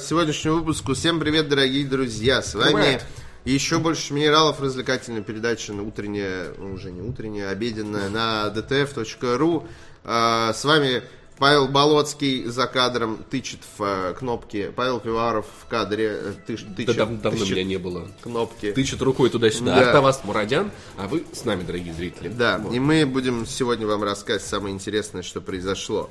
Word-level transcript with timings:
сегодняшнему 0.00 0.56
выпуску. 0.56 0.94
Всем 0.94 1.20
привет, 1.20 1.48
дорогие 1.48 1.84
друзья. 1.86 2.42
С 2.42 2.54
вами 2.54 2.72
Привет. 2.82 3.04
еще 3.44 3.78
больше 3.78 4.12
минералов. 4.14 4.60
Развлекательная 4.60 5.22
передача 5.22 5.72
на 5.72 5.82
утренняя, 5.82 6.48
ну, 6.58 6.72
уже 6.74 6.90
не 6.90 7.00
утренняя, 7.02 7.50
обеденная 7.50 8.08
на 8.08 8.52
dtf.ru. 8.54 9.66
А, 10.04 10.52
С 10.52 10.64
вами 10.64 11.02
Павел 11.38 11.66
Болоцкий 11.68 12.44
за 12.44 12.66
кадром 12.66 13.24
тычет 13.28 13.58
в 13.76 13.82
э, 13.82 14.14
кнопки. 14.16 14.72
Павел 14.74 15.00
Пиваров 15.00 15.46
в 15.64 15.68
кадре 15.68 16.10
э, 16.20 16.32
Да 16.46 16.54
тычет, 16.76 16.96
дав- 16.96 17.20
давно 17.20 17.40
тычет 17.40 17.50
меня 17.56 17.64
не 17.64 17.76
было. 17.78 18.08
кнопки. 18.22 18.72
Тычет 18.72 19.02
рукой 19.02 19.30
туда-сюда. 19.30 19.74
Да. 19.80 19.86
Артавас 19.88 20.22
Мурадян, 20.24 20.70
а 20.96 21.08
вы 21.08 21.24
с 21.32 21.44
нами, 21.44 21.64
дорогие 21.64 21.92
зрители. 21.92 22.28
Да, 22.28 22.58
Вот. 22.58 22.72
и 22.72 22.78
мы 22.78 23.04
будем 23.04 23.46
сегодня 23.46 23.86
вам 23.86 24.04
рассказать 24.04 24.42
самое 24.42 24.74
интересное, 24.74 25.22
что 25.22 25.40
произошло. 25.40 26.08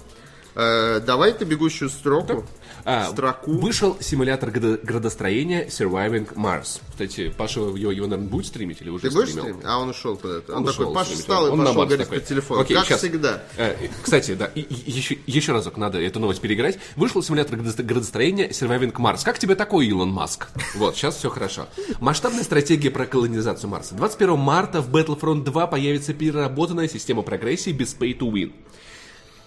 Э, 0.55 0.99
давай 1.05 1.33
ты 1.33 1.45
бегущую 1.45 1.89
строку, 1.89 2.45
А, 2.85 3.07
строку. 3.11 3.51
Вышел 3.53 3.97
симулятор 3.99 4.49
градо- 4.51 4.77
градостроения 4.83 5.65
Surviving 5.67 6.33
Mars. 6.35 6.79
Кстати, 6.91 7.33
Паша 7.35 7.59
его, 7.61 7.75
его 7.91 8.07
наверное, 8.07 8.29
будет 8.29 8.45
стримить 8.47 8.81
или 8.81 8.89
уже 8.89 9.03
Ты 9.09 9.11
будешь 9.11 9.29
стримил? 9.29 9.43
стримить? 9.45 9.65
А 9.65 9.79
он 9.79 9.89
ушел 9.89 10.15
куда-то. 10.17 10.51
Он, 10.51 10.57
Он 10.59 10.65
такой, 10.65 10.85
ушел 10.85 10.93
Паша 10.93 11.13
встал 11.13 11.47
и 11.47 11.49
он 11.49 11.59
пошел 11.59 11.73
говорить 11.73 11.97
такой. 11.99 12.19
по 12.19 12.25
телефону. 12.25 12.61
Окей, 12.61 12.77
как 12.77 12.85
щас. 12.85 12.99
всегда. 12.99 13.41
Э, 13.57 13.75
Кстати, 14.03 14.33
да, 14.35 14.45
и- 14.53 14.61
и 14.61 14.91
еще, 14.91 15.17
еще 15.25 15.51
разок 15.53 15.77
надо 15.77 15.99
эту 15.99 16.19
новость 16.19 16.41
переиграть. 16.41 16.77
Вышел 16.95 17.23
симулятор 17.23 17.57
градо- 17.57 17.83
градостроения 17.83 18.49
Surviving 18.49 18.91
Mars. 18.93 19.21
Как 19.23 19.39
тебе 19.39 19.55
такой, 19.55 19.87
Илон 19.87 20.09
Маск? 20.09 20.49
Вот, 20.75 20.95
сейчас 20.95 21.15
все 21.15 21.29
хорошо. 21.29 21.67
Масштабная 21.99 22.43
стратегия 22.43 22.91
про 22.91 23.05
колонизацию 23.05 23.69
Марса. 23.69 23.95
21 23.95 24.37
марта 24.37 24.81
в 24.81 24.89
Battlefront 24.95 25.43
2 25.43 25.67
появится 25.67 26.13
переработанная 26.13 26.87
система 26.87 27.21
прогрессии 27.23 27.71
без 27.71 27.95
pay 27.95 28.15
to 28.17 28.29
win. 28.31 28.51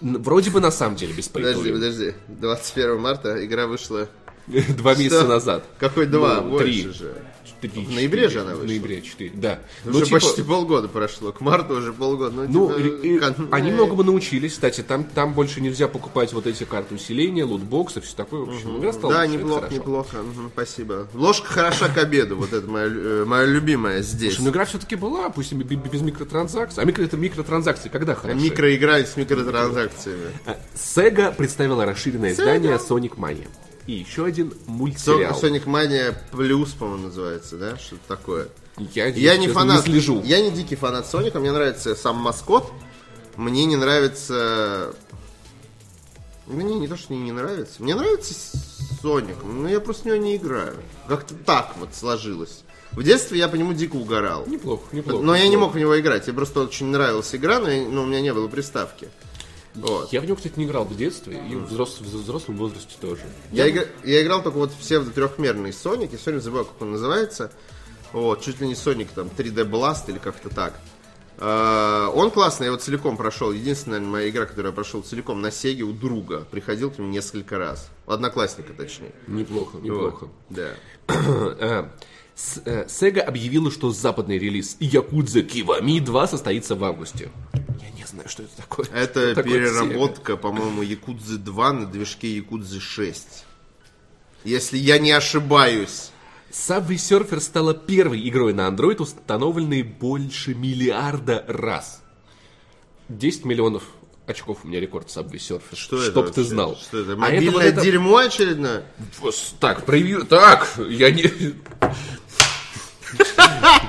Вроде 0.01 0.51
бы 0.51 0.59
на 0.59 0.71
самом 0.71 0.95
деле 0.95 1.13
без 1.13 1.27
Подожди, 1.27 1.71
подожди. 1.71 2.13
21 2.27 2.99
марта 2.99 3.45
игра 3.45 3.67
вышла... 3.67 4.07
Два 4.47 4.95
месяца 4.95 5.27
назад. 5.27 5.65
Какой 5.77 6.05
два? 6.05 6.39
Ну, 6.41 6.51
Больше 6.51 6.65
три. 6.65 6.91
же. 6.93 7.15
Три, 7.61 7.69
В 7.69 7.91
ноябре 7.91 8.23
четыре. 8.23 8.29
же 8.29 8.41
она 8.41 8.51
вышла. 8.51 8.63
В 8.63 8.67
ноябре 8.67 9.01
4, 9.01 9.31
да. 9.35 9.59
Уже 9.85 9.99
Ну, 9.99 10.05
типа, 10.05 10.19
почти 10.19 10.43
полгода 10.43 10.87
прошло. 10.87 11.31
К 11.31 11.41
марту 11.41 11.75
уже 11.75 11.91
полгода. 11.93 12.45
Ну, 12.47 12.69
Ну, 12.69 12.77
типа, 12.77 13.05
и- 13.05 13.17
кон- 13.19 13.47
они 13.51 13.71
многому 13.71 14.03
научились, 14.03 14.53
кстати, 14.53 14.81
там, 14.81 15.03
там 15.03 15.33
больше 15.33 15.59
нельзя 15.61 15.87
покупать 15.87 16.33
вот 16.33 16.45
эти 16.47 16.63
карты 16.65 16.95
усиления, 16.95 17.43
лутбоксы, 17.45 18.01
все 18.01 18.15
такое. 18.15 18.41
В 18.45 18.49
общем, 18.49 18.77
игра 18.79 18.93
стала 18.93 19.13
Да, 19.13 19.27
неплохо, 19.27 19.67
неплохо. 19.71 20.17
Мгм, 20.17 20.51
спасибо. 20.53 21.07
Ложка 21.13 21.47
хороша 21.47 21.89
к 21.89 21.97
обеду. 21.97 22.35
Вот 22.35 22.53
это 22.53 22.67
моя, 22.69 22.87
э, 22.87 23.23
моя 23.25 23.45
любимая 23.45 24.01
здесь. 24.01 24.33
Слушай, 24.35 24.45
ну 24.45 24.51
игра 24.51 24.65
все-таки 24.65 24.95
была, 24.95 25.29
пусть 25.29 25.51
и 25.51 25.55
без 25.55 26.01
микротранзакций. 26.01 26.83
А 26.83 26.85
микро, 26.85 27.03
это 27.03 27.17
микротранзакции 27.17 27.89
когда 27.89 28.13
хорошо? 28.15 28.39
Микроигра 28.39 28.97
с 29.03 29.17
микротранзакциями. 29.17 30.31
Sega 30.75 31.35
представила 31.35 31.85
расширенное 31.85 32.31
издание 32.33 32.75
Sonic 32.75 33.15
Mania. 33.17 33.47
И 33.87 33.93
еще 33.93 34.25
один 34.25 34.53
мультсериал. 34.67 35.39
Sonic 35.41 35.63
Mania 35.65 36.15
Plus, 36.31 36.77
по-моему, 36.77 37.05
называется, 37.07 37.57
да? 37.57 37.77
Что-то 37.77 38.01
такое. 38.07 38.49
Я, 38.93 39.07
Я 39.07 39.37
не 39.37 39.47
фанат. 39.47 39.87
не 39.87 39.93
слежу. 39.93 40.21
Я 40.23 40.41
не 40.41 40.51
дикий 40.51 40.75
фанат 40.75 41.07
Соника, 41.07 41.39
мне 41.39 41.51
нравится 41.51 41.95
сам 41.95 42.17
маскот. 42.17 42.71
Мне 43.37 43.65
не 43.65 43.75
нравится. 43.75 44.93
Мне 46.47 46.75
не 46.75 46.87
то, 46.87 46.95
что 46.97 47.13
мне 47.13 47.23
не 47.23 47.31
нравится. 47.31 47.81
Мне 47.81 47.95
нравится 47.95 48.33
Соник, 49.01 49.35
но 49.43 49.67
я 49.69 49.79
просто 49.79 50.03
в 50.03 50.05
него 50.07 50.17
не 50.17 50.35
играю. 50.35 50.75
Как-то 51.07 51.33
так 51.35 51.75
вот 51.79 51.89
сложилось. 51.95 52.63
В 52.91 53.03
детстве 53.03 53.37
я 53.39 53.47
по 53.47 53.55
нему 53.55 53.73
дико 53.73 53.95
угорал. 53.95 54.45
Неплохо, 54.47 54.83
неплохо. 54.91 55.23
Но 55.23 55.35
я 55.35 55.43
не 55.43 55.49
неплохо. 55.49 55.67
мог 55.67 55.75
в 55.75 55.79
него 55.79 55.99
играть. 55.99 56.25
Мне 56.25 56.33
просто 56.35 56.61
очень 56.61 56.87
нравилась 56.87 57.33
игра, 57.35 57.59
но, 57.59 57.69
я- 57.69 57.87
но 57.87 58.03
у 58.03 58.05
меня 58.05 58.21
не 58.21 58.33
было 58.33 58.47
приставки. 58.47 59.09
Вот. 59.77 60.11
Я 60.11 60.21
в 60.21 60.25
него, 60.25 60.35
кстати, 60.35 60.53
не 60.57 60.65
играл 60.65 60.85
в 60.85 60.95
детстве, 60.97 61.37
и 61.49 61.55
в, 61.55 61.71
взрос- 61.71 62.01
в 62.03 62.07
взрослом 62.07 62.57
возрасте 62.57 62.95
тоже. 62.99 63.21
Я, 63.51 63.69
игра- 63.69 63.85
я 64.03 64.21
играл 64.23 64.41
только 64.43 64.57
вот 64.57 64.71
в 64.71 64.77
псевдо-трехмерный 64.77 65.71
Соник, 65.71 66.11
я 66.13 66.17
время 66.25 66.39
забываю, 66.39 66.65
как 66.65 66.81
он 66.81 66.91
называется. 66.91 67.51
Вот, 68.13 68.41
чуть 68.41 68.59
ли 68.61 68.67
не 68.67 68.75
Соник 68.75 69.09
там 69.11 69.27
3D 69.27 69.69
Blast 69.69 70.03
или 70.07 70.17
как-то 70.17 70.49
так. 70.49 70.73
А, 71.39 72.09
он 72.09 72.31
классный, 72.31 72.65
я 72.65 72.71
его 72.71 72.77
целиком 72.81 73.15
прошел. 73.17 73.51
Единственная 73.51 73.99
наверное, 73.99 74.11
моя 74.21 74.29
игра, 74.29 74.45
которую 74.45 74.71
я 74.71 74.75
прошел 74.75 75.01
целиком 75.03 75.41
на 75.41 75.51
Сеге 75.51 75.83
у 75.83 75.91
друга. 75.93 76.47
Приходил 76.49 76.89
к 76.89 76.97
нему 76.97 77.09
несколько 77.09 77.57
раз. 77.59 77.89
У 78.07 78.11
одноклассника, 78.11 78.73
точнее. 78.73 79.11
Неплохо, 79.27 79.77
неплохо. 79.77 80.29
Вот, 80.49 80.57
Да. 80.57 80.71
Э, 82.37 82.39
С- 82.39 82.61
э, 82.65 82.85
Sega 82.87 83.21
объявила, 83.21 83.71
что 83.71 83.91
западный 83.91 84.37
релиз 84.37 84.77
Якудза 84.79 85.41
Кивами 85.41 85.99
2 85.99 86.27
состоится 86.27 86.75
в 86.75 86.83
августе. 86.83 87.31
Я 87.81 87.89
не 87.97 88.05
знаю, 88.05 88.29
что 88.29 88.43
это 88.43 88.57
такое. 88.57 88.85
Это 88.93 89.31
Что 89.31 89.35
такое 89.35 89.53
переработка, 89.53 90.37
по-моему, 90.37 90.81
Якудзы 90.83 91.37
2 91.37 91.73
на 91.73 91.85
движке 91.87 92.35
Якудзы 92.35 92.79
6. 92.79 93.45
Если 94.43 94.77
я 94.77 94.99
не 94.99 95.11
ошибаюсь. 95.11 96.11
Subway 96.51 96.95
Surfer 96.95 97.39
стала 97.41 97.73
первой 97.73 98.27
игрой 98.29 98.53
на 98.53 98.67
Android, 98.69 99.01
установленной 99.01 99.81
больше 99.83 100.53
миллиарда 100.55 101.43
раз. 101.47 102.01
10 103.09 103.45
миллионов 103.45 103.83
очков 104.27 104.59
у 104.63 104.67
меня 104.67 104.79
рекорд 104.79 105.07
Subway 105.07 105.37
Surfer. 105.39 105.75
Что 105.75 105.97
это 105.97 106.11
Чтоб 106.11 106.25
ты 106.31 106.41
вообще? 106.41 106.43
знал. 106.43 106.77
Что 106.77 106.99
это? 106.99 107.13
А 107.13 107.15
Мобильное 107.17 107.51
вот 107.51 107.63
это- 107.63 107.81
дерьмо 107.81 108.17
очередное? 108.17 108.85
Так, 109.59 109.85
превью... 109.85 110.25
Так, 110.25 110.67
я 110.87 111.11
не... 111.11 111.23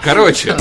Короче. 0.03 0.56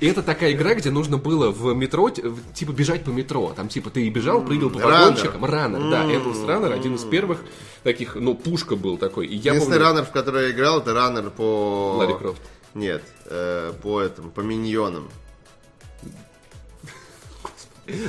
И 0.00 0.06
это 0.06 0.22
такая 0.22 0.52
игра, 0.52 0.74
где 0.74 0.90
нужно 0.90 1.18
было 1.18 1.50
в 1.50 1.74
метро, 1.74 2.08
типа, 2.08 2.72
бежать 2.72 3.04
по 3.04 3.10
метро. 3.10 3.52
Там, 3.54 3.68
типа, 3.68 3.90
ты 3.90 4.08
бежал, 4.08 4.42
прыгал 4.42 4.70
по 4.70 4.80
Раннер. 4.80 4.98
вагончикам. 4.98 5.44
Раннер, 5.44 5.90
да. 5.90 6.04
Endless 6.04 6.46
Runner, 6.46 6.72
один 6.72 6.94
из 6.94 7.04
первых 7.04 7.40
таких, 7.82 8.14
ну, 8.14 8.34
пушка 8.34 8.76
был 8.76 8.96
такой. 8.96 9.26
И 9.26 9.36
я 9.36 9.52
Единственный 9.52 9.78
раннер, 9.78 10.04
в 10.04 10.10
который 10.10 10.44
я 10.44 10.50
играл, 10.52 10.80
это 10.80 10.94
раннер 10.94 11.30
по... 11.30 11.96
Ларри 11.98 12.14
Крофт. 12.14 12.40
Нет, 12.72 13.02
э, 13.26 13.72
по 13.82 14.00
этому, 14.00 14.30
по 14.30 14.40
миньонам. 14.40 15.10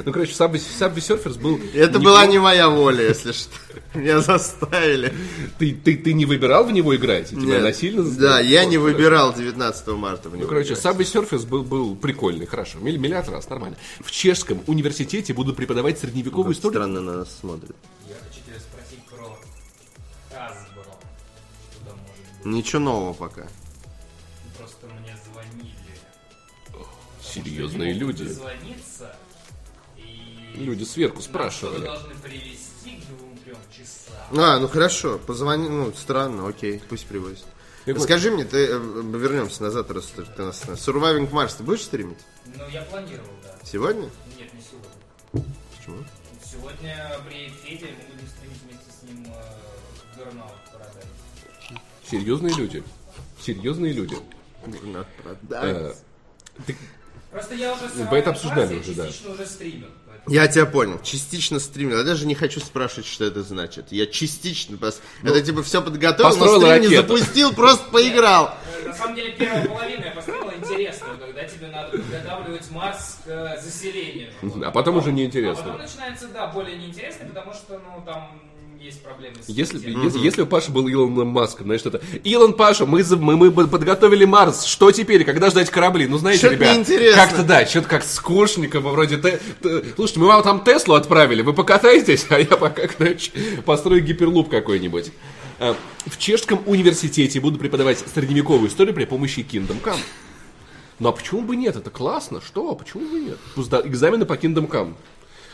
Ну, 0.06 0.12
короче, 0.12 0.32
Subway, 0.34 0.62
Subway 0.80 0.96
Surfers 0.98 1.40
был... 1.40 1.60
Это 1.74 1.98
не- 2.00 2.04
была 2.06 2.26
не 2.26 2.40
моя 2.40 2.70
воля, 2.70 3.08
если 3.10 3.32
что. 3.32 3.52
Меня 3.94 4.20
заставили. 4.22 5.14
Ты, 5.60 5.74
ты, 5.74 5.98
ты 5.98 6.14
не 6.14 6.26
выбирал 6.26 6.64
в 6.66 6.72
него 6.72 6.96
играть? 6.96 7.30
Тебя 7.30 7.42
Нет. 7.42 7.62
насильно 7.64 8.04
Да, 8.04 8.10
заставили? 8.10 8.48
я 8.52 8.62
Вот, 8.64 8.70
не 8.70 8.78
хорошо. 8.78 8.94
выбирал 8.96 9.34
19 9.34 9.88
марта 9.90 10.30
в 10.30 10.34
него. 10.34 10.44
Ну, 10.44 10.48
короче, 10.50 10.74
играть. 10.74 10.86
Subway 10.86 11.00
Surfers 11.30 11.46
был, 11.48 11.64
был 11.64 11.96
прикольный, 11.96 12.46
хорошо. 12.46 12.80
Милли- 12.80 12.98
Миллиард 12.98 13.30
раз, 13.30 13.50
нормально. 13.50 13.78
В 14.00 14.12
чешском 14.12 14.62
университете 14.68 15.34
будут 15.34 15.56
преподавать 15.58 16.00
средневековую 16.00 16.54
историю. 16.54 16.82
Странно 16.82 17.02
на 17.02 17.18
нас 17.18 17.38
смотрит. 17.40 17.76
Я 18.08 18.16
хочу 18.16 18.40
тебя 18.46 18.60
спросить 18.60 19.06
про 19.10 19.38
Hasbro. 20.38 20.86
Ничего 22.46 22.80
нового 22.80 23.14
пока. 23.14 23.48
Просто 24.58 24.88
мне 24.88 25.16
звонили. 25.32 25.72
Серьезные 27.24 27.94
люди. 27.94 28.26
дозвониться, 28.26 29.16
Люди 30.56 30.84
сверху 30.84 31.22
спрашивали. 31.22 31.88
А, 34.34 34.60
ну 34.60 34.68
хорошо, 34.68 35.20
позвони, 35.20 35.68
ну, 35.70 35.92
странно, 35.94 36.48
окей, 36.48 36.82
пусть 36.90 37.06
привозят. 37.06 37.46
Так 37.86 37.96
вот. 37.98 38.04
Скажи 38.04 38.32
мне, 38.32 38.46
ты, 38.46 38.68
э, 38.68 38.78
вернемся 38.80 39.64
назад, 39.64 39.90
раз 39.92 40.06
ты 40.16 40.22
ты 40.24 40.44
нас... 40.44 40.62
Surviving 40.64 41.30
Mars 41.32 41.56
ты 41.58 41.64
будешь 41.64 41.82
стримить? 41.82 42.20
Ну, 42.46 42.68
я 42.70 42.84
планировал, 42.84 43.28
да. 43.44 43.58
Сегодня? 43.66 44.10
Нет, 44.38 44.54
не 44.54 44.62
сегодня. 44.62 45.52
Почему? 45.78 45.98
Сегодня 46.46 47.10
при 47.28 47.50
Феде 47.50 47.88
мы 47.98 48.14
будем 48.16 48.28
стримить 48.28 48.62
вместе 48.64 48.86
с 49.00 49.04
ним 49.04 49.26
э, 49.34 50.20
Burnout 50.20 50.52
Paradise. 50.72 51.80
Серьезные 52.10 52.54
люди. 52.56 52.84
Серьезные 53.42 53.94
люди. 53.94 54.16
Надо 54.84 55.08
Э, 55.10 55.24
продать. 55.24 55.98
ты- 56.68 56.78
Просто 57.32 57.56
я 57.56 57.74
уже 57.74 57.88
Вы 57.88 58.18
это 58.18 58.30
обсуждали 58.30 58.76
Surviving 58.78 58.80
уже, 58.82 58.92
Mars 59.02 59.24
да. 59.26 59.32
уже 59.32 59.46
стримил. 59.48 59.88
Я 60.28 60.48
тебя 60.48 60.66
понял. 60.68 61.00
Частично 61.04 61.60
стримил. 61.60 61.98
Я 61.98 62.04
даже 62.04 62.26
не 62.28 62.36
хочу 62.36 62.60
спрашивать, 62.60 63.08
что 63.08 63.26
это 63.26 63.42
значит. 63.44 63.88
Я 63.92 64.06
частично. 64.06 64.76
пос- 64.76 65.00
это 65.24 65.42
типа 65.42 65.64
все 65.64 65.82
подготовил, 65.82 66.38
но 66.38 66.46
стрим 66.60 66.62
не 66.82 66.88
ракету. 66.88 67.18
запустил, 67.18 67.54
просто 67.54 67.90
поиграл. 67.90 68.54
Э, 68.84 68.88
На 68.90 68.94
самом 68.94 69.16
деле, 69.16 69.32
первая 69.34 69.66
половина 69.68 70.06
я 70.06 70.12
построила 70.12 70.54
интересную, 70.56 71.18
когда 71.18 71.44
тебе 71.46 71.68
надо 71.68 71.98
подготавливать 71.98 72.70
Марс 72.72 73.18
к 73.26 73.30
э, 73.30 73.62
заселению. 73.62 74.30
А 74.64 74.72
потом 74.72 74.98
уже 74.98 75.10
А 75.10 75.12
неинтересно. 75.12 75.64
потом 75.64 75.82
начинается, 75.82 76.28
да, 76.28 76.48
более 76.48 76.78
неинтересно, 76.78 77.26
потому 77.26 77.54
что, 77.54 77.80
ну, 77.80 78.04
там 78.06 78.40
есть 78.82 79.02
проблемы 79.04 79.36
с 79.46 79.50
Если, 79.50 79.78
если, 79.80 80.20
если 80.20 80.42
у 80.42 80.46
Паши 80.48 80.72
был 80.72 80.88
Илон 80.88 81.12
Маск, 81.28 81.62
знаешь, 81.62 81.82
что-то. 81.82 82.02
Илон 82.24 82.54
Паша, 82.54 82.86
мы, 82.86 83.04
мы, 83.18 83.36
мы 83.52 83.68
подготовили 83.68 84.26
Марс. 84.26 84.66
Что 84.66 84.92
теперь? 84.92 85.24
Когда 85.24 85.50
ждать 85.50 85.70
корабли? 85.70 86.08
Ну, 86.08 86.18
знаете, 86.18 86.42
Чё-то 86.42 86.56
ребят, 86.56 86.76
неинтересно. 86.76 87.22
как-то 87.22 87.44
да, 87.44 87.66
что-то 87.66 87.88
как 87.88 88.04
скучненько, 88.04 88.80
вроде. 88.80 89.18
Те- 89.18 89.40
те- 89.62 89.84
Слушайте, 89.96 90.20
мы 90.20 90.28
вам 90.28 90.44
там 90.44 90.64
Теслу 90.64 90.96
отправили, 90.96 91.42
вы 91.42 91.54
покатаетесь, 91.54 92.26
а 92.30 92.40
я 92.40 92.58
пока, 92.58 92.88
короче, 92.88 93.32
построю 93.66 94.02
гиперлуп 94.02 94.50
какой-нибудь. 94.50 95.12
А, 95.60 95.76
В 96.08 96.18
чешском 96.18 96.62
университете 96.66 97.40
буду 97.40 97.60
преподавать 97.60 98.00
средневековую 98.14 98.70
историю 98.70 98.96
при 98.96 99.06
помощи 99.06 99.40
Kingdom 99.42 99.82
Come. 99.84 100.00
Ну 101.00 101.10
а 101.10 101.12
почему 101.12 101.42
бы 101.42 101.56
нет? 101.56 101.76
Это 101.76 101.90
классно. 101.90 102.42
Что? 102.42 102.74
Почему 102.76 103.08
бы 103.08 103.20
нет? 103.20 103.38
Пусть 103.56 103.72
экзамены 103.72 104.26
по 104.26 104.34
Kingdom 104.34 104.68
Come. 104.70 104.94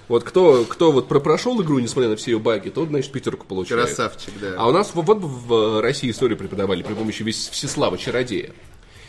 Вот 0.07 0.23
кто, 0.23 0.63
кто 0.63 0.91
вот 0.91 1.07
про- 1.07 1.19
прошел 1.19 1.61
игру, 1.61 1.79
несмотря 1.79 2.09
на 2.09 2.15
все 2.15 2.31
ее 2.31 2.39
баги, 2.39 2.69
тот, 2.69 2.89
значит, 2.89 3.11
пятерку 3.11 3.45
получает. 3.45 3.87
Красавчик, 3.87 4.33
да. 4.39 4.53
А 4.57 4.67
у 4.67 4.71
нас 4.71 4.91
вот, 4.93 5.05
вот 5.05 5.19
в 5.21 5.81
России 5.81 6.09
историю 6.11 6.37
преподавали 6.37 6.81
при 6.83 6.93
помощи 6.93 7.23
Всеслава 7.29 7.97
Чародея. 7.97 8.51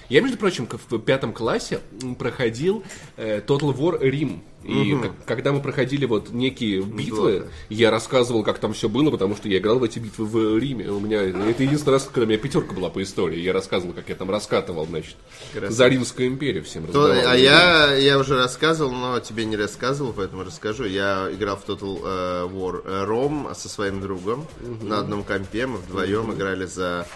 Я, 0.08 0.22
между 0.22 0.38
прочим, 0.38 0.66
в 0.88 0.98
пятом 1.00 1.32
классе 1.32 1.80
проходил 2.18 2.82
э, 3.16 3.40
Total 3.46 3.74
War 3.76 3.98
Рим. 4.00 4.42
И 4.64 4.94
к- 4.96 5.24
когда 5.26 5.52
мы 5.52 5.60
проходили 5.60 6.04
вот 6.04 6.30
некие 6.30 6.82
битвы, 6.82 7.30
Здорово. 7.36 7.50
я 7.70 7.90
рассказывал, 7.90 8.42
как 8.42 8.58
там 8.58 8.72
все 8.72 8.88
было, 8.88 9.10
потому 9.10 9.36
что 9.36 9.48
я 9.48 9.58
играл 9.58 9.78
в 9.78 9.84
эти 9.84 9.98
битвы 9.98 10.24
в 10.26 10.58
Риме. 10.58 10.90
У 10.90 10.98
меня 10.98 11.22
это 11.22 11.62
единственный 11.62 11.92
раз, 11.92 12.04
когда 12.04 12.22
у 12.22 12.26
меня 12.26 12.38
пятерка 12.38 12.72
была 12.74 12.90
по 12.90 13.02
истории. 13.02 13.38
Я 13.38 13.52
рассказывал, 13.52 13.94
как 13.94 14.08
я 14.08 14.14
там 14.16 14.30
раскатывал, 14.30 14.84
значит, 14.86 15.14
Красавчик. 15.52 15.76
за 15.76 15.86
Римскую 15.88 16.28
империю 16.28 16.64
всем 16.64 16.86
То- 16.86 17.06
раздавал. 17.08 17.30
а 17.32 17.36
я, 17.36 17.94
я 17.94 18.18
уже 18.18 18.36
рассказывал, 18.36 18.90
но 18.92 19.20
тебе 19.20 19.44
не 19.44 19.56
рассказывал, 19.56 20.12
поэтому 20.12 20.42
расскажу. 20.42 20.84
Я 20.86 21.28
играл 21.32 21.56
в 21.56 21.66
Total 21.68 22.00
э, 22.04 22.48
War 22.52 22.82
э, 22.84 23.06
Rome 23.06 23.54
со 23.54 23.68
своим 23.68 24.00
другом 24.00 24.46
на 24.82 24.98
одном 24.98 25.22
компе. 25.22 25.66
Мы 25.66 25.78
вдвоем 25.78 26.32
играли 26.34 26.66
за 26.66 27.06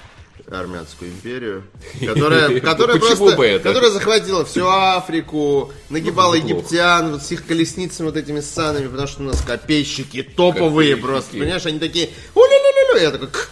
армянскую 0.51 1.11
империю, 1.11 1.63
которая, 2.01 2.61
которая 2.61 2.99
просто, 2.99 3.37
бы 3.37 3.47
это? 3.47 3.69
которая 3.69 3.91
захватила 3.91 4.45
всю 4.45 4.67
Африку, 4.69 5.73
нагибала 5.89 6.35
неплохо. 6.35 6.55
египтян 6.55 7.13
вот 7.13 7.23
с 7.23 7.31
их 7.33 7.47
колесницами 7.47 8.07
вот 8.07 8.17
этими 8.17 8.41
ссаными, 8.41 8.89
потому 8.89 9.09
что 9.09 9.23
у 9.23 9.27
нас 9.27 9.41
копейщики 9.41 10.23
топовые 10.23 10.91
Копейщики. 10.97 11.01
просто, 11.07 11.31
понимаешь, 11.33 11.67
они 11.67 11.79
такие, 11.79 12.11
у-лю-лю-лю-лю, 12.35 13.03
я 13.03 13.11
такой, 13.11 13.29
«К». 13.29 13.49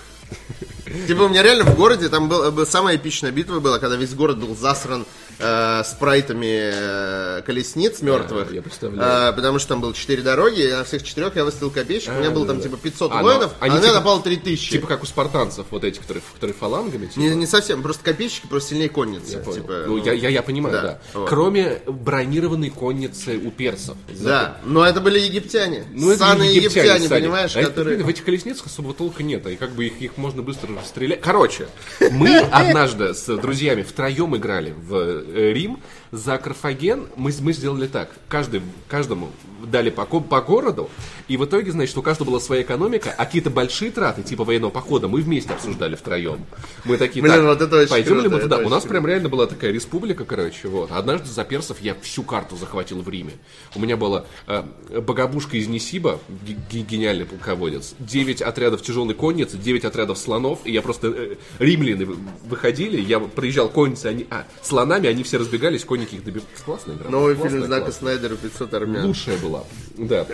Типа 1.07 1.23
у 1.23 1.29
меня 1.29 1.43
реально 1.45 1.65
в 1.65 1.77
городе 1.77 2.09
там 2.09 2.29
был, 2.29 2.51
был- 2.51 2.67
самая 2.67 2.97
эпичная 2.97 3.31
битва 3.31 3.61
была, 3.61 3.79
когда 3.79 3.95
весь 3.97 4.13
город 4.13 4.39
был 4.39 4.57
засран 4.57 5.07
э, 5.41 5.83
спрайтами 5.85 6.71
э, 6.73 7.43
колесниц 7.43 8.03
мертвых. 8.03 8.53
я 8.53 8.63
представляю. 8.63 9.31
Э, 9.31 9.33
потому 9.35 9.59
что 9.59 9.69
там 9.71 9.81
было 9.81 9.95
четыре 9.95 10.23
дороги, 10.23 10.61
и 10.63 10.73
на 10.73 10.85
всех 10.85 11.03
четырех 11.03 11.37
я 11.37 11.45
выставил 11.45 11.71
копейщик. 11.71 12.11
у 12.11 12.21
меня 12.21 12.31
было 12.31 12.47
там 12.47 12.57
да, 12.59 12.63
да. 12.63 12.69
типа 12.69 12.79
500 12.83 13.13
А, 13.13 13.17
но 13.17 13.23
воинов, 13.23 13.53
а 13.61 13.65
они 13.65 13.75
на 13.75 13.79
меня 13.79 13.89
типа- 13.89 13.99
напало 14.01 14.23
3000. 14.23 14.71
Типа 14.71 14.87
как 14.87 15.03
у 15.03 15.07
спартанцев, 15.07 15.67
вот 15.71 15.85
эти, 15.85 15.99
которые, 15.99 16.23
которые 16.35 16.55
фалангами. 16.55 17.07
Типа. 17.07 17.21
не, 17.21 17.35
не 17.35 17.47
совсем, 17.47 17.83
просто 17.83 18.05
копейщики 18.05 18.47
просто 18.47 18.71
сильнее 18.71 18.89
конницы. 18.89 19.33
Я 19.33 19.39
понял. 19.39 19.63
типа, 19.63 19.73
ну, 19.87 19.97
ну, 19.97 20.05
я, 20.05 20.13
я, 20.13 20.29
я 20.29 20.43
понимаю, 20.43 20.75
да, 20.75 20.83
да. 20.83 21.01
вот. 21.15 21.29
Кроме 21.29 21.81
бронированной 21.87 22.71
конницы 22.71 23.37
у 23.39 23.51
персов. 23.51 23.97
Да, 24.21 24.59
но 24.65 24.85
это 24.85 25.01
были 25.01 25.19
египтяне. 25.19 25.85
Ну, 25.93 26.11
это 26.11 26.19
Ссаные 26.25 26.55
египтяне, 26.55 27.09
сами. 27.09 27.21
понимаешь, 27.21 27.57
А 27.57 27.61
это, 27.61 27.71
которые... 27.71 27.97
блин, 27.97 28.07
в 28.07 28.11
этих 28.11 28.25
колесницах 28.25 28.67
особого 28.67 28.95
толка 28.95 29.23
нет, 29.23 29.47
и 29.47 29.57
как 29.57 29.71
бы 29.73 29.87
их, 29.87 30.01
их 30.01 30.17
можно 30.17 30.43
быстро 30.43 30.75
расстрелять. 30.77 31.21
Короче, 31.21 31.67
мы 32.11 32.39
однажды 32.53 33.15
с 33.15 33.25
друзьями 33.39 33.83
втроем 33.83 34.37
играли 34.37 34.75
в 34.77 34.95
э, 34.95 35.25
Рим 35.35 35.79
за 36.13 36.39
Карфаген. 36.39 37.07
Мы, 37.17 37.33
мы 37.41 37.53
сделали 37.53 37.87
так. 37.87 38.11
Каждый, 38.29 38.63
каждому 38.89 39.31
дали 39.65 39.91
по, 39.91 40.07
по 40.07 40.41
городу, 40.41 40.89
и 41.29 41.37
в 41.37 41.45
итоге, 41.45 41.71
значит, 41.71 41.97
у 41.99 42.03
каждого 42.03 42.31
была 42.31 42.41
своя 42.41 42.63
экономика, 42.63 43.15
а 43.17 43.27
какие-то 43.27 43.51
большие 43.51 43.91
траты, 43.91 44.23
типа 44.23 44.45
военного 44.45 44.71
похода, 44.71 45.07
мы 45.07 45.21
вместе 45.21 45.53
обсуждали 45.53 45.95
втроем. 45.97 46.47
Мы 46.85 46.97
такие, 46.97 47.21
Блин, 47.23 47.35
так, 47.35 47.45
вот 47.45 47.61
это 47.61 47.87
пойдем 47.89 48.15
ли 48.15 48.21
круто, 48.23 48.31
мы 48.31 48.37
это 48.39 48.45
туда? 48.49 48.57
У 48.59 48.69
нас 48.71 48.83
круто. 48.83 48.89
прям 48.89 49.07
реально 49.07 49.29
была 49.29 49.47
такая 49.47 49.71
республика, 49.71 50.25
короче, 50.25 50.69
вот. 50.69 50.91
Однажды 50.91 51.29
за 51.29 51.45
персов 51.45 51.81
я 51.83 51.95
всю 52.01 52.23
карту 52.23 52.57
захватил 52.57 53.03
в 53.03 53.09
Риме. 53.09 53.33
У 53.75 53.81
меня 53.81 53.97
была 53.99 54.25
э, 54.47 54.63
богобушка 55.01 55.59
из 55.59 55.69
Несиба, 55.69 56.19
ге- 56.47 56.57
ге- 56.71 56.81
гениальный 56.81 57.27
полководец, 57.27 57.95
9 57.99 58.41
отрядов 58.43 58.83
тяжелой 58.83 59.15
конницы, 59.15 59.59
9 59.59 59.85
отрядов 59.85 60.17
слонов, 60.19 60.61
и 60.65 60.73
я 60.73 60.81
просто... 60.81 61.09
э, 61.09 61.37
римляне 61.59 62.07
вы- 62.07 62.17
выходили, 62.47 62.99
я 63.01 63.21
проезжал 63.21 63.69
конницы, 63.69 64.07
они... 64.07 64.27
А, 64.31 64.47
слонами, 64.63 65.07
они 65.07 65.23
все 65.23 65.37
разбегались, 65.37 65.85
конники 65.85 66.00
их 66.05 66.25
добивали. 66.25 66.49
Классная 66.65 66.97
игра. 66.97 67.11
Новый 67.11 67.35
классная, 67.35 67.51
фильм 67.59 67.67
Знака 67.67 67.85
классная. 67.87 67.99
Снайдера 68.17 68.37
500 68.37 68.75
армян. 68.75 69.07
Лучшая 69.07 69.39
была. 69.39 69.65
Да. 69.97 70.27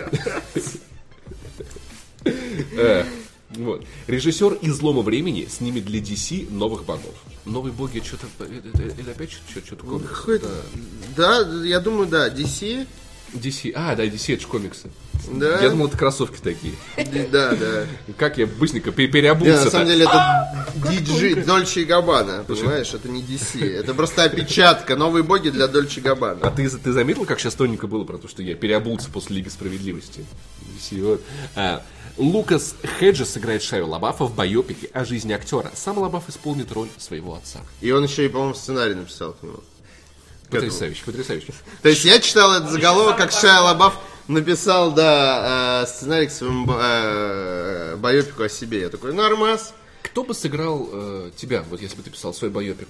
Э, 2.23 3.03
Вот. 3.51 3.85
Режиссер 4.07 4.57
«Излома 4.61 5.01
времени» 5.01 5.47
снимет 5.49 5.85
для 5.85 5.99
DC 6.01 6.51
новых 6.51 6.83
богов. 6.83 7.13
Новые 7.45 7.71
боги, 7.71 8.01
что-то... 8.05 8.27
Это, 8.43 8.67
это- 8.83 9.01
это 9.01 9.11
опять 9.11 9.31
что-то, 9.31 9.65
что-то 9.65 9.85
комикс? 9.85 10.09
Какой-то- 10.09 10.51
Да, 11.15 11.39
я 11.63 11.79
думаю, 11.79 12.07
да, 12.07 12.29
DC. 12.29 12.85
DC. 13.33 13.71
А, 13.75 13.95
да, 13.95 14.05
DC 14.05 14.33
это 14.33 14.41
же 14.41 14.47
комиксы. 14.47 14.89
Да. 15.31 15.59
Я 15.61 15.69
думал, 15.69 15.87
это 15.87 15.97
кроссовки 15.97 16.39
такие. 16.39 16.73
Да, 17.31 17.53
да. 17.55 17.85
Как 18.17 18.37
я 18.37 18.47
быстренько 18.47 18.91
пе- 18.91 19.03
Не, 19.03 19.07
на 19.07 19.13
переобулся 19.13 19.69
самом 19.69 19.87
деле 19.87 20.05
это 20.05 20.67
DG, 20.75 21.45
Дольче 21.45 21.81
и 21.81 21.85
Габбана, 21.85 22.43
понимаешь? 22.47 22.93
Это 22.93 23.09
не 23.09 23.21
DC. 23.21 23.63
Это 23.73 23.93
просто 23.93 24.23
опечатка. 24.23 24.95
Новые 24.95 25.23
боги 25.23 25.49
для 25.49 25.67
Дольче 25.67 25.99
и 25.99 26.03
Габбана. 26.03 26.39
А 26.43 26.51
ты, 26.51 26.69
ты 26.69 26.91
заметил, 26.91 27.25
как 27.25 27.39
сейчас 27.39 27.55
тоненько 27.55 27.87
было 27.87 28.03
про 28.03 28.17
то, 28.17 28.27
что 28.27 28.41
я 28.41 28.55
переобулся 28.55 29.09
после 29.09 29.37
Лиги 29.37 29.49
Справедливости? 29.49 30.25
DC, 30.79 31.01
вот. 31.03 31.21
А, 31.55 31.83
Лукас 32.17 32.75
Хеджес 32.99 33.29
сыграет 33.29 33.61
Шаю 33.61 33.87
Лабафа 33.87 34.25
в 34.25 34.35
байопике 34.35 34.87
о 34.93 35.05
жизни 35.05 35.33
актера. 35.33 35.71
Сам 35.75 35.97
Лабаф 35.99 36.29
исполнит 36.29 36.71
роль 36.71 36.89
своего 36.97 37.35
отца. 37.35 37.59
И 37.81 37.91
он 37.91 38.03
еще 38.03 38.25
и, 38.25 38.29
по-моему, 38.29 38.55
сценарий 38.55 38.95
написал 38.95 39.33
к 39.33 39.43
нему. 39.43 39.59
Потрясающе, 40.49 41.03
потрясающе. 41.05 41.53
То 41.81 41.89
есть 41.89 42.05
я 42.05 42.19
читал 42.19 42.53
этот 42.53 42.71
заголовок, 42.71 43.17
как 43.17 43.31
Шайа 43.31 43.61
Лабаф 43.61 43.95
написал, 44.27 44.91
да, 44.91 45.83
э, 45.83 45.87
сценарий 45.87 46.27
к 46.27 46.31
своему 46.31 46.65
э, 46.79 47.95
байопику 47.97 48.43
о 48.43 48.49
себе. 48.49 48.81
Я 48.81 48.89
такой, 48.89 49.13
нормас. 49.13 49.73
Кто 50.03 50.23
бы 50.23 50.33
сыграл 50.33 50.89
э, 50.91 51.31
тебя, 51.35 51.63
вот 51.69 51.81
если 51.81 51.97
бы 51.97 52.03
ты 52.03 52.09
писал 52.11 52.33
свой 52.33 52.49
байопик? 52.49 52.87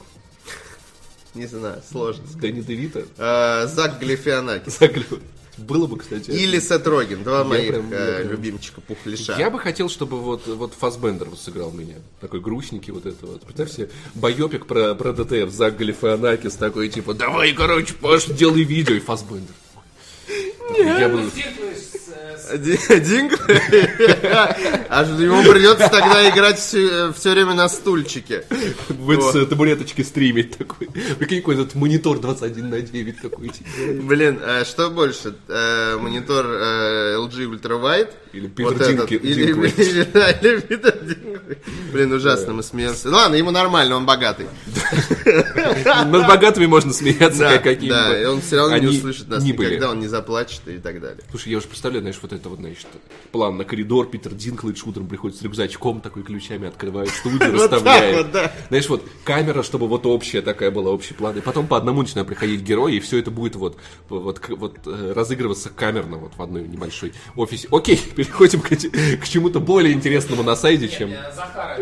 Не 1.33 1.45
знаю, 1.47 1.81
сложно. 1.89 2.23
Дэнни 2.35 2.61
Девита? 2.61 3.03
Э, 3.17 3.67
Зак 3.67 3.99
Галифианакис. 3.99 4.79
Заглю- 4.79 5.21
Было 5.57 5.87
бы, 5.87 5.97
кстати. 5.97 6.29
Или 6.29 6.59
Сет 6.59 6.85
Роген. 6.85 7.23
Два 7.23 7.43
моих 7.43 7.69
прям- 7.69 7.91
я 7.91 7.97
э, 7.97 8.17
прям- 8.19 8.31
любимчика 8.31 8.81
пухлиша. 8.81 9.35
Я 9.39 9.49
бы 9.49 9.59
хотел, 9.59 9.89
чтобы 9.89 10.19
вот, 10.19 10.45
вот 10.47 10.73
Фасбендер 10.73 11.29
вот 11.29 11.39
сыграл 11.39 11.71
меня. 11.71 11.95
Такой 12.21 12.39
грустненький 12.39 12.93
вот 12.93 13.05
это 13.05 13.25
вот. 13.25 13.41
Представь 13.41 13.71
себе, 13.71 13.89
байопик 14.15 14.67
про, 14.67 14.93
про 14.93 15.13
ДТФ, 15.13 15.49
Зак 15.51 15.77
Галифианакис 15.77 16.53
такой, 16.55 16.89
типа, 16.89 17.13
давай, 17.13 17.53
короче, 17.53 17.93
Паш, 17.95 18.25
делай 18.25 18.63
видео, 18.63 18.95
и 18.95 18.99
Фасбендер. 18.99 19.53
Я 20.77 21.09
бы... 21.09 21.23
Э, 22.49 22.95
один? 22.95 23.31
А 24.89 25.03
ему 25.03 25.43
придется 25.51 25.89
тогда 25.89 26.29
играть 26.29 26.59
все, 26.59 27.11
время 27.31 27.53
на 27.53 27.69
стульчике. 27.69 28.43
Будет 28.89 29.23
с 29.23 29.45
табуреточки 29.45 30.01
стримить 30.01 30.57
такой. 30.57 30.89
Прикинь, 31.19 31.39
какой 31.39 31.55
этот 31.55 31.75
монитор 31.75 32.19
21 32.19 32.69
на 32.69 32.81
9 32.81 33.21
такой. 33.21 33.51
Блин, 34.01 34.39
а 34.43 34.65
что 34.65 34.89
больше? 34.89 35.35
Э, 35.47 35.97
монитор 35.97 36.45
э, 36.47 37.15
LG 37.17 37.59
Ultrawide? 37.59 38.09
Или 38.33 38.47
Питер 38.47 38.73
Вот 38.73 38.81
этот, 38.81 39.11
или, 39.11 39.45
Динклэйдж. 39.47 39.73
или- 39.77 40.03
да, 40.13 40.31
или 40.31 40.59
Питер 40.59 40.97
Динклэйдж. 41.01 41.57
Блин, 41.91 42.13
ужасно, 42.13 42.53
мы 42.53 42.63
смеемся. 42.63 43.09
Ладно, 43.09 43.35
ему 43.35 43.51
нормально, 43.51 43.95
он 43.95 44.05
богатый. 44.05 44.47
Над 45.25 46.27
богатыми 46.27 46.65
можно 46.65 46.93
смеяться, 46.93 47.39
Да, 47.39 47.53
как 47.53 47.63
какими 47.63 47.89
да, 47.89 48.21
и 48.21 48.25
он 48.25 48.41
все 48.41 48.57
равно 48.57 48.77
не 48.77 48.87
услышит 48.87 49.27
нас 49.27 49.43
были. 49.43 49.51
никогда, 49.53 49.91
он 49.91 49.99
не 49.99 50.07
заплачет 50.07 50.61
и 50.67 50.77
так 50.77 51.01
далее. 51.01 51.19
Слушай, 51.29 51.49
я 51.51 51.57
уже 51.57 51.67
представляю, 51.67 52.01
знаешь, 52.01 52.17
вот 52.27 52.39
это 52.39 52.49
вот, 52.49 52.59
значит, 52.59 52.87
план 53.31 53.57
на 53.57 53.63
коридор, 53.63 54.07
Питер 54.07 54.33
Динклэйдж 54.33 54.83
утром 54.85 55.07
приходит 55.07 55.37
с 55.37 55.41
рюкзачком, 55.41 56.01
такой 56.01 56.23
ключами 56.23 56.67
открывает 56.67 57.09
студию, 57.09 57.53
расставляет. 57.53 58.27
Знаешь, 58.67 58.89
вот 58.89 59.03
камера, 59.23 59.63
чтобы 59.63 59.87
вот 59.87 60.05
общая 60.05 60.41
такая 60.41 60.71
была, 60.71 60.91
общий 60.91 61.13
план. 61.13 61.37
И 61.37 61.41
потом 61.41 61.67
по 61.67 61.77
одному 61.77 62.01
начинают 62.01 62.27
приходить 62.27 62.61
герои, 62.61 62.95
и 62.95 62.99
все 62.99 63.17
это 63.19 63.31
будет 63.31 63.55
вот, 63.55 63.77
вот, 64.09 64.41
вот 64.49 64.77
э, 64.85 65.13
разыгрываться 65.15 65.69
камерно 65.69 66.17
вот 66.17 66.33
в 66.35 66.41
одной 66.41 66.67
небольшой 66.67 67.13
офисе. 67.35 67.67
Окей, 67.71 67.97
переходим 68.15 68.61
к, 68.61 68.69
к 68.69 69.27
чему-то 69.27 69.59
более 69.59 69.93
интересному 69.93 70.43
на 70.43 70.55
сайте, 70.55 70.89
чем... 70.89 71.11
Захара. 71.35 71.79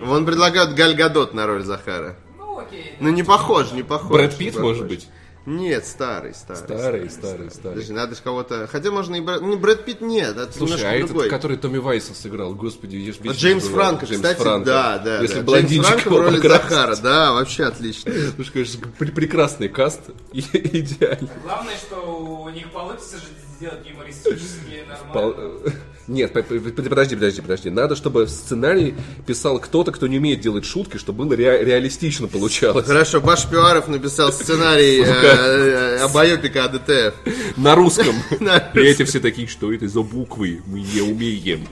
Вон 0.00 0.24
предлагают 0.26 0.74
Галь 0.74 0.94
Гадот 0.94 1.34
на 1.34 1.46
роль 1.46 1.64
Захара. 1.64 2.16
Ну 2.38 2.58
окей. 2.58 2.94
Ну 3.00 3.10
не 3.10 3.22
похож, 3.22 3.72
не 3.72 3.82
похож. 3.82 4.10
Брэд 4.10 4.36
Питт, 4.36 4.58
может 4.58 4.86
быть? 4.86 5.08
Нет, 5.46 5.86
старый, 5.86 6.34
старый. 6.34 6.58
Старый, 6.62 7.10
старый, 7.10 7.50
старый. 7.50 7.74
Подожди, 7.74 7.92
надо 7.92 8.16
же 8.16 8.20
кого-то... 8.22 8.66
Хотя 8.66 8.90
можно 8.90 9.14
и 9.14 9.20
Брэд... 9.20 9.40
Ну, 9.42 9.56
Брэд 9.56 9.84
Питт 9.84 10.00
нет, 10.00 10.36
это 10.36 10.52
Слушай, 10.52 10.82
а 10.84 10.92
этот, 10.94 11.10
другой. 11.10 11.28
который 11.30 11.56
Томми 11.56 11.78
Вайса 11.78 12.14
сыграл, 12.14 12.54
господи, 12.54 12.96
я 12.96 13.12
ж 13.12 13.16
А 13.24 13.28
Джеймс. 13.32 13.64
Франко, 13.66 14.06
Джеймс 14.06 14.22
кстати, 14.22 14.40
Франко. 14.40 14.66
да, 14.66 14.98
да. 14.98 15.20
Если 15.20 15.36
да. 15.36 15.42
блондинчик 15.42 15.86
Джеймс 15.88 16.02
Франко 16.02 16.08
в 16.08 16.20
роли 16.24 16.36
покрасить. 16.36 16.68
Захара, 16.68 16.96
да, 16.96 17.32
вообще 17.32 17.64
отлично. 17.64 18.12
Слушай, 18.34 18.52
конечно, 18.52 18.80
пр- 18.98 19.12
прекрасный 19.12 19.68
каст, 19.68 20.00
идеально. 20.32 21.28
Главное, 21.44 21.76
что 21.76 22.42
у 22.44 22.48
них 22.50 22.68
получится 22.72 23.18
же 23.18 23.24
сделать 23.56 23.86
юмористически 23.88 24.84
Пол- 25.12 25.34
нормально. 25.34 25.60
Нет, 26.08 26.32
подожди, 26.32 27.16
подожди, 27.16 27.40
подожди. 27.42 27.70
Надо, 27.70 27.96
чтобы 27.96 28.28
сценарий 28.28 28.94
писал 29.26 29.58
кто-то, 29.58 29.90
кто 29.90 30.06
не 30.06 30.18
умеет 30.18 30.40
делать 30.40 30.64
шутки, 30.64 30.98
чтобы 30.98 31.24
было 31.24 31.36
ре- 31.36 31.64
реалистично 31.64 32.28
получалось. 32.28 32.86
Хорошо, 32.86 33.20
Паш 33.20 33.48
Пивоваров 33.48 33.88
написал 33.88 34.32
сценарий 34.32 35.00
э, 35.04 35.04
э, 35.04 35.98
о 35.98 36.08
байопика 36.08 36.64
о 36.64 36.68
ДТФ. 36.68 37.14
На 37.56 37.74
русском. 37.74 38.14
И 38.40 38.78
эти 38.78 39.04
все 39.04 39.18
такие, 39.18 39.48
что 39.48 39.72
это 39.72 39.88
за 39.88 40.02
буквы? 40.02 40.62
Мы 40.66 40.82
не 40.82 41.00
умеем. 41.00 41.66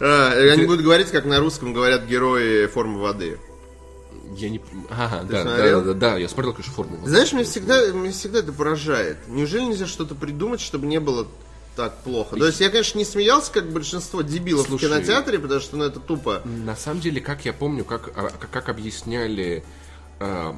А, 0.00 0.32
они 0.32 0.64
будут 0.64 0.82
говорить, 0.82 1.08
как 1.08 1.24
на 1.24 1.38
русском 1.38 1.72
говорят 1.72 2.06
герои 2.06 2.66
формы 2.66 3.00
воды. 3.00 3.36
Я 4.36 4.50
не... 4.50 4.60
Ага, 4.90 5.24
да, 5.24 5.44
да, 5.44 5.80
да, 5.80 5.94
да, 5.94 6.16
я 6.16 6.28
смотрел, 6.28 6.52
конечно, 6.52 6.72
форму 6.72 6.89
воды. 6.89 7.06
Знаешь, 7.06 7.32
меня 7.32 7.44
всегда, 7.44 7.90
меня 7.90 8.12
всегда 8.12 8.40
это 8.40 8.52
поражает. 8.52 9.18
Неужели 9.28 9.64
нельзя 9.64 9.86
что-то 9.86 10.14
придумать, 10.14 10.60
чтобы 10.60 10.86
не 10.86 11.00
было 11.00 11.26
так 11.76 11.98
плохо? 12.02 12.36
То 12.36 12.46
есть 12.46 12.60
я, 12.60 12.70
конечно, 12.70 12.98
не 12.98 13.04
смеялся, 13.04 13.52
как 13.52 13.70
большинство 13.70 14.22
дебилов 14.22 14.66
Слушай. 14.66 14.86
в 14.86 14.88
кинотеатре, 14.88 15.38
потому 15.38 15.60
что 15.60 15.76
ну, 15.76 15.84
это 15.84 16.00
тупо. 16.00 16.42
На 16.44 16.76
самом 16.76 17.00
деле, 17.00 17.20
как 17.20 17.44
я 17.44 17.52
помню, 17.52 17.84
как, 17.84 18.12
а, 18.16 18.30
как, 18.38 18.50
как 18.50 18.68
объясняли... 18.68 19.64
а, 20.20 20.56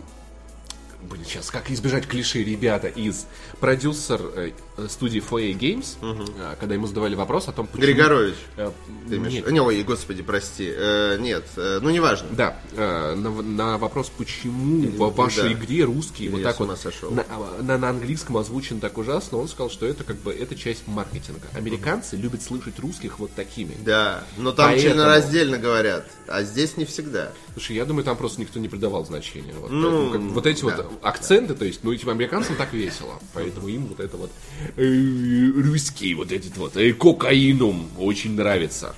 Блин, 1.02 1.24
сейчас, 1.24 1.50
как 1.50 1.68
избежать 1.70 2.06
клише 2.06 2.44
ребята 2.44 2.86
из 2.86 3.26
продюсер 3.58 4.20
э, 4.36 4.52
студии 4.88 5.20
4A 5.22 5.52
Games, 5.58 5.96
а, 6.38 6.56
когда 6.58 6.74
ему 6.74 6.86
задавали 6.86 7.14
вопрос 7.14 7.48
о 7.48 7.52
том, 7.52 7.66
почему... 7.66 7.86
Григорович. 7.86 8.34
Э, 8.56 8.70
Ты 9.08 9.16
имеешь 9.16 9.34
нет? 9.34 9.50
Не, 9.50 9.60
ой, 9.60 9.82
господи, 9.82 10.22
прости. 10.22 10.72
Э, 10.74 11.18
нет, 11.20 11.44
э, 11.56 11.78
ну 11.82 11.90
неважно. 11.90 12.28
Да, 12.32 12.56
э, 12.72 13.14
на, 13.14 13.30
на 13.42 13.78
вопрос, 13.78 14.10
почему 14.16 14.88
в 14.88 15.14
вашей 15.16 15.42
да. 15.42 15.52
игре 15.52 15.84
русский 15.84 16.28
вот 16.28 16.42
так 16.42 16.58
вот 16.58 16.78
сошел. 16.78 17.10
на, 17.10 17.24
на- 17.60 17.78
на 17.78 17.88
английском 17.90 18.36
озвучен 18.36 18.80
так 18.80 18.96
ужасно, 18.98 19.38
он 19.38 19.48
сказал, 19.48 19.70
что 19.70 19.86
это 19.86 20.04
как 20.04 20.16
бы 20.16 20.32
это 20.32 20.54
часть 20.56 20.86
маркетинга. 20.86 21.48
Американцы 21.54 22.16
любят 22.16 22.42
слышать 22.42 22.78
русских 22.78 23.18
вот 23.18 23.32
такими. 23.34 23.76
Да, 23.84 24.24
но 24.38 24.52
там 24.52 24.70
Поэтому- 24.70 24.94
членораздельно 24.94 25.58
говорят, 25.58 26.06
а 26.26 26.42
здесь 26.44 26.76
не 26.76 26.84
всегда. 26.84 27.32
Слушай, 27.52 27.76
я 27.76 27.84
думаю, 27.84 28.04
там 28.04 28.16
просто 28.16 28.40
никто 28.40 28.58
не 28.58 28.68
придавал 28.68 29.04
значения. 29.04 29.52
Вот, 29.60 29.70
Ну, 29.70 29.90
Поэтому 29.90 30.12
как 30.26 30.34
вот 30.34 30.46
эти 30.46 30.60
да. 30.62 30.66
вот 30.66 30.86
акценты, 31.02 31.54
то 31.54 31.64
есть, 31.64 31.80
ну, 31.84 31.92
этим 31.92 32.08
американцам 32.08 32.56
так 32.56 32.72
весело. 32.72 33.20
Поэтому 33.34 33.68
им 33.68 33.86
вот 33.86 34.00
это 34.00 34.16
вот 34.16 34.30
э, 34.60 34.61
русский 34.76 36.14
вот 36.14 36.32
этот 36.32 36.56
вот 36.56 36.76
э, 36.76 36.92
кокаинум 36.92 37.90
очень 37.98 38.34
нравится. 38.34 38.94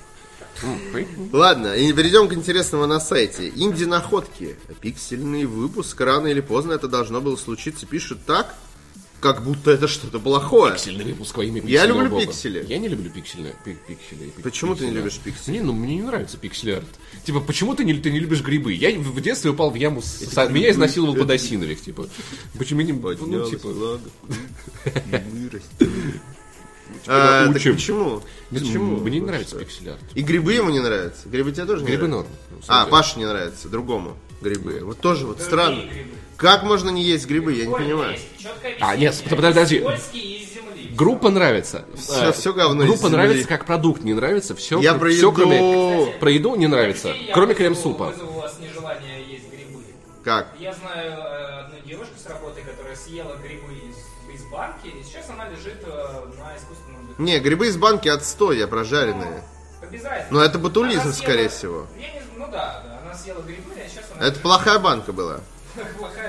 Ладно, 1.33 1.75
и 1.75 1.92
перейдем 1.92 2.28
к 2.28 2.33
интересному 2.33 2.87
на 2.87 3.00
сайте. 3.00 3.49
Инди-находки. 3.54 4.56
Пиксельный 4.80 5.44
выпуск. 5.44 6.00
Рано 6.00 6.28
или 6.28 6.40
поздно 6.40 6.73
это 6.73 6.88
должно 6.88 7.21
было 7.21 7.37
случиться. 7.37 7.87
Пишут 7.87 8.25
так, 8.25 8.54
как 9.25 9.43
будто 9.43 9.71
это 9.71 9.88
что-то 9.88 10.21
плохое. 10.21 10.75
Пиксельный 10.75 11.04
выпуск 11.07 11.35
во 11.38 11.45
имя 11.47 11.62
Я 11.64 11.87
люблю 11.87 12.11
бога. 12.11 12.26
пиксели. 12.26 12.62
Я 12.69 12.76
не 12.76 12.88
люблю 12.88 13.09
пиксельные 13.11 13.54
пи- 13.64 13.75
пиксели. 13.88 14.28
пик- 14.28 14.43
Почему 14.43 14.75
ты 14.75 14.83
не 14.85 14.90
пиксели. 14.90 14.99
любишь 15.02 15.19
пиксели? 15.25 15.54
Не, 15.54 15.61
ну 15.62 15.73
мне 15.73 15.97
не 15.97 16.02
нравится 16.02 16.37
пиксель-арт. 16.37 16.85
Типа, 17.25 17.40
почему 17.40 17.75
ты 17.75 17.85
не, 17.85 17.95
ты 17.95 18.11
не 18.12 18.19
любишь 18.21 18.43
грибы? 18.43 18.75
Я 18.75 18.90
в 18.99 19.21
детстве 19.23 19.50
упал 19.52 19.71
в 19.71 19.76
яму, 19.76 20.02
с, 20.02 20.19
с- 20.21 20.50
меня 20.50 20.71
изнасиловал 20.71 21.14
подосиновик, 21.16 21.81
типа. 21.81 22.07
Почему 22.59 22.83
не... 22.83 22.93
Ну, 22.93 23.49
типа... 23.50 23.99
А, 27.07 27.47
так 27.47 27.57
учим. 27.57 27.75
почему? 27.75 28.23
Почему? 28.50 28.97
Мне 28.99 29.21
не 29.21 29.26
нравится 29.26 29.57
пиксель-арт. 29.59 30.00
И 30.14 30.23
грибы 30.23 30.52
ему 30.52 30.71
не 30.71 30.81
нравятся. 30.81 31.28
Грибы 31.28 31.50
тебе 31.52 31.64
тоже 31.64 31.83
не 31.83 31.88
Грибы 31.88 32.09
нравятся? 32.09 32.33
норм. 32.50 32.62
А. 32.69 32.87
Паше 32.87 33.19
не 33.19 33.25
нравится, 33.26 33.69
другому 33.69 34.16
грибы. 34.43 34.81
Вот 34.83 35.00
тоже 35.00 35.26
вот 35.26 35.40
странно. 35.40 35.81
грибы. 35.81 36.11
Как 36.37 36.62
можно 36.64 36.91
не 36.91 37.03
есть 37.03 37.26
грибы, 37.26 37.53
я 37.53 37.67
не 37.67 37.73
понимаю. 37.75 38.19
А, 38.81 38.97
нет, 38.97 39.14
подожди. 39.31 39.85
Группа 40.97 41.31
нравится. 41.31 41.85
Всё- 41.97 42.29
А, 42.29 42.33
всё 42.33 42.53
говно 42.53 42.85
Группа 42.85 43.09
нравится 43.09 43.49
как 43.49 43.64
продукт, 43.67 44.03
не 44.03 44.14
нравится. 44.14 44.55
Все, 44.55 44.81
Я 44.81 44.95
про 44.95 45.09
все, 45.09 45.17
еду. 45.19 45.33
кроме... 45.33 46.12
Про 46.21 46.31
еду 46.31 46.55
не 46.55 46.67
нравится. 46.69 47.09
Я 47.09 47.33
Кроме 47.35 47.55
крем-супа. 47.55 48.07
вызову 48.07 48.38
у 48.38 48.41
вас 48.41 48.57
нежелание 48.61 49.25
есть 49.29 49.50
грибы. 49.50 49.83
Как? 50.23 50.49
Я 50.59 50.73
знаю 50.73 51.11
э, 51.12 51.61
одну 51.64 51.76
девушку 51.85 52.14
с 52.23 52.26
работы, 52.29 52.61
которая 52.62 52.95
съела 52.95 53.37
грибы 53.43 53.73
из, 53.75 54.35
из 54.35 54.45
банки, 54.53 54.87
и 54.87 55.03
сейчас 55.03 55.29
она 55.31 55.49
лежит 55.49 55.83
э, 55.85 55.88
на 55.88 56.57
искусственном 56.57 57.07
дыхании. 57.09 57.33
Не, 57.33 57.41
грибы 57.41 57.67
из 57.67 57.76
банки 57.76 58.07
отстой, 58.09 58.62
а 58.64 58.69
прожаренные. 58.69 59.43
Ну, 59.83 59.87
разницы. 59.91 60.26
Но 60.31 60.43
это 60.45 60.59
ботулизм, 60.61 61.00
Она 61.03 61.11
съела- 61.12 61.23
скорее 61.25 61.49
всего. 61.49 61.87
Я 61.99 62.12
не- 62.12 62.23
ну 62.37 62.47
да, 62.53 62.83
да, 62.87 63.00
она 63.05 63.14
съела 63.19 63.41
грибы, 63.43 63.73
а 63.76 63.88
сейчас 63.88 64.05
она 64.17 64.26
Это 64.29 64.38
плохая 64.38 64.79
банка 64.79 65.12
была. 65.12 65.41
плохая. 65.99 66.24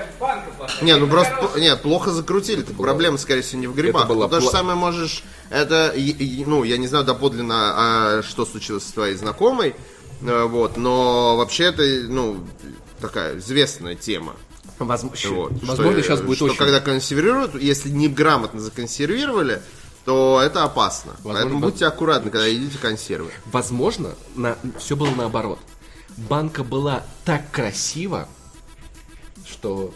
Не, 0.82 0.96
ну 0.96 1.06
просто 1.06 1.34
хорошие. 1.34 1.60
не, 1.70 1.76
плохо 1.76 2.10
закрутили. 2.10 2.62
Это 2.62 2.72
проблема, 2.74 3.18
скорее 3.18 3.42
всего, 3.42 3.60
не 3.60 3.66
в 3.66 3.74
грибах. 3.74 4.04
Это 4.04 4.14
была 4.14 4.28
То 4.28 4.40
же 4.40 4.48
самое 4.48 4.76
можешь. 4.76 5.22
Это, 5.50 5.92
ну, 6.46 6.64
я 6.64 6.76
не 6.76 6.86
знаю 6.86 7.04
доподлинно, 7.04 7.54
а, 8.18 8.22
что 8.22 8.44
случилось 8.46 8.84
с 8.84 8.92
твоей 8.92 9.14
знакомой. 9.16 9.74
э, 10.22 10.44
Вот, 10.44 10.76
но 10.76 11.36
вообще 11.36 11.64
это, 11.64 11.82
ну, 12.08 12.44
такая 13.00 13.38
известная 13.38 13.94
тема. 13.94 14.34
Возможно, 14.78 15.30
Вот, 15.30 15.52
возможно 15.62 15.92
что, 15.92 16.02
сейчас 16.02 16.20
будет 16.20 16.36
что 16.36 16.44
очень... 16.46 16.56
когда 16.56 16.80
консервируют, 16.80 17.54
если 17.54 17.88
неграмотно 17.88 18.60
законсервировали, 18.60 19.62
то 20.04 20.40
это 20.42 20.64
опасно. 20.64 21.16
Поэтому 21.24 21.54
воз- 21.60 21.72
будьте 21.72 21.86
аккуратны, 21.86 22.30
когда 22.30 22.46
едите 22.46 22.76
консервы. 22.78 23.30
Возможно, 23.46 24.14
на... 24.34 24.56
все 24.78 24.94
было 24.94 25.10
наоборот. 25.16 25.58
Банка 26.16 26.62
была 26.62 27.04
так 27.24 27.50
красива, 27.50 28.28
что... 29.48 29.94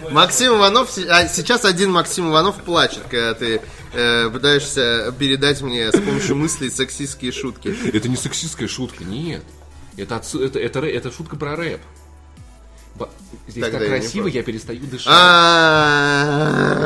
больше. 0.00 0.14
Максим 0.14 0.52
Иванов, 0.56 0.90
а 1.08 1.28
сейчас 1.28 1.64
один 1.64 1.90
Максим 1.92 2.30
Иванов 2.30 2.56
плачет, 2.62 3.02
когда 3.10 3.34
ты 3.34 3.60
э, 3.92 4.30
пытаешься 4.30 5.14
передать 5.18 5.60
мне 5.62 5.90
с 5.90 5.98
помощью 6.00 6.36
мыслей 6.36 6.70
сексистские 6.70 7.32
шутки. 7.32 7.74
Это 7.92 8.08
не 8.08 8.16
сексистская 8.16 8.68
шутка, 8.68 9.04
нет. 9.04 9.42
Это, 9.96 10.16
отсу- 10.16 10.44
это, 10.44 10.58
это, 10.58 10.80
это 10.80 11.10
шутка 11.12 11.36
про 11.36 11.56
рэп. 11.56 11.80
Здесь 13.48 13.64
Тогда 13.64 13.78
так 13.78 13.88
я 13.88 13.96
красиво, 13.98 14.26
я 14.28 14.42
перестаю 14.42 14.84
дышать. 14.86 15.06
А, 15.10 16.76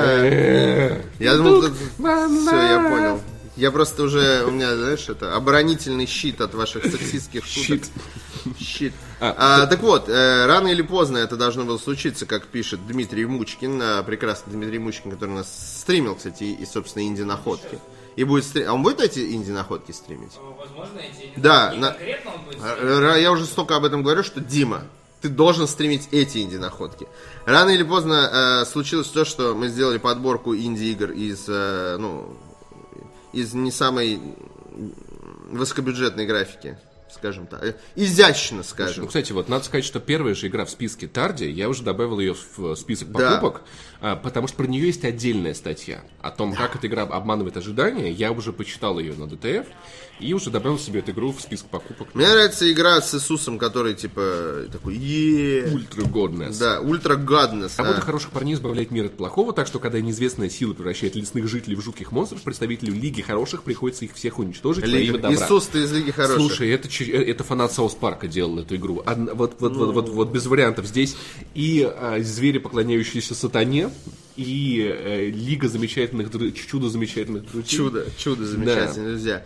Я 1.19 1.37
думал, 1.37 1.63
все, 1.63 2.63
я 2.63 2.79
понял. 2.89 3.21
Я 3.57 3.71
просто 3.71 4.03
уже, 4.03 4.45
у 4.45 4.51
меня, 4.51 4.75
знаешь, 4.77 5.09
это 5.09 5.35
оборонительный 5.37 6.07
щит 6.07 6.41
от 6.41 6.55
ваших 6.55 6.85
сексистских 6.85 7.45
шуток. 7.47 7.85
Щит. 7.85 8.59
Щит. 8.59 8.93
А, 9.21 9.63
А, 9.63 9.67
так 9.67 9.81
вот, 9.81 10.09
э, 10.09 10.47
рано 10.47 10.69
или 10.69 10.83
поздно 10.83 11.19
это 11.19 11.37
должно 11.37 11.65
было 11.65 11.79
случиться, 11.79 12.27
как 12.27 12.47
пишет 12.49 12.85
Дмитрий 12.87 13.27
Мучкин, 13.27 13.81
э, 13.81 14.03
прекрасный 14.03 14.53
Дмитрий 14.55 14.79
Мучкин, 14.81 15.13
который 15.13 15.31
у 15.31 15.35
нас 15.37 15.81
стримил, 15.83 16.17
кстати, 16.17 16.43
и, 16.45 16.67
собственно, 16.67 17.05
инди-находки. 17.05 17.79
И 18.17 18.25
будет 18.25 18.45
стри- 18.45 18.65
А 18.65 18.73
он 18.75 18.83
будет 18.83 19.01
эти 19.01 19.33
инди-находки 19.35 19.93
стримить? 19.93 20.33
Возможно, 20.59 20.99
эти... 20.99 21.33
Да, 21.37 21.73
не 21.75 21.79
на- 21.81 21.91
конкретно 21.93 22.33
он 22.35 22.45
будет... 22.45 22.61
Р- 22.63 23.05
р- 23.05 23.17
Я 23.19 23.31
уже 23.33 23.45
столько 23.47 23.77
об 23.77 23.85
этом 23.85 24.03
говорю, 24.03 24.23
что 24.25 24.41
Дима, 24.41 24.83
ты 25.21 25.29
должен 25.29 25.67
стримить 25.69 26.09
эти 26.13 26.39
инди-находки. 26.39 27.07
Рано 27.47 27.71
или 27.71 27.83
поздно 27.83 28.63
э, 28.63 28.67
случилось 28.67 29.09
то, 29.09 29.25
что 29.25 29.55
мы 29.55 29.69
сделали 29.69 29.99
подборку 29.99 30.55
инди-игр 30.55 31.13
из, 31.13 31.45
э, 31.49 31.97
ну, 31.99 32.37
из 33.35 33.53
не 33.55 33.71
самой 33.71 34.21
высокобюджетной 35.51 36.27
графики, 36.27 36.79
скажем 37.13 37.47
так. 37.47 37.63
Э, 37.65 37.75
Изящно, 37.97 38.59
Ну, 38.59 38.63
скажем. 38.63 39.07
кстати, 39.07 39.33
вот 39.33 39.49
надо 39.49 39.65
сказать, 39.65 39.85
что 39.85 40.01
первая 40.01 40.35
же 40.35 40.49
игра 40.49 40.65
в 40.65 40.71
списке 40.71 41.07
Тарди, 41.07 41.45
я 41.45 41.69
уже 41.69 41.83
добавил 41.83 42.19
ее 42.21 42.35
в 42.57 42.75
список 42.77 43.13
Да. 43.13 43.31
покупок, 43.41 43.63
а, 43.63 43.94
потому 44.23 44.49
что 44.49 44.57
про 44.57 44.67
нее 44.67 44.87
есть 44.87 45.05
отдельная 45.05 45.55
статья 45.55 46.03
о 46.21 46.31
том, 46.31 46.55
как 46.55 46.77
эта 46.77 46.87
игра 46.87 47.03
обманывает 47.05 47.57
ожидания. 47.57 48.11
Я 48.11 48.33
уже 48.33 48.53
почитал 48.53 48.99
ее 48.99 49.15
на 49.15 49.27
ДТФ 49.27 49.67
и 50.21 50.33
уже 50.33 50.51
добавил 50.51 50.79
себе 50.79 51.01
эту 51.01 51.11
игру 51.11 51.33
в 51.33 51.41
список 51.41 51.69
покупок. 51.69 52.15
Мне 52.15 52.29
нравится 52.29 52.71
игра 52.71 53.01
с 53.01 53.15
Иисусом, 53.15 53.59
который 53.59 53.95
типа 53.95 54.67
такой, 54.71 54.97
е, 54.97 55.69
Ultra 55.73 56.03
goodness. 56.03 56.57
Да, 56.59 56.81
ultra 56.81 57.17
goodness. 57.17 57.79
Работа 57.79 58.01
хороших 58.01 58.31
парней 58.31 58.55
избавляет 58.55 58.91
мир 58.91 59.07
от 59.07 59.17
плохого, 59.17 59.53
так 59.53 59.67
что 59.67 59.79
когда 59.79 60.01
неизвестная 60.01 60.49
сила 60.51 60.73
превращает 60.73 61.17
лесных 61.17 61.49
жителей 61.49 61.77
в 61.77 61.81
жутких 61.81 62.13
монстров, 62.13 62.43
представителю 62.43 62.95
Лиги 62.95 63.23
Хороших 63.23 63.63
приходится 63.63 64.05
их 64.05 64.15
всех 64.15 64.39
уничтожить 64.39 64.85
во 64.85 64.97
имя 64.97 65.19
добра. 65.19 65.33
Иисус, 65.33 65.67
ты 65.67 65.83
из 65.83 65.93
Лиги 65.93 66.11
Хороших. 66.11 66.37
Слушай, 66.37 66.71
это, 66.71 66.89
э, 66.89 67.31
это 67.31 67.43
фанат 67.43 67.73
Саус 67.73 67.95
Парка 67.95 68.29
делал 68.29 68.61
эту 68.61 68.77
игру. 68.77 69.03
Одна- 69.05 69.35
вот, 69.35 69.57
вот, 69.59 69.77
вот, 69.77 69.95
вот, 69.95 70.09
вот 70.11 70.31
без 70.31 70.47
вариантов. 70.47 70.87
Здесь 70.87 71.17
и 71.55 71.83
а, 71.83 72.21
звери, 72.21 72.59
поклоняющиеся 72.59 73.35
сатане, 73.35 73.91
и 74.37 74.81
э, 74.83 75.27
Лига 75.31 75.69
замечательных, 75.69 76.31
чудо 76.69 76.89
замечательных 76.89 77.51
друзей. 77.51 77.79
Чудо, 77.79 78.07
чудо 78.19 78.45
замечательно, 78.45 79.11
друзья. 79.11 79.45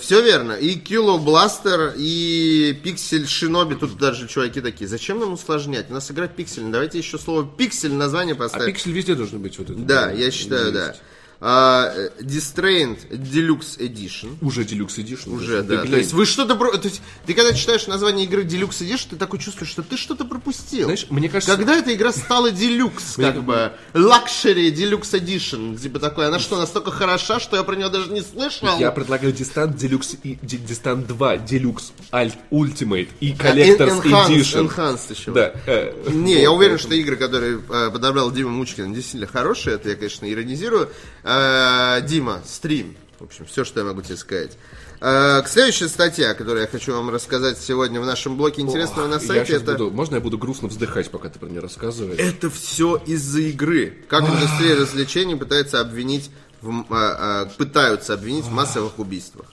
Все 0.00 0.22
верно. 0.22 0.52
И 0.52 0.74
Килло 0.74 1.18
Бластер, 1.18 1.94
и 1.96 2.76
Пиксель 2.82 3.26
Шиноби. 3.26 3.74
Тут 3.74 3.96
даже 3.96 4.28
чуваки 4.28 4.60
такие. 4.60 4.86
Зачем 4.86 5.18
нам 5.18 5.32
усложнять? 5.32 5.90
У 5.90 5.92
нас 5.92 6.10
игра 6.10 6.28
пиксель. 6.28 6.64
Давайте 6.70 6.98
еще 6.98 7.18
слово 7.18 7.46
пиксель 7.46 7.92
название 7.92 8.34
А 8.34 8.38
поставим. 8.38 8.66
пиксель 8.66 8.92
везде 8.92 9.14
должен 9.14 9.40
быть 9.40 9.58
вот 9.58 9.70
это. 9.70 9.78
Да, 9.78 10.10
я 10.12 10.30
считаю, 10.30 10.72
да. 10.72 10.88
А, 10.90 10.96
э, 11.40 12.08
Distrained 12.20 12.98
Deluxe 13.10 13.78
Edition. 13.78 14.36
Уже 14.40 14.62
Deluxe 14.62 14.98
Edition. 14.98 15.34
Уже, 15.34 15.62
да. 15.62 15.76
глянь. 15.76 15.90
То 15.90 15.96
есть 15.98 16.12
вы 16.12 16.26
что-то... 16.26 16.56
про- 16.56 16.76
То 16.76 16.88
есть 16.88 17.00
ты 17.26 17.34
когда 17.34 17.52
читаешь 17.54 17.86
название 17.86 18.26
игры 18.26 18.44
Deluxe 18.44 18.80
Edition, 18.80 19.08
ты 19.10 19.16
такой 19.16 19.38
чувствуешь, 19.38 19.70
что 19.70 19.82
ты 19.82 19.96
что-то 19.96 20.24
пропустил. 20.24 20.84
Знаешь, 20.84 21.06
мне 21.10 21.28
кажется... 21.28 21.56
Когда 21.56 21.76
эта 21.76 21.94
игра 21.94 22.12
стала 22.12 22.50
Deluxe, 22.50 23.16
как 23.16 23.42
бы, 23.42 23.72
Luxury 23.94 24.72
Deluxe 24.72 25.20
Edition, 25.20 25.76
типа 25.78 25.98
такой, 25.98 26.26
она 26.28 26.38
что, 26.38 26.56
настолько 26.58 26.90
хороша, 26.90 27.38
что 27.40 27.56
я 27.56 27.62
про 27.62 27.76
нее 27.76 27.88
даже 27.88 28.10
не 28.10 28.22
слышал? 28.22 28.78
Я 28.78 28.90
предлагаю 28.90 29.32
Distant 29.32 29.76
Deluxe 29.76 30.18
и 30.22 30.34
Distant 30.42 31.06
2 31.06 31.36
Deluxe 31.36 31.92
Alt 32.10 32.34
Ultimate 32.50 33.08
и 33.20 33.34
А, 33.38 33.42
Collector's 33.54 34.02
Enhanced, 34.02 34.28
Edition. 34.28 34.68
Enhanced 34.74 35.14
еще. 35.14 35.32
Да. 35.32 35.52
э, 35.66 35.92
Не, 36.10 36.40
я 36.40 36.50
уверен, 36.50 36.78
что 36.78 36.94
игры, 36.94 37.16
которые 37.16 37.60
э, 37.68 37.90
подобрал 37.92 38.30
Дима 38.30 38.50
Мучкин, 38.50 38.92
действительно 38.92 39.26
хорошие. 39.26 39.76
Это 39.76 39.90
я, 39.90 39.94
конечно, 39.96 40.30
иронизирую. 40.30 40.90
Э, 41.28 42.00
Дима, 42.06 42.40
стрим. 42.46 42.96
В 43.20 43.24
общем, 43.24 43.44
все, 43.44 43.64
что 43.64 43.80
я 43.80 43.86
могу 43.86 44.00
тебе 44.00 44.16
сказать. 44.16 44.52
Э, 45.00 45.42
К 45.42 45.48
следующей 45.48 45.88
статье, 45.88 46.32
которую 46.34 46.62
я 46.62 46.66
хочу 46.68 46.94
вам 46.94 47.10
рассказать 47.10 47.58
сегодня 47.58 48.00
в 48.00 48.06
нашем 48.06 48.36
блоке 48.36 48.62
интересного 48.62 49.06
на 49.08 49.14
Я 49.14 49.20
сайте, 49.20 49.52
это... 49.54 49.72
буду- 49.72 49.90
можно 49.90 50.14
я 50.14 50.20
буду 50.22 50.38
грустно 50.38 50.68
вздыхать, 50.68 51.10
пока 51.10 51.28
ты 51.28 51.38
про 51.38 51.46
нее 51.48 51.60
рассказываешь? 51.60 52.18
Это 52.18 52.48
все 52.48 52.96
из-за 53.06 53.40
игры. 53.42 54.04
Как 54.08 54.22
индустрия 54.22 54.74
развлечений 54.76 55.36
пытается 55.36 55.80
обвинить, 55.80 56.30
в 56.62 56.70
а, 56.70 56.84
а, 56.92 57.46
пытаются 57.56 58.14
обвинить 58.14 58.44
в 58.46 58.50
массовых 58.50 58.98
убийствах. 58.98 59.46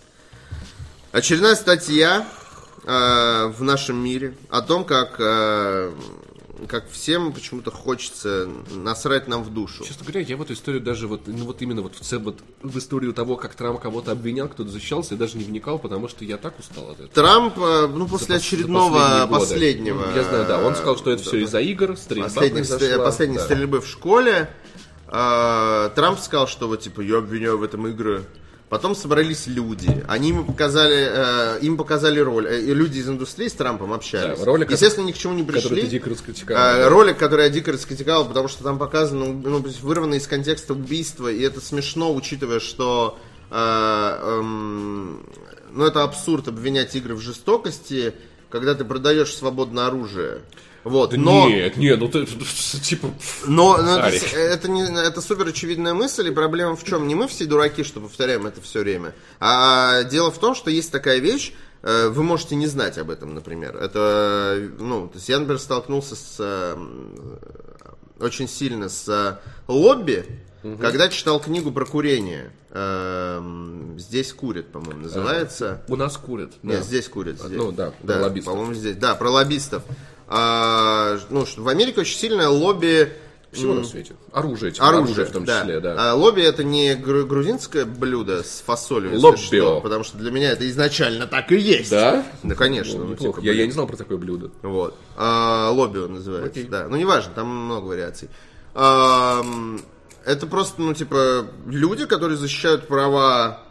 Очередная 1.11 1.55
статья 1.55 2.25
а, 2.85 3.47
в 3.49 3.61
нашем 3.63 3.97
мире 3.97 4.35
о 4.49 4.61
том, 4.61 4.85
как, 4.85 5.19
как 6.67 6.89
всем 6.89 7.33
почему-то 7.33 7.71
хочется 7.71 8.47
насрать 8.73 9.27
нам 9.27 9.43
в 9.43 9.53
душу. 9.53 9.83
Честно 9.83 10.05
говоря, 10.05 10.21
я 10.21 10.37
в 10.37 10.41
эту 10.41 10.53
историю 10.53 10.81
даже 10.81 11.07
вот, 11.07 11.21
ну 11.27 11.45
вот 11.45 11.61
именно 11.61 11.81
вот 11.81 11.95
в, 11.95 11.99
цел- 12.01 12.19
вот 12.19 12.39
в 12.61 12.77
историю 12.77 13.13
того, 13.13 13.35
как 13.35 13.55
Трамп 13.55 13.79
кого-то 13.81 14.11
обвинял, 14.11 14.47
кто-то 14.47 14.69
защищался, 14.69 15.13
я 15.15 15.19
даже 15.19 15.37
не 15.37 15.43
вникал, 15.43 15.79
потому 15.79 16.07
что 16.07 16.23
я 16.25 16.37
так 16.37 16.57
устал 16.59 16.85
от 16.91 16.99
этого. 16.99 17.09
Трамп, 17.09 17.53
а, 17.57 17.87
ну, 17.87 18.07
после 18.07 18.27
За 18.27 18.35
очередного 18.35 18.99
за 19.21 19.27
последнего... 19.27 20.05
Я 20.15 20.23
знаю, 20.23 20.45
да. 20.47 20.65
Он 20.65 20.75
сказал, 20.75 20.97
что 20.97 21.11
это 21.11 21.23
да, 21.23 21.29
все 21.29 21.39
из-за 21.43 21.59
игр, 21.61 21.95
стрельба 21.97 22.25
последней, 22.29 22.63
произошла. 22.63 23.03
последней 23.05 23.37
Да. 23.37 23.43
стрельбы 23.43 23.81
в 23.81 23.87
школе. 23.87 24.49
а, 25.07 25.89
Трамп 25.89 26.19
сказал, 26.19 26.47
что 26.47 26.67
вот 26.67 26.81
типа 26.81 27.01
я 27.01 27.17
обвиняю 27.17 27.57
в 27.57 27.63
этом 27.63 27.87
игры. 27.87 28.23
Потом 28.75 28.93
собрались 28.93 29.47
люди. 29.47 30.03
Они 30.05 30.27
ему 30.27 30.43
показали, 30.43 31.07
э, 31.09 31.59
им 31.61 31.77
показали 31.77 32.19
роль. 32.19 32.45
Э, 32.45 32.59
и 32.59 32.73
люди 32.73 32.97
из 32.97 33.07
индустрии 33.07 33.47
с 33.47 33.53
Трампом 33.53 33.93
общались. 33.93 34.37
Да, 34.37 34.43
ролик, 34.43 34.69
Естественно, 34.69 35.05
ни 35.05 35.13
к 35.13 35.17
чему 35.17 35.33
не 35.33 35.45
Который 35.45 35.61
пришли. 35.61 35.81
ты 35.83 35.87
дико 35.87 36.09
раскритиковал. 36.09 36.61
А, 36.61 36.89
ролик, 36.89 37.17
который 37.17 37.45
я 37.45 37.49
дико 37.49 37.71
раскритиковал, 37.71 38.27
потому 38.27 38.49
что 38.49 38.65
там 38.65 38.77
показано, 38.77 39.27
ну, 39.27 39.65
есть 39.65 39.81
вырвано 39.81 40.15
из 40.15 40.27
контекста 40.27 40.73
убийства, 40.73 41.29
и 41.31 41.41
это 41.41 41.61
смешно, 41.61 42.13
учитывая, 42.13 42.59
что 42.59 43.17
а, 43.49 44.39
эм, 44.39 45.25
ну, 45.71 45.85
это 45.85 46.03
абсурд 46.03 46.49
обвинять 46.49 46.93
игры 46.97 47.15
в 47.15 47.21
жестокости, 47.21 48.13
когда 48.49 48.75
ты 48.75 48.83
продаешь 48.83 49.33
свободное 49.33 49.87
оружие. 49.87 50.41
Вот, 50.85 51.09
Да 51.09 51.17
но... 51.17 51.49
Нет, 51.49 51.77
нет, 51.77 51.99
ну 51.99 52.07
ты 52.07 52.27
типа... 52.27 53.09
Но, 53.47 53.77
но 53.77 53.97
это, 53.97 54.37
это, 54.37 54.69
не, 54.69 54.83
это 54.83 55.19
супер 55.19 55.47
очевидная 55.47 55.95
мысль, 55.95 56.27
и 56.27 56.31
проблема 56.31 56.75
в 56.75 56.83
чем? 56.83 57.07
Не 57.07 57.15
мы 57.15 57.27
все 57.27 57.45
дураки, 57.45 57.83
что 57.83 57.99
повторяем 57.99 58.45
это 58.45 58.61
все 58.61 58.81
время. 58.81 59.15
А 59.39 60.03
дело 60.03 60.29
в 60.29 60.37
том, 60.37 60.53
что 60.53 60.69
есть 60.69 60.91
такая 60.91 61.17
вещь, 61.17 61.53
э, 61.81 62.09
вы 62.09 62.21
можете 62.21 62.55
не 62.55 62.67
знать 62.67 62.99
об 62.99 63.09
этом, 63.09 63.33
например. 63.33 63.75
Это, 63.75 64.61
ну, 64.77 65.07
то 65.07 65.15
есть 65.15 65.27
я, 65.27 65.39
например, 65.39 65.59
столкнулся 65.59 66.15
с 66.15 66.35
э, 66.37 66.77
очень 68.19 68.47
сильно 68.47 68.87
с 68.87 69.09
э, 69.09 69.37
лобби, 69.67 70.23
когда 70.79 71.09
читал 71.09 71.39
книгу 71.39 71.71
про 71.71 71.85
курение. 71.85 72.51
Здесь 73.97 74.33
курят, 74.33 74.71
по-моему, 74.71 75.03
называется. 75.03 75.83
У 75.87 75.95
нас 75.95 76.17
курят. 76.17 76.51
Нет, 76.61 76.79
да. 76.79 76.83
здесь 76.83 77.07
курят. 77.07 77.39
Здесь. 77.39 77.57
Ну 77.57 77.71
да, 77.71 77.93
лоббистов. 78.03 78.53
По-моему, 78.53 78.73
здесь. 78.73 78.97
Да, 78.97 79.15
про 79.15 79.29
лоббистов. 79.29 79.83
А, 80.27 81.17
ну, 81.29 81.45
в 81.57 81.67
Америке 81.67 82.01
очень 82.01 82.17
сильное 82.17 82.47
лобби 82.49 83.13
Всего 83.51 83.73
на 83.75 83.83
свете. 83.83 84.15
Оружие, 84.33 84.71
типа, 84.71 84.87
оружия, 84.87 85.03
оружие 85.07 85.25
в 85.27 85.31
том 85.31 85.45
числе, 85.45 85.79
да. 85.79 85.95
А 86.11 86.13
лобби 86.15 86.41
это 86.41 86.63
не 86.63 86.95
гру- 86.95 87.25
грузинское 87.25 87.85
блюдо 87.85 88.43
с 88.43 88.61
фасолью, 88.65 89.19
Лоббио. 89.19 89.37
что, 89.37 89.81
потому 89.81 90.03
что 90.03 90.17
для 90.17 90.31
меня 90.31 90.51
это 90.51 90.67
изначально 90.69 91.27
так 91.27 91.51
и 91.51 91.57
есть. 91.57 91.91
Да? 91.91 92.25
Да, 92.43 92.55
конечно. 92.55 92.99
Ну, 92.99 93.05
ну, 93.09 93.15
типа, 93.15 93.39
я, 93.41 93.53
я 93.53 93.65
не 93.65 93.71
знал 93.71 93.87
про 93.87 93.95
такое 93.97 94.17
блюдо. 94.17 94.51
Вот. 94.63 94.95
А, 95.15 95.69
лобби 95.71 95.99
он 95.99 96.13
называется, 96.15 96.49
Окей. 96.49 96.63
да. 96.65 96.87
Ну, 96.89 96.95
неважно, 96.97 97.31
там 97.33 97.47
много 97.47 97.85
вариаций. 97.85 98.29
Ам, 98.73 99.79
это 100.25 100.47
просто, 100.47 100.81
ну, 100.81 100.93
типа, 100.93 101.47
люди, 101.67 102.05
которые 102.05 102.37
защищают 102.37 102.87
права 102.87 103.61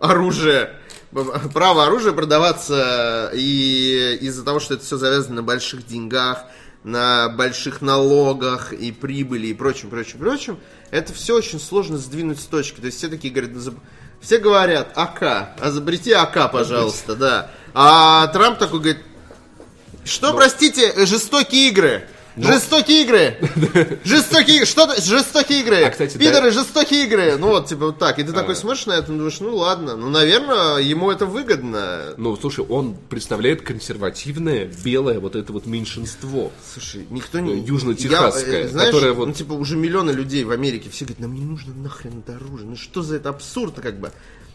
оружия, 0.00 0.79
право 1.54 1.86
оружия 1.86 2.12
продаваться 2.12 3.30
и 3.34 4.18
из-за 4.20 4.44
того, 4.44 4.60
что 4.60 4.74
это 4.74 4.84
все 4.84 4.96
завязано 4.96 5.36
на 5.36 5.42
больших 5.42 5.86
деньгах, 5.86 6.44
на 6.84 7.28
больших 7.28 7.82
налогах 7.82 8.72
и 8.72 8.92
прибыли 8.92 9.48
и 9.48 9.54
прочим, 9.54 9.90
прочим, 9.90 10.18
прочим, 10.18 10.58
это 10.90 11.12
все 11.12 11.36
очень 11.36 11.60
сложно 11.60 11.98
сдвинуть 11.98 12.40
с 12.40 12.46
точки. 12.46 12.80
То 12.80 12.86
есть 12.86 12.98
все 12.98 13.08
такие 13.08 13.32
говорят, 13.32 13.52
«Ну, 13.54 13.74
все 14.20 14.38
говорят 14.38 14.92
АК, 14.96 15.22
а 15.58 15.70
запрети 15.70 16.12
АК, 16.12 16.50
пожалуйста, 16.50 17.16
да. 17.16 17.50
А 17.74 18.26
Трамп 18.28 18.58
такой 18.58 18.80
говорит, 18.80 19.02
что, 20.04 20.34
простите, 20.34 20.88
э, 20.88 21.06
жестокие 21.06 21.68
игры? 21.68 22.08
Жестокие 22.36 23.02
игры! 23.02 23.36
Жестокие 24.04 24.64
Что 24.64 24.86
то 24.86 25.00
жестокие 25.00 25.60
игры! 25.60 25.82
А, 25.84 25.90
кстати, 25.90 26.16
Пидоры, 26.16 26.50
жестокие 26.50 27.04
игры! 27.04 27.36
Ну 27.36 27.48
вот, 27.48 27.66
типа 27.66 27.86
вот 27.86 27.98
так. 27.98 28.18
И 28.18 28.24
ты 28.24 28.32
такой 28.32 28.56
смотришь 28.56 28.86
на 28.86 28.92
это, 28.92 29.12
и 29.12 29.16
думаешь, 29.16 29.40
ну 29.40 29.56
ладно. 29.56 29.96
Ну, 29.96 30.08
наверное, 30.08 30.78
ему 30.78 31.10
это 31.10 31.26
выгодно. 31.26 32.14
Ну, 32.16 32.36
слушай, 32.36 32.64
он 32.64 32.96
представляет 33.08 33.62
консервативное, 33.62 34.70
белое 34.84 35.20
вот 35.20 35.36
это 35.36 35.52
вот 35.52 35.66
меньшинство. 35.66 36.52
Слушай, 36.72 37.06
никто 37.10 37.40
не... 37.40 37.60
Южно-техасская, 37.60 38.52
Я, 38.52 38.60
э, 38.60 38.68
знаешь, 38.68 38.90
которая 38.90 39.12
вот- 39.12 39.28
ну, 39.28 39.34
типа, 39.34 39.52
уже 39.52 39.76
миллионы 39.76 40.10
людей 40.10 40.44
в 40.44 40.50
Америке, 40.50 40.88
все 40.90 41.04
говорят, 41.04 41.20
нам 41.20 41.34
не 41.34 41.44
нужно 41.44 41.74
нахрен 41.74 42.22
это 42.24 42.36
оружие. 42.36 42.68
Ну, 42.68 42.76
что 42.76 43.02
за 43.02 43.16
это 43.16 43.30
абсурд 43.30 43.80
как 43.80 43.98
бы? 43.98 44.12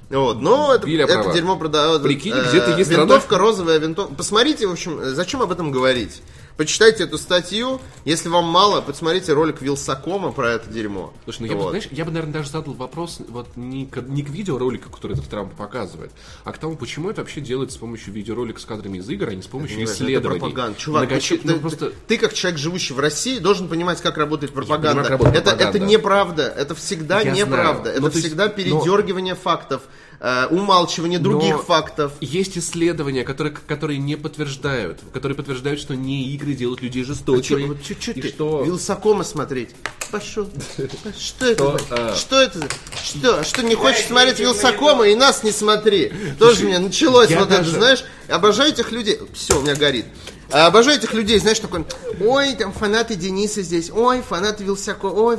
Вот, 0.09 0.39
но 0.39 0.73
это, 0.73 0.85
Биля 0.85 1.05
это 1.05 1.15
права. 1.15 1.33
дерьмо 1.33 1.57
продают. 1.57 2.03
Прикинь, 2.03 2.33
где-то 2.33 2.77
есть 2.77 2.91
Винтовка 2.91 3.38
розовая, 3.38 3.79
винтовка... 3.79 4.13
Посмотрите, 4.13 4.67
в 4.67 4.71
общем, 4.71 4.99
э, 4.99 5.09
зачем 5.11 5.41
об 5.41 5.51
этом 5.51 5.71
говорить? 5.71 6.21
Почитайте 6.57 7.03
эту 7.03 7.17
статью. 7.17 7.81
Если 8.05 8.29
вам 8.29 8.45
мало, 8.45 8.79
посмотрите 8.79 9.33
ролик 9.33 9.61
Вилсакома 9.61 10.31
про 10.31 10.51
это 10.51 10.69
дерьмо. 10.69 11.13
Слушай, 11.25 11.41
ну 11.41 11.45
я 11.47 11.53
бы, 11.55 11.61
Вот. 11.63 11.69
знаешь, 11.71 11.87
я 11.91 12.05
бы, 12.05 12.11
наверное, 12.11 12.33
даже 12.33 12.49
задал 12.49 12.73
вопрос 12.75 13.19
вот 13.27 13.49
не 13.57 13.85
к, 13.85 13.97
не 14.01 14.23
к 14.23 14.29
видеоролику, 14.29 14.89
который 14.89 15.13
этот 15.13 15.27
Трамп 15.29 15.53
показывает, 15.53 16.11
а 16.45 16.53
к 16.53 16.57
тому, 16.57 16.77
почему 16.77 17.09
это 17.09 17.21
вообще 17.21 17.41
делается 17.41 17.75
с 17.75 17.79
помощью 17.79 18.13
видеоролика 18.13 18.61
с 18.61 18.65
кадрами 18.65 18.99
из 18.99 19.09
игр, 19.09 19.27
а 19.27 19.35
не 19.35 19.41
с 19.41 19.47
помощью 19.47 19.75
Понимаешь, 19.79 19.97
исследований. 19.97 20.37
Это 20.37 20.39
пропаганда. 20.45 20.79
Чувак, 20.79 21.09
ты, 21.09 21.39
ну, 21.43 21.53
ты- 21.55 21.59
просто... 21.59 21.91
ты 22.07 22.17
как 22.17 22.33
человек, 22.33 22.57
живущий 22.59 22.93
в 22.93 22.99
России, 22.99 23.39
должен 23.39 23.67
понимать, 23.67 24.01
как 24.01 24.17
работает 24.17 24.53
пропаганда. 24.53 24.87
понимаю, 24.87 25.03
как 25.03 25.11
работает 25.11 25.35
это, 25.41 25.49
пропаганда. 25.51 25.77
это 25.77 25.85
неправда. 25.87 26.43
Это 26.43 26.75
всегда 26.75 27.19
Я 27.19 27.31
неправда. 27.31 27.81
знаю. 27.81 27.95
Это 27.97 28.01
Ну, 28.01 28.09
то 28.09 28.15
есть, 28.15 28.27
всегда 28.27 28.45
но- 28.45 28.51
передергивание 28.53 29.35
фактов, 29.35 29.81
э, 30.19 30.47
умалчивание 30.47 31.19
других 31.19 31.56
Но 31.56 31.62
фактов. 31.63 32.13
Есть 32.21 32.58
исследования, 32.58 33.23
которые, 33.23 33.54
которые 33.67 33.99
не 33.99 34.15
подтверждают, 34.15 34.99
которые 35.13 35.36
подтверждают, 35.36 35.80
что 35.80 35.95
не 35.95 36.30
игры 36.34 36.54
делают 36.54 36.82
людей 36.82 37.04
А 37.04 37.06
жестокими. 37.06 37.65
вот 37.67 37.82
чуть-чуть 37.84 38.17
и 38.17 38.21
ты 38.21 38.28
что... 38.30 38.63
Вилсакома 38.63 39.23
смотреть. 39.23 39.69
Пошел. 40.12 40.47
Что 41.19 41.45
это? 41.45 41.78
Что, 42.15 42.39
а? 42.39 42.43
Это? 42.43 42.60
за- 42.60 42.67
Что? 43.04 43.43
Что 43.43 43.63
не 43.63 43.75
хочешь 43.75 44.06
смотреть 44.06 44.39
Вилсакома 44.39 45.08
и 45.08 45.15
нас 45.15 45.43
не 45.43 45.51
смотри? 45.51 46.12
Тоже 46.39 46.63
у 46.65 46.67
меня 46.67 46.80
началось 46.80 47.32
вот 47.34 47.51
это, 47.51 47.63
знаешь? 47.69 48.04
Обожаю 48.30 48.71
этих 48.71 48.91
людей. 48.91 49.19
Все, 49.34 49.58
у 49.60 49.62
меня 49.62 49.75
горит. 49.75 50.06
А, 50.51 50.67
Обожаю 50.67 50.99
этих 50.99 51.13
людей, 51.13 51.39
знаешь, 51.39 51.60
такой, 51.60 51.86
ой, 52.21 52.54
там 52.54 52.71
фанаты 52.71 53.15
Дениса 53.15 53.63
здесь, 53.63 53.89
ой, 53.89 54.21
фанаты 54.21 54.63
Вилсакома, 54.63 55.13
ой, 55.13 55.38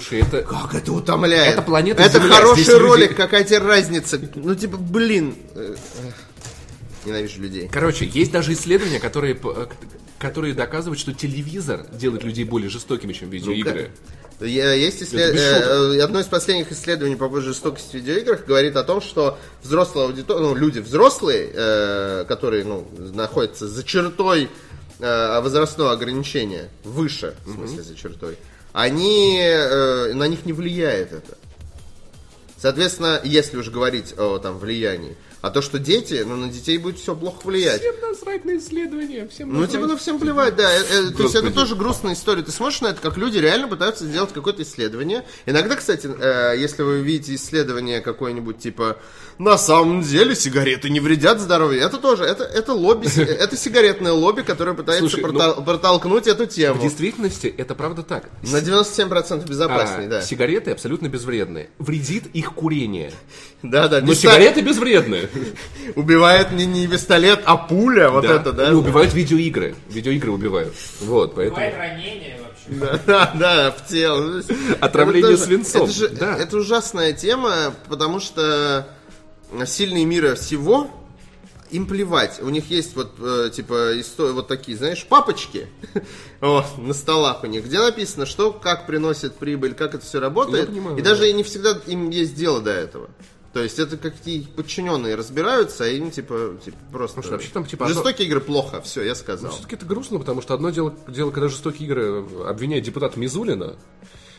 Слушай, 0.00 0.20
это... 0.20 0.42
как 0.42 0.74
это 0.74 0.92
утомляет. 0.92 1.54
Это 1.54 1.62
планета 1.62 2.02
Это 2.02 2.18
Земля, 2.18 2.34
хороший 2.36 2.62
здесь 2.62 2.74
люди- 2.74 2.82
ролик, 2.82 3.16
какая 3.16 3.44
тебе 3.44 3.58
разница? 3.58 4.20
Ну, 4.34 4.54
типа, 4.54 4.76
блин. 4.76 5.34
Э, 5.54 5.74
э, 6.04 6.10
Ненавижу 7.08 7.40
людей. 7.40 7.68
Короче, 7.72 8.04
есть 8.04 8.30
даже 8.32 8.52
исследования, 8.52 8.98
которые, 9.00 9.34
п- 9.34 9.68
которые 10.18 10.52
доказывают, 10.54 10.98
что 10.98 11.14
телевизор 11.14 11.86
делает 11.92 12.24
людей 12.24 12.44
более 12.44 12.68
жестокими, 12.68 13.12
чем 13.14 13.30
видеоигры. 13.30 13.90
Я- 14.40 14.72
Есть 14.74 15.02
исслед- 15.02 15.34
э, 15.34 15.96
э, 15.96 16.00
одно 16.02 16.20
из 16.20 16.26
последних 16.26 16.70
исследований 16.72 17.16
по 17.16 17.40
жестокости 17.40 17.92
в 17.92 17.94
видеоиграх 17.94 18.44
говорит 18.44 18.76
о 18.76 18.84
том, 18.84 19.00
что 19.00 19.38
взрослая 19.62 20.04
аудитория, 20.06 20.40
ну, 20.42 20.54
люди 20.54 20.80
взрослые, 20.80 21.50
э, 21.54 22.24
которые 22.28 22.64
ну, 22.64 22.86
находятся 23.14 23.66
за 23.66 23.82
чертой 23.82 24.50
э, 24.98 25.40
возрастного 25.40 25.92
ограничения, 25.92 26.68
выше, 26.84 27.34
в 27.46 27.52
смысле, 27.54 27.82
за 27.82 27.94
чертой, 27.94 28.36
они, 28.76 29.38
э, 29.40 30.12
на 30.12 30.24
них 30.28 30.44
не 30.44 30.52
влияет 30.52 31.10
это. 31.10 31.38
Соответственно, 32.58 33.22
если 33.24 33.56
уж 33.56 33.70
говорить 33.70 34.12
о 34.18 34.38
там, 34.38 34.58
влиянии, 34.58 35.16
а 35.46 35.50
то, 35.50 35.62
что 35.62 35.78
дети, 35.78 36.24
ну, 36.26 36.36
на 36.36 36.48
детей 36.48 36.76
будет 36.78 36.98
все 36.98 37.14
плохо 37.14 37.46
влиять. 37.46 37.80
Всем 37.80 37.94
насрать 38.02 38.44
на 38.44 38.56
исследования, 38.58 39.28
всем 39.28 39.52
Ну, 39.52 39.66
типа, 39.66 39.86
ну 39.86 39.96
всем 39.96 40.18
плевать, 40.18 40.56
да. 40.56 40.70
Э, 40.72 40.82
э, 41.08 41.10
То 41.16 41.22
есть 41.24 41.34
это 41.34 41.50
тоже 41.52 41.76
грустная 41.76 42.14
история. 42.14 42.42
Ты 42.42 42.50
смотришь 42.52 42.80
на 42.80 42.88
это, 42.88 43.00
как 43.00 43.16
люди 43.16 43.38
реально 43.38 43.68
пытаются 43.68 44.04
сделать 44.04 44.32
какое-то 44.32 44.62
исследование. 44.62 45.24
Иногда, 45.46 45.76
кстати, 45.76 46.08
э, 46.18 46.54
если 46.58 46.82
вы 46.82 47.00
видите 47.00 47.34
исследование 47.36 48.00
какое-нибудь, 48.00 48.58
типа, 48.58 48.96
на 49.38 49.56
самом 49.58 50.02
деле 50.02 50.34
сигареты 50.34 50.90
не 50.90 51.00
вредят 51.00 51.40
здоровью, 51.40 51.80
это 51.82 51.98
тоже, 51.98 52.24
это, 52.24 52.44
это 52.44 52.72
лобби, 52.72 53.06
это 53.20 53.56
сигаретное 53.56 54.12
лобби, 54.12 54.42
которое 54.42 54.74
пытается 54.74 55.08
Слушай, 55.08 55.22
ну, 55.24 55.38
прота- 55.38 55.62
протолкнуть 55.62 56.26
эту 56.26 56.44
В 56.44 56.48
тему. 56.48 56.82
действительности 56.82 57.46
это 57.56 57.74
правда 57.74 58.02
так. 58.02 58.28
На 58.42 58.60
97% 58.60 59.46
безопасней, 59.48 60.06
А, 60.06 60.10
да. 60.10 60.22
Сигареты 60.22 60.70
абсолютно 60.72 61.08
безвредные. 61.08 61.70
Вредит 61.78 62.24
их 62.32 62.52
курение. 62.54 63.12
Да, 63.62 63.88
да. 63.88 64.00
Но 64.00 64.14
сигареты 64.14 64.60
безвредные. 64.60 65.28
Убивает 65.94 66.52
не, 66.52 66.66
не 66.66 66.86
пистолет, 66.86 67.42
а 67.44 67.56
пуля, 67.56 68.10
вот 68.10 68.24
это, 68.24 68.52
да. 68.52 68.70
И 68.70 68.74
убивают 68.74 69.14
видеоигры. 69.14 69.74
Видеоигры 69.88 70.30
убивают. 70.32 70.74
Вот, 71.00 71.30
Бывает 71.30 71.52
поэтому... 71.54 71.82
ранение 71.82 72.38
вообще. 72.42 72.80
Да, 72.80 73.00
да, 73.06 73.32
да, 73.34 73.70
в 73.72 73.86
тело. 73.86 74.42
Отравление 74.80 75.34
Это 75.34 75.44
свинцом, 75.44 75.84
Это, 75.84 75.92
же- 75.92 76.08
да. 76.08 76.36
это 76.36 76.56
ужасная 76.56 77.12
тема, 77.12 77.74
потому 77.88 78.20
что 78.20 78.88
сильные 79.66 80.04
мира 80.04 80.34
всего 80.34 80.90
им 81.70 81.86
плевать. 81.86 82.40
У 82.40 82.48
них 82.48 82.70
есть 82.70 82.94
вот, 82.96 83.14
э, 83.18 83.50
типа, 83.52 83.98
исто- 83.98 84.32
вот 84.32 84.48
такие, 84.48 84.76
знаешь, 84.76 85.04
папочки 85.04 85.66
вот, 86.40 86.64
на 86.78 86.94
столах 86.94 87.42
у 87.42 87.46
них, 87.46 87.64
где 87.64 87.78
написано, 87.80 88.26
что, 88.26 88.52
как 88.52 88.86
приносит 88.86 89.34
прибыль, 89.34 89.74
как 89.74 89.94
это 89.94 90.04
все 90.04 90.20
работает. 90.20 90.68
понимаю, 90.68 90.96
и 90.96 91.02
да. 91.02 91.10
даже 91.10 91.32
не 91.32 91.42
всегда 91.42 91.78
им 91.86 92.10
есть 92.10 92.34
дело 92.34 92.60
до 92.60 92.70
этого. 92.70 93.08
То 93.56 93.62
есть 93.62 93.78
это 93.78 93.96
какие 93.96 94.42
подчиненные 94.42 95.14
разбираются, 95.14 95.84
а 95.84 95.86
им 95.86 96.10
типа, 96.10 96.58
типа 96.62 96.76
просто... 96.92 97.22
Слушай, 97.22 97.32
вообще 97.32 97.48
там, 97.54 97.64
типа, 97.64 97.86
одно- 97.86 97.94
Жестокие 97.94 98.28
игры 98.28 98.40
плохо, 98.40 98.82
все, 98.82 99.02
я 99.02 99.14
сказал. 99.14 99.50
Все-таки 99.50 99.76
это 99.76 99.86
грустно, 99.86 100.18
потому 100.18 100.42
что 100.42 100.52
одно 100.52 100.68
дело, 100.68 100.94
дело, 101.08 101.30
когда 101.30 101.48
жестокие 101.48 101.88
игры 101.88 102.22
обвиняет 102.46 102.84
депутата 102.84 103.18
Мизулина. 103.18 103.76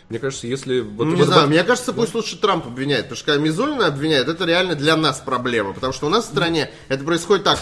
Мне 0.09 0.19
кажется, 0.19 0.45
если... 0.45 0.81
Вот, 0.81 1.05
Ну, 1.05 1.13
не 1.13 1.21
вот- 1.23 1.29
знаю, 1.29 1.47
мне 1.47 1.63
кажется, 1.63 1.93
пусть 1.93 2.13
лучше 2.13 2.37
Трамп 2.37 2.67
обвиняет, 2.67 3.05
потому 3.05 3.17
что 3.17 3.25
когда 3.25 3.43
Мизулина 3.43 3.87
обвиняет, 3.87 4.27
это 4.27 4.45
реально 4.45 4.75
для 4.75 4.95
нас 4.95 5.19
проблема, 5.19 5.73
потому 5.73 5.93
что 5.93 6.05
у 6.05 6.09
нас 6.09 6.25
в 6.25 6.27
стране 6.27 6.69
это 6.87 7.03
происходит 7.03 7.43
так. 7.43 7.57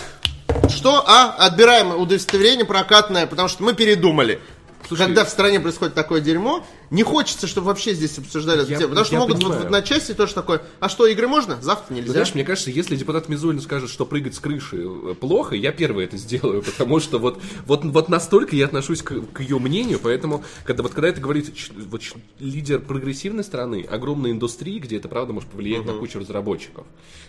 Что? 0.68 1.06
А? 1.08 1.38
Отбираем 1.38 1.98
удостоверение 1.98 2.66
прокатное, 2.66 3.28
потому 3.28 3.48
что 3.48 3.64
мы 3.64 3.74
передумали. 3.74 4.42
Слушай, 4.90 5.06
Когда 5.06 5.24
в 5.24 5.30
стране 5.30 5.62
происходит 5.62 5.94
такое 5.94 6.20
дерьмо, 6.20 6.68
не 6.90 7.04
хочется, 7.04 7.48
чтобы 7.48 7.68
вообще 7.68 7.94
здесь 7.94 8.18
обсуждали 8.18 8.62
эту 8.64 8.72
Я- 8.72 8.78
тему. 8.80 8.90
Потому 8.90 9.06
что 9.06 9.16
могут 9.16 9.36
вот 9.36 9.44
в 9.44 9.48
понимаю. 9.48 9.66
одночасье 9.66 10.16
тоже 10.16 10.34
такое, 10.34 10.62
а 10.80 10.90
что, 10.90 11.08
игры 11.08 11.28
можно? 11.28 11.58
Завтра 11.62 11.94
нельзя. 11.94 12.12
знаешь, 12.12 12.34
мне 12.36 12.44
кажется, 12.44 12.70
если 12.72 12.96
депутат 12.96 13.28
Мизулин 13.30 13.62
скажет, 13.62 13.90
что 13.90 14.06
прыгать 14.06 14.36
с 14.36 14.40
крыши 14.40 14.78
э, 14.86 15.16
плохо, 15.20 15.56
я 15.56 15.72
первый 15.72 16.06
это 16.06 16.18
сделаю, 16.18 16.62
потому 16.78 17.00
что 17.00 17.20
вот, 17.20 17.42
вот, 17.66 17.84
вот 17.84 18.10
настолько 18.10 18.56
я 18.56 18.66
отношусь 18.66 19.02
к, 19.02 19.14
к 19.34 19.40
ее 19.42 19.60
мнению, 19.60 20.00
поэтому, 20.02 20.44
когда, 20.64 20.84
вот, 20.84 20.94
когда 20.94 21.10
это 21.10 21.22
говорит 21.22 21.56
ч- 21.56 21.72
вот, 21.76 22.02
ч- 22.02 22.14
лидер 22.40 22.80
прогрессивной 22.80 23.44
страны, 23.44 23.86
огромной 23.90 24.32
индустрии, 24.32 24.80
где 24.80 24.98
это, 24.98 25.08
правда, 25.08 25.34
может 25.34 25.50
повлиять 25.50 25.86
на 25.86 25.94
кучу 25.94 26.20
разработчиков, 26.20 26.86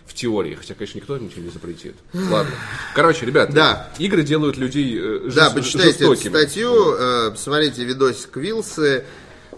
в 0.07 0.15
теории, 0.15 0.55
хотя, 0.55 0.75
конечно, 0.75 0.99
никто 0.99 1.19
ничего 1.19 1.43
не 1.43 1.51
запретит. 1.51 1.97
Ладно. 2.13 2.53
Короче, 2.95 3.27
ребят, 3.27 3.53
Да. 3.53 3.91
игры 3.99 4.23
делают 4.23 4.57
людей 4.57 4.97
э, 4.99 5.31
Да, 5.35 5.47
жес- 5.49 5.53
почитайте 5.55 6.07
жестокими. 6.07 6.29
статью, 6.31 6.93
э, 6.95 7.31
посмотрите 7.33 7.85
видосик 7.85 8.37
Вилсы. 8.37 9.05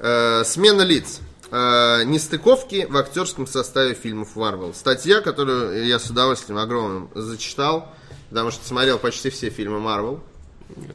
Э, 0.01 0.43
смена 0.45 0.83
лиц. 0.83 1.21
Э, 1.51 2.03
нестыковки 2.05 2.87
в 2.89 2.97
актерском 2.97 3.47
составе 3.47 3.95
фильмов 3.95 4.37
Марвел. 4.37 4.75
Статья, 4.75 5.21
которую 5.21 5.87
я 5.87 5.99
с 5.99 6.11
удовольствием 6.11 6.59
огромным 6.59 7.11
зачитал, 7.15 7.95
потому 8.29 8.51
что 8.51 8.67
смотрел 8.67 8.99
почти 8.99 9.31
все 9.31 9.51
фильмы 9.51 9.81
Марвел. 9.81 10.21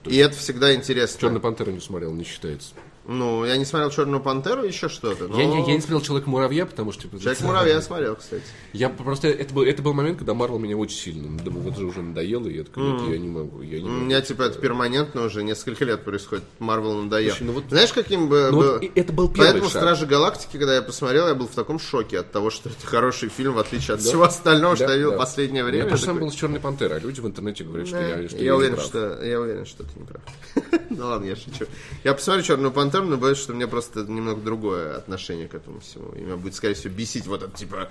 И 0.06 0.18
это 0.18 0.36
всегда 0.36 0.76
интересно. 0.76 1.20
Черная 1.20 1.40
пантера 1.40 1.72
не 1.72 1.80
смотрел, 1.80 2.14
не 2.14 2.24
считается. 2.24 2.74
Ну, 3.06 3.44
я 3.46 3.58
не 3.58 3.66
смотрел 3.66 3.90
Черную 3.92 4.22
пантеру, 4.22 4.64
еще 4.64 4.88
что-то. 4.88 5.28
но- 5.28 5.38
Я, 5.40 5.46
не- 5.46 5.60
я 5.68 5.74
не 5.76 5.80
смотрел 5.82 6.00
Человек-муравья, 6.02 6.66
потому 6.66 6.92
что... 6.94 7.04
типа, 7.04 7.20
Человек-муравья 7.20 7.82
смотрел, 7.82 8.16
кстати. 8.16 8.44
Я 8.72 8.90
просто 8.90 9.28
это 9.28 9.54
был, 9.54 9.64
это 9.64 9.82
был 9.82 9.94
момент, 9.94 10.20
когда 10.20 10.34
Марвел 10.34 10.58
меня 10.60 10.78
очень 10.78 10.96
сильно, 10.98 11.38
думаю, 11.44 11.64
вот 11.64 11.78
же 11.78 11.86
уже 11.86 12.02
надоело, 12.02 12.48
и 12.48 12.58
я 12.58 12.64
такой, 12.64 12.84
нет, 12.84 13.02
я 13.10 13.18
не 13.18 13.28
могу, 13.28 13.62
я 13.62 13.82
не 13.82 13.90
У 13.90 13.92
меня, 13.92 14.22
типа, 14.22 14.44
это 14.44 14.58
перманентно 14.60 15.24
уже 15.26 15.44
несколько 15.44 15.84
лет 15.86 16.04
происходит. 16.06 16.46
Марвел 16.60 16.94
надоел. 16.94 17.32
Слушай, 17.32 17.44
ну 17.44 17.52
вот- 17.54 17.64
Знаешь, 17.70 17.92
каким 17.92 18.30
бы... 18.30 18.50
Ну 18.52 18.58
был- 18.62 18.74
вот 18.80 18.84
это 18.96 19.14
был 19.14 19.28
первый 19.28 19.46
Поэтому 19.52 19.70
шаг. 19.70 19.82
«Стражи 19.82 20.06
Галактики», 20.06 20.58
когда 20.58 20.76
я 20.76 20.82
посмотрел, 20.82 21.28
я 21.28 21.36
был 21.36 21.48
в 21.48 21.56
таком 21.56 21.80
шоке 21.80 22.20
от 22.20 22.32
того, 22.32 22.50
что 22.52 22.70
это 22.70 22.86
хороший 22.88 23.28
фильм, 23.30 23.54
в 23.54 23.60
отличие 23.60 23.96
от 23.96 24.02
всего 24.02 24.24
остального, 24.24 24.76
что 24.78 24.86
Да, 24.88 24.92
я 24.94 24.98
видел 24.98 25.12
да. 25.12 25.18
в 25.18 25.20
последнее 25.20 25.60
Я 25.60 25.66
время. 25.66 25.90
то 25.90 25.98
же 25.98 26.04
самое 26.04 26.20
такой, 26.20 26.28
было 26.28 26.32
с 26.32 26.40
Черной 26.40 26.60
Пантерой, 26.62 26.98
а 26.98 27.00
люди 27.02 27.20
в 27.20 27.28
интернете 27.28 27.64
говорят, 27.66 27.88
что 27.88 27.98
«Да, 27.98 28.08
я, 28.22 28.30
что 28.30 28.38
я, 28.38 28.44
я, 28.44 28.52
не 28.52 28.58
уверен, 28.58 28.78
что, 28.80 29.24
я 29.26 29.42
уверен, 29.42 29.66
что 29.66 29.84
ты 29.84 29.90
не 30.00 30.06
прав. 30.06 30.22
Ну 30.90 31.08
ладно, 31.08 31.26
я 31.26 31.36
шучу. 31.36 31.66
Я 32.04 32.14
посмотрю 32.14 32.44
«Черную 32.44 32.72
пантеру», 32.72 32.93
но 33.02 33.18
боюсь, 33.18 33.38
что 33.38 33.54
у 33.54 33.56
меня 33.56 33.68
просто 33.68 34.02
немного 34.02 34.42
другое 34.42 34.96
отношение 34.96 35.48
к 35.48 35.56
этому 35.56 35.80
всему. 35.80 36.12
И 36.16 36.22
меня 36.22 36.36
будет, 36.36 36.56
скорее 36.56 36.76
всего, 36.76 36.94
бесить 36.94 37.28
вот 37.28 37.44
это, 37.44 37.56
типа, 37.56 37.90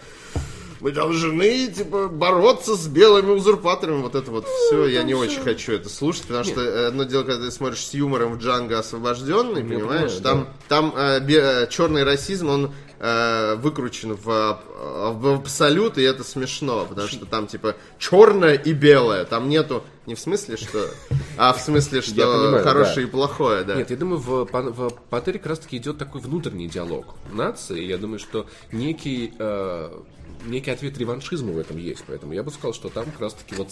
мы 0.81 0.91
должны, 0.91 1.69
типа, 1.69 2.09
бороться 2.09 2.77
с 2.77 2.88
белыми 2.88 3.31
узурпаторами. 3.31 4.03
Вот 4.03 4.15
это 4.15 4.31
вот 4.31 4.47
все. 4.47 4.87
Я 4.87 5.03
не 5.05 5.15
очень 5.15 5.41
хочу 5.41 5.73
это 5.73 5.88
слушать, 5.88 6.25
потому 6.25 6.45
что 6.45 6.88
одно 6.88 7.05
дело, 7.05 7.23
когда 7.23 7.45
ты 7.45 7.51
смотришь 7.53 7.87
с 7.87 7.95
юмором 7.95 8.35
в 8.35 8.38
Джанго 8.38 8.79
освобожденный, 8.79 9.62
понимаешь, 9.62 10.19
понимаю, 10.19 10.49
там, 10.69 10.93
там 10.93 11.29
черный 11.69 12.03
расизм, 12.03 12.49
он 12.49 12.75
э, 13.03 13.57
выкручен 13.57 14.15
в, 14.15 14.25
в 14.25 15.35
абсолют, 15.35 15.99
и 15.99 16.03
это 16.03 16.23
смешно, 16.23 16.87
потому 16.88 17.09
что 17.09 17.27
там, 17.27 17.49
типа, 17.49 17.75
черное 17.99 18.55
и 18.55 18.73
белое. 18.73 19.25
Там 19.25 19.49
нету, 19.49 19.83
не 20.07 20.15
в 20.15 20.21
смысле, 20.21 20.57
что, 20.57 20.88
а 21.37 21.53
в 21.53 21.61
смысле, 21.61 22.01
что 22.01 22.15
понимаю, 22.15 22.62
хорошее 22.62 22.97
да. 22.97 23.03
и 23.03 23.07
плохое, 23.07 23.65
да. 23.65 23.75
Нет, 23.75 23.91
я 23.91 23.97
думаю, 23.97 24.19
в, 24.19 24.45
в 24.45 24.91
Пантере 25.11 25.41
как 25.41 25.49
раз-таки 25.49 25.77
идет 25.79 25.99
такой 25.99 26.21
внутренний 26.21 26.69
диалог 26.69 27.17
нации. 27.33 27.83
и 27.83 27.88
Я 27.88 27.99
думаю, 27.99 28.21
что 28.21 28.47
некий, 28.71 29.35
э, 29.37 30.01
некий 30.47 30.71
ответ 30.71 30.97
реваншизму 30.97 31.55
в 31.55 31.59
этом 31.59 31.79
есть. 31.79 32.05
Поэтому 32.07 32.35
я 32.35 32.45
бы 32.45 32.53
сказал, 32.53 32.73
что 32.73 32.88
там 32.88 33.07
как 33.07 33.21
раз-таки 33.21 33.57
вот, 33.57 33.71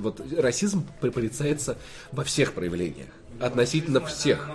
вот 0.00 0.22
расизм 0.38 0.86
порицается 1.00 1.76
во 2.12 2.24
всех 2.24 2.54
проявлениях. 2.54 3.08
Относительно 3.40 4.04
всех. 4.06 4.48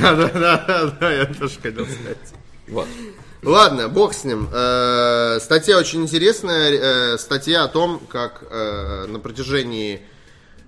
Да, 0.00 0.14
да, 0.14 0.28
да, 0.28 0.96
да, 1.00 1.12
я 1.12 1.26
тоже 1.26 1.58
хотел 1.60 1.86
сказать. 1.86 2.39
Вот. 2.70 2.86
Ладно, 3.42 3.88
бог 3.88 4.12
с 4.14 4.24
ним. 4.24 4.48
Э, 4.52 5.38
Статья 5.40 5.78
очень 5.78 6.02
интересная. 6.02 6.70
э, 7.14 7.18
Статья 7.18 7.64
о 7.64 7.68
том, 7.68 8.00
как 8.08 8.42
э, 8.50 9.06
на 9.08 9.18
протяжении 9.18 10.02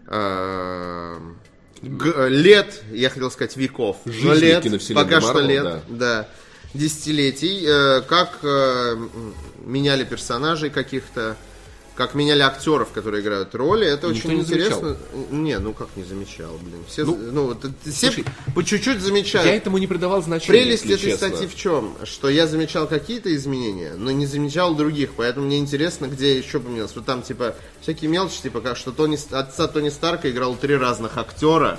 э, 0.08 1.16
г- 1.82 2.28
лет, 2.28 2.82
я 2.92 3.10
хотел 3.10 3.30
сказать 3.30 3.56
веков, 3.56 3.98
но 4.04 4.12
Жизни 4.12 4.46
лет, 4.46 4.62
киновселенной 4.62 5.04
пока 5.04 5.20
что 5.20 5.40
Marvel, 5.40 5.46
лет, 5.46 5.62
да. 5.64 5.80
да, 5.88 6.28
десятилетий, 6.74 7.62
э, 7.66 8.00
как 8.02 8.38
э, 8.42 8.96
меняли 9.64 10.04
персонажей 10.04 10.70
каких-то, 10.70 11.36
как 11.94 12.14
меняли 12.14 12.40
актеров, 12.40 12.90
которые 12.92 13.22
играют 13.22 13.55
роли. 13.55 13.87
Это 13.87 14.09
Никто 14.09 14.28
очень 14.28 14.38
не 14.38 14.44
замечал. 14.44 14.78
интересно. 14.78 14.96
Не, 15.31 15.59
ну 15.59 15.72
как 15.74 15.88
не 15.96 16.05
замечал, 16.05 16.59
блин. 16.62 16.83
Все, 16.88 17.05
Ну, 17.05 17.16
ну, 17.16 17.46
вот, 17.48 17.64
все 17.85 18.07
слушай, 18.07 18.24
по 18.55 18.64
чуть-чуть 18.64 19.00
замечают. 19.00 19.46
Я 19.46 19.57
этому 19.57 19.78
не 19.78 19.87
придавал 19.87 20.22
значения, 20.22 20.59
Прелесть 20.59 20.85
этой 20.87 20.98
честно. 20.98 21.28
статьи 21.28 21.46
в 21.46 21.55
чем? 21.55 21.94
Что 22.05 22.28
я 22.28 22.46
замечал 22.46 22.87
какие-то 22.87 23.35
изменения, 23.35 23.92
но 23.96 24.11
не 24.11 24.26
замечал 24.26 24.74
других, 24.74 25.12
поэтому 25.16 25.46
мне 25.46 25.59
интересно, 25.59 26.07
где 26.07 26.38
еще 26.38 26.61
поменялось. 26.61 26.92
Вот 26.94 27.05
там, 27.05 27.22
типа, 27.22 27.55
всякие 27.83 28.11
мелочи, 28.11 28.40
типа, 28.42 28.61
как, 28.61 28.76
что 28.76 28.92
Тони, 28.92 29.18
отца 29.35 29.68
Тони 29.68 29.90
Старка 29.90 30.31
играл 30.31 30.55
три 30.57 30.76
разных 30.76 31.18
актера, 31.18 31.78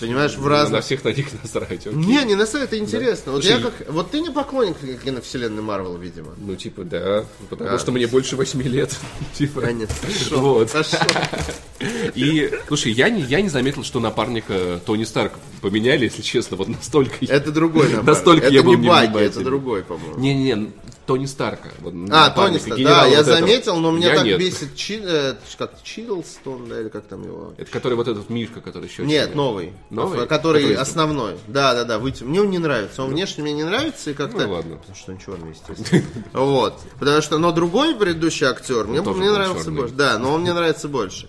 понимаешь, 0.00 0.34
в 0.34 0.42
На 0.42 0.48
разных... 0.48 0.84
всех 0.84 1.04
на 1.04 1.10
них 1.10 1.26
насрать. 1.42 1.86
окей. 1.86 1.92
Не, 1.94 2.24
не 2.24 2.34
на 2.34 2.46
самом 2.46 2.64
это 2.64 2.78
интересно. 2.78 3.32
Вот 3.32 3.44
я 3.44 3.58
Слушай, 3.60 3.72
как... 3.78 3.90
Вот 3.92 4.10
ты 4.10 4.20
не 4.20 4.30
поклонник 4.30 4.76
киновселенной 5.04 5.62
Марвел, 5.62 5.96
видимо. 5.96 6.34
Ну, 6.38 6.56
типа, 6.56 6.84
да, 6.84 7.24
потому 7.48 7.70
А. 7.70 7.78
что 7.78 7.92
мне 7.92 8.06
больше 8.06 8.36
восьми 8.36 8.64
лет. 8.64 8.96
типа. 9.34 9.60
Понятно. 9.60 9.94
Вот. 10.32 10.74
И, 12.14 12.50
слушай, 12.68 12.92
я 12.92 13.08
не, 13.08 13.22
я 13.22 13.40
не 13.40 13.48
заметил, 13.48 13.84
что 13.84 14.00
напарника 14.00 14.80
Тони 14.84 15.04
Старк 15.04 15.32
поменяли, 15.62 16.04
если 16.04 16.22
честно, 16.22 16.56
вот 16.56 16.68
настолько. 16.68 17.14
я- 17.20 17.34
Это 17.34 17.50
другой 17.52 17.84
напарник. 17.88 18.06
Настолько 18.06 18.46
это 18.46 18.54
я 18.54 18.62
был 18.62 18.76
не 18.76 18.88
Баки, 18.88 19.16
это 19.18 19.40
другой, 19.40 19.82
по-моему. 19.82 20.18
Не-не-не, 20.18 20.70
Тони 21.10 21.26
Старка. 21.26 21.70
Вот, 21.80 21.92
А, 22.12 22.30
Тони 22.30 22.58
Старк, 22.58 22.78
генерала 22.78 23.00
да, 23.00 23.06
я 23.06 23.18
вот 23.18 23.26
этого. 23.26 23.36
заметил, 23.38 23.76
но 23.80 23.90
меня 23.90 24.10
Я 24.10 24.14
так 24.14 24.24
нет. 24.26 24.38
бесит 24.38 24.76
Чи- 24.76 25.00
э, 25.02 25.34
как 25.58 25.82
Чидлстон, 25.82 26.68
да, 26.68 26.80
или 26.80 26.88
как 26.88 27.06
там 27.06 27.24
его? 27.24 27.52
Это 27.58 27.68
который 27.68 27.94
вот 27.94 28.06
этот 28.06 28.30
Мишка, 28.30 28.60
который 28.60 28.88
еще... 28.88 29.04
Нет, 29.04 29.34
новый. 29.34 29.72
Новый? 29.90 30.24
Который, 30.28 30.62
Который- 30.62 30.76
основной. 30.76 31.34
Да, 31.48 31.74
да, 31.74 31.82
да. 31.82 31.98
Выйти. 31.98 32.22
Мне 32.22 32.40
он 32.42 32.50
не 32.50 32.58
нравится. 32.58 33.02
Он 33.02 33.10
внешне 33.10 33.42
мне 33.42 33.52
не 33.54 33.64
нравится 33.64 34.12
и 34.12 34.14
как-то. 34.14 34.46
Ну, 34.46 34.52
ладно. 34.52 34.76
Потому 34.76 34.94
что 34.96 35.10
он 35.10 35.18
черный, 35.18 35.50
естественно. 35.50 36.04
Вот. 36.32 36.78
Потому 37.00 37.20
что, 37.22 37.38
но 37.38 37.50
другой 37.50 37.96
предыдущий 37.96 38.46
актер 38.46 38.86
мне, 38.86 39.02
был 39.02 39.14
нравился 39.14 39.72
больше. 39.72 39.94
Да, 39.94 40.16
но 40.20 40.32
он 40.34 40.42
мне 40.42 40.52
нравится 40.52 40.86
больше. 40.86 41.28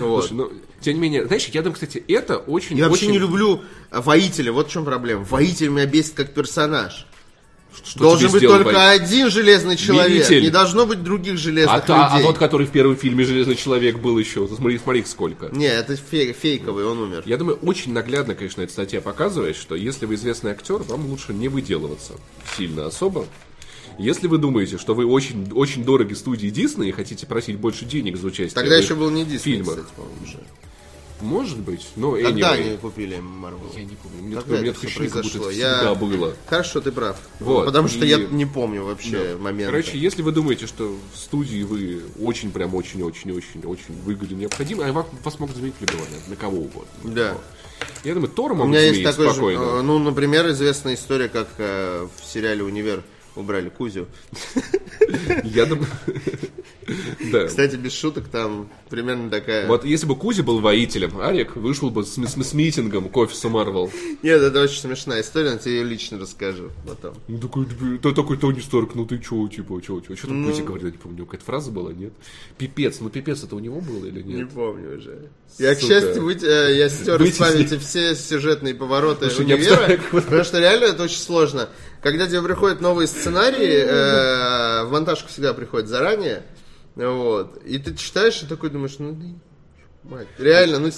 Вот. 0.00 0.26
Слушай, 0.26 0.32
ну, 0.32 0.52
тем 0.80 0.94
не 0.94 1.00
менее, 1.00 1.26
знаешь, 1.26 1.46
я 1.46 1.62
думаю, 1.62 1.74
кстати, 1.74 2.02
это 2.08 2.38
очень... 2.38 2.76
Я 2.76 2.88
вообще 2.88 3.04
очень- 3.04 3.12
не 3.12 3.18
люблю 3.18 3.60
воителя. 3.92 4.50
Вот 4.52 4.66
в 4.68 4.70
чем 4.72 4.84
проблема. 4.84 5.22
Воитель 5.24 5.68
меня 5.68 5.86
бесит 5.86 6.14
как 6.14 6.34
персонаж. 6.34 7.06
Что 7.84 8.00
Должен 8.00 8.30
быть 8.30 8.40
сделал 8.40 8.56
только 8.62 8.76
воитель? 8.78 9.02
один 9.04 9.30
железный 9.30 9.76
человек. 9.76 10.12
Видитель. 10.12 10.42
Не 10.42 10.50
должно 10.50 10.86
быть 10.86 11.02
других 11.02 11.38
железных 11.38 11.74
А, 11.76 11.80
та- 11.80 12.06
а 12.08 12.12
людей. 12.16 12.26
тот, 12.26 12.38
который 12.38 12.66
в 12.66 12.70
первом 12.70 12.96
фильме 12.96 13.24
«Железный 13.24 13.54
человек» 13.56 13.98
был 13.98 14.18
еще, 14.18 14.46
смотри, 14.48 14.78
смотри 14.78 15.04
сколько. 15.04 15.48
Не, 15.52 15.66
это 15.66 15.94
фей- 15.94 16.32
фейковый, 16.32 16.84
он 16.84 16.98
умер. 16.98 17.22
Я 17.26 17.36
думаю, 17.36 17.58
очень 17.62 17.92
наглядно, 17.92 18.34
конечно, 18.34 18.62
эта 18.62 18.72
статья 18.72 19.00
показывает, 19.00 19.56
что 19.56 19.74
если 19.74 20.06
вы 20.06 20.14
известный 20.16 20.50
актер, 20.52 20.76
вам 20.78 21.06
лучше 21.06 21.32
не 21.32 21.48
выделываться 21.48 22.14
сильно 22.56 22.86
особо. 22.86 23.26
Если 23.98 24.28
вы 24.28 24.38
думаете, 24.38 24.78
что 24.78 24.94
вы 24.94 25.04
очень, 25.04 25.50
очень 25.52 25.84
дороги 25.84 26.14
студии 26.14 26.48
Дисней 26.48 26.88
и 26.88 26.92
хотите 26.92 27.26
просить 27.26 27.56
больше 27.56 27.84
денег 27.84 28.16
за 28.16 28.28
участие 28.28 28.54
Тогда 28.54 28.76
в 28.78 28.82
еще 28.82 28.94
был 28.94 29.10
не 29.10 29.24
Дисней, 29.24 29.56
фильмах. 29.56 29.76
кстати, 29.76 29.88
по-моему, 29.96 30.16
уже. 30.24 30.38
Может 31.20 31.58
быть, 31.58 31.86
но 31.96 32.12
Когда 32.12 32.54
anyway. 32.56 32.68
они 32.68 32.76
купили 32.78 33.18
Marvel? 33.18 33.76
Я 33.76 33.84
не 33.84 33.96
помню. 33.96 34.22
Мне 34.22 34.34
Когда 34.36 34.40
такое, 34.42 34.60
меня 34.62 34.72
такое 34.72 34.86
ощущение, 34.88 35.10
как 35.10 35.22
будто 35.24 35.38
это 35.38 35.50
Я- 35.50 35.74
всегда 35.76 35.94
было. 35.94 36.36
Хорошо, 36.46 36.80
ты 36.80 36.92
прав. 36.92 37.16
Вот, 37.40 37.66
Потому 37.66 37.88
что 37.88 38.04
и- 38.04 38.08
я 38.08 38.18
не 38.18 38.46
помню 38.46 38.84
вообще 38.84 39.36
момент. 39.38 39.70
Короче, 39.70 39.98
если 39.98 40.22
вы 40.22 40.32
думаете, 40.32 40.66
что 40.66 40.96
в 41.12 41.16
студии 41.18 41.62
вы 41.62 42.02
очень, 42.20 42.50
прям 42.50 42.74
очень-очень-очень-очень 42.74 43.94
выгоден 44.04 44.38
необходимы, 44.38 44.84
а 44.84 44.92
вас, 44.92 45.06
вас 45.24 45.38
могут 45.38 45.56
заменить 45.56 45.74
любого, 45.80 46.06
на, 46.28 46.36
кого 46.36 46.58
угодно. 46.58 46.88
Да. 47.04 47.36
Я 48.04 48.14
думаю, 48.14 48.30
Тора 48.30 48.54
У 48.54 48.66
меня 48.66 48.80
есть 48.80 49.02
такой 49.02 49.26
же, 49.26 49.32
спокойно. 49.32 49.60
э, 49.62 49.82
ну, 49.82 49.98
например, 49.98 50.48
известная 50.50 50.94
история, 50.94 51.28
как 51.28 51.48
э, 51.58 52.06
в 52.20 52.24
сериале 52.26 52.62
«Универ» 52.62 53.02
убрали 53.36 53.68
Кузю. 53.68 54.06
Я 55.44 55.66
думаю... 55.66 55.86
Да. 57.30 57.46
Кстати, 57.46 57.76
без 57.76 57.92
шуток, 57.92 58.26
там 58.28 58.68
примерно 58.88 59.30
такая... 59.30 59.68
Вот 59.68 59.84
если 59.84 60.06
бы 60.06 60.16
Кузи 60.16 60.40
был 60.42 60.58
воителем, 60.58 61.20
Арик 61.20 61.54
вышел 61.54 61.88
бы 61.90 62.02
с, 62.04 62.14
с- 62.16 62.42
с 62.48 62.52
митингом 62.52 63.08
к 63.08 63.16
офису 63.16 63.48
Марвел. 63.48 63.92
Нет, 64.24 64.42
это 64.42 64.60
очень 64.62 64.80
смешная 64.80 65.20
история, 65.20 65.50
я 65.50 65.58
тебе 65.58 65.76
ее 65.76 65.84
лично 65.84 66.18
расскажу 66.18 66.70
потом. 66.88 67.14
Ну 67.28 67.38
такой, 67.38 67.66
ты 68.02 68.12
такой 68.12 68.36
Тони 68.38 68.58
Старк, 68.58 68.96
ну 68.96 69.06
ты 69.06 69.18
чё, 69.20 69.46
типа, 69.46 69.80
чё, 69.80 70.00
чё? 70.00 70.16
Что 70.16 70.26
там 70.28 70.42
Ну. 70.42 70.64
Говорил, 70.64 70.86
я 70.86 70.92
не 70.92 70.98
помню, 70.98 71.26
какая-то 71.26 71.44
фраза 71.44 71.70
была, 71.70 71.92
нет? 71.92 72.12
Пипец, 72.58 72.98
ну 72.98 73.08
пипец 73.08 73.44
это 73.44 73.54
у 73.54 73.60
него 73.60 73.80
было 73.80 74.06
или 74.06 74.22
Не 74.22 74.34
нет? 74.34 74.50
помню 74.50 74.96
уже. 74.98 75.28
Я, 75.58 75.76
к 75.76 75.80
счастью, 75.80 76.24
выть- 76.24 76.42
э, 76.44 76.76
я 76.76 76.88
стер 76.88 77.22
из 77.22 77.36
памяти 77.36 77.78
все 77.78 78.16
сюжетные 78.16 78.74
повороты 78.74 79.30
Слушай, 79.30 79.46
не 79.46 79.54
универа, 79.54 80.00
потому 80.10 80.42
что 80.42 80.58
реально 80.58 80.86
это 80.86 81.04
очень 81.04 81.18
сложно. 81.20 81.68
Когда 82.02 82.26
тебе 82.26 82.42
приходят 82.42 82.80
новые 82.80 83.06
сценарии, 83.06 83.84
э, 83.84 84.84
в 84.84 84.90
монтажку 84.92 85.28
всегда 85.28 85.52
приходят 85.52 85.86
заранее, 85.88 86.42
вот, 86.96 87.62
и 87.64 87.78
ты 87.78 87.94
читаешь 87.94 88.42
и 88.42 88.46
такой 88.46 88.70
думаешь, 88.70 88.96
ну, 88.98 89.16
мать, 90.04 90.26
реально, 90.38 90.78
ну, 90.78 90.90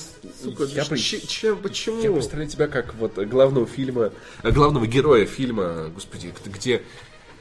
сука, 0.43 0.65
Я 0.65 0.85
бы- 0.85 0.97
ч- 0.97 1.21
чем, 1.27 1.57
почему? 1.59 2.01
Я 2.03 2.13
представляю 2.13 2.49
тебя 2.49 2.69
как 2.69 2.95
вот 2.95 3.19
главного 3.19 3.67
фильма, 3.67 4.13
главного 4.45 4.87
героя 4.87 5.27
фильма, 5.27 5.91
господи, 5.95 6.33
где 6.47 6.83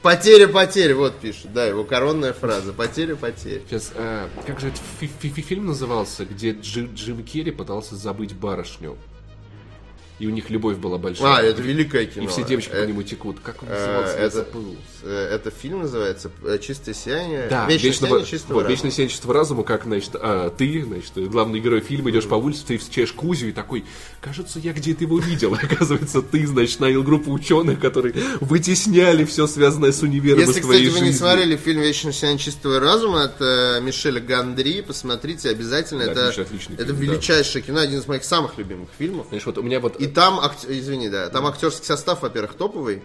Потеря, 0.02 0.48
потеря, 0.48 0.96
вот 0.96 1.14
пишут, 1.20 1.52
да, 1.52 1.64
его 1.64 1.84
коронная 1.84 2.32
фраза, 2.32 2.72
потеря, 2.72 3.14
потеря. 3.14 3.62
Сейчас, 3.68 3.92
э, 3.94 4.26
как 4.44 4.58
же 4.58 4.66
этот 4.66 4.80
фи- 4.98 5.08
фи- 5.20 5.28
фи- 5.28 5.42
фильм 5.42 5.66
назывался, 5.66 6.24
где 6.24 6.50
Джи- 6.54 6.92
Джим 6.92 7.22
Керри 7.22 7.52
пытался 7.52 7.94
забыть 7.94 8.34
барышню. 8.34 8.98
И 10.18 10.26
у 10.26 10.30
них 10.30 10.50
любовь 10.50 10.76
была 10.76 10.98
большая. 10.98 11.36
А, 11.36 11.42
это 11.42 11.62
великое 11.62 12.06
кино. 12.06 12.24
И 12.24 12.28
все 12.28 12.44
девочки 12.44 12.70
Э, 12.72 12.84
по 12.84 12.88
нему 12.88 13.02
текут. 13.02 13.38
Как 13.42 13.62
он 13.62 13.68
э, 13.70 13.72
назывался? 13.72 14.16
Это- 14.18 14.36
забыл. 14.36 14.76
э, 15.02 15.28
Это 15.32 15.50
фильм 15.50 15.80
называется 15.80 16.30
э, 16.44 16.58
«Чистое 16.58 16.94
сияние». 16.94 17.48
Да, 17.48 17.66
«Вечное 17.66 17.90
вечного, 17.90 18.10
сияние 18.10 18.26
чистого 18.30 18.54
вот, 18.54 18.60
разума». 18.60 18.70
вечное 18.74 18.90
сияние 18.92 19.10
чистого 19.10 19.34
разума, 19.34 19.64
как, 19.64 19.84
значит, 19.84 20.10
а, 20.14 20.50
ты, 20.50 20.84
значит, 20.84 21.12
главный 21.30 21.58
герой 21.60 21.80
фильма, 21.80 22.10
идешь 22.10 22.26
по 22.28 22.34
улице, 22.36 22.62
ты 22.66 22.78
встречаешь 22.78 23.12
Кузю 23.12 23.48
и 23.48 23.52
такой, 23.52 23.84
кажется, 24.20 24.58
я 24.60 24.72
где-то 24.72 25.02
его 25.04 25.18
видел. 25.18 25.54
Оказывается, 25.62 26.22
ты, 26.22 26.46
значит, 26.46 26.78
нанял 26.78 27.02
группу 27.02 27.32
ученых, 27.32 27.80
которые 27.80 28.14
вытесняли 28.40 29.24
все 29.24 29.46
связанное 29.46 29.92
с 29.92 30.02
универом 30.02 30.40
Если, 30.40 30.60
из 30.60 30.66
кстати, 30.66 30.84
вы 30.86 31.00
не 31.00 31.06
жизни. 31.06 31.10
смотрели 31.12 31.56
фильм 31.56 31.80
«Вечное 31.80 32.12
сияние 32.12 32.38
чистого 32.38 32.78
разума» 32.78 33.24
от 33.24 33.40
э, 33.40 33.80
Мишеля 33.80 34.20
Гандри, 34.20 34.82
посмотрите 34.82 35.48
обязательно. 35.50 36.04
Да, 36.04 36.12
это 36.12 36.28
отличный, 36.28 36.44
отличный 36.44 36.74
это 36.76 36.84
фильм, 36.86 36.98
да. 36.98 37.04
величайшее 37.04 37.62
кино, 37.62 37.80
один 37.80 37.98
из 37.98 38.06
моих 38.06 38.24
самых 38.24 38.58
любимых 38.58 38.88
фильмов. 38.98 39.26
Знаешь, 39.28 39.46
вот 39.46 39.58
у 39.58 39.62
меня 39.62 39.80
вот... 39.80 39.96
И 40.02 40.06
там, 40.08 40.40
извини, 40.68 41.08
да, 41.08 41.28
там 41.28 41.46
актерский 41.46 41.84
состав, 41.86 42.22
во-первых, 42.22 42.54
топовый, 42.54 43.02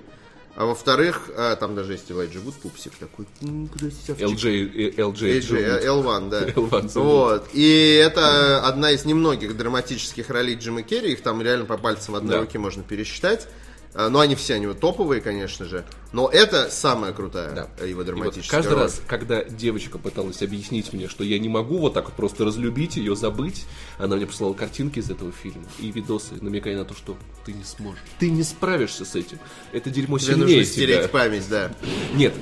а 0.56 0.66
во-вторых, 0.66 1.30
э, 1.36 1.56
там 1.60 1.76
даже 1.76 1.92
есть 1.94 2.12
Элайджа 2.12 2.40
Вуд, 2.40 2.56
пупсик 2.56 2.94
такой. 2.96 3.28
LJ, 3.42 4.96
LJ, 4.96 5.56
э, 5.56 5.86
L1, 5.86 6.30
да. 6.30 6.44
L1, 6.48 6.90
забыл. 6.90 7.10
вот. 7.10 7.50
И 7.54 8.02
это 8.04 8.66
одна 8.66 8.92
из 8.92 9.06
немногих 9.06 9.56
драматических 9.56 10.30
ролей 10.32 10.56
Джима 10.56 10.82
Керри. 10.82 11.14
Их 11.14 11.22
там 11.22 11.42
реально 11.44 11.66
по 11.66 11.78
пальцам 11.78 12.16
одной 12.16 12.36
Да. 12.38 12.42
руки 12.42 12.58
можно 12.58 12.82
пересчитать. 12.82 13.48
А, 13.94 14.10
Но 14.10 14.20
они 14.20 14.36
все 14.36 14.56
они 14.56 14.66
вот 14.68 14.80
топовые, 14.80 15.22
конечно 15.22 15.66
же. 15.66 15.86
Но 16.14 16.30
это 16.30 16.70
самая 16.70 17.12
крутая 17.14 17.54
Да. 17.54 17.86
его 17.86 17.90
И 17.90 17.94
вот 17.94 18.06
драматическая 18.06 18.60
каждый 18.60 18.74
роль. 18.74 18.84
раз, 18.84 19.02
когда 19.08 19.44
девочка 19.44 19.98
пыталась 19.98 20.42
объяснить 20.42 20.94
мне, 20.94 21.08
что 21.08 21.24
я 21.24 21.38
не 21.40 21.50
могу 21.50 21.78
вот 21.80 21.94
так 21.94 22.06
вот 22.06 22.14
просто 22.16 22.46
разлюбить 22.46 22.96
ее, 22.98 23.16
забыть, 23.16 23.66
она 23.98 24.16
мне 24.16 24.26
присылала 24.26 24.54
картинки 24.54 25.00
из 25.00 25.10
этого 25.10 25.32
фильма 25.32 25.66
и 25.80 25.92
видосы, 25.92 26.36
намекая 26.42 26.78
на 26.78 26.86
то, 26.86 26.94
что 26.94 27.18
ты 27.46 27.54
не 27.54 27.64
сможешь. 27.64 28.02
Ты 28.20 28.30
не 28.30 28.44
справишься 28.44 29.06
с 29.06 29.16
этим. 29.16 29.40
Это 29.72 29.90
дерьмо 29.90 30.18
Тебе 30.18 30.34
сильнее 30.34 30.46
нужно 30.58 30.64
стереть 30.66 31.00
тебя. 31.00 31.08
память, 31.10 31.44
да. 31.50 31.72
Нет, 32.14 32.34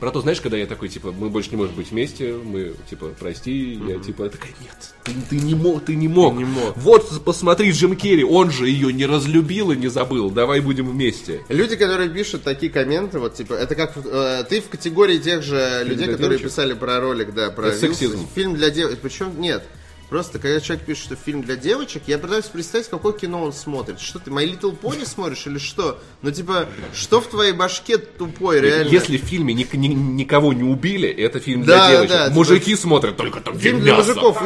про 0.00 0.10
то, 0.10 0.20
знаешь, 0.20 0.40
когда 0.40 0.56
я 0.56 0.66
такой, 0.66 0.88
типа, 0.88 1.12
мы 1.12 1.28
больше 1.30 1.50
не 1.50 1.56
можем 1.56 1.74
быть 1.76 1.90
вместе, 1.90 2.34
мы, 2.34 2.74
типа, 2.90 3.12
прости, 3.18 3.74
я, 3.86 3.98
типа, 3.98 4.28
такая, 4.28 4.52
нет, 4.60 4.94
ты, 5.04 5.12
ты 5.30 5.36
не 5.40 5.54
мог, 5.54 5.84
ты 5.84 5.96
не 5.96 6.08
мог. 6.08 6.34
не 6.36 6.44
мог. 6.44 6.76
Вот, 6.76 7.24
посмотри, 7.24 7.70
Джим 7.70 7.96
Керри, 7.96 8.24
он 8.24 8.50
же 8.50 8.68
ее 8.68 8.92
не 8.92 9.06
разлюбил 9.06 9.72
и 9.72 9.76
не 9.76 9.88
забыл, 9.88 10.30
давай 10.30 10.60
будем 10.60 10.88
вместе. 10.90 11.42
Люди, 11.48 11.76
которые 11.76 12.10
пишут 12.10 12.42
такие 12.42 12.70
комменты, 12.70 13.07
вот 13.14 13.34
типа, 13.34 13.54
это 13.54 13.74
как 13.74 13.92
э, 13.96 14.44
ты 14.48 14.60
в 14.60 14.68
категории 14.68 15.18
тех 15.18 15.42
же 15.42 15.82
людей, 15.84 16.06
для 16.06 16.14
которые 16.14 16.38
девочек? 16.38 16.46
писали 16.48 16.74
про 16.74 17.00
ролик, 17.00 17.32
да, 17.34 17.50
про 17.50 17.72
сексизм. 17.72 18.28
фильм 18.34 18.54
для 18.54 18.70
девочек. 18.70 19.00
Причем 19.00 19.40
нет. 19.40 19.64
Просто, 20.08 20.38
когда 20.38 20.58
человек 20.60 20.86
пишет, 20.86 21.04
что 21.04 21.16
фильм 21.16 21.42
для 21.42 21.56
девочек, 21.56 22.04
я 22.06 22.18
пытаюсь 22.18 22.46
представить, 22.46 22.88
какое 22.88 23.12
кино 23.12 23.42
он 23.44 23.52
смотрит. 23.52 24.00
Что 24.00 24.18
ты, 24.18 24.30
My 24.30 24.44
Little 24.44 24.74
Pony 24.80 25.06
смотришь 25.06 25.46
или 25.46 25.58
что? 25.58 25.98
Ну, 26.22 26.30
типа, 26.30 26.66
что 26.94 27.20
в 27.20 27.26
твоей 27.26 27.52
башке 27.52 27.98
тупой, 27.98 28.60
реально? 28.60 28.88
Если 28.90 29.18
в 29.18 29.22
фильме 29.22 29.52
ник- 29.52 29.74
ни- 29.74 29.88
никого 29.88 30.52
не 30.54 30.62
убили, 30.62 31.08
это 31.10 31.40
фильм 31.40 31.64
Да, 31.64 31.88
для 31.88 31.96
девочек. 31.98 32.10
да, 32.16 32.30
Мужики 32.30 32.74
смотрят 32.76 33.16
только 33.18 33.40
там 33.40 33.58
Фильм 33.58 33.80
для 33.82 33.96
мясо. 33.96 34.08
мужиков. 34.14 34.42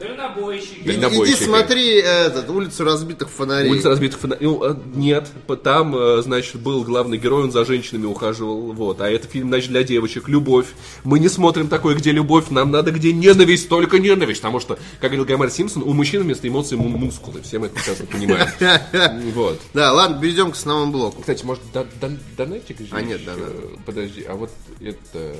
Дальнобойщики. 0.00 0.82
Иди 0.88 1.34
смотри 1.34 1.96
этот, 1.98 2.48
улицу 2.48 2.84
разбитых 2.84 3.28
фонарей. 3.28 3.70
Улица 3.70 3.88
разбитых 3.90 4.18
фонарей. 4.18 4.46
Ну, 4.46 4.64
э, 4.64 4.74
нет, 4.94 5.28
там, 5.62 5.94
э, 5.94 6.22
значит, 6.22 6.56
был 6.60 6.84
главный 6.84 7.18
герой, 7.18 7.44
он 7.44 7.52
за 7.52 7.64
женщинами 7.66 8.06
ухаживал, 8.06 8.72
вот. 8.72 9.00
А 9.00 9.10
это 9.10 9.26
фильм, 9.28 9.48
значит, 9.48 9.68
для 9.70 9.82
девочек, 9.82 10.28
любовь. 10.28 10.66
Мы 11.04 11.18
не 11.18 11.28
смотрим 11.28 11.68
такое, 11.68 11.94
где 11.96 12.12
любовь, 12.12 12.46
нам 12.50 12.70
надо, 12.70 12.92
где 12.92 13.12
ненависть, 13.12 13.68
только 13.68 13.98
ненависть. 13.98 14.40
Потому 14.40 14.60
что, 14.60 14.78
как 15.00 15.10
говорил 15.10 15.24
Гомер 15.24 15.50
Симпсон, 15.50 15.82
у 15.82 15.92
мужчин 15.92 16.22
вместо 16.22 16.46
эмоций 16.46 16.76
му- 16.76 16.88
мускулы. 16.88 17.40
Все 17.42 17.58
мы 17.58 17.66
это 17.66 17.74
прекрасно 17.76 18.06
понимаем. 18.06 18.48
Вот. 19.34 19.60
Да, 19.74 19.92
ладно, 19.92 20.20
перейдем 20.20 20.50
к 20.52 20.54
основному 20.54 20.92
блоку. 20.92 21.20
Кстати, 21.20 21.44
может, 21.44 21.62
да- 21.72 21.86
да- 22.00 22.10
донатик 22.36 22.78
же 22.80 22.86
А, 22.90 23.00
нет, 23.02 23.24
донат. 23.24 23.50
Подожди, 23.86 24.22
а 24.24 24.34
вот 24.34 24.50
это... 24.80 25.34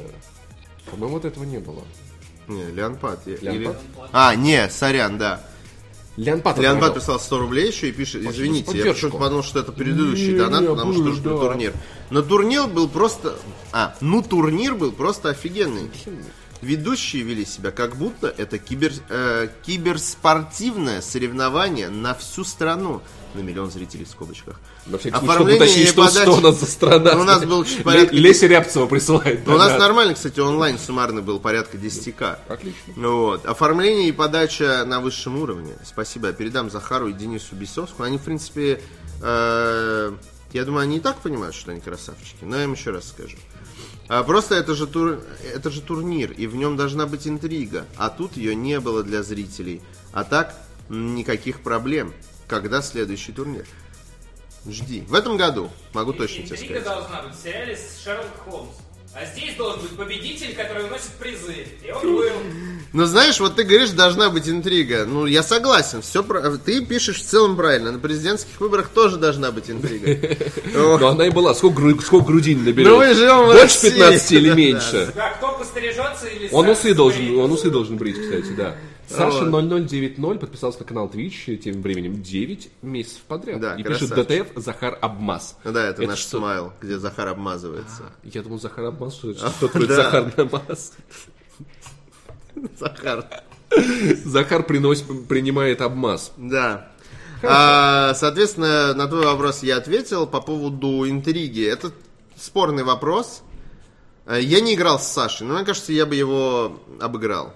По-моему, 0.91 1.15
вот 1.15 1.25
этого 1.25 1.45
не 1.45 1.59
было. 1.59 1.83
Не, 2.49 2.65
Леонпад. 2.73 3.27
или- 3.29 3.71
А, 4.13 4.35
не, 4.35 4.69
сорян, 4.71 5.19
да. 5.19 5.45
Леонпад. 6.17 6.59
Леонпад 6.59 6.95
прислал 6.95 7.21
100 7.21 7.39
рублей 7.39 7.69
еще 7.69 7.89
и 7.89 7.93
пишет, 7.93 8.23
извините, 8.25 8.77
я 8.77 8.93
почему-то 8.93 9.19
подумал, 9.19 9.43
что 9.45 9.61
это 9.61 9.73
предыдущий 9.73 10.33
Не, 10.33 10.39
донат, 10.39 10.63
не, 10.63 10.69
потому 10.69 10.93
что 10.93 11.15
да. 11.17 11.31
турнир. 11.31 11.73
Но 12.11 12.23
турнир 12.23 12.67
был 12.67 12.89
просто... 12.89 13.37
А, 13.73 13.95
ну 14.01 14.21
турнир 14.23 14.75
был 14.75 14.91
просто 14.93 15.31
офигенный. 15.31 15.89
Ведущие 16.63 17.23
вели 17.23 17.45
себя 17.45 17.71
как 17.71 17.97
будто 17.97 18.33
это 18.37 18.59
кибер, 18.59 18.93
э, 19.09 19.49
киберспортивное 19.63 21.01
соревнование 21.01 21.89
на 21.89 22.15
всю 22.15 22.45
страну. 22.45 23.01
На 23.35 23.41
миллион 23.41 23.71
зрителей 23.71 24.05
в 24.05 24.09
скобочках. 24.09 24.61
На 24.87 24.99
всякий 24.99 25.17
случай, 25.17 25.33
Оформление 25.33 25.63
уточнить, 25.63 25.89
и 25.89 25.91
что, 25.93 26.33
у 26.37 26.41
нас 26.41 26.59
за 26.59 26.67
страна. 26.67 27.15
Ну, 27.15 27.21
у 27.21 27.25
нас 27.25 27.45
был 27.45 27.65
порядка- 27.85 28.15
Леся 28.17 28.47
Рябцева 28.49 28.87
присылает. 28.87 29.47
Ну, 29.47 29.55
у 29.55 29.57
нас 29.57 29.79
нормально, 29.79 30.15
кстати, 30.15 30.41
онлайн 30.41 30.79
суммарно 30.79 31.23
был 31.23 31.39
порядка 31.39 31.77
10к. 31.79 32.41
Отлично. 32.49 32.93
Вот. 32.97 33.47
Оформление 33.47 34.09
и 34.09 34.13
подача 34.13 34.85
на 34.85 35.01
высшем 35.01 35.41
уровне. 35.41 35.75
Спасибо. 35.85 36.27
Я 36.29 36.33
передам 36.33 36.71
Захару 36.71 37.07
и 37.09 37.13
Денису 37.13 37.55
Бесовскому. 37.55 38.05
Они, 38.05 38.19
в 38.19 38.23
принципе, 38.23 38.83
э, 39.23 40.13
я 40.53 40.65
думаю, 40.65 40.83
они 40.83 40.97
и 40.97 41.01
так 41.01 41.19
понимают, 41.21 41.55
что 41.55 41.71
они 41.71 41.81
красавчики. 41.81 42.43
Но 42.43 42.57
я 42.57 42.65
им 42.65 42.73
еще 42.73 42.91
раз 42.91 43.09
скажу. 43.09 43.37
А 44.11 44.25
просто 44.25 44.57
это 44.57 44.75
же, 44.75 44.89
тур, 44.89 45.23
это 45.55 45.71
же 45.71 45.81
турнир, 45.81 46.33
и 46.33 46.49
в 46.49 46.57
нем 46.57 46.77
должна 46.77 47.07
быть 47.07 47.29
интрига. 47.29 47.87
А 47.97 48.11
тут 48.11 48.37
ее 48.37 48.57
не 48.57 48.81
было 48.81 49.05
для 49.05 49.23
зрителей. 49.23 49.83
А 50.13 50.25
так, 50.25 50.53
никаких 50.89 51.61
проблем. 51.61 52.13
Когда 52.49 52.83
следующий 52.83 53.31
турнир? 53.31 53.65
Жди. 54.67 55.03
В 55.03 55.15
этом 55.15 55.37
году, 55.37 55.71
могу 55.93 56.13
точно 56.13 56.43
тебе 56.43 56.57
Интрига 56.57 56.81
сказать. 56.81 56.85
должна 56.85 57.23
быть 57.23 57.37
в 57.37 57.41
сериале 57.41 57.77
с 57.77 58.03
Шерлок 58.03 58.37
Холмс. 58.45 58.75
А 59.13 59.25
здесь 59.27 59.57
должен 59.57 59.81
быть 59.83 59.91
победитель, 59.97 60.55
который 60.55 60.85
уносит 60.85 61.11
призы. 61.19 61.67
И 61.85 61.91
он 61.91 62.01
был. 62.17 62.31
Ну, 62.93 63.05
знаешь, 63.07 63.41
вот 63.41 63.57
ты 63.57 63.65
говоришь, 63.65 63.91
должна 63.91 64.31
быть 64.31 64.49
интрига. 64.49 65.05
Ну, 65.05 65.27
я 65.27 65.43
согласен, 65.43 66.01
все 66.01 66.23
ты 66.65 66.85
пишешь 66.85 67.19
в 67.19 67.25
целом 67.25 67.57
правильно. 67.57 67.91
На 67.93 67.99
президентских 67.99 68.61
выборах 68.61 68.89
тоже 68.89 69.17
должна 69.17 69.51
быть 69.51 69.69
интрига. 69.71 70.37
Но 70.75 71.09
она 71.09 71.27
и 71.27 71.31
была. 71.31 71.55
Сколько, 71.55 71.81
гру- 71.81 72.01
сколько 72.01 72.27
грудин 72.27 72.65
наберет? 72.65 72.89
Ну, 72.89 72.99
мы 72.99 73.15
живем 73.15 73.47
Больше 73.47 73.63
России. 73.63 73.91
15 73.91 74.33
или 74.33 74.51
меньше? 74.55 75.13
Да, 75.15 75.31
кто 75.31 75.53
пострижется 75.59 76.27
или 76.27 76.49
Он 76.53 76.69
усы 76.69 76.95
должен, 76.95 77.37
он 77.39 77.51
усы 77.53 77.71
должен 77.71 77.97
брить, 77.97 78.21
кстати, 78.21 78.53
да. 78.57 78.77
Саша 79.11 79.45
Вот. 79.45 79.65
0090 79.65 80.39
подписался 80.39 80.79
на 80.81 80.85
канал 80.85 81.09
Twitch 81.13 81.57
тем 81.57 81.83
временем 81.83 82.23
9 82.23 82.71
месяцев 82.83 83.21
подряд. 83.27 83.61
Да, 83.61 83.75
и 83.75 83.83
пишет 83.83 84.11
красавчик. 84.11 84.47
ДТФ 84.55 84.63
Захар 84.65 84.99
Обмаз. 85.03 85.57
Ну 85.65 85.73
Да, 85.73 85.87
это, 85.87 86.03
наш 86.03 86.19
что? 86.21 86.39
смайл, 86.39 86.73
где 86.81 86.99
Захар 86.99 87.29
обмазывается. 87.29 88.05
Я 88.23 88.43
думал, 88.43 88.61
Захар 88.61 88.85
Обмаз, 88.85 89.15
что 89.15 89.31
это 89.31 89.51
вроде 89.73 89.87
Да. 89.89 89.95
Захар 89.97 90.33
Намаз. 90.37 90.93
Захар. 92.79 93.27
Захар 94.25 94.63
приносит, 94.65 95.05
принимает 95.29 95.81
обмаз. 95.81 96.33
Да. 96.37 96.89
А, 97.43 98.13
соответственно, 98.15 98.93
на 98.95 99.07
твой 99.07 99.25
вопрос 99.25 99.63
я 99.63 99.77
ответил 99.77 100.27
по 100.27 100.41
поводу 100.41 101.09
интриги. 101.09 101.65
Это 101.65 101.93
спорный 102.37 102.83
вопрос. 102.85 103.43
А, 104.27 104.37
Я 104.39 104.61
не 104.61 104.75
играл 104.75 104.99
с 104.99 105.07
Сашей, 105.07 105.47
но 105.47 105.55
мне 105.55 105.65
кажется, 105.65 105.93
я 105.93 106.05
бы 106.07 106.15
его 106.17 106.79
обыграл. 107.01 107.55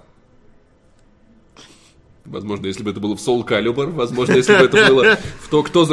Возможно, 2.25 2.67
если 2.67 2.83
бы 2.83 2.91
это 2.91 3.01
было 3.01 3.17
в 3.17 3.21
Soul 3.21 3.47
Calibur, 3.47 3.91
возможно, 3.91 4.35
если 4.35 4.57
бы 4.57 4.65
это 4.65 4.87
было 4.89 5.19
в 5.43 5.49
то, 5.51 5.63
кто, 5.63 5.85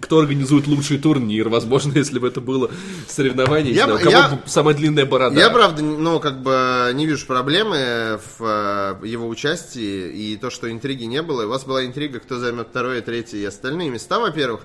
кто 0.00 0.18
организует 0.18 0.66
лучший 0.66 0.98
турнир, 0.98 1.48
возможно, 1.48 1.92
если 1.96 2.18
бы 2.18 2.28
это 2.28 2.42
было 2.42 2.70
соревнование, 3.08 3.72
Я 3.72 3.84
знаю, 3.84 3.98
у 3.98 4.02
кого 4.02 4.10
я- 4.10 4.42
самая 4.44 4.74
длинная 4.74 5.06
борода. 5.06 5.40
Я, 5.40 5.48
правда, 5.48 5.82
ну, 5.82 6.20
как 6.20 6.42
бы 6.42 6.90
не 6.94 7.06
вижу 7.06 7.26
проблемы 7.26 8.20
в 8.38 8.98
э, 9.02 9.06
его 9.06 9.26
участии 9.26 10.10
и 10.12 10.36
то, 10.36 10.50
что 10.50 10.70
интриги 10.70 11.04
не 11.04 11.22
было. 11.22 11.46
У 11.46 11.48
вас 11.48 11.64
была 11.64 11.86
интрига, 11.86 12.20
кто 12.20 12.38
займет 12.38 12.68
второе, 12.68 13.00
третье 13.00 13.38
и 13.38 13.44
остальные 13.44 13.88
места, 13.88 14.20
во-первых. 14.20 14.60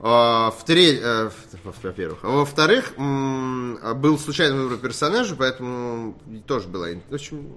А, 0.00 0.50
э, 1.02 1.30
во-первых. 1.64 2.18
А 2.22 2.28
Во-вторых, 2.28 2.92
был 2.98 4.18
случайный 4.18 4.58
выбор 4.58 4.78
персонажа, 4.78 5.34
поэтому 5.36 6.18
тоже 6.46 6.68
была... 6.68 6.92
ин- 6.92 7.02
В 7.08 7.14
общем, 7.14 7.54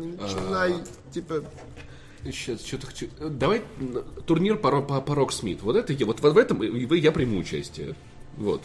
не 0.00 0.16
начинай, 0.16 0.74
типа... 1.12 1.42
Сейчас, 2.22 2.64
что-то 2.64 2.86
хочу... 2.86 3.08
Давай 3.20 3.62
м, 3.80 4.02
турнир 4.24 4.56
по, 4.56 4.80
по, 4.80 5.00
по 5.00 5.14
Роксмит. 5.14 5.60
Вот 5.62 5.76
это 5.76 5.92
я, 5.92 6.06
вот 6.06 6.20
в 6.20 6.38
этом 6.38 6.62
я 6.62 7.12
приму 7.12 7.38
участие. 7.38 7.94
Вот. 8.36 8.62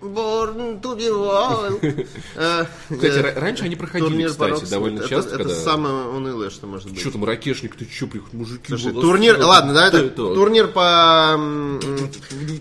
Be 0.00 1.10
wild. 1.10 1.80
Э, 2.36 2.64
Кстати, 2.88 3.18
э, 3.18 3.20
ра- 3.22 3.38
раньше 3.38 3.64
они 3.64 3.76
проходили, 3.76 4.26
кстати, 4.28 4.64
довольно 4.70 5.06
часто, 5.06 5.36
Это 5.36 5.50
самое 5.50 5.94
унылое, 6.08 6.50
что 6.50 6.66
может 6.66 6.90
быть. 6.90 7.00
Что 7.00 7.10
там, 7.10 7.24
ракешник, 7.24 7.76
ты 7.76 7.84
чё, 7.84 8.08
мужики? 8.32 8.74
Турнир, 8.76 9.38
ладно, 9.42 9.74
да, 9.74 9.88
это 9.88 10.08
турнир 10.10 10.68
по 10.68 11.36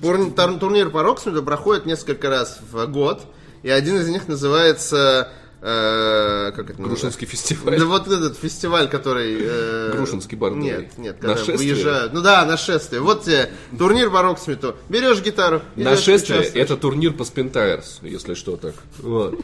турнир 0.60 0.89
по 0.89 1.04
Роксмиту 1.04 1.43
проходит 1.43 1.86
несколько 1.86 2.30
раз 2.30 2.60
в 2.71 2.86
год, 2.88 3.21
и 3.63 3.69
один 3.69 3.97
из 3.97 4.08
них 4.10 4.28
называется 4.28 5.32
э, 5.62 6.52
как 6.56 6.69
это 6.69 6.82
Грушинский 6.82 7.26
называется? 7.26 7.26
фестиваль. 7.26 7.80
Да 7.80 7.86
вот 7.86 8.08
этот 8.08 8.38
фестиваль, 8.38 8.89
который... 8.89 9.38
э, 9.41 9.91
Грушинский 9.95 10.36
бардовый. 10.38 10.65
Нет, 10.65 10.98
нет, 10.98 11.17
когда 11.19 11.36
Нашествие? 11.36 11.58
выезжают. 11.58 12.13
Ну 12.13 12.22
да, 12.22 12.45
нашествие. 12.45 13.02
Вот 13.02 13.24
тебе 13.24 13.50
турнир 13.78 14.10
по 14.10 14.22
Роксмиту. 14.22 14.76
Берешь 14.89 15.22
гитару, 15.22 15.62
Нашествие 15.76 16.43
это 16.43 16.78
турнир 16.78 17.13
по 17.13 17.24
Спентайрс, 17.24 18.00
если 18.02 18.34
что 18.34 18.56
так. 18.58 18.76
Вот. 19.00 19.39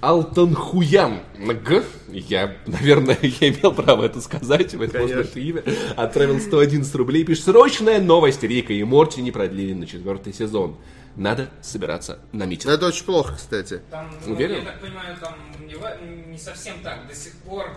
Алтон 0.00 0.54
Хуян. 0.54 1.20
Г. 1.38 1.82
Я, 2.08 2.56
наверное, 2.66 3.18
я 3.40 3.48
имел 3.48 3.72
право 3.72 4.04
это 4.04 4.20
сказать, 4.20 4.74
возможно, 4.74 5.14
это 5.20 5.40
имя. 5.40 5.62
Отправил 5.96 6.40
111 6.40 6.94
рублей, 6.94 7.24
пишет, 7.24 7.44
срочная 7.44 8.00
новость, 8.00 8.42
Рика 8.42 8.72
и 8.72 8.82
Морти 8.84 9.22
не 9.22 9.30
продлили 9.30 9.72
на 9.74 9.86
четвертый 9.86 10.32
сезон. 10.32 10.76
Надо 11.16 11.50
собираться 11.60 12.18
на 12.32 12.44
митинг. 12.44 12.72
Это 12.72 12.86
очень 12.86 13.04
плохо, 13.04 13.34
кстати. 13.36 13.82
Там, 13.90 14.10
ну, 14.26 14.32
Уверен? 14.34 14.60
я 14.60 14.64
так 14.64 14.80
понимаю, 14.80 15.16
там 15.20 15.34
не, 15.60 16.32
не 16.32 16.38
совсем 16.38 16.76
так. 16.82 17.06
До 17.06 17.14
сих 17.14 17.32
пор 17.38 17.76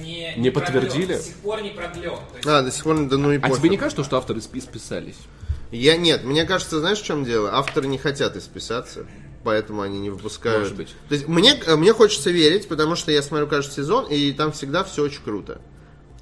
не, 0.00 0.34
Не 0.36 0.50
продлён. 0.50 0.82
подтвердили? 0.82 1.14
До 1.16 1.22
сих 1.22 1.36
пор 1.36 1.62
не 1.62 1.70
продлен. 1.70 2.16
То 2.16 2.34
есть 2.36 2.46
А, 2.48 2.62
до 2.62 2.70
сих 2.72 2.82
пор, 2.84 3.04
да 3.06 3.16
ну 3.16 3.32
и 3.32 3.36
А 3.38 3.40
пофиг. 3.42 3.58
тебе 3.58 3.68
не 3.70 3.76
кажется, 3.76 4.02
что 4.02 4.16
авторы 4.16 4.40
спи- 4.40 4.60
списались? 4.60 5.18
Я 5.70 5.96
нет, 5.96 6.24
мне 6.24 6.44
кажется, 6.44 6.80
знаешь, 6.80 7.00
в 7.00 7.04
чем 7.04 7.24
дело? 7.24 7.54
Авторы 7.54 7.86
не 7.86 7.98
хотят 7.98 8.36
исписаться, 8.36 9.06
поэтому 9.44 9.82
они 9.82 9.98
не 10.00 10.10
выпускают. 10.10 10.60
Может 10.60 10.76
быть. 10.76 10.94
То 11.08 11.14
есть 11.14 11.28
мне, 11.28 11.54
мне 11.76 11.92
хочется 11.92 12.30
верить, 12.30 12.66
потому 12.68 12.96
что 12.96 13.12
я 13.12 13.22
смотрю 13.22 13.46
каждый 13.46 13.72
сезон, 13.72 14.06
и 14.06 14.32
там 14.32 14.52
всегда 14.52 14.84
все 14.84 15.02
очень 15.02 15.22
круто. 15.22 15.60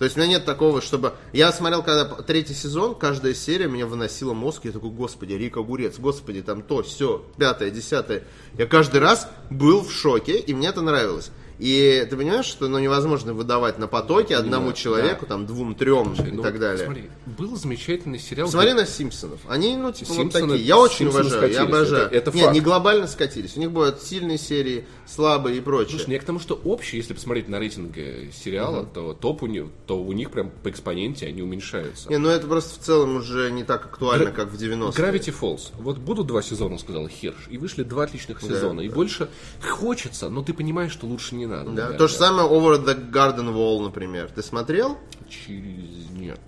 То 0.02 0.06
есть 0.06 0.16
у 0.16 0.18
меня 0.20 0.30
нет 0.30 0.44
такого, 0.44 0.82
чтобы... 0.82 1.12
Я 1.32 1.52
смотрел, 1.52 1.84
когда 1.84 2.04
третий 2.06 2.54
сезон, 2.54 2.96
каждая 2.96 3.34
серия 3.34 3.68
меня 3.68 3.86
выносила 3.86 4.32
мозг, 4.32 4.62
я 4.64 4.72
такой, 4.72 4.90
господи, 4.90 5.34
Рик 5.34 5.56
Огурец, 5.58 5.96
господи, 6.00 6.42
там 6.42 6.62
то, 6.62 6.82
все, 6.82 7.24
пятое, 7.36 7.70
десятое. 7.70 8.24
Я 8.58 8.66
каждый 8.66 8.98
раз 9.00 9.28
был 9.48 9.82
в 9.82 9.92
шоке, 9.92 10.38
и 10.38 10.54
мне 10.54 10.70
это 10.70 10.80
нравилось. 10.80 11.30
И 11.60 12.04
ты 12.10 12.16
понимаешь, 12.16 12.46
что 12.46 12.66
ну, 12.66 12.80
невозможно 12.80 13.34
выдавать 13.34 13.78
на 13.78 13.86
потоке 13.86 14.34
одному 14.34 14.72
Понимаю, 14.72 14.74
человеку, 14.74 15.26
там, 15.26 15.46
двум, 15.46 15.76
трем 15.76 16.14
и 16.14 16.32
Ну, 16.32 16.42
так 16.42 16.58
далее. 16.58 16.84
Смотри, 16.84 17.08
был 17.24 17.54
замечательный 17.56 18.18
сериал. 18.18 18.48
Смотри 18.48 18.72
на 18.72 18.84
Симпсонов. 18.84 19.38
Они, 19.48 19.76
ну, 19.76 19.92
типа, 19.92 20.12
вот 20.12 20.26
Симпсоны- 20.26 20.48
такие. 20.50 20.66
Я 20.66 20.78
очень 20.78 20.96
Симпсоны 21.12 21.26
уважаю, 21.26 21.52
я 21.52 21.62
обожаю. 21.62 22.06
Это- 22.06 22.16
это 22.16 22.30
Нет, 22.32 22.44
факт. 22.46 22.54
не 22.54 22.60
глобально 22.60 23.06
скатились. 23.06 23.56
У 23.56 23.60
них 23.60 23.70
бывают 23.70 24.02
сильные 24.02 24.38
серии, 24.38 24.86
слабые 25.06 25.58
и 25.58 25.60
прочее. 25.60 25.98
Слушай, 25.98 26.14
я 26.14 26.18
к 26.20 26.24
тому, 26.24 26.38
что 26.38 26.54
общий, 26.64 26.96
если 26.96 27.14
посмотреть 27.14 27.48
на 27.48 27.58
рейтинг 27.58 27.94
сериала, 28.32 28.84
то 28.84 29.14
топ 29.14 29.42
у 29.42 29.46
них, 29.46 29.66
то 29.86 30.02
у 30.02 30.12
них 30.12 30.30
прям 30.30 30.50
по 30.62 30.70
экспоненте 30.70 31.26
они 31.26 31.42
уменьшаются. 31.42 32.08
Не, 32.08 32.18
ну 32.18 32.28
это 32.28 32.46
просто 32.46 32.80
в 32.80 32.84
целом 32.84 33.16
уже 33.16 33.50
не 33.50 33.64
так 33.64 33.84
актуально, 33.86 34.26
Гра- 34.26 34.32
как 34.32 34.48
в 34.50 34.54
90-е. 34.60 34.90
Gravity 34.90 35.34
Falls. 35.38 35.70
Вот 35.78 35.98
будут 35.98 36.26
два 36.26 36.42
сезона, 36.42 36.78
сказал 36.78 37.08
Хирш, 37.08 37.48
и 37.50 37.58
вышли 37.58 37.82
два 37.82 38.04
отличных 38.04 38.40
сезона. 38.40 38.80
и 38.80 38.88
больше 38.88 39.28
хочется, 39.60 40.28
но 40.28 40.42
ты 40.42 40.52
понимаешь, 40.54 40.92
что 40.92 41.06
лучше 41.06 41.34
не 41.34 41.46
надо. 41.46 41.64
Да, 41.70 41.70
наверное. 41.70 41.98
То 41.98 42.08
же 42.08 42.14
самое 42.14 42.48
Over 42.48 42.84
the 42.84 43.10
Garden 43.10 43.52
Wall, 43.54 43.82
например. 43.82 44.30
Ты 44.34 44.42
смотрел? 44.42 44.98
Через... 45.28 46.10
Нет. 46.10 46.40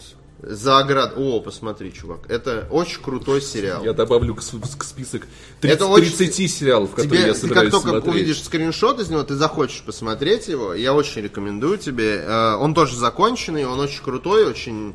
За 0.47 0.79
оград. 0.79 1.15
О, 1.17 1.41
посмотри, 1.41 1.93
чувак. 1.93 2.21
Это 2.29 2.67
очень 2.71 3.01
крутой 3.03 3.41
сериал. 3.41 3.85
Я 3.85 3.93
добавлю 3.93 4.35
к, 4.35 4.41
к 4.41 4.85
список 4.85 5.27
30, 5.61 5.77
Это 5.77 5.87
очень- 5.87 6.17
30 6.17 6.49
сериалов, 6.49 6.91
которые 6.91 7.11
Тебе, 7.11 7.27
я 7.29 7.33
ты 7.35 7.41
собираюсь 7.41 7.71
как 7.73 7.83
только 7.83 8.01
смотреть. 8.01 8.15
увидишь 8.15 8.43
скриншот 8.43 9.01
из 9.01 9.09
него, 9.09 9.23
ты 9.23 9.35
захочешь 9.37 9.83
посмотреть 9.83 10.49
его. 10.49 10.75
Я 10.75 10.93
очень 10.95 11.23
рекомендую 11.23 11.79
тебе. 11.79 12.17
Э, 12.27 12.55
Он 12.57 12.75
тоже 12.75 12.97
законченный, 12.97 13.65
он 13.65 13.81
очень 13.81 14.03
крутой, 14.03 14.45
очень 14.47 14.95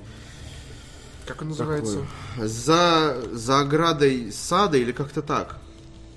Как 1.26 1.42
он 1.42 1.50
называется? 1.50 2.00
за, 2.38 3.18
за 3.32 3.60
оградой 3.60 4.32
сада 4.32 4.78
или 4.78 4.92
как-то 4.92 5.22
так. 5.22 5.58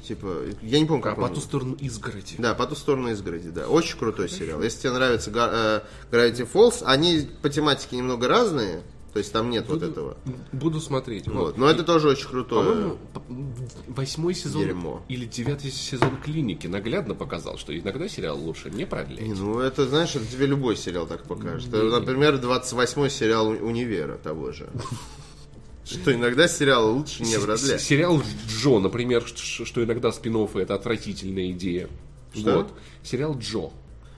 Типа, 0.06 0.26
я 0.62 0.80
не 0.80 0.84
помню, 0.86 1.02
А 1.04 1.10
как 1.10 1.16
по 1.16 1.20
он. 1.22 1.34
ту 1.34 1.40
сторону 1.40 1.76
изгороди. 1.78 2.34
Да, 2.38 2.54
по 2.54 2.66
ту 2.66 2.74
сторону 2.74 3.10
изгороди, 3.12 3.50
да. 3.50 3.68
Очень 3.68 3.98
крутой 3.98 4.28
сериал. 4.28 4.60
Если 4.60 4.80
тебе 4.80 4.92
нравится 4.92 5.30
э, 5.32 5.80
Gravity 6.10 6.48
Falls, 6.52 6.82
они 6.84 7.28
по 7.40 7.48
тематике 7.48 7.96
немного 7.96 8.26
разные, 8.26 8.82
то 9.12 9.18
есть 9.18 9.30
там 9.32 9.50
нет 9.50 9.68
вот 9.68 9.82
этого. 9.82 10.16
Буду 10.52 10.80
смотреть. 10.80 11.26
Вот. 11.26 11.34
Вот. 11.36 11.58
Но 11.58 11.68
это 11.68 11.82
тоже 11.84 12.08
очень 12.08 12.28
крутое. 12.28 12.96
По-моему, 13.12 13.54
восьмой 13.88 14.34
сезон 14.34 14.62
Дерьмо. 14.62 15.02
или 15.08 15.26
девятый 15.26 15.70
сезон 15.70 16.16
клиники 16.16 16.66
наглядно 16.66 17.14
показал, 17.14 17.58
что 17.58 17.76
иногда 17.78 18.08
сериал 18.08 18.38
лучше 18.38 18.70
не 18.70 18.86
продлять. 18.86 19.20
Не, 19.20 19.34
ну 19.34 19.58
это, 19.60 19.86
знаешь, 19.86 20.14
это 20.16 20.24
тебе 20.26 20.46
любой 20.46 20.76
сериал 20.76 21.06
так 21.06 21.24
покажет. 21.24 21.70
Не. 21.72 21.90
Например, 21.90 22.36
28-й 22.36 23.10
сериал 23.10 23.48
«У- 23.48 23.66
Универа 23.66 24.16
того 24.16 24.52
же. 24.52 24.70
Что 25.84 26.14
иногда 26.14 26.48
сериалы 26.48 26.92
лучше 26.92 27.22
не 27.24 27.36
продлять. 27.38 27.80
Сериал 27.80 28.22
Джо, 28.48 28.78
например, 28.78 29.24
что 29.26 29.82
иногда 29.84 30.12
спин 30.12 30.36
это 30.54 30.74
отвратительная 30.74 31.50
идея. 31.50 31.88
Что? 32.32 32.58
Вот. 32.58 32.72
Сериал 33.02 33.36
Джо. 33.38 33.70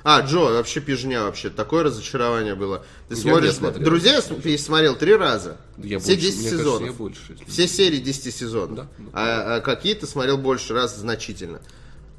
А, 0.04 0.20
Джо, 0.20 0.40
вообще 0.52 0.80
пижня 0.80 1.22
вообще. 1.22 1.48
Такое 1.48 1.82
разочарование 1.82 2.54
было. 2.54 2.84
Ты 3.08 3.14
Я 3.14 3.20
смотришь... 3.22 3.54
смотрел. 3.54 3.82
Друзья 3.84 4.20
с- 4.20 4.26
пересмотрел 4.26 4.96
три 4.96 5.16
раза. 5.16 5.56
Я 5.78 5.98
Все 5.98 6.08
больше, 6.12 6.20
10 6.20 6.34
мне 6.36 6.42
кажется, 6.50 6.58
сезонов. 6.58 6.86
я 6.88 6.92
больше. 6.92 7.36
Все 7.48 7.66
серии 7.66 7.96
10 7.98 8.34
сезонов. 8.34 8.76
Да, 8.76 8.86
ну, 8.98 9.08
а, 9.14 9.56
а 9.56 9.60
какие 9.62 9.94
ты 9.94 10.06
смотрел 10.06 10.36
больше 10.36 10.74
раз 10.74 10.94
значительно. 10.96 11.60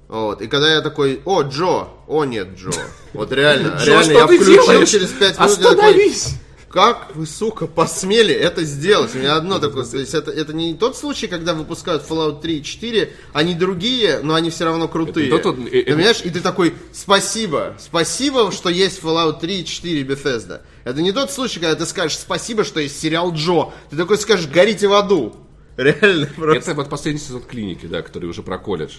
Вот. 0.07 0.41
И 0.41 0.47
когда 0.47 0.73
я 0.73 0.81
такой, 0.81 1.21
о, 1.25 1.43
Джо, 1.43 1.87
о, 2.07 2.25
нет, 2.25 2.55
Джо. 2.57 2.71
Вот 3.13 3.31
реально, 3.31 3.79
реально, 3.85 4.11
я 4.11 4.25
включил 4.25 4.85
через 4.85 5.09
5 5.11 5.21
минут. 5.21 5.21
я 5.21 5.35
такой, 5.37 5.45
Остановись! 5.45 6.29
Как 6.75 7.15
вы, 7.15 7.25
сука, 7.25 7.67
посмели 7.67 8.33
это 8.33 8.65
сделать? 8.65 9.15
У 9.15 9.19
меня 9.19 9.37
одно 9.37 9.59
такое, 9.59 9.85
то 9.85 9.97
есть 9.97 10.13
это, 10.13 10.29
это 10.29 10.51
не 10.51 10.73
тот 10.73 10.97
случай, 10.97 11.27
когда 11.27 11.53
выпускают 11.53 12.03
Fallout 12.05 12.41
3 12.41 12.57
и 12.57 12.63
4, 12.63 13.13
они 13.31 13.55
другие, 13.55 14.19
но 14.21 14.33
они 14.35 14.49
все 14.49 14.65
равно 14.65 14.89
крутые. 14.89 15.29
Это 15.29 15.37
тот- 15.39 15.57
э, 15.57 15.69
ты 15.69 15.81
э, 15.83 15.85
понимаешь? 15.85 16.19
И 16.25 16.29
ты 16.29 16.41
такой, 16.41 16.73
спасибо, 16.91 17.77
спасибо, 17.79 18.51
что 18.51 18.67
есть 18.67 19.01
Fallout 19.01 19.39
3 19.39 19.61
и 19.61 19.65
4 19.65 20.03
Bethesda. 20.03 20.63
Это 20.83 21.01
не 21.01 21.13
тот 21.13 21.31
случай, 21.31 21.61
когда 21.61 21.75
ты 21.75 21.85
скажешь 21.85 22.17
спасибо, 22.17 22.65
что 22.65 22.81
есть 22.81 22.99
сериал 22.99 23.31
Джо. 23.33 23.71
Ты 23.89 23.95
такой 23.95 24.17
скажешь, 24.17 24.47
горите 24.47 24.89
в 24.89 24.93
аду. 24.93 25.33
Реально, 25.77 26.27
просто. 26.35 26.71
Это 26.71 26.73
вот 26.73 26.89
последний 26.89 27.21
сезон 27.21 27.41
клиники, 27.43 27.85
да, 27.85 28.01
который 28.01 28.25
уже 28.29 28.43
про 28.43 28.57
колледж. 28.57 28.95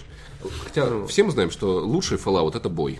Хотя 0.63 1.05
все 1.05 1.21
мы 1.23 1.29
знаем, 1.31 1.51
что 1.51 1.77
лучший 1.85 2.17
Fallout 2.17 2.57
это 2.57 2.69
бой. 2.69 2.99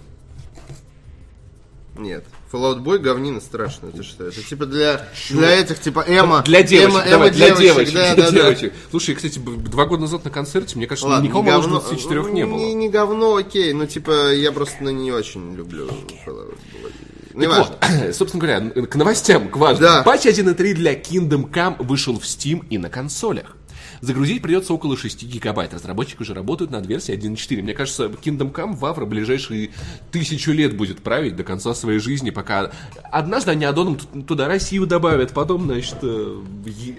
Нет. 1.98 2.26
Fallout 2.52 2.82
Boy 2.82 2.98
говнина 3.00 3.42
страшная, 3.42 3.92
ты 3.92 4.04
что? 4.04 4.26
Это 4.26 4.42
типа 4.42 4.66
для, 4.66 5.06
для 5.30 5.50
этих, 5.52 5.80
типа 5.82 6.06
Эма. 6.08 6.44
Для 6.44 6.64
девочек, 6.64 7.02
Эма- 7.02 7.10
давай, 7.10 7.28
Эма 7.30 7.36
для 7.36 7.56
девочек, 7.56 7.94
да, 7.94 8.16
для 8.16 8.26
да, 8.26 8.32
да. 8.32 8.38
девочек. 8.38 8.74
Слушай, 8.90 9.16
кстати, 9.16 9.40
два 9.40 9.86
года 9.86 10.04
назад 10.04 10.24
на 10.24 10.32
концерте, 10.32 10.78
мне 10.78 10.88
кажется, 10.88 11.10
Ладно, 11.10 11.26
никого 11.26 11.44
не 11.44 11.50
моложе 11.52 11.68
говно- 11.68 11.82
24 11.82 12.24
не 12.32 12.46
ну, 12.46 12.52
было. 12.56 12.60
Не, 12.60 12.74
не 12.74 12.90
говно, 12.90 13.36
окей, 13.36 13.74
ну 13.74 13.86
типа 13.86 14.34
я 14.34 14.52
просто 14.54 14.78
ну, 14.82 14.92
не 14.92 15.12
очень 15.12 15.56
люблю 15.56 15.88
Fallout 16.26 16.58
Boy. 16.74 16.92
Ну, 17.34 17.42
Не 17.42 17.48
важно. 17.48 17.76
Вот, 17.82 18.16
собственно 18.16 18.42
говоря, 18.42 18.88
к 18.88 18.96
новостям, 18.96 19.50
к 19.50 19.58
важным. 19.58 19.84
Да. 19.90 20.04
Патч 20.04 20.26
1.3 20.26 20.74
для 20.74 20.94
Kingdom 20.94 21.52
Come 21.52 21.86
вышел 21.86 22.18
в 22.18 22.24
Steam 22.24 22.66
и 22.70 22.78
на 22.78 22.90
консолях. 22.90 23.57
Загрузить 24.02 24.42
придется 24.42 24.74
около 24.74 24.96
6 24.98 25.24
гигабайт. 25.24 25.74
Разработчики 25.74 26.22
уже 26.22 26.34
работают 26.34 26.72
над 26.72 26.86
версией 26.86 27.18
1.4. 27.18 27.62
Мне 27.62 27.74
кажется, 27.74 28.06
Kingdom 28.06 28.52
Come 28.54 28.76
Вавра 28.76 29.06
ближайшие 29.06 29.72
тысячу 30.12 30.52
лет 30.52 30.76
будет 30.78 31.02
править 31.02 31.36
до 31.36 31.44
конца 31.44 31.74
своей 31.74 32.00
жизни, 32.00 32.30
пока 32.30 32.72
однажды 33.12 33.52
они 33.52 33.66
аддоном 33.66 33.98
т- 33.98 34.22
туда 34.24 34.48
Россию 34.48 34.86
добавят, 34.88 35.32
потом, 35.34 35.66
значит, 35.66 35.98
э, 36.04 36.42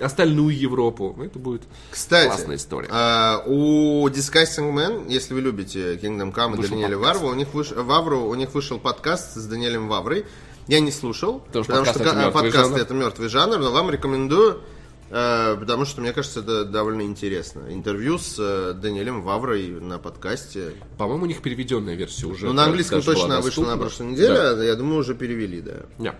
остальную 0.00 0.58
Европу. 0.58 1.16
Это 1.22 1.38
будет 1.38 1.62
Кстати, 1.90 2.28
классная 2.28 2.56
история. 2.56 2.88
а, 2.90 3.42
у 3.46 4.06
Discussing 4.08 4.72
Man, 4.74 5.10
если 5.10 5.34
вы 5.34 5.40
любите 5.40 5.94
Kingdom 5.96 6.32
Come 6.34 6.54
и 6.54 6.56
Вышел 6.56 6.70
Даниэля 6.76 6.96
подкаст. 6.96 7.20
Варву, 7.20 7.32
у 7.32 7.34
них, 7.38 7.48
выш- 7.52 7.80
Вавру, 7.82 8.20
у 8.28 8.34
них 8.34 8.54
вышел 8.54 8.78
подкаст 8.78 9.34
с 9.36 9.44
Даниэлем 9.46 9.88
Ваврой. 9.88 10.24
Я 10.66 10.80
не 10.80 10.90
слушал, 10.92 11.40
Потому 11.40 11.64
что 11.64 11.72
потому 11.72 11.86
подкаст 11.86 12.10
что 12.10 12.18
это 12.20 12.30
подкаст 12.30 12.76
это 12.76 12.94
мертвый 12.94 13.28
жанр, 13.28 13.58
но 13.58 13.70
вам 13.72 13.90
рекомендую, 13.90 14.60
потому 15.10 15.84
что 15.84 16.00
мне 16.00 16.12
кажется, 16.12 16.40
это 16.40 16.64
довольно 16.64 17.02
интересно. 17.02 17.62
Интервью 17.70 18.18
с 18.18 18.36
э, 18.38 18.74
Даниэлем 18.74 19.22
Ваврой 19.22 19.68
на 19.68 19.98
подкасте. 19.98 20.74
По-моему, 20.98 21.24
у 21.24 21.26
них 21.26 21.40
переведенная 21.42 21.94
версия 21.94 22.26
уже. 22.26 22.46
Ну, 22.46 22.52
на 22.52 22.64
английском 22.64 23.02
точно 23.02 23.40
вышла 23.40 23.66
на 23.66 23.76
прошлой 23.76 24.08
неделе, 24.08 24.34
Да. 24.34 24.62
я 24.64 24.74
думаю, 24.74 25.00
уже 25.00 25.14
перевели, 25.14 25.60
да. 25.60 25.86
Да. 25.98 26.14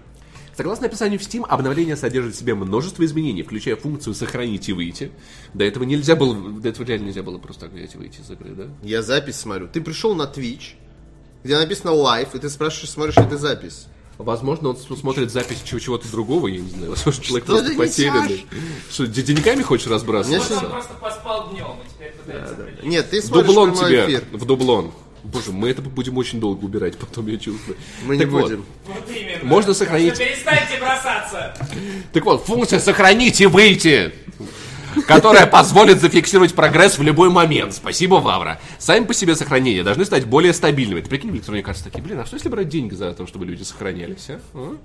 Согласно 0.57 0.87
описанию 0.87 1.21
в 1.21 1.23
Steam, 1.23 1.45
обновление 1.47 1.97
содержит 1.97 2.35
в 2.35 2.39
себе 2.39 2.55
множество 2.57 3.05
изменений, 3.05 3.45
включая 3.45 3.77
функцию 3.77 4.13
«сохранить 4.15 4.69
и 4.69 4.73
выйти». 4.73 5.13
До 5.55 5.65
этого 5.65 5.85
нельзя 5.85 6.17
было, 6.17 6.35
до 6.35 6.69
этого 6.69 6.85
реально 6.85 7.07
нельзя 7.07 7.23
было 7.23 7.39
просто 7.39 7.67
так 7.67 7.75
взять 7.75 7.95
и 7.95 7.99
выйти 7.99 8.23
из 8.23 8.29
игры, 8.31 8.51
да? 8.57 8.65
Я 8.83 9.03
запись 9.03 9.37
смотрю. 9.37 9.69
Ты 9.69 9.81
пришел 9.81 10.17
на 10.17 10.23
Twitch, 10.25 10.75
где 11.45 11.57
написано 11.57 11.91
live, 11.91 12.31
и 12.35 12.39
ты 12.41 12.51
спрашиваешь, 12.51 12.91
смотришь 12.91 13.17
ли 13.19 13.27
ты 13.31 13.37
запись. 13.37 13.87
Возможно, 14.19 14.71
он 14.71 14.77
смотрит 14.77 15.31
запись 15.31 15.59
чего- 15.65 15.79
чего-то 15.79 16.09
другого, 16.11 16.49
я 16.49 16.59
не 16.61 16.69
знаю. 16.71 16.91
Возможно, 16.91 17.23
человек 17.23 17.45
Что 17.45 17.55
просто 17.59 17.77
потерянный. 17.77 18.47
Что, 18.91 19.07
де- 19.07 19.23
деньгами 19.23 19.63
хочешь 19.63 19.87
разбрасываться? 19.87 20.59
он 20.59 20.71
просто 20.71 20.95
поспал 20.95 21.51
днем 21.51 21.67
и 21.85 21.89
теперь 21.89 22.13
пытается 22.13 22.55
определить. 22.55 22.83
Нет, 22.85 23.11
ты 23.11 23.21
В 23.21 23.25
смотришь 23.25 23.47
дублон 23.47 23.75
тебя, 23.75 24.07
эфир. 24.07 24.25
в 24.33 24.45
дублон. 24.45 24.93
Боже, 25.23 25.53
мы 25.53 25.69
это 25.71 25.83
будем 25.83 26.17
очень 26.17 26.41
долго 26.41 26.65
убирать, 26.65 26.97
потом 26.97 27.27
я 27.29 27.37
чувствую. 27.39 27.77
Мы 28.07 28.17
не 28.17 28.23
Так 28.25 28.31
вот, 28.33 28.43
будем. 28.43 28.65
Вот 28.87 28.97
именно. 29.17 29.45
Можно 29.45 29.75
сохранить- 29.75 30.15
что 30.15 30.25
Перестаньте 30.25 30.79
бросаться. 30.81 31.55
Так 32.13 32.25
вот, 32.25 32.45
функция 32.45 32.81
«сохранить 32.81 33.41
и 33.41 33.47
выйти», 33.47 34.13
которая 35.07 35.47
позволит 35.47 36.01
зафиксировать 36.01 36.55
прогресс 36.55 36.99
в 36.99 37.03
любой 37.03 37.31
момент. 37.31 37.75
Спасибо, 37.75 38.17
Вавра. 38.17 38.61
Сами 38.79 39.05
по 39.05 39.15
себе 39.15 39.35
сохранения 39.35 39.83
должны 39.83 40.05
стать 40.05 40.25
более 40.27 40.53
стабильными. 40.53 41.01
Ты 41.01 41.09
прикинь, 41.09 41.31
в 41.31 41.35
электронике 41.35 41.65
кажется 41.67 41.85
такие, 41.85 42.03
блин, 42.03 42.19
а 42.21 42.27
что 42.27 42.37
если 42.37 42.49
брать 42.49 42.69
деньги 42.69 42.95
за 42.95 43.13
то, 43.13 43.27
чтобы 43.27 43.47
люди 43.47 43.63
сохранялись, 43.63 44.31
а? 44.31 44.41
А? 44.55 44.77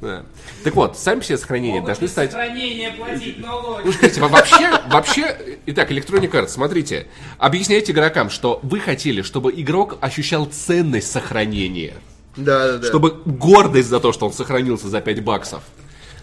Да. 0.00 0.22
Так 0.64 0.74
вот, 0.74 0.98
сами 0.98 1.20
по 1.20 1.24
себе 1.24 1.38
сохранения 1.38 1.80
Могут 1.80 1.86
должны 1.86 2.08
стать... 2.08 2.30
сохранения 2.32 2.90
платить 2.92 3.38
налоги. 3.38 3.88
Ну, 4.18 4.28
вообще, 4.28 4.70
вообще, 4.88 5.58
итак, 5.66 5.90
Electronic 5.90 6.30
Arts, 6.30 6.48
смотрите, 6.48 7.06
объясняйте 7.38 7.92
игрокам, 7.92 8.30
что 8.30 8.60
вы 8.62 8.80
хотели, 8.80 9.22
чтобы 9.22 9.52
игрок 9.52 9.96
ощущал 10.00 10.46
ценность 10.46 11.10
сохранения, 11.10 11.94
Да, 12.36 12.72
да, 12.72 12.78
да. 12.78 12.86
чтобы 12.86 13.20
гордость 13.24 13.88
за 13.88 14.00
то, 14.00 14.12
что 14.12 14.26
он 14.26 14.32
сохранился 14.32 14.88
за 14.88 15.00
5 15.00 15.22
баксов. 15.24 15.62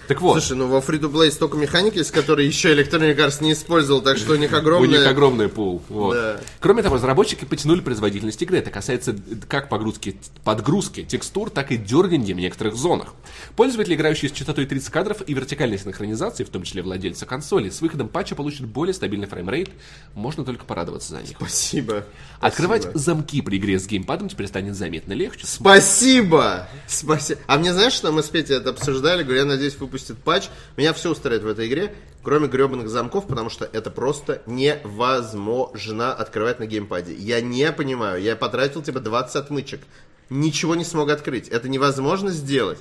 Так 0.08 0.22
вот, 0.22 0.34
Слушай, 0.34 0.58
ну 0.58 0.68
во 0.68 0.80
free-to-play 0.80 1.32
столько 1.32 1.58
механик 1.58 1.95
есть, 1.95 2.12
которые 2.12 2.47
еще 2.47 2.74
Electronic 2.74 3.16
Arts 3.18 3.41
не 3.41 3.53
использовал, 3.53 4.01
так 4.01 4.18
что 4.18 4.34
у 4.34 4.36
них 4.36 4.51
У 4.51 4.56
огромное... 4.56 4.99
них 4.99 5.08
огромный 5.08 5.47
пул. 5.49 5.82
Вот. 5.89 6.14
Да. 6.14 6.39
Кроме 6.60 6.84
того, 6.84 6.95
разработчики 6.95 7.45
подтянули 7.45 7.82
производительность 7.82 8.41
игры. 8.41 8.58
Это 8.60 8.72
касается 8.72 9.16
как 9.47 9.70
погрузки, 9.70 10.18
подгрузки 10.43 11.03
текстур, 11.03 11.49
так 11.49 11.72
и 11.72 11.78
дерганья 11.78 12.36
в 12.36 12.39
некоторых 12.39 12.76
зонах. 12.76 13.14
Пользователи, 13.56 13.95
играющие 13.95 14.30
с 14.30 14.34
частотой 14.34 14.66
30 14.66 14.89
кадров 14.89 15.18
и 15.26 15.34
вертикальной 15.34 15.80
синхронизации, 15.80 16.43
в 16.43 16.49
том 16.49 16.64
числе 16.64 16.82
владельцы 16.82 17.26
консоли, 17.26 17.70
с 17.70 17.82
выходом 17.82 18.08
патча 18.08 18.36
получат 18.36 18.68
более 18.68 18.93
стабильный 18.93 19.28
фреймрейт. 19.28 19.70
Можно 20.14 20.45
только 20.45 20.66
порадоваться 20.66 21.12
за 21.12 21.22
них. 21.22 21.38
Спасибо. 21.38 22.06
Открывать 22.39 22.84
Спасибо. 22.84 22.99
замки 22.99 23.41
при 23.41 23.58
игре 23.58 23.80
с 23.80 23.88
геймпадом 23.88 24.30
теперь 24.30 24.47
станет 24.47 24.76
заметно 24.76 25.14
легче. 25.14 25.47
Спасибо! 25.47 26.68
Спасибо. 26.88 27.39
А 27.47 27.58
мне 27.58 27.74
знаешь, 27.74 27.93
что 27.93 28.12
мы 28.12 28.24
с 28.24 28.30
Петей 28.30 28.58
это 28.58 28.70
обсуждали? 28.72 29.24
Говорю, 29.24 29.39
я 29.39 29.45
надеюсь, 29.45 29.74
выпустят 29.95 30.17
патч. 30.17 30.49
Меня 30.77 30.93
все 30.93 31.11
устраивает 31.11 31.43
в 31.43 31.47
этой 31.47 31.67
игре, 31.67 31.95
кроме 32.21 32.47
гребаных 32.47 32.89
замков, 32.89 33.27
потому 33.27 33.49
что 33.49 33.67
это 33.71 33.89
просто 33.89 34.41
невозможно 34.45 36.13
открывать 36.13 36.59
на 36.59 36.65
геймпаде. 36.65 37.13
Я 37.13 37.39
не 37.41 37.71
понимаю. 37.71 38.21
Я 38.21 38.35
потратил 38.35 38.81
типа 38.81 38.99
20 38.99 39.35
отмычек. 39.37 39.81
Ничего 40.29 40.75
не 40.75 40.83
смог 40.83 41.09
открыть. 41.09 41.47
Это 41.49 41.69
невозможно 41.69 42.31
сделать. 42.31 42.79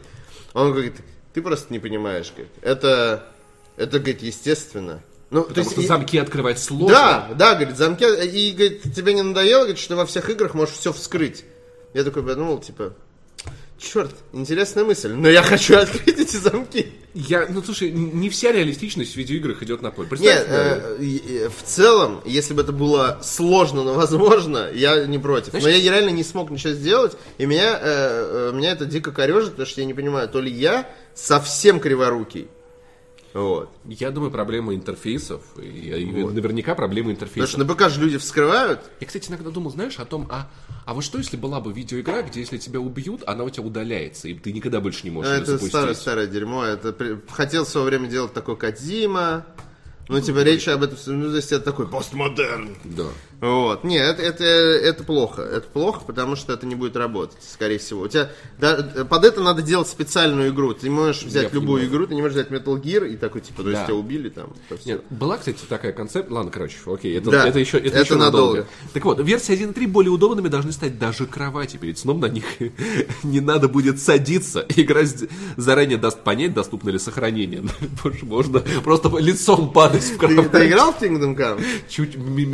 Он 0.55 0.73
говорит, 0.73 0.97
ты 1.35 1.43
просто 1.43 1.73
не 1.73 1.79
понимаешь, 1.79 2.31
говорит. 2.33 2.53
Это, 2.63 3.27
это, 3.77 3.99
говорит, 3.99 4.23
естественно. 4.23 5.03
Ну, 5.31 5.43
то 5.43 5.49
Потому 5.49 5.65
есть 5.65 5.73
что 5.73 5.81
и- 5.83 5.87
замки 5.87 6.19
открывать 6.19 6.59
сложно. 6.59 6.89
да, 6.97 7.29
да, 7.37 7.55
говорит, 7.55 7.77
замки. 7.77 8.05
И 8.05 8.53
говорит, 8.53 8.83
тебе 8.95 9.15
не 9.15 9.23
надоело, 9.23 9.61
говорит, 9.61 9.79
что 9.79 9.91
ты 9.91 9.97
во 9.97 10.07
всех 10.07 10.31
играх 10.31 10.55
можешь 10.55 10.75
все 10.75 10.93
вскрыть. 10.93 11.45
Я 11.93 12.03
такой 12.05 12.23
подумал, 12.25 12.59
типа, 12.61 12.95
черт, 13.85 14.15
интересная 14.33 14.85
мысль, 14.85 15.13
но 15.13 15.29
я 15.29 15.43
хочу 15.43 15.77
открыть 15.77 16.19
эти 16.19 16.37
замки. 16.37 16.93
Я, 17.15 17.47
ну 17.49 17.63
слушай, 17.63 17.93
не 17.93 18.29
вся 18.29 18.51
реалистичность 18.51 19.13
в 19.13 19.17
видеоиграх 19.17 19.63
идет 19.63 19.83
на 19.83 19.91
пользу. 19.93 20.17
Нет, 20.17 20.47
э, 20.49 20.97
и 21.01 21.49
в 21.49 21.63
целом, 21.65 22.21
если 22.25 22.55
бы 22.55 22.63
это 22.63 22.73
было 22.73 23.21
сложно, 23.23 23.85
но 23.85 23.95
возможно, 23.95 24.69
я 24.73 25.05
не 25.07 25.19
против. 25.19 25.53
Но 25.53 25.69
я 25.69 25.79
реально 25.79 26.11
не 26.11 26.25
смог 26.25 26.51
ничего 26.51 26.73
сделать, 26.73 27.17
и 27.39 27.47
меня, 27.47 27.79
э, 27.81 28.51
э, 28.51 28.57
меня 28.57 28.73
это 28.73 28.85
дико 28.85 29.13
корежит, 29.13 29.51
потому 29.51 29.67
что 29.67 29.81
я 29.81 29.87
не 29.87 29.95
понимаю, 29.95 30.29
то 30.29 30.41
ли 30.41 30.51
я 30.51 30.91
совсем 31.15 31.79
криворукий. 31.79 32.49
Вот. 33.35 33.69
Я 33.85 34.13
думаю, 34.13 34.31
проблема 34.31 34.75
интерфейсов. 34.75 35.43
И, 35.61 35.63
и 35.91 36.05
наверняка 36.07 36.75
проблема 36.77 37.11
Потому 37.11 37.15
интерфейсов. 37.27 37.51
что 37.51 37.59
на 37.59 37.67
ПК 37.75 37.91
же 37.91 38.01
люди 38.01 38.17
вскрывают. 38.17 38.81
Я, 39.01 39.07
кстати, 39.09 39.29
иногда 39.29 39.51
думал, 39.51 39.71
знаешь, 39.73 39.99
о 39.99 40.05
том, 40.05 40.29
а, 40.31 40.49
а 40.87 40.95
вот 40.95 41.03
что, 41.03 41.19
если 41.19 41.37
была 41.37 41.61
бы 41.61 41.73
видеоигра, 41.73 42.23
где 42.23 42.41
если 42.41 42.59
тебя 42.59 42.79
убьют, 42.79 43.25
она 43.27 43.43
у 43.43 43.51
тебя 43.51 43.67
удаляется, 43.67 44.29
и 44.29 44.35
ты 44.35 44.53
никогда 44.53 44.81
больше 44.81 45.01
не 45.03 45.11
можешь 45.11 45.31
Ну, 45.31 45.37
Это 45.37 45.47
запустить. 45.47 45.71
старое-старое 45.71 46.27
дерьмо. 46.29 46.65
Это 46.65 46.93
при- 46.93 47.19
хотел 47.29 47.65
в 47.65 47.69
свое 47.69 47.87
время 47.87 48.07
делать 48.09 48.33
такой 48.33 48.57
Кадзима. 48.57 49.45
Ну, 50.09 50.21
типа, 50.21 50.41
речь 50.45 50.69
об 50.69 50.83
этом, 50.83 50.99
ну, 51.07 51.31
то 51.31 51.37
есть 51.37 51.51
это 51.51 51.65
такой 51.65 51.89
постмодерн. 51.89 52.77
Да. 52.85 53.07
Вот. 53.41 53.85
Нет, 53.85 54.19
это, 54.19 54.23
это, 54.23 54.45
это 54.45 55.05
плохо. 55.05 55.43
Это 55.43 55.69
плохо, 55.69 56.03
потому 56.07 56.35
что 56.37 56.53
это 56.53 56.67
не 56.67 56.75
будет 56.75 56.97
работать, 56.97 57.37
скорее 57.43 57.79
всего. 57.79 58.03
У 58.03 58.09
тебя 58.09 58.31
да, 58.59 59.05
под 59.09 59.25
это 59.25 59.41
надо 59.43 59.61
делать 59.63 59.89
специальную 59.89 60.51
игру. 60.51 60.73
Ты 60.75 60.89
можешь 60.91 61.23
взять 61.25 61.45
Я 61.45 61.49
любую 61.51 61.81
понимаю. 61.81 61.89
игру, 61.91 62.07
ты 62.07 62.15
не 62.15 62.23
можешь 62.23 62.37
взять 62.37 62.49
Metal 62.51 62.81
Gear 62.81 63.09
и 63.09 63.17
такой, 63.17 63.41
типа, 63.43 63.63
то 63.63 63.69
есть 63.71 63.83
Да. 63.83 63.87
тебя 63.87 63.97
убили 63.97 64.29
там. 64.29 64.53
Нет, 64.87 65.03
была, 65.11 65.37
кстати, 65.37 65.59
такая 65.69 65.93
концепция. 65.93 66.33
Ладно, 66.33 66.51
короче, 66.51 66.77
окей, 66.87 67.19
это, 67.19 67.31
Да, 67.31 67.47
это 67.49 67.59
еще, 67.59 67.79
это 67.79 67.89
это 67.89 68.01
еще 68.01 68.15
надолго. 68.17 68.59
надолго. 68.59 68.69
Так 68.93 69.05
вот, 69.05 69.21
версия 69.21 69.55
1.3 69.55 69.87
более 69.89 70.11
удобными 70.11 70.49
должны 70.49 70.73
стать 70.73 70.99
даже 70.99 71.27
кровати. 71.27 71.77
Перед 71.77 71.99
сном 71.99 72.21
на 72.21 72.27
них 72.27 72.45
не 73.23 73.41
надо 73.41 73.69
будет 73.69 74.01
садиться. 74.01 74.65
Игра 74.77 75.03
заранее 75.57 75.99
даст 75.99 76.23
понять, 76.23 76.55
доступно 76.55 76.91
ли 76.91 76.99
сохранение. 76.99 77.63
Можно 78.23 78.61
просто 78.83 79.15
лицом 79.19 79.73
падать 79.73 80.03
в 80.05 80.17
кровать. 80.19 80.51
ты 80.51 80.67
играл 80.67 80.93
в 80.93 81.03
Kingdom 81.03 81.37
Come? 81.37 81.63
Чуть 81.89 82.17
ми- 82.17 82.45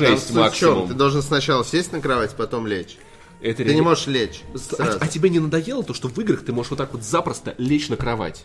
ми- 0.00 0.06
ми- 0.06 0.10
минут 0.10 0.12
А 0.12 0.16
там 0.16 0.16
6 0.18 0.26
суть 0.26 0.30
в 0.30 0.34
чём? 0.34 0.42
максимум. 0.74 0.88
Ты 0.88 0.94
должен 0.94 1.22
сначала 1.22 1.64
сесть 1.64 1.92
на 1.92 2.00
кровать, 2.00 2.30
потом 2.36 2.66
лечь. 2.66 2.96
Это 3.40 3.56
Ты 3.58 3.62
реально- 3.64 3.74
не 3.74 3.80
можешь 3.82 4.06
лечь 4.06 4.42
А, 4.54 4.58
сразу. 4.58 4.98
а 5.00 5.08
тебе 5.08 5.28
не 5.30 5.40
надоело 5.40 5.82
то, 5.82 5.94
что 5.94 6.08
в 6.08 6.18
играх 6.20 6.44
ты 6.44 6.52
можешь 6.52 6.70
вот 6.70 6.76
так 6.78 6.92
вот 6.92 7.02
запросто 7.02 7.54
лечь 7.58 7.88
на 7.88 7.96
кровать? 7.96 8.44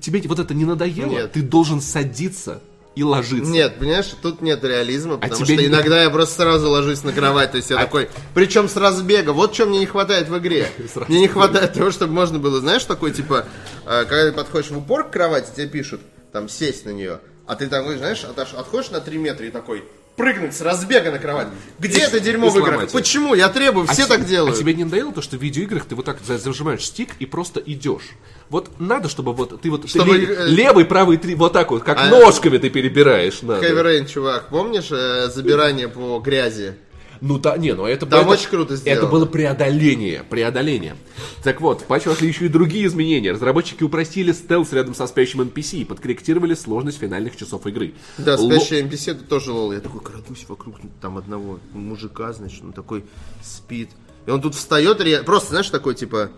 Тебе 0.00 0.20
вот 0.28 0.38
это 0.38 0.52
не 0.52 0.64
надоело? 0.66 1.10
Нет. 1.10 1.32
Ты 1.32 1.40
должен 1.42 1.80
садиться 1.80 2.60
и 2.94 3.02
ложиться. 3.02 3.50
Нет, 3.50 3.78
понимаешь, 3.78 4.06
тут 4.20 4.42
нет 4.42 4.62
реализма, 4.64 5.16
потому 5.16 5.44
тебе 5.44 5.54
что 5.54 5.62
не- 5.62 5.68
иногда 5.68 6.02
я 6.02 6.10
просто 6.10 6.34
сразу 6.42 6.68
ложусь 6.70 7.02
на 7.04 7.12
кровать, 7.12 7.50
то 7.52 7.56
есть 7.56 7.70
я 7.70 7.76
такой, 7.78 8.08
причем 8.34 8.68
с 8.68 8.76
разбега, 8.76 9.30
вот 9.32 9.52
чем 9.54 9.70
мне 9.70 9.78
не 9.80 9.86
хватает 9.86 10.28
в 10.28 10.36
игре. 10.38 10.68
Мне 11.08 11.20
не 11.20 11.28
хватает 11.28 11.72
того, 11.74 11.90
чтобы 11.90 12.12
можно 12.12 12.38
было, 12.38 12.60
знаешь, 12.60 12.84
такой, 12.84 13.12
типа, 13.12 13.46
э, 13.86 14.04
когда 14.04 14.26
ты 14.30 14.32
подходишь 14.32 14.70
в 14.70 14.78
упор 14.78 15.04
к 15.08 15.12
кровати, 15.12 15.48
тебе 15.56 15.66
пишут, 15.66 16.00
там, 16.32 16.48
сесть 16.50 16.84
на 16.86 16.90
нее, 16.90 17.20
а 17.46 17.54
ты 17.56 17.66
такой, 17.68 17.96
знаешь, 17.98 18.24
отходишь 18.24 18.90
на 18.90 19.00
3 19.00 19.16
метра 19.18 19.46
и 19.46 19.50
такой, 19.50 19.84
прыгнуть 20.16 20.54
с 20.54 20.60
разбега 20.60 21.10
на 21.10 21.18
кровать. 21.18 21.48
Где 21.78 21.98
И- 21.98 22.02
это 22.02 22.20
дерьмо 22.20 22.48
в 22.48 22.58
играх? 22.58 22.90
Почему? 22.90 23.34
Я 23.34 23.48
требую, 23.48 23.86
все 23.86 24.04
а 24.04 24.06
так 24.06 24.26
делают. 24.26 24.56
А 24.56 24.58
тебе 24.58 24.74
не 24.74 24.84
надоело 24.84 25.12
то, 25.12 25.22
что 25.22 25.36
в 25.36 25.42
видеоиграх 25.42 25.84
ты 25.84 25.94
вот 25.94 26.04
так 26.04 26.18
за- 26.26 26.38
зажимаешь 26.38 26.84
стик 26.84 27.10
и 27.18 27.26
просто 27.26 27.60
идешь? 27.64 28.10
Вот 28.48 28.70
надо, 28.80 29.08
чтобы 29.08 29.32
вот 29.32 29.60
ты 29.60 29.70
вот 29.70 29.82
ты 29.82 29.88
Чтобы, 29.88 30.16
ле- 30.16 30.26
э, 30.34 30.46
левый, 30.48 30.84
правый, 30.84 31.16
три, 31.18 31.34
вот 31.34 31.52
так 31.52 31.70
вот, 31.70 31.82
как 31.82 31.98
А- 32.00 32.06
ножками 32.08 32.58
ты 32.58 32.70
перебираешь. 32.70 33.42
надо. 33.42 34.06
Чувак, 34.06 34.48
помнишь 34.48 34.88
э, 34.90 35.28
забирание 35.28 35.88
по 35.88 36.18
грязи? 36.20 36.74
Ну 37.20 37.38
да, 37.38 37.56
не, 37.56 37.72
ну 37.74 37.86
это 37.86 38.06
Там 38.06 38.20
это- 38.20 38.30
очень 38.30 38.48
круто 38.48 38.76
сделано. 38.76 38.98
Это 38.98 39.06
было 39.08 39.26
преодоление, 39.26 40.22
преодоление. 40.22 40.96
Так 41.42 41.60
вот, 41.60 41.82
в 41.82 41.84
патче 41.84 42.10
вошли 42.10 42.28
еще 42.28 42.46
и 42.46 42.48
другие 42.48 42.86
изменения. 42.86 43.32
Разработчики 43.32 43.82
упростили 43.82 44.32
стелс 44.32 44.72
рядом 44.72 44.94
со 44.94 45.06
спящим 45.06 45.40
NPC 45.42 45.78
и 45.78 45.84
подкорректировали 45.84 46.54
сложность 46.54 46.98
финальных 46.98 47.36
часов 47.36 47.66
игры. 47.66 47.94
Да, 48.18 48.36
спящий 48.36 48.80
NPC 48.82 49.12
это 49.12 49.24
тоже 49.24 49.52
лол. 49.52 49.72
Я 49.72 49.80
такой 49.80 50.00
крадусь 50.00 50.44
вокруг 50.48 50.76
там 51.00 51.18
одного 51.18 51.58
мужика, 51.72 52.32
значит, 52.32 52.62
он 52.62 52.72
такой 52.72 53.04
спит. 53.42 53.90
И 54.26 54.30
он 54.30 54.40
тут 54.40 54.54
встает, 54.54 55.24
просто, 55.24 55.50
знаешь, 55.50 55.70
такой, 55.70 55.94
типа, 55.94 56.30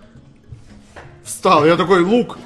встал. 1.25 1.65
Я 1.65 1.77
такой, 1.77 2.03
лук, 2.03 2.39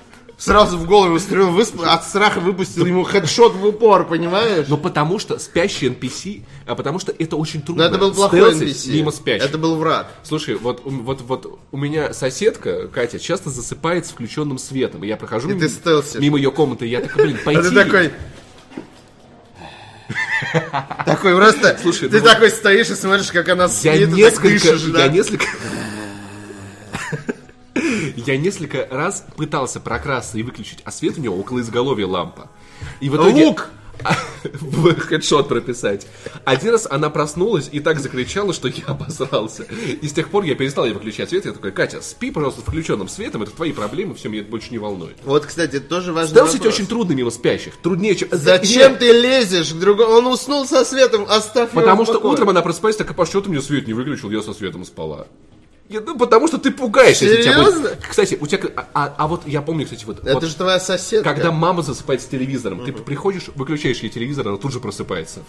сразу 0.45 0.77
в 0.77 0.87
голову 0.87 1.19
стрелу, 1.19 1.53
высп- 1.53 1.85
от 1.85 2.05
страха 2.05 2.41
выпустил 2.41 2.85
ему 2.85 3.05
хедшот 3.05 3.55
в 3.55 3.65
упор, 3.65 4.07
понимаешь? 4.07 4.67
Но 4.69 4.77
потому 4.77 5.19
что 5.19 5.39
спящий 5.39 5.89
NPC, 5.89 6.43
а 6.67 6.75
потому 6.75 6.99
что 6.99 7.13
это 7.17 7.37
очень 7.37 7.63
трудно. 7.63 7.85
Но 7.85 7.89
это 7.91 7.99
был 7.99 8.13
плохой 8.13 8.55
стелсить 8.55 8.89
NPC. 8.89 8.95
мимо 8.97 9.11
спящих. 9.13 9.49
Это 9.49 9.59
был 9.59 9.77
враг. 9.77 10.09
Слушай, 10.25 10.57
вот, 10.57 10.83
вот, 10.85 11.21
вот 11.23 11.59
у 11.71 11.77
меня 11.77 12.13
соседка, 12.13 12.89
Катя, 12.89 13.21
часто 13.21 13.51
засыпает 13.51 14.07
с 14.07 14.11
включенным 14.11 14.59
светом. 14.59 15.05
И 15.05 15.07
я 15.07 15.17
прохожу 15.17 15.49
И 15.51 15.55
мимо, 15.55 15.69
мимо 16.19 16.37
ее 16.39 16.51
комнаты, 16.51 16.87
и 16.87 16.91
я 16.91 17.01
такой, 17.01 17.27
блин, 17.27 17.39
А 17.43 17.45
пойти. 17.45 17.63
ты 17.63 17.71
такой... 17.71 18.11
Такой 21.07 21.37
просто... 21.37 21.79
Слушай, 21.81 22.09
ты 22.09 22.19
ну 22.19 22.25
вот- 22.25 22.33
такой 22.33 22.51
стоишь 22.51 22.91
и 22.91 22.95
смотришь, 22.95 23.31
как 23.31 23.49
она 23.49 23.65
Я 23.65 23.69
спит, 23.69 24.09
так 24.11 24.19
несколько, 24.19 24.49
дышишь, 24.49 24.83
да? 24.83 25.05
я 25.05 25.09
несколько... 25.09 25.47
Я 28.17 28.37
несколько 28.37 28.87
раз 28.91 29.25
пытался 29.37 29.81
прокрасться 29.81 30.39
и 30.39 30.43
выключить, 30.43 30.81
а 30.85 30.91
свет 30.91 31.19
у 31.19 31.21
него 31.21 31.37
около 31.37 31.61
изголовья 31.61 32.07
лампа. 32.07 32.51
И 33.01 33.09
в 33.09 33.17
итоге... 33.17 33.47
Лук! 33.47 33.71
хедшот 35.09 35.49
прописать. 35.49 36.07
Один 36.45 36.71
раз 36.71 36.87
она 36.91 37.11
проснулась 37.11 37.69
и 37.71 37.81
так 37.81 38.01
закричала, 38.01 38.53
что 38.53 38.69
я 38.69 38.85
обосрался. 38.87 39.65
И 40.01 40.07
с 40.07 40.13
тех 40.13 40.29
пор 40.29 40.45
я 40.45 40.55
перестал 40.55 40.85
ей 40.85 40.93
выключать 40.93 41.29
свет. 41.29 41.45
Я 41.45 41.53
такой, 41.53 41.73
Катя, 41.73 42.01
спи, 42.03 42.31
пожалуйста, 42.31 42.63
включенным 42.63 43.09
светом, 43.09 43.43
это 43.43 43.53
твои 43.53 43.73
проблемы, 43.73 44.15
все, 44.15 44.29
меня 44.29 44.43
это 44.43 44.51
больше 44.51 44.71
не 44.71 44.79
волнует. 44.79 45.17
Вот, 45.25 45.47
кстати, 45.47 45.77
это 45.77 45.87
тоже 45.87 46.13
важный 46.13 46.35
Стелсить 46.35 46.61
вопрос. 46.61 46.75
очень 46.75 46.87
трудно 46.87 47.13
мимо 47.13 47.31
спящих. 47.31 47.77
Труднее, 47.77 48.15
чем... 48.15 48.29
Зачем 48.33 48.93
Нет, 48.93 48.99
ты 48.99 49.13
лезешь 49.13 49.73
к 49.73 49.79
другому? 49.79 50.13
Он 50.13 50.27
уснул 50.27 50.67
со 50.67 50.85
светом, 50.85 51.27
оставь 51.29 51.71
его 51.71 51.81
Потому 51.81 52.05
в 52.05 52.07
что 52.07 52.19
утром 52.19 52.49
она 52.49 52.63
просыпается, 52.63 52.99
такая, 52.99 53.17
Паш, 53.17 53.29
что 53.29 53.41
ты 53.43 53.51
мне 53.51 53.61
свет 53.61 53.87
не 53.87 53.93
выключил, 53.93 54.31
я 54.31 54.43
со 54.43 54.53
светом 54.53 54.85
спала. 54.85 55.27
Я- 55.93 56.01
ну, 56.01 56.17
потому 56.19 56.49
что 56.49 56.59
ты 56.59 56.71
пугаешься. 56.71 57.25
если 57.27 57.43
тебя 57.43 57.59
будет- 57.59 57.75
Серьезно? 57.75 57.91
Кстати, 58.09 58.39
у 58.41 58.47
тебя... 58.47 58.69
А, 58.77 58.87
а- 58.95 59.15
а 59.19 59.29
вот 59.29 59.47
я 59.47 59.63
помню, 59.63 59.85
кстати, 59.85 60.05
вот... 60.05 60.21
Это 60.21 60.35
вот 60.35 60.45
же 60.45 60.55
твоя 60.57 60.81
соседка. 60.81 61.33
Когда 61.35 61.53
мама 61.53 61.83
засыпает 61.83 62.23
с 62.23 62.27
телевизором, 62.27 62.85
ты 62.85 62.93
приходишь, 62.93 63.49
выключаешь 63.55 63.99
ей 64.01 64.09
телевизор, 64.11 64.49
она 64.49 64.57
тут 64.57 64.73
же 64.73 64.81
просыпается. 64.81 65.41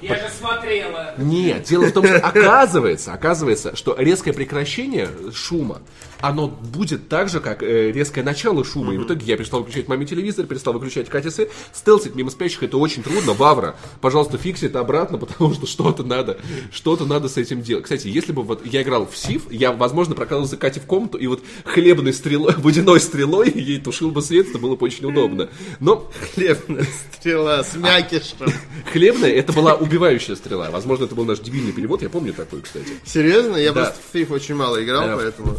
Я 0.00 0.16
же 0.16 0.28
смотрела. 0.36 1.14
Нет, 1.16 1.62
дело 1.62 1.86
в 1.86 1.92
том, 1.92 2.04
что 2.04 2.16
оказывается, 2.16 3.12
оказывается, 3.12 3.76
что 3.76 3.94
резкое 3.96 4.32
прекращение 4.32 5.08
шума, 5.32 5.80
оно 6.22 6.48
будет 6.48 7.08
так 7.08 7.28
же, 7.28 7.40
как 7.40 7.62
э, 7.62 7.90
резкое 7.92 8.22
начало 8.22 8.64
шума. 8.64 8.94
И 8.94 8.98
в 8.98 9.04
итоге 9.04 9.26
я 9.26 9.36
перестал 9.36 9.60
выключать 9.60 9.88
маме 9.88 10.06
телевизор, 10.06 10.46
перестал 10.46 10.72
выключать 10.72 11.08
Кате 11.08 11.30
свет. 11.30 11.50
Стелсить 11.72 12.14
мимо 12.14 12.30
спящих 12.30 12.62
это 12.62 12.78
очень 12.78 13.02
трудно. 13.02 13.32
Вавра, 13.32 13.76
пожалуйста, 14.00 14.38
фикси 14.38 14.66
это 14.66 14.80
обратно, 14.80 15.18
потому 15.18 15.52
что 15.52 15.66
что-то 15.66 16.02
надо, 16.04 16.38
что-то 16.72 17.04
надо 17.04 17.28
с 17.28 17.36
этим 17.36 17.60
делать. 17.62 17.84
Кстати, 17.84 18.08
если 18.08 18.32
бы 18.32 18.42
вот 18.42 18.64
я 18.64 18.82
играл 18.82 19.06
в 19.06 19.16
Сив, 19.16 19.50
я, 19.50 19.72
возможно, 19.72 20.14
прокладывался 20.14 20.56
Кате 20.56 20.80
в 20.80 20.86
комнату 20.86 21.18
и 21.18 21.26
вот 21.26 21.42
хлебной 21.64 22.12
стрелой, 22.12 22.54
водяной 22.58 23.00
стрелой 23.00 23.50
ей 23.50 23.80
тушил 23.80 24.10
бы 24.12 24.22
свет, 24.22 24.48
это 24.48 24.58
было 24.58 24.76
бы 24.76 24.86
очень 24.86 25.04
удобно. 25.06 25.48
Но 25.80 26.10
Хлебная 26.34 26.86
стрела 27.12 27.64
с 27.64 27.74
мякишем. 27.74 28.46
хлебная, 28.92 29.30
это 29.30 29.52
была 29.52 29.74
убивающая 29.74 30.36
стрела. 30.36 30.70
Возможно, 30.70 31.04
это 31.04 31.14
был 31.14 31.24
наш 31.24 31.40
дебильный 31.40 31.72
перевод, 31.72 32.02
я 32.02 32.08
помню 32.08 32.32
такой, 32.32 32.62
кстати. 32.62 32.86
Серьезно? 33.04 33.56
Я 33.56 33.72
Да. 33.72 33.84
просто 33.86 34.00
в 34.10 34.14
FIFA 34.14 34.32
очень 34.34 34.54
мало 34.54 34.82
играл, 34.84 35.02
Э, 35.08 35.16
поэтому... 35.16 35.56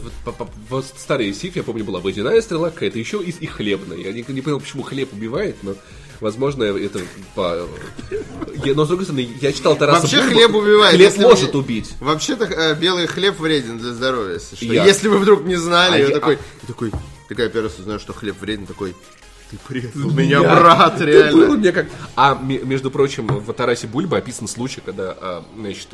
в- 0.69 0.83
старый 0.97 1.33
Сиф, 1.33 1.55
я 1.55 1.63
помню, 1.63 1.83
была 1.83 1.99
водяная 1.99 2.41
стрела 2.41 2.69
какая-то, 2.69 2.99
еще 2.99 3.21
и, 3.21 3.29
и 3.31 3.45
хлебная. 3.47 3.97
Я 3.97 4.11
не, 4.13 4.23
не 4.27 4.41
понял, 4.41 4.59
почему 4.59 4.83
хлеб 4.83 5.13
убивает, 5.13 5.57
но, 5.63 5.75
возможно, 6.19 6.63
это 6.63 6.99
по... 7.35 7.67
Я- 8.63 8.73
но, 8.75 8.85
с 8.85 8.87
другой 8.87 9.05
стороны, 9.05 9.29
я 9.41 9.51
читал 9.51 9.75
Тараса 9.75 10.01
Вообще 10.01 10.17
Бульбу, 10.21 10.33
хлеб 10.35 10.55
убивает. 10.55 10.95
Хлеб 10.95 11.17
может 11.17 11.53
вы- 11.53 11.59
убить. 11.59 11.91
Вообще-то 11.99 12.45
э, 12.45 12.75
белый 12.75 13.07
хлеб 13.07 13.39
вреден 13.39 13.77
для 13.79 13.91
здоровья, 13.93 14.33
если. 14.35 14.65
Я. 14.65 14.85
Если 14.85 15.07
вы 15.07 15.17
вдруг 15.17 15.43
не 15.43 15.55
знали, 15.55 15.95
А 15.95 15.97
я 15.97 16.07
я- 16.07 16.13
такой, 16.13 16.33
я 16.35 16.67
такой, 16.67 16.91
такая 17.29 17.49
первый 17.49 17.65
раз 17.69 17.79
узнаю, 17.79 17.99
что 17.99 18.13
хлеб 18.13 18.39
вреден, 18.39 18.65
такой, 18.65 18.95
ты 19.53 19.59
предал 19.67 20.09
меня, 20.11 20.41
брат, 20.41 20.97
Ты 20.97 21.05
реально. 21.05 21.55
мне 21.57 21.71
как... 21.71 21.87
А, 22.15 22.35
ме- 22.35 22.59
между 22.59 22.89
прочим, 22.91 23.27
в 23.27 23.53
Тарасе 23.53 23.87
Бульба 23.87 24.17
описан 24.17 24.47
случай, 24.47 24.81
когда, 24.83 25.15
а, 25.19 25.45
значит, 25.55 25.89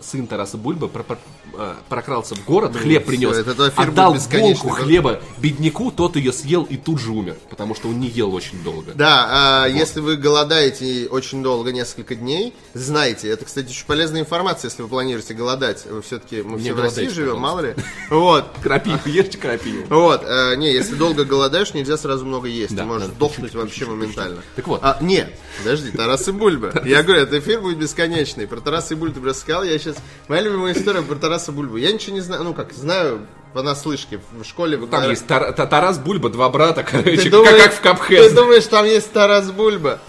сын 0.00 0.26
Тараса 0.26 0.56
Бульба 0.56 0.88
про- 0.88 1.02
про- 1.02 1.18
а, 1.54 1.76
прокрался 1.88 2.34
в 2.34 2.44
город, 2.44 2.76
хлеб 2.76 3.04
принес, 3.04 3.36
отдал 3.76 4.16
булку 4.32 4.68
хлеба 4.68 5.20
бедняку, 5.38 5.90
тот 5.90 6.16
ее 6.16 6.32
съел 6.32 6.62
и 6.64 6.76
тут 6.76 7.00
же 7.00 7.10
умер, 7.10 7.36
потому 7.48 7.74
что 7.74 7.88
он 7.88 7.98
не 7.98 8.08
ел 8.08 8.32
очень 8.34 8.62
долго. 8.62 8.92
Да, 8.94 9.26
а 9.64 9.66
если 9.66 10.00
вы 10.00 10.16
голодаете 10.16 11.08
очень 11.10 11.42
долго, 11.42 11.72
несколько 11.72 12.14
дней, 12.14 12.54
знайте, 12.74 13.28
это, 13.28 13.44
кстати, 13.44 13.68
очень 13.70 13.86
полезная 13.86 14.20
информация, 14.20 14.68
если 14.68 14.82
вы 14.82 14.88
планируете 14.88 15.34
голодать. 15.34 15.84
Вы 15.86 16.02
все-таки, 16.02 16.42
мы 16.42 16.56
Не 16.58 16.64
все 16.64 16.74
в 16.74 16.80
России 16.80 17.08
живем, 17.08 17.40
пожалуйста. 17.40 17.40
мало 17.40 17.60
ли. 17.60 17.74
Вот. 18.10 18.46
Крапиву, 18.62 18.98
ешьте 19.06 19.38
крапиву. 19.38 19.86
Вот, 19.88 20.22
э, 20.24 20.54
не, 20.56 20.72
если 20.72 20.94
долго 20.94 21.24
голодаешь, 21.24 21.74
нельзя 21.74 21.96
сразу 21.96 22.24
много 22.24 22.46
есть. 22.48 22.59
Да, 22.68 22.82
Ты 22.82 22.88
можешь 22.88 23.08
да, 23.08 23.14
сдохнуть 23.14 23.54
вообще 23.54 23.86
моментально. 23.86 24.42
Так 24.56 24.66
вот. 24.68 24.80
А, 24.82 24.98
нет, 25.00 25.34
подожди, 25.58 25.90
Тарас 25.90 26.28
и 26.28 26.32
Бульба. 26.32 26.72
Я 26.84 27.02
говорю, 27.02 27.22
этот 27.22 27.42
эфир 27.42 27.60
будет 27.60 27.78
бесконечный. 27.78 28.46
Про 28.46 28.60
Тараса 28.60 28.94
и 28.94 28.96
Бульбу 28.96 29.14
ты 29.14 29.20
просто 29.20 29.42
сказал, 29.42 29.62
я 29.64 29.78
сейчас... 29.78 29.96
Моя 30.28 30.42
любимая 30.42 30.72
история 30.74 31.02
про 31.02 31.14
Тараса 31.16 31.52
Бульбу. 31.52 31.76
Я 31.76 31.92
ничего 31.92 32.14
не 32.14 32.20
знаю, 32.20 32.44
ну 32.44 32.54
как, 32.54 32.72
знаю 32.72 33.26
понаслышке. 33.54 34.20
В 34.32 34.44
школе... 34.44 34.76
вы 34.76 34.86
Там 34.86 35.00
говорили- 35.00 35.10
есть 35.18 35.26
Тар- 35.26 35.52
Та- 35.52 35.66
Тарас 35.66 35.98
Бульба, 35.98 36.28
два 36.30 36.48
брата, 36.50 36.82
короче, 36.84 37.16
Ты 37.16 37.22
как, 37.24 37.30
думаешь- 37.32 37.62
как 37.62 37.72
в 37.72 37.76
Ты 37.76 37.82
Капхед. 37.82 38.34
думаешь, 38.34 38.66
там 38.66 38.84
есть 38.84 39.10
Тарас 39.12 39.50
Бульба? 39.50 40.00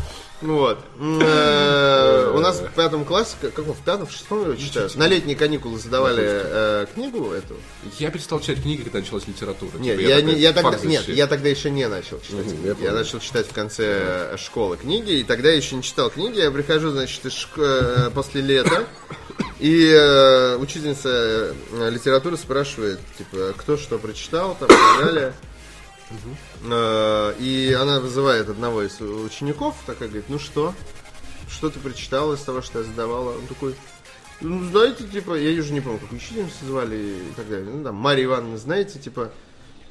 Вот. 0.41 0.79
Э, 0.99 2.33
У 2.35 2.39
нас 2.39 2.59
в 2.59 2.71
пятом 2.71 3.05
классе, 3.05 3.35
как 3.41 3.59
в 3.59 3.83
пятом, 3.83 4.07
в 4.07 4.11
шестом 4.11 4.43
его 4.43 4.55
читают, 4.55 4.95
на 4.95 5.07
летние 5.07 5.35
каникулы 5.35 5.77
задавали 5.77 6.23
э, 6.25 6.85
книгу 6.93 7.31
эту. 7.31 7.55
Я 7.99 8.09
перестал 8.09 8.39
читать 8.39 8.61
книги, 8.61 8.81
когда 8.81 8.99
началась 8.99 9.27
литература. 9.27 9.77
Нет, 9.77 9.97
Типа, 9.99 10.09
я, 10.09 10.53
тогда, 10.53 10.77
нет, 10.83 11.07
я 11.07 11.27
тогда 11.27 11.49
еще 11.49 11.69
не 11.69 11.87
начал 11.87 12.19
читать. 12.21 12.45
Книги. 12.45 12.83
я 12.83 12.91
начал 12.91 13.19
читать 13.19 13.47
в 13.47 13.53
конце 13.53 14.31
э, 14.33 14.37
школы 14.37 14.77
книги, 14.77 15.11
и 15.11 15.23
тогда 15.23 15.49
я 15.49 15.55
еще 15.55 15.75
не 15.75 15.83
читал 15.83 16.09
книги. 16.09 16.39
Я 16.39 16.51
прихожу, 16.51 16.89
значит, 16.91 17.21
после 18.13 18.41
лета, 18.41 18.85
и 19.59 19.91
э, 19.93 20.57
учительница 20.57 21.53
литературы 21.89 22.37
спрашивает, 22.37 22.99
типа, 23.17 23.53
кто 23.57 23.77
что 23.77 23.99
прочитал, 23.99 24.55
там, 24.59 24.67
и 24.67 24.71
так 24.71 25.05
далее. 25.05 25.33
Э, 26.69 27.33
И 27.39 27.75
она 27.79 27.99
вызывает 27.99 28.49
одного 28.49 28.83
из 28.83 28.99
учеников, 29.01 29.75
такая 29.85 30.07
говорит, 30.07 30.29
ну 30.29 30.39
что? 30.39 30.73
Что 31.49 31.69
ты 31.69 31.79
прочитал 31.79 32.33
из 32.33 32.39
того, 32.41 32.61
что 32.61 32.79
я 32.79 32.85
задавала? 32.85 33.31
Он 33.37 33.47
такой, 33.47 33.75
ну, 34.39 34.63
знаете, 34.69 35.03
типа, 35.03 35.35
я 35.35 35.59
уже 35.59 35.73
не 35.73 35.81
помню, 35.81 35.99
как 35.99 36.11
учительницу 36.11 36.65
звали 36.65 36.95
и 36.95 37.33
так 37.35 37.49
далее. 37.49 37.69
Ну, 37.71 37.83
там, 37.83 37.95
Мария 37.95 38.25
Ивановна, 38.25 38.57
знаете, 38.57 38.99
типа, 38.99 39.31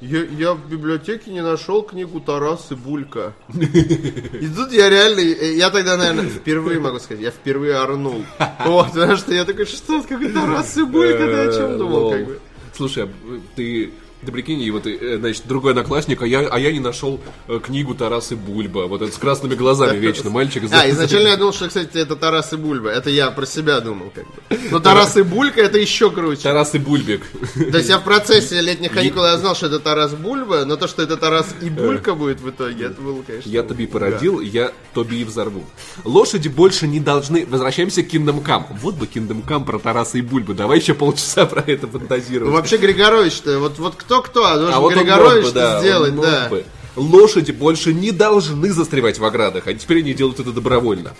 я, 0.01 0.23
я 0.23 0.53
в 0.53 0.67
библиотеке 0.67 1.29
не 1.31 1.41
нашел 1.43 1.83
книгу 1.83 2.19
Тарас 2.19 2.71
и 2.71 2.75
Булька. 2.75 3.33
И 3.53 4.47
тут 4.47 4.71
я 4.73 4.89
реально, 4.89 5.19
э, 5.19 5.53
я 5.55 5.69
тогда, 5.69 5.95
наверное, 5.97 6.27
впервые 6.29 6.79
могу 6.79 6.99
сказать, 6.99 7.21
я 7.23 7.29
впервые 7.31 7.75
орнул. 7.75 8.25
Вот, 8.65 8.87
потому 8.93 9.15
что 9.17 9.33
я 9.33 9.45
такой, 9.45 9.65
что, 9.67 10.01
какой 10.01 10.31
Тарас 10.33 10.75
и 10.77 10.83
Булька, 10.83 11.17
ты 11.19 11.35
о 11.47 11.53
чем 11.53 11.77
думал, 11.77 12.11
как 12.11 12.25
бы? 12.25 12.39
Слушай, 12.75 13.03
а 13.05 13.09
ты, 13.55 13.91
ты 14.25 14.31
прикинь, 14.31 14.61
и 14.61 14.71
вот, 14.71 14.85
э, 14.85 15.17
значит, 15.17 15.43
другой 15.47 15.71
одноклассник, 15.71 16.21
а 16.21 16.27
я, 16.27 16.39
а 16.41 16.59
я 16.59 16.71
не 16.71 16.79
нашел 16.79 17.19
э, 17.47 17.59
книгу 17.63 17.95
Тарасы 17.95 18.35
Бульба, 18.35 18.87
вот 18.87 19.01
это 19.01 19.11
с 19.11 19.17
красными 19.17 19.55
глазами 19.55 19.97
вечно, 19.97 20.29
мальчик. 20.29 20.63
А, 20.71 20.89
изначально 20.89 21.29
я 21.29 21.37
думал, 21.37 21.53
что, 21.53 21.67
кстати, 21.67 21.97
это 21.97 22.15
Тарас 22.15 22.53
и 22.53 22.55
Бульба. 22.55 22.89
Это 22.89 23.09
я 23.09 23.31
про 23.31 23.45
себя 23.45 23.79
думал, 23.79 24.11
как 24.13 24.25
бы. 24.25 24.69
Но 24.69 24.79
Тарас 24.79 25.17
и 25.17 25.23
Булька 25.23 25.61
это 25.61 25.77
еще 25.77 26.11
круче. 26.11 26.43
Тарас 26.43 26.75
и 26.75 26.79
Бульбик. 26.79 27.23
То 27.55 27.77
есть 27.77 27.89
я 27.89 27.97
в 27.97 28.03
процессе 28.03 28.61
летних 28.61 28.91
каникул 28.91 29.23
я 29.23 29.37
знал, 29.37 29.55
что 29.55 29.67
это 29.67 29.79
Тарас 29.79 30.13
Бульба, 30.13 30.65
но 30.65 30.75
то, 30.75 30.87
что 30.87 31.01
это 31.01 31.17
Тарас 31.17 31.55
и 31.61 31.69
Булька 31.69 32.13
будет 32.13 32.41
в 32.41 32.49
итоге, 32.49 32.85
это 32.85 33.01
было, 33.01 33.21
конечно. 33.23 33.49
Я 33.49 33.63
Тоби 33.63 33.85
породил, 33.85 34.39
я 34.39 34.71
Тоби 34.93 35.17
и 35.17 35.23
взорву. 35.23 35.63
Лошади 36.03 36.47
больше 36.47 36.87
не 36.87 36.99
должны... 36.99 37.45
Возвращаемся 37.45 38.03
к 38.03 38.07
Kingdom 38.07 38.43
Come. 38.43 38.65
Вот 38.81 38.95
бы 38.95 39.05
Kingdom 39.05 39.45
Come 39.45 39.65
про 39.65 39.79
Тараса 39.79 40.17
и 40.17 40.21
Бульбу. 40.21 40.53
Давай 40.53 40.79
еще 40.79 40.93
полчаса 40.93 41.45
про 41.47 41.63
это 41.65 41.87
фантазировать. 41.87 42.53
вообще 42.53 42.77
Григорович-то, 42.77 43.59
вот, 43.59 43.79
вот 43.79 43.95
кто-кто, 44.11 44.45
а 44.45 44.57
должен 44.57 44.73
А 44.73 44.79
вот 44.79 44.93
Григорович 44.93 45.45
бы, 45.45 45.51
да, 45.51 45.79
сделать, 45.79 46.15
да. 46.19 46.49
бы. 46.49 46.65
Лошади 46.97 47.51
больше 47.51 47.93
не 47.93 48.11
должны 48.11 48.73
застревать 48.73 49.17
в 49.17 49.23
оградах, 49.23 49.67
а 49.67 49.73
теперь 49.73 49.99
они 49.99 50.13
делают 50.13 50.41
это 50.41 50.51
добровольно. 50.51 51.13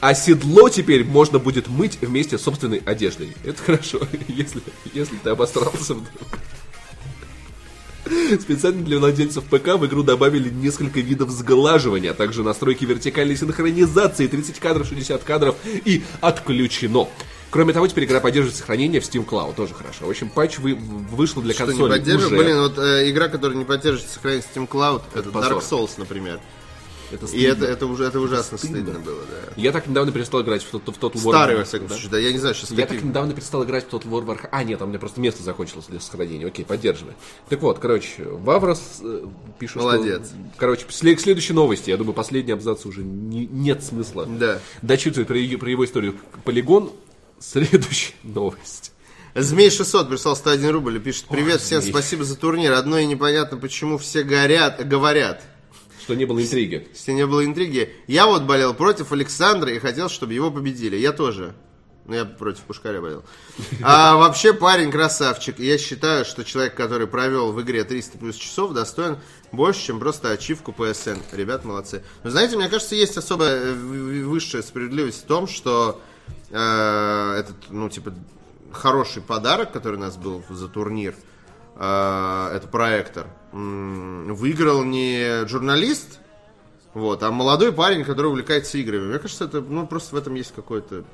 А 0.00 0.14
седло 0.14 0.68
теперь 0.68 1.04
можно 1.04 1.40
будет 1.40 1.66
мыть 1.66 1.98
вместе 2.00 2.38
с 2.38 2.42
собственной 2.42 2.80
одеждой. 2.86 3.36
Это 3.44 3.60
хорошо, 3.60 4.00
если, 4.28 4.62
если 4.94 5.16
ты 5.16 5.30
обосрался 5.30 5.94
вдруг. 5.94 6.38
Специально 8.40 8.84
для 8.84 9.00
владельцев 9.00 9.44
ПК 9.44 9.74
в 9.74 9.84
игру 9.86 10.04
добавили 10.04 10.48
несколько 10.48 11.00
видов 11.00 11.30
сглаживания, 11.30 12.12
а 12.12 12.14
также 12.14 12.44
настройки 12.44 12.84
вертикальной 12.84 13.36
синхронизации, 13.36 14.28
30 14.28 14.60
кадров, 14.60 14.86
60 14.86 15.24
кадров 15.24 15.56
и 15.64 16.04
отключено. 16.20 17.08
Кроме 17.50 17.72
того, 17.72 17.86
теперь 17.88 18.04
игра 18.04 18.20
поддерживает 18.20 18.56
сохранение 18.56 19.00
в 19.00 19.04
Steam 19.04 19.26
Cloud, 19.26 19.54
тоже 19.54 19.72
хорошо. 19.74 20.06
В 20.06 20.10
общем, 20.10 20.28
патч 20.28 20.58
вы, 20.58 20.74
вышел 20.74 21.40
для 21.40 21.54
Что 21.54 21.64
не 21.64 21.68
консоли 21.70 21.90
поддерживает? 21.90 22.32
уже. 22.32 22.44
Блин, 22.44 22.58
вот 22.60 22.78
э, 22.78 23.10
игра, 23.10 23.28
которая 23.28 23.56
не 23.56 23.64
поддерживает 23.64 24.10
сохранение 24.12 24.44
Steam 24.54 24.68
Cloud, 24.68 25.02
это, 25.14 25.30
позор. 25.30 25.52
Dark 25.54 25.62
Souls, 25.70 25.90
например. 25.96 26.40
Это 27.10 27.24
И 27.28 27.40
это, 27.42 27.64
это, 27.64 27.86
уже, 27.86 28.04
это 28.04 28.20
ужасно 28.20 28.58
Стыдно. 28.58 28.76
стыдно, 28.82 28.98
было, 29.00 29.22
да. 29.30 29.52
Я 29.56 29.72
так 29.72 29.86
недавно 29.86 30.12
перестал 30.12 30.42
играть 30.42 30.62
в, 30.62 30.70
тот- 30.70 30.94
в 30.94 31.00
Total 31.00 31.14
War. 31.14 31.30
Старый, 31.30 31.56
во 31.56 31.64
всяком 31.64 31.86
Да? 31.88 31.94
случае, 31.94 32.10
да. 32.10 32.18
Я 32.18 32.32
не 32.32 32.38
знаю, 32.38 32.54
сейчас 32.54 32.70
Я 32.70 32.82
какие- 32.82 32.98
так 32.98 33.08
недавно 33.08 33.32
перестал 33.32 33.64
играть 33.64 33.86
в 33.86 33.94
Total 33.94 34.10
War 34.10 34.26
Warhammer. 34.26 34.48
А, 34.52 34.62
нет, 34.62 34.78
там 34.80 34.88
у 34.88 34.90
меня 34.90 34.98
просто 34.98 35.18
место 35.18 35.42
закончилось 35.42 35.86
для 35.88 36.00
сохранения. 36.00 36.46
Окей, 36.46 36.66
поддерживай. 36.66 37.14
Так 37.48 37.62
вот, 37.62 37.78
короче, 37.78 38.24
Ваврос 38.24 38.98
э, 39.02 39.24
пишет, 39.58 39.76
Молодец. 39.76 40.26
что... 40.26 40.36
Короче, 40.58 40.84
сле- 40.90 41.14
к 41.16 41.20
следующей 41.20 41.54
новости. 41.54 41.88
Я 41.88 41.96
думаю, 41.96 42.12
последний 42.12 42.52
абзац 42.52 42.84
уже 42.84 43.02
не- 43.02 43.46
нет 43.46 43.82
смысла. 43.82 44.26
Да. 44.26 44.60
Дочитывать 44.82 45.28
про, 45.28 45.58
про 45.58 45.70
его 45.70 45.86
историю. 45.86 46.14
Полигон. 46.44 46.90
Следующая 47.40 48.14
новость. 48.22 48.92
Змей 49.34 49.70
600 49.70 50.08
прислал 50.08 50.34
101 50.36 50.70
рубль 50.70 50.96
и 50.96 51.00
пишет 51.00 51.26
Привет, 51.28 51.60
всем 51.60 51.80
Змей. 51.80 51.92
спасибо 51.92 52.24
за 52.24 52.36
турнир. 52.36 52.72
Одно 52.72 52.98
и 52.98 53.06
непонятно, 53.06 53.56
почему 53.56 53.98
все 53.98 54.22
горят, 54.24 54.86
говорят 54.88 55.42
Что 56.02 56.14
не 56.14 56.24
было 56.24 56.42
интриги. 56.42 56.88
Если 56.92 57.12
не 57.12 57.26
было 57.26 57.44
интриги. 57.44 57.94
Я 58.06 58.26
вот 58.26 58.42
болел 58.42 58.74
против 58.74 59.12
Александра 59.12 59.70
и 59.72 59.78
хотел, 59.78 60.08
чтобы 60.08 60.34
его 60.34 60.50
победили. 60.50 60.96
Я 60.96 61.12
тоже 61.12 61.54
Ну, 62.06 62.14
я 62.14 62.24
против 62.24 62.62
Пушкаря 62.62 63.00
болел. 63.00 63.22
А 63.82 64.16
вообще 64.16 64.52
парень 64.54 64.90
красавчик. 64.90 65.60
Я 65.60 65.78
считаю, 65.78 66.24
что 66.24 66.42
человек, 66.42 66.74
который 66.74 67.06
провел 67.06 67.52
в 67.52 67.62
игре 67.62 67.84
300 67.84 68.18
плюс 68.18 68.34
часов 68.34 68.72
Достоин 68.72 69.18
больше, 69.52 69.86
чем 69.86 70.00
просто 70.00 70.32
ачивку 70.32 70.74
PSN 70.76 71.20
Ребят, 71.32 71.64
молодцы. 71.64 72.02
Но 72.24 72.30
знаете, 72.30 72.56
мне 72.56 72.68
кажется, 72.68 72.96
есть 72.96 73.16
особая 73.16 73.60
э, 73.60 73.72
высшая 73.72 74.62
справедливость 74.62 75.22
в 75.22 75.26
том, 75.26 75.46
что 75.46 76.00
Этот, 76.50 77.56
ну, 77.70 77.88
типа 77.88 78.14
Хороший 78.72 79.22
подарок, 79.22 79.72
который 79.72 79.96
у 79.96 80.00
нас 80.00 80.16
был 80.16 80.42
за 80.48 80.68
турнир 80.68 81.14
э, 81.76 82.50
Это 82.54 82.68
проектор 82.70 83.26
Выиграл 83.52 84.84
не 84.84 85.46
журналист 85.46 86.20
вот, 86.94 87.22
а 87.22 87.30
молодой 87.30 87.72
парень, 87.72 88.04
который 88.04 88.26
увлекается 88.26 88.78
играми. 88.78 89.08
Мне 89.08 89.18
кажется, 89.18 89.44
это, 89.44 89.60
ну, 89.60 89.86
просто 89.86 90.14
в 90.14 90.18
этом 90.18 90.34
есть 90.34 90.52
какое-то 90.54 91.04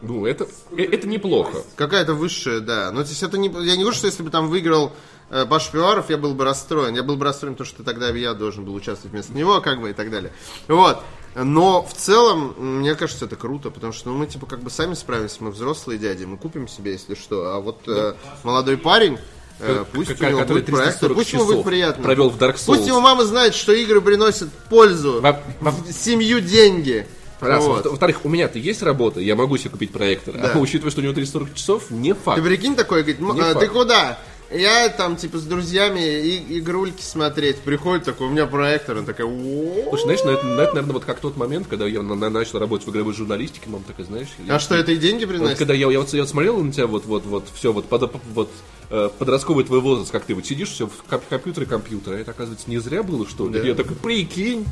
Ну, 0.00 0.26
это, 0.26 0.46
э, 0.76 0.82
это 0.82 1.06
неплохо. 1.06 1.58
какая-то 1.76 2.14
высшая, 2.14 2.60
да. 2.60 2.90
Но 2.90 3.02
то 3.02 3.08
есть 3.10 3.22
это 3.22 3.38
не, 3.38 3.48
я 3.48 3.76
не 3.76 3.82
говорю, 3.82 3.96
что 3.96 4.06
если 4.06 4.22
бы 4.22 4.30
там 4.30 4.48
выиграл 4.48 4.92
э, 5.32 5.46
Паш 5.46 5.70
Пиваров, 5.70 6.10
я 6.10 6.16
был 6.18 6.34
бы 6.34 6.44
расстроен. 6.44 6.94
Я 6.94 7.02
был 7.02 7.16
бы 7.16 7.24
расстроен, 7.24 7.54
потому 7.54 7.66
что 7.68 7.82
тогда 7.82 8.10
я 8.10 8.34
должен 8.34 8.64
был 8.64 8.74
участвовать 8.74 9.12
вместо 9.12 9.32
него, 9.32 9.60
как 9.60 9.80
бы, 9.80 9.90
и 9.90 9.92
так 9.92 10.10
далее. 10.10 10.32
Вот. 10.68 11.02
Но 11.34 11.82
в 11.82 11.94
целом, 11.94 12.54
мне 12.58 12.94
кажется, 12.94 13.24
это 13.24 13.36
круто, 13.36 13.70
потому 13.70 13.92
что 13.94 14.10
ну, 14.10 14.16
мы, 14.18 14.26
типа, 14.26 14.44
как 14.46 14.60
бы 14.60 14.68
сами 14.70 14.92
справимся, 14.94 15.36
мы 15.40 15.50
взрослые 15.50 15.98
дяди, 15.98 16.24
мы 16.24 16.36
купим 16.36 16.68
себе, 16.68 16.92
если 16.92 17.14
что. 17.14 17.54
А 17.54 17.60
вот 17.60 17.80
э, 17.88 18.14
молодой 18.42 18.76
парень, 18.76 19.18
э, 19.58 19.84
пусть 19.92 20.10
Как- 20.10 20.20
у 20.20 20.24
него 20.30 20.40
будет 20.44 20.66
проектор, 20.66 21.08
340 21.08 21.16
пусть 21.16 21.32
ему 21.32 21.44
будет 21.46 21.64
приятно. 21.64 22.04
провел 22.04 22.28
в 22.28 22.36
Dark 22.36 22.56
Souls. 22.56 22.66
Пусть 22.66 22.86
его 22.86 23.00
мама 23.00 23.24
знает, 23.24 23.54
что 23.54 23.72
игры 23.72 24.02
приносят 24.02 24.50
пользу, 24.68 25.20
Во- 25.22 25.40
во- 25.60 25.74
семью 25.90 26.40
деньги. 26.40 27.06
Раз. 27.40 27.64
Вот. 27.64 27.84
Во- 27.86 27.90
Во-вторых, 27.92 28.24
у 28.24 28.28
меня-то 28.28 28.58
есть 28.58 28.82
работа, 28.82 29.18
я 29.20 29.34
могу 29.34 29.56
себе 29.56 29.70
купить 29.70 29.90
проектор. 29.90 30.34
Да. 30.36 30.52
А 30.54 30.58
учитывая, 30.60 30.90
что 30.90 31.00
у 31.00 31.04
него 31.04 31.14
340 31.14 31.54
часов, 31.54 31.90
не 31.90 32.12
факт. 32.12 32.40
Ты 32.40 32.46
прикинь 32.46 32.76
такой, 32.76 33.02
говорит, 33.02 33.20
«М, 33.20 33.34
Не 33.34 33.40
а, 33.40 33.54
ты 33.54 33.66
куда? 33.68 34.18
Я 34.54 34.88
там, 34.90 35.16
типа, 35.16 35.38
с 35.38 35.44
друзьями 35.44 36.00
и, 36.00 36.58
игрульки 36.58 37.02
смотреть. 37.02 37.58
Приходит 37.60 38.04
такой, 38.04 38.26
у 38.26 38.30
меня 38.30 38.46
проектор, 38.46 38.98
он 38.98 39.04
такой, 39.06 39.24
«О». 39.24 39.88
Слушай, 39.90 40.02
знаешь, 40.02 40.20
ну 40.24 40.30
это, 40.32 40.44
ну, 40.46 40.60
это, 40.60 40.74
наверное, 40.74 40.92
вот 40.94 41.04
как 41.04 41.20
тот 41.20 41.36
момент, 41.36 41.66
когда 41.68 41.86
я 41.86 42.02
на- 42.02 42.14
на- 42.14 42.30
начал 42.30 42.58
работать 42.58 42.86
в 42.86 42.90
игровой 42.90 43.14
журналистике, 43.14 43.68
мам 43.68 43.82
такая, 43.82 44.06
знаешь... 44.06 44.28
А 44.48 44.58
что, 44.58 44.74
это 44.74 44.92
и 44.92 44.96
деньги 44.96 45.24
Вот 45.24 45.30
приносит? 45.34 45.58
когда 45.58 45.74
я, 45.74 45.90
я, 45.90 45.98
вот, 46.00 46.12
я 46.12 46.20
вот 46.20 46.28
смотрел 46.28 46.62
на 46.62 46.72
тебя, 46.72 46.86
вот, 46.86 47.06
вот, 47.06 47.24
вот, 47.24 47.44
все, 47.54 47.72
вот, 47.72 47.86
под, 47.88 48.14
вот 48.34 48.50
э, 48.90 49.08
подростковый 49.18 49.64
твой 49.64 49.80
возраст, 49.80 50.10
как 50.10 50.24
ты 50.24 50.34
вот 50.34 50.44
сидишь, 50.44 50.68
все 50.70 50.86
в 50.86 51.02
коп- 51.08 51.26
компьютере, 51.28 51.66
компьютер, 51.66 52.14
а 52.14 52.18
это, 52.18 52.32
оказывается, 52.32 52.68
не 52.68 52.78
зря 52.78 53.02
было, 53.02 53.26
что 53.26 53.46
ли? 53.48 53.54
Да. 53.60 53.66
Я 53.66 53.74
такой, 53.74 53.96
прикинь, 53.96 54.66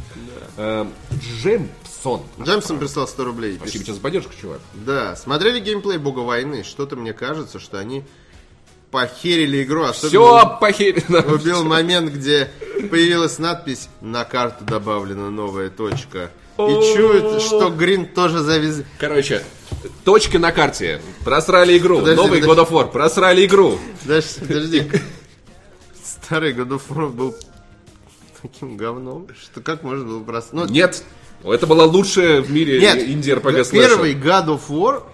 э, 0.57 0.87
Джемпсон. 1.23 2.23
Джемсон 2.43 2.79
прислал 2.79 3.09
100 3.09 3.25
рублей. 3.25 3.57
Спасибо 3.57 3.85
тебе 3.85 3.95
за 3.95 4.01
поддержку, 4.01 4.33
чувак. 4.41 4.61
Да, 4.75 5.17
смотрели 5.17 5.59
геймплей 5.61 5.99
Бога 5.99 6.21
войны? 6.21 6.65
Что-то 6.65 6.97
мне 6.97 7.13
кажется, 7.13 7.59
что 7.59 7.79
они 7.79 8.05
похерили 8.91 9.63
игру. 9.63 9.85
Особенно 9.85 10.09
Все 10.09 10.59
похерено. 10.61 11.21
убил 11.35 11.65
момент, 11.65 12.13
где 12.13 12.51
появилась 12.91 13.39
надпись 13.39 13.89
«На 14.01 14.25
карту 14.25 14.65
добавлена 14.65 15.31
новая 15.31 15.71
точка». 15.71 16.31
И 16.59 16.95
чует, 16.95 17.41
что 17.41 17.71
Грин 17.71 18.07
тоже 18.07 18.41
завез... 18.41 18.83
Короче, 18.99 19.43
точки 20.05 20.37
на 20.37 20.53
карте. 20.53 21.01
Просрали 21.25 21.79
игру. 21.79 22.01
Подожди, 22.01 22.17
Новый 22.17 22.41
подожди. 22.43 22.63
God 22.63 22.69
of 22.69 22.71
War. 22.71 22.91
Просрали 22.91 23.47
игру. 23.47 23.79
Подожди, 24.03 24.41
подожди. 24.41 24.91
Старый 26.05 26.53
God 26.53 26.69
of 26.69 26.83
War 26.91 27.09
был 27.09 27.35
таким 28.43 28.77
говном, 28.77 29.29
что 29.41 29.61
как 29.61 29.83
можно 29.83 30.05
было 30.05 30.23
просто... 30.23 30.55
Ну, 30.55 30.67
Нет. 30.67 31.03
Это 31.43 31.67
была 31.67 31.85
лучшая 31.85 32.43
в 32.43 32.51
мире 32.51 32.79
Нет, 32.81 32.99
инди 32.99 33.31
RPG 33.31 33.65
слэшер. 33.65 33.89
первый 33.89 34.15
God 34.15 34.47
of 34.49 34.61
War, 34.69 35.05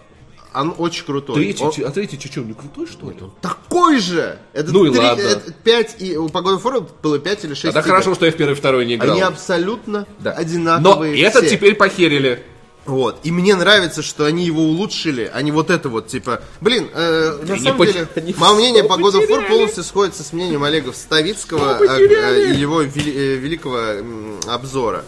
он 0.62 0.74
очень 0.78 1.04
крутой. 1.04 1.36
Третий, 1.36 1.62
Он 1.64 1.72
а 1.88 1.90
третий 1.90 2.18
че, 2.18 2.40
не 2.40 2.54
крутой, 2.54 2.86
что 2.86 3.10
ли? 3.10 3.16
такой 3.40 3.98
же! 4.00 4.38
Это 4.52 4.72
Ну 4.72 4.84
и 4.86 4.90
три- 4.90 4.98
ладно. 5.00 5.22
это 5.22 5.52
пять 5.52 5.96
и 5.98 6.16
у 6.16 6.28
по 6.28 6.38
God 6.38 6.60
of 6.60 6.62
War 6.62 6.88
было 7.02 7.18
5 7.18 7.44
или 7.44 7.54
6 7.54 7.64
Это 7.64 7.82
хорошо, 7.82 8.14
что 8.14 8.26
я 8.26 8.32
в 8.32 8.36
первый 8.36 8.52
и 8.52 8.54
второй 8.54 8.86
не 8.86 8.94
играл. 8.94 9.12
Они 9.12 9.20
абсолютно 9.22 10.06
Да. 10.20 10.32
Но 10.34 10.40
одинаковые 10.40 11.20
это 11.22 11.40
все. 11.40 11.50
теперь 11.50 11.74
похерили. 11.74 12.42
Вот. 12.84 13.18
И 13.24 13.32
мне 13.32 13.56
нравится, 13.56 14.00
что 14.00 14.26
они 14.26 14.44
его 14.44 14.62
улучшили, 14.62 15.28
а 15.34 15.42
не 15.42 15.50
вот 15.50 15.70
это 15.70 15.88
вот, 15.88 16.06
типа... 16.06 16.40
Блин, 16.60 16.88
э, 16.94 17.38
на 17.42 17.56
самом 17.58 17.78
пот- 17.78 17.88
деле, 17.92 18.06
мое 18.38 18.54
мнение 18.54 18.84
по 18.84 18.92
War 18.92 19.10
потеряли. 19.20 19.48
полностью 19.48 19.82
сходится 19.82 20.22
с 20.22 20.32
мнением 20.32 20.62
Олега 20.62 20.92
Ставицкого 20.92 21.78
Всё 21.78 21.88
потеряли. 21.88 22.54
и 22.54 22.56
его 22.60 22.82
вели- 22.82 23.12
э, 23.12 23.34
великого 23.38 23.80
обзора. 24.46 25.04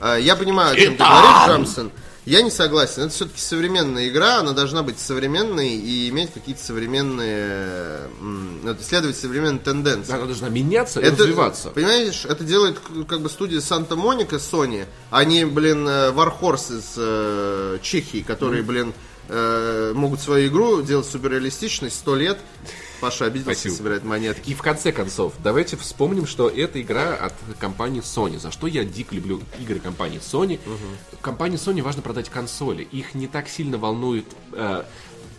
Э, 0.00 0.16
я 0.20 0.34
понимаю, 0.34 0.72
о 0.72 0.76
чем 0.76 0.96
ты 0.96 1.04
говоришь, 1.04 1.46
Джамсон. 1.46 1.92
Я 2.26 2.42
не 2.42 2.50
согласен. 2.50 3.02
Это 3.02 3.12
все-таки 3.12 3.40
современная 3.40 4.08
игра, 4.08 4.40
она 4.40 4.52
должна 4.52 4.82
быть 4.82 4.98
современной 4.98 5.70
и 5.70 6.08
иметь 6.10 6.32
какие-то 6.32 6.62
современные... 6.62 8.08
ну, 8.20 8.76
следовать 8.80 9.16
современным 9.16 9.58
тенденциям. 9.58 10.18
Она 10.18 10.26
должна 10.26 10.48
меняться 10.48 11.00
и 11.00 11.04
Это, 11.04 11.22
развиваться. 11.22 11.70
Понимаешь, 11.70 12.26
это 12.26 12.44
делает 12.44 12.78
как 13.08 13.22
бы 13.22 13.30
студия 13.30 13.60
Санта-Моника 13.60 14.36
Sony, 14.36 14.86
а 15.10 15.24
не, 15.24 15.46
блин, 15.46 15.88
э, 15.88 16.10
Warhorse 16.10 16.78
из 16.78 16.92
э, 16.96 17.78
Чехии, 17.82 18.22
которые, 18.22 18.62
блин, 18.62 18.92
э, 19.28 19.92
могут 19.94 20.20
свою 20.20 20.48
игру 20.48 20.82
делать 20.82 21.06
суперреалистичной 21.06 21.90
сто 21.90 22.16
лет. 22.16 22.38
Паша 23.00 23.24
обиделся, 23.26 23.52
Спасибо. 23.52 23.74
собирает 23.74 24.04
монетки. 24.04 24.50
И 24.50 24.54
в 24.54 24.62
конце 24.62 24.92
концов, 24.92 25.32
давайте 25.42 25.76
вспомним, 25.76 26.26
что 26.26 26.48
это 26.48 26.80
игра 26.80 27.14
от 27.14 27.34
компании 27.58 28.02
Sony. 28.02 28.38
За 28.38 28.50
что 28.50 28.66
я 28.66 28.84
дико 28.84 29.14
люблю 29.14 29.40
игры 29.58 29.80
компании 29.80 30.20
Sony. 30.20 30.60
Компании 31.20 31.58
Sony 31.58 31.82
важно 31.82 32.02
продать 32.02 32.28
консоли. 32.28 32.82
Их 32.82 33.14
не 33.14 33.26
так 33.26 33.48
сильно 33.48 33.78
волнует 33.78 34.26
э, 34.52 34.84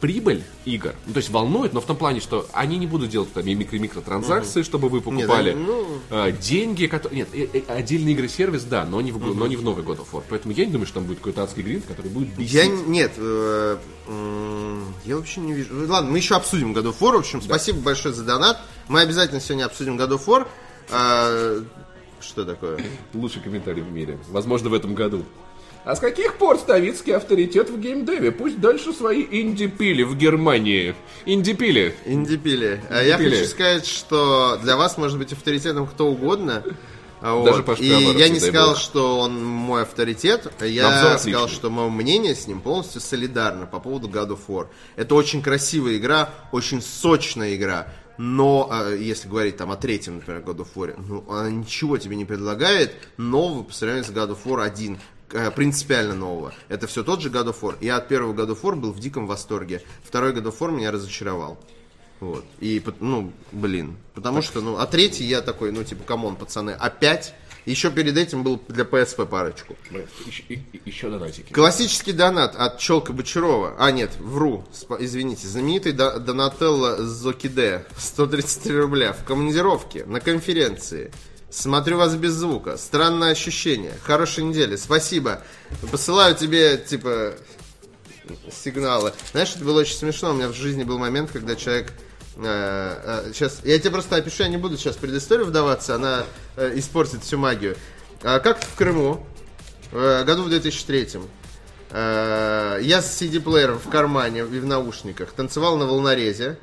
прибыль 0.02 0.44
игр. 0.66 0.96
Ну, 1.06 1.14
то 1.14 1.18
есть 1.20 1.30
волнует, 1.30 1.74
но 1.74 1.80
в 1.80 1.86
том 1.86 1.96
плане, 1.96 2.20
что 2.20 2.48
они 2.52 2.78
не 2.78 2.88
будут 2.88 3.10
делать 3.10 3.32
там 3.32 3.46
микро 3.46 3.78
микротранзакции, 3.78 4.64
чтобы 4.64 4.90
вы 4.90 5.00
покупали. 5.00 5.52
они, 5.52 5.64
ну- 5.64 5.88
Э, 6.10 6.32
деньги, 6.32 6.88
которые... 6.88 7.20
Нет, 7.20 7.30
э, 7.34 7.48
э, 7.54 7.62
отдельные 7.68 8.14
игры 8.14 8.28
сервис, 8.28 8.64
да, 8.64 8.84
но 8.84 9.00
не, 9.00 9.12
в, 9.12 9.36
но 9.36 9.48
не 9.48 9.56
в 9.56 9.64
новый 9.64 9.84
God 9.86 10.00
of 10.00 10.08
War. 10.12 10.24
Поэтому 10.28 10.54
я 10.54 10.66
не 10.66 10.72
думаю, 10.72 10.88
что 10.88 10.96
там 10.96 11.06
будет 11.06 11.20
какой-то 11.20 11.44
адский 11.44 11.62
гринд, 11.64 11.86
который 11.86 12.10
будет 12.12 12.36
бесить. 12.36 12.54
Я 12.54 12.66
нет, 12.68 13.14
э, 13.18 13.78
я 15.06 15.16
вообще 15.16 15.40
не 15.40 15.54
вижу. 15.54 15.74
Ну, 15.74 15.88
Ладно, 15.92 16.12
мы 16.12 16.18
еще 16.18 16.36
обсудим 16.36 16.74
God 16.74 16.86
of 16.86 16.96
War. 17.00 17.14
В 17.14 17.20
общем, 17.20 17.42
спасибо 17.42 17.80
большое 17.80 18.14
за 18.14 18.24
донат. 18.24 18.60
Мы 18.88 19.02
обязательно 19.02 19.40
сегодня 19.40 19.66
обсудим 19.66 19.98
God 19.98 20.10
of 20.10 20.26
War. 20.26 20.48
А, 20.90 21.64
что 22.20 22.44
такое? 22.44 22.84
Лучший 23.14 23.42
комментарий 23.42 23.84
в 23.84 23.92
мире. 23.92 24.18
Возможно, 24.30 24.70
в 24.70 24.74
этом 24.74 24.96
году. 24.96 25.24
А 25.84 25.96
с 25.96 26.00
каких 26.00 26.36
пор 26.36 26.60
Ставицкий 26.60 27.16
авторитет 27.16 27.70
в 27.70 27.80
геймдеве? 27.80 28.32
Пусть 28.32 28.60
дальше 28.60 28.94
свои 28.94 29.26
инди-пили 29.30 30.04
в 30.04 30.16
Германии. 30.16 30.96
Инди-пили. 31.26 31.96
Инди-пили. 32.06 32.82
А 32.90 33.02
Я 33.02 33.18
хочу 33.18 33.46
сказать, 33.46 33.86
что 33.88 34.60
для 34.62 34.78
вас 34.78 34.98
может 34.98 35.18
быть 35.18 35.34
авторитетом 35.34 35.88
кто 35.88 36.08
угодно. 36.08 36.64
А 37.22 37.36
вот. 37.36 37.46
Даже 37.46 37.64
Паш 37.64 37.80
И 37.80 37.90
Пиаваров, 37.90 38.20
я 38.20 38.30
не 38.30 38.40
сказал, 38.40 38.70
бог. 38.70 38.78
что 38.80 39.20
он 39.20 39.44
мой 39.44 39.84
авторитет. 39.84 40.52
Я 40.60 41.18
сказал, 41.18 41.48
что 41.48 41.70
мое 41.70 41.90
мнение 41.90 42.36
с 42.36 42.48
ним 42.48 42.62
полностью 42.62 43.00
солидарно 43.02 43.66
по 43.66 43.80
поводу 43.80 44.08
God 44.08 44.30
of 44.30 44.40
War. 44.48 44.68
Это 44.96 45.16
очень 45.16 45.42
красивая 45.42 45.98
игра, 45.98 46.30
очень 46.52 46.82
сочная 46.82 47.56
игра. 47.56 47.88
Но, 48.18 48.70
э, 48.72 48.98
если 49.00 49.28
говорить 49.28 49.58
там 49.58 49.72
о 49.72 49.78
третьем, 49.78 50.18
например, 50.18 50.42
God 50.42 50.58
of 50.58 50.68
War, 50.76 50.96
ну, 51.08 51.24
она 51.28 51.50
ничего 51.50 51.98
тебе 51.98 52.16
не 52.16 52.26
предлагает 52.26 52.94
нового 53.18 53.64
по 53.64 53.74
сравнению 53.74 54.06
с 54.06 54.10
God 54.10 54.30
of 54.30 54.40
War 54.46 54.64
1 54.64 54.94
э, 54.94 54.98
принципиально 55.56 56.16
нового. 56.16 56.54
Это 56.70 56.88
все 56.88 57.04
тот 57.04 57.22
же 57.22 57.30
God 57.30 57.48
of 57.48 57.62
War. 57.62 57.76
Я 57.82 57.98
от 57.98 58.08
первого 58.08 58.34
God 58.34 58.50
of 58.52 58.62
War 58.62 58.76
был 58.76 58.92
в 58.92 59.00
диком 59.00 59.28
восторге. 59.28 59.82
Второй 60.04 60.34
God 60.34 60.44
of 60.46 60.58
War 60.60 60.72
меня 60.72 60.92
разочаровал. 60.92 61.58
Вот. 62.20 62.46
И, 62.60 62.84
ну, 63.00 63.32
блин. 63.52 63.98
Потому 64.14 64.42
что, 64.44 64.62
ну, 64.62 64.78
а 64.78 64.86
третий 64.86 65.24
я 65.26 65.42
такой, 65.42 65.72
ну, 65.72 65.84
типа, 65.84 66.04
come 66.04 66.22
on, 66.22 66.36
пацаны, 66.36 66.72
опять? 66.72 67.34
Еще 67.66 67.92
перед 67.92 68.18
этим 68.18 68.42
был 68.44 68.60
для 68.70 68.86
PSP 68.86 69.24
парочку. 69.28 69.76
Еще, 70.26 70.44
и- 70.50 70.54
и- 70.74 70.82
еще 70.84 71.12
донатики. 71.12 71.54
Классический 71.54 72.12
донат 72.12 72.56
от 72.56 72.80
Челка 72.80 73.14
Бочарова. 73.14 73.76
А, 73.78 73.92
нет, 73.92 74.10
вру, 74.20 74.64
извините. 75.00 75.48
Знаменитый 75.48 75.92
до- 75.92 76.20
Донателло 76.20 76.98
Зокиде. 77.04 77.86
133 77.98 78.76
рубля. 78.80 79.14
В 79.14 79.24
командировке, 79.24 80.06
на 80.06 80.20
конференции. 80.20 81.12
Смотрю 81.52 81.98
вас 81.98 82.16
без 82.16 82.32
звука. 82.32 82.78
Странное 82.78 83.32
ощущение. 83.32 83.94
Хорошей 84.04 84.46
недели. 84.46 84.78
Спасибо. 84.78 85.44
Посылаю 85.92 86.34
тебе, 86.34 86.78
типа, 86.78 87.34
сигналы. 88.64 89.12
Знаешь, 89.32 89.54
это 89.56 89.66
было 89.66 89.82
очень 89.82 89.96
смешно. 89.96 90.32
У 90.32 90.34
меня 90.34 90.48
в 90.48 90.54
жизни 90.54 90.84
был 90.84 90.98
момент, 90.98 91.30
когда 91.32 91.56
человек... 91.58 91.92
э, 92.38 93.24
э, 93.28 93.32
сейчас, 93.34 93.60
я 93.66 93.78
тебе 93.78 93.92
просто 93.92 94.16
опишу, 94.16 94.44
я 94.44 94.50
не 94.50 94.56
буду 94.56 94.78
сейчас 94.78 94.96
предысторию 94.96 95.46
вдаваться, 95.46 95.96
она 95.96 96.24
э, 96.56 96.72
испортит 96.76 97.24
всю 97.24 97.38
магию. 97.38 97.76
А 98.24 98.40
как 98.40 98.64
в 98.64 98.76
Крыму, 98.76 99.26
году 99.92 100.44
в 100.44 100.50
2003 100.50 101.10
э, 101.16 101.20
я 101.94 103.02
с 103.02 103.22
CD-плеером 103.22 103.80
в 103.80 103.90
кармане 103.90 104.40
и 104.42 104.60
в 104.60 104.66
наушниках 104.66 105.32
танцевал 105.34 105.78
на 105.78 105.86
волнорезе 105.86 106.58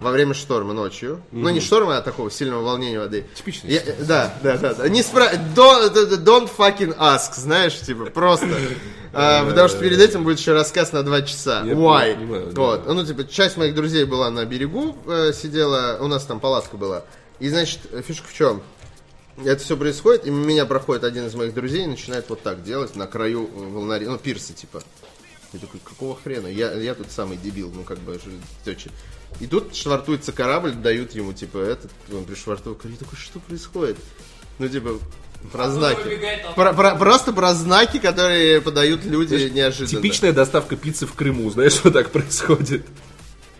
во 0.00 0.10
время 0.10 0.34
шторма 0.34 0.72
ночью. 0.72 1.20
Ну, 1.32 1.48
не 1.50 1.60
шторма, 1.60 1.98
а 1.98 2.02
такого 2.02 2.30
сильного 2.30 2.62
волнения 2.62 2.98
воды. 2.98 3.26
Типичная 3.34 3.70
Я- 3.70 3.82
да, 4.00 4.34
да, 4.42 4.56
да, 4.56 4.74
да. 4.74 4.88
Не 4.88 5.02
спра... 5.02 5.30
Don't, 5.54 5.92
don't 6.24 6.50
fucking 6.56 6.96
ask, 6.98 7.34
знаешь, 7.36 7.78
типа, 7.80 8.06
просто. 8.06 8.48
А, 9.16 9.44
потому 9.48 9.68
что 9.68 9.78
перед 9.78 10.00
этим 10.00 10.24
будет 10.24 10.40
еще 10.40 10.54
рассказ 10.54 10.90
на 10.90 11.04
два 11.04 11.22
часа. 11.22 11.62
Я 11.64 11.74
Why? 11.74 12.16
понимаю, 12.16 12.46
да. 12.52 12.60
Вот. 12.60 12.86
Ну, 12.92 13.06
типа, 13.06 13.24
часть 13.24 13.56
моих 13.56 13.72
друзей 13.76 14.04
была 14.06 14.28
на 14.28 14.44
берегу, 14.44 14.96
э, 15.06 15.32
сидела, 15.32 15.98
у 16.00 16.08
нас 16.08 16.24
там 16.24 16.40
палатка 16.40 16.76
была. 16.76 17.04
И, 17.38 17.48
значит, 17.48 17.78
фишка 18.04 18.26
в 18.26 18.34
чем? 18.34 18.60
Это 19.36 19.62
все 19.62 19.76
происходит, 19.76 20.26
и 20.26 20.30
меня 20.30 20.64
проходит 20.64 21.02
один 21.04 21.26
из 21.26 21.34
моих 21.34 21.54
друзей 21.54 21.84
и 21.84 21.88
начинает 21.88 22.28
вот 22.28 22.42
так 22.42 22.62
делать 22.62 22.94
на 22.94 23.06
краю 23.06 23.50
э, 23.52 23.58
волнореза, 23.58 24.12
ну, 24.12 24.18
пирса, 24.18 24.52
типа. 24.52 24.82
Я 25.52 25.58
такой, 25.60 25.80
какого 25.82 26.16
хрена? 26.16 26.46
Я, 26.46 26.72
я 26.72 26.94
тут 26.94 27.10
самый 27.10 27.36
дебил, 27.36 27.72
ну, 27.74 27.82
как 27.82 27.98
бы, 27.98 28.20
течи. 28.64 28.90
И 29.40 29.46
тут 29.46 29.74
швартуется 29.74 30.32
корабль, 30.32 30.72
дают 30.72 31.12
ему, 31.12 31.32
типа, 31.32 31.58
этот, 31.58 31.90
он 32.12 32.24
пришвартовал. 32.24 32.78
Я 32.84 32.96
такой, 32.96 33.18
что 33.18 33.40
происходит? 33.40 33.96
Ну, 34.58 34.68
типа, 34.68 34.98
про 35.52 35.68
знаки. 35.70 36.02
выбегает 36.02 36.42
толпа. 36.42 36.54
Про- 36.54 36.72
про- 36.72 36.94
просто 36.96 37.32
про 37.32 37.54
знаки, 37.54 37.98
которые 37.98 38.60
подают 38.60 39.04
люди 39.04 39.34
неожиданно. 39.52 40.00
Типичная 40.00 40.32
доставка 40.32 40.76
пиццы 40.76 41.06
в 41.06 41.14
Крыму, 41.14 41.50
знаешь, 41.50 41.72
что 41.72 41.90
так 41.90 42.10
происходит. 42.10 42.86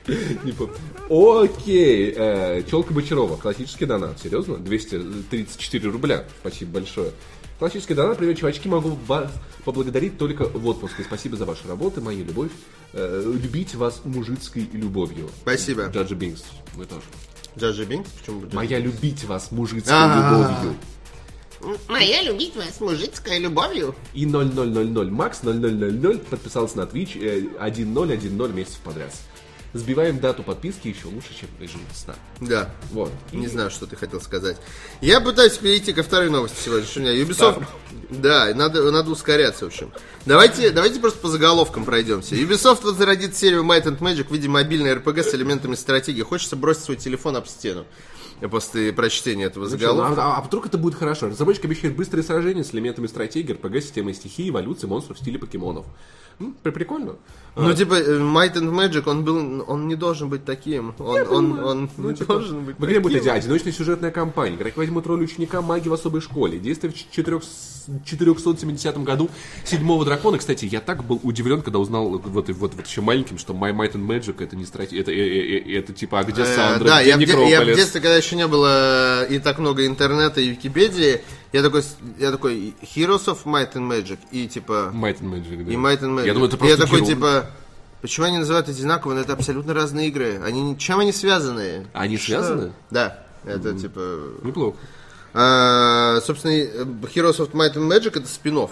Не 0.07 0.53
помню. 0.53 0.75
Окей. 1.09 2.13
Э, 2.17 2.63
Челка 2.71 2.93
Бочарова. 2.93 3.37
Классический 3.37 3.87
донат. 3.87 4.21
Серьезно? 4.21 4.57
234 4.57 5.91
рубля. 5.91 6.25
Спасибо 6.41 6.73
большое. 6.81 7.11
Классический 7.59 7.95
донат. 7.95 8.19
Привет, 8.19 8.39
чувачки. 8.39 8.69
Могу 8.69 8.99
вас 9.07 9.31
поблагодарить 9.65 10.19
только 10.19 10.45
в 10.45 10.67
отпуске. 10.67 11.05
Спасибо 11.05 11.37
за 11.37 11.45
вашу 11.47 11.69
работу, 11.69 12.01
мою 12.03 12.25
любовь. 12.25 12.51
Э, 12.93 13.23
любить 13.25 13.75
вас 13.75 14.03
мужицкой 14.05 14.69
любовью. 14.73 15.31
Спасибо. 15.43 15.85
Джаджи 15.87 16.15
Бинкс. 16.15 16.43
Вы 16.75 16.85
тоже. 16.85 17.03
Джаджи 17.57 17.85
Бинкс? 17.85 18.11
Почему 18.11 18.41
бы 18.41 18.47
Джаджи? 18.47 18.57
Моя 18.57 18.79
любить 18.81 19.25
вас 19.25 19.51
мужицкой 19.53 19.95
А-а-а. 19.95 20.59
любовью. 20.61 20.77
Моя 21.89 22.23
любить 22.23 22.55
вас 22.57 22.79
мужицкой 22.81 23.39
любовью. 23.39 23.95
И 24.13 24.27
0000 24.27 25.11
Макс 25.11 25.41
0000 25.43 26.19
подписался 26.29 26.77
на 26.77 26.83
Twitch 26.83 27.19
э, 27.19 27.57
1010 27.59 28.55
месяцев 28.55 28.81
подряд. 28.81 29.15
Сбиваем 29.75 30.21
дату 30.21 30.45
подписки 30.45 30.87
еще 30.87 31.09
лучше, 31.09 31.35
чем 31.39 31.49
режим 31.59 31.81
сна. 31.93 32.15
Да. 32.41 32.71
Вот. 32.93 33.11
Не 33.33 33.49
знаю, 33.49 33.71
что 33.71 33.89
ты 33.89 33.97
хотел 33.97 34.21
сказать. 34.21 34.57
Я 35.01 35.21
пытаюсь 35.21 35.57
перейти 35.57 35.93
ко 35.93 36.05
второй 36.05 36.31
новости 36.31 36.57
сегодняшнего 36.65 37.13
дня. 37.13 37.21
Ubisoft... 37.21 37.65
Да, 38.09 38.53
надо, 38.55 38.89
надо 38.93 39.11
ускоряться, 39.11 39.65
в 39.65 39.69
общем. 39.69 39.93
Давайте, 40.27 40.71
давайте 40.71 41.01
просто 41.01 41.19
по 41.19 41.29
заголовкам 41.29 41.85
пройдемся. 41.85 42.37
Ubisoft 42.37 42.85
возродит 42.85 43.37
серию 43.37 43.65
Might 43.65 43.85
and 43.87 43.99
Magic 43.99 44.29
в 44.29 44.33
виде 44.33 44.49
мобильной 44.49 44.95
RPG 44.95 45.25
с 45.25 45.35
элементами 45.35 45.75
стратегии. 45.75 46.23
Хочется 46.23 46.55
бросить 46.55 46.85
свой 46.85 46.97
телефон 46.97 47.35
об 47.35 47.49
стену. 47.49 47.85
После 48.51 48.93
прочтения 48.93 49.45
этого 49.45 49.65
Ну 49.65 49.71
заголовка. 49.71 50.23
а, 50.23 50.37
а 50.39 50.43
вдруг 50.43 50.67
это 50.67 50.77
будет 50.79 50.95
хорошо? 50.95 51.29
Разработчик 51.29 51.65
обещает 51.65 51.97
быстрые 51.97 52.23
сражения 52.23 52.63
с 52.65 52.75
элементами 52.75 53.07
стратегии, 53.07 53.53
РПГ, 53.53 53.77
системой 53.83 54.15
стихии, 54.15 54.51
эволюции 54.51 54.87
монстров 54.87 55.17
в 55.17 55.21
стиле 55.21 55.39
покемонов. 55.39 55.87
М, 56.41 56.55
при- 56.63 56.71
прикольно. 56.73 57.15
Ну, 57.57 57.73
типа, 57.75 57.95
э, 57.95 58.19
Might 58.19 58.55
and 58.55 58.71
Magic, 58.73 59.09
он 59.09 59.25
был, 59.25 59.65
он 59.69 59.87
не 59.87 59.95
должен 59.95 60.29
быть 60.29 60.45
таким. 60.45 60.93
Он, 60.99 61.29
он, 61.31 61.59
он 61.65 61.91
Ну, 61.97 62.11
не 62.11 62.17
типа, 62.17 62.35
должен 62.35 62.65
быть 62.65 62.77
В 62.79 62.85
игре 62.85 62.99
будет 63.01 63.25
одиночная 63.27 63.73
сюжетная 63.73 64.11
кампания. 64.11 64.57
Игроки 64.57 64.77
возьмут 64.79 65.07
роль 65.07 65.23
ученика 65.23 65.63
магии 65.63 65.89
в 65.89 65.95
особой 65.95 66.21
школе. 66.21 66.59
Действие 66.59 66.93
в 66.93 66.97
4 66.97 67.41
470 68.05 69.03
году 69.03 69.31
седьмого 69.65 70.05
дракона. 70.05 70.39
Кстати, 70.39 70.65
я 70.67 70.81
так 70.81 71.05
был 71.05 71.21
удивлен, 71.23 71.63
когда 71.63 71.79
узнал 71.79 72.09
вот, 72.09 72.25
вот, 72.25 72.49
вот, 72.49 72.87
еще 72.87 73.01
маленьким, 73.01 73.39
что 73.39 73.53
My 73.53 73.73
Might 73.73 73.93
and 73.93 74.07
Magic 74.07 74.43
это 74.43 74.57
не 74.57 74.65
стратегия, 74.65 75.01
это, 75.01 75.13
э, 75.13 75.17
э, 75.17 75.59
э, 75.59 75.79
это 75.79 75.93
типа, 75.93 76.21
а 76.21 76.25
где 76.25 76.45
Сандра, 76.45 76.87
да, 76.87 77.01
где 77.01 77.11
я 77.11 77.17
в, 77.17 77.21
де- 77.21 77.27
я 77.27 77.37
в 77.37 77.41
Некрополис? 77.41 77.77
детстве, 77.77 78.01
когда 78.01 78.17
еще 78.17 78.37
не 78.37 78.47
было 78.47 79.25
и 79.25 79.39
так 79.39 79.59
много 79.59 79.87
интернета 79.87 80.41
и 80.41 80.49
Википедии, 80.49 81.21
я 81.53 81.63
такой, 81.63 81.83
я 82.19 82.31
такой, 82.31 82.75
Heroes 82.83 83.27
of 83.27 83.45
Might 83.45 83.73
and 83.75 83.89
Magic, 83.89 84.19
и 84.31 84.49
типа, 84.49 84.93
Might 84.95 85.21
and 85.21 85.31
Magic, 85.33 85.65
да. 85.65 85.73
и 85.73 85.77
Might 85.77 86.01
and 86.01 86.17
Magic. 86.17 86.27
Я 86.27 86.35
думаю, 86.35 86.49
это 86.49 86.57
просто 86.57 86.77
я 86.77 86.83
такой, 86.83 87.05
типа, 87.05 87.51
почему 88.01 88.27
они 88.27 88.39
называют 88.39 88.69
одинаково, 88.69 89.15
но 89.15 89.21
это 89.21 89.33
абсолютно 89.33 89.73
разные 89.73 90.09
игры. 90.09 90.41
Они, 90.45 90.77
чем 90.79 90.99
они 90.99 91.13
связаны? 91.13 91.87
Они 91.93 92.17
Что? 92.17 92.27
связаны? 92.27 92.73
Да, 92.91 93.25
это 93.45 93.73
типа... 93.79 94.19
Неплохо. 94.43 94.77
А, 95.35 96.21
собственно, 96.25 96.53
э, 96.53 96.85
Heroes 97.15 97.39
of 97.39 97.51
Might 97.53 97.75
and 97.75 97.89
Magic 97.89 98.17
это 98.19 98.29
спин 98.29 98.69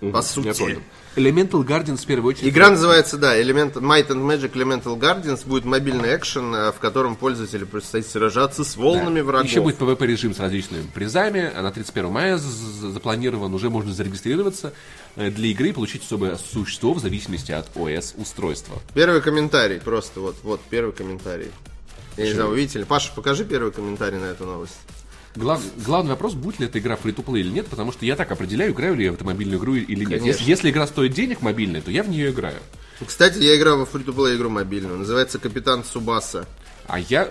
по 0.00 0.16
Я 0.16 0.22
сути. 0.22 0.58
понял. 0.58 0.82
Elemental 1.14 1.62
Guardians 1.64 1.98
в 1.98 2.06
первую 2.06 2.30
очередь. 2.34 2.48
Игра 2.48 2.70
называется, 2.70 3.18
да, 3.18 3.38
Element, 3.38 3.74
Might 3.74 4.08
and 4.08 4.26
Magic 4.26 4.52
Elemental 4.54 4.98
Guardians. 4.98 5.46
Будет 5.46 5.64
мобильный 5.64 6.16
экшен, 6.16 6.54
э, 6.54 6.72
в 6.72 6.78
котором 6.78 7.16
пользователю 7.16 7.66
предстоит 7.66 8.06
сражаться 8.06 8.64
с 8.64 8.76
волнами 8.76 9.20
врагов. 9.20 9.46
Еще 9.46 9.60
будет 9.60 9.78
PvP 9.78 10.06
режим 10.06 10.34
с 10.34 10.40
различными 10.40 10.86
призами. 10.92 11.52
А 11.54 11.62
на 11.62 11.70
31 11.70 12.10
мая 12.10 12.38
запланирован, 12.38 13.54
уже 13.54 13.70
можно 13.70 13.92
зарегистрироваться 13.92 14.72
э, 15.16 15.30
для 15.30 15.48
игры 15.48 15.68
и 15.68 15.72
получить 15.72 16.02
особое 16.02 16.36
существо 16.36 16.94
в 16.94 16.98
зависимости 16.98 17.52
от 17.52 17.68
ОС 17.76 18.14
устройства. 18.16 18.78
Первый 18.94 19.20
комментарий, 19.20 19.78
просто 19.78 20.20
вот, 20.20 20.36
вот 20.42 20.60
первый 20.68 20.92
комментарий. 20.92 21.50
Я 22.16 22.24
не 22.24 22.32
знаю, 22.32 22.48
вы 22.50 22.56
видите 22.56 22.78
ли. 22.80 22.84
Паша, 22.86 23.12
покажи 23.14 23.44
первый 23.44 23.70
комментарий 23.70 24.18
на 24.18 24.26
эту 24.26 24.46
новость. 24.46 24.74
Глав- 25.34 25.62
главный 25.84 26.10
вопрос, 26.10 26.34
будет 26.34 26.60
ли 26.60 26.66
эта 26.66 26.78
игра 26.78 26.96
фри 26.96 27.12
to 27.12 27.38
или 27.38 27.48
нет, 27.48 27.66
потому 27.66 27.90
что 27.92 28.04
я 28.04 28.16
так 28.16 28.30
определяю, 28.30 28.72
играю 28.72 28.94
ли 28.94 29.04
я 29.04 29.12
в 29.12 29.14
эту 29.14 29.24
мобильную 29.24 29.58
игру 29.58 29.74
или 29.74 30.04
нет. 30.04 30.22
Если, 30.22 30.44
если 30.44 30.70
игра 30.70 30.86
стоит 30.86 31.14
денег 31.14 31.40
мобильная, 31.40 31.80
то 31.80 31.90
я 31.90 32.02
в 32.02 32.08
нее 32.08 32.30
играю. 32.30 32.58
Кстати, 33.06 33.38
я 33.38 33.56
играл 33.56 33.78
во 33.78 33.86
фри 33.86 34.04
то 34.04 34.36
игру 34.36 34.50
мобильную. 34.50 34.98
Называется 34.98 35.38
Капитан 35.38 35.84
Субаса. 35.84 36.46
А 36.86 36.98
я... 36.98 37.28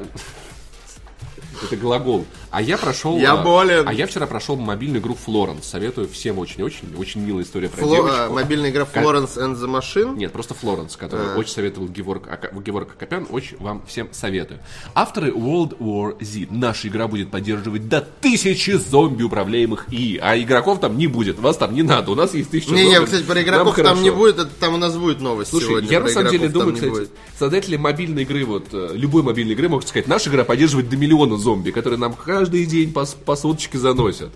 Это 1.64 1.78
глагол. 1.78 2.26
А 2.52 2.62
я 2.62 2.78
прошел... 2.78 3.18
Я 3.18 3.34
а, 3.34 3.44
болен. 3.44 3.88
А 3.88 3.94
я 3.94 4.06
вчера 4.08 4.28
прошел 4.28 4.58
мобильную 4.58 5.02
игру 5.02 5.16
Флоренс. 5.16 5.66
Советую 5.66 6.10
всем 6.10 6.38
очень-очень. 6.38 6.94
Очень 6.98 7.22
милая 7.22 7.44
история 7.44 7.70
про 7.70 7.82
Фло- 7.82 7.96
девочку. 7.96 8.18
а, 8.20 8.30
мобильная 8.30 8.70
игра 8.72 8.84
Florence 8.84 9.38
and 9.38 9.56
the 9.56 9.68
Machine. 9.68 10.18
Нет, 10.18 10.34
просто 10.34 10.54
Флоренс, 10.54 10.98
который 10.98 11.34
А. 11.34 11.38
очень 11.38 11.52
советовал 11.54 11.88
Геворг, 11.88 12.28
Геворг 12.66 12.92
Акопян, 12.94 13.26
очень 13.30 13.58
вам 13.58 13.82
всем 13.88 14.10
советую. 14.12 14.60
Авторы 14.94 15.32
World 15.32 15.78
War 15.78 16.22
Z. 16.22 16.48
Наша 16.50 16.90
игра 16.90 17.08
будет 17.08 17.32
поддерживать 17.32 17.88
до 17.88 18.02
тысячи 18.02 18.72
зомби 18.72 19.24
управляемых 19.24 19.86
и, 19.92 20.20
а 20.22 20.38
игроков 20.38 20.82
там 20.82 20.98
не 20.98 21.08
будет, 21.08 21.40
вас 21.40 21.56
там 21.56 21.74
не 21.74 21.84
надо, 21.84 22.12
у 22.12 22.16
нас 22.16 22.34
есть 22.34 22.50
тысяча 22.50 22.74
Не, 22.74 22.86
не, 22.86 22.96
зомби, 22.96 23.06
кстати, 23.06 23.24
про 23.24 23.42
игроков 23.42 23.76
там 23.78 23.86
хорошо. 23.86 24.02
не 24.02 24.10
будет, 24.12 24.40
это 24.40 24.50
там 24.60 24.74
у 24.74 24.78
нас 24.78 24.98
будет 24.98 25.22
новость 25.22 25.52
Слушай, 25.52 25.68
сегодня. 25.68 25.90
я 25.90 26.00
на 26.02 26.10
самом 26.10 26.32
деле 26.32 26.50
думаю, 26.50 26.72
не 26.72 26.76
кстати, 26.76 26.92
будет. 26.92 27.12
создатели 27.40 27.78
мобильной 27.78 28.24
игры, 28.24 28.44
вот 28.46 28.68
э, 28.74 28.90
любой 28.94 29.24
мобильной 29.24 29.54
игры 29.54 29.70
могут 29.70 29.88
сказать, 29.88 30.08
наша 30.08 30.30
игра 30.30 30.44
поддерживает 30.44 30.90
до 30.90 30.98
миллиона 30.98 31.38
зомби, 31.38 31.72
которые 31.72 31.98
нам 32.00 32.14
каждый 32.42 32.66
день 32.66 32.92
по, 32.92 33.06
по 33.06 33.36
суточке 33.36 33.78
заносят. 33.78 34.32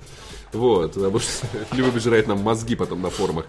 Вот, 0.53 0.93
потому 0.93 1.19
что 1.19 1.47
любят 1.75 2.01
жрать 2.01 2.27
нам 2.27 2.39
мозги 2.41 2.75
потом 2.75 3.01
на 3.01 3.09
форумах. 3.09 3.47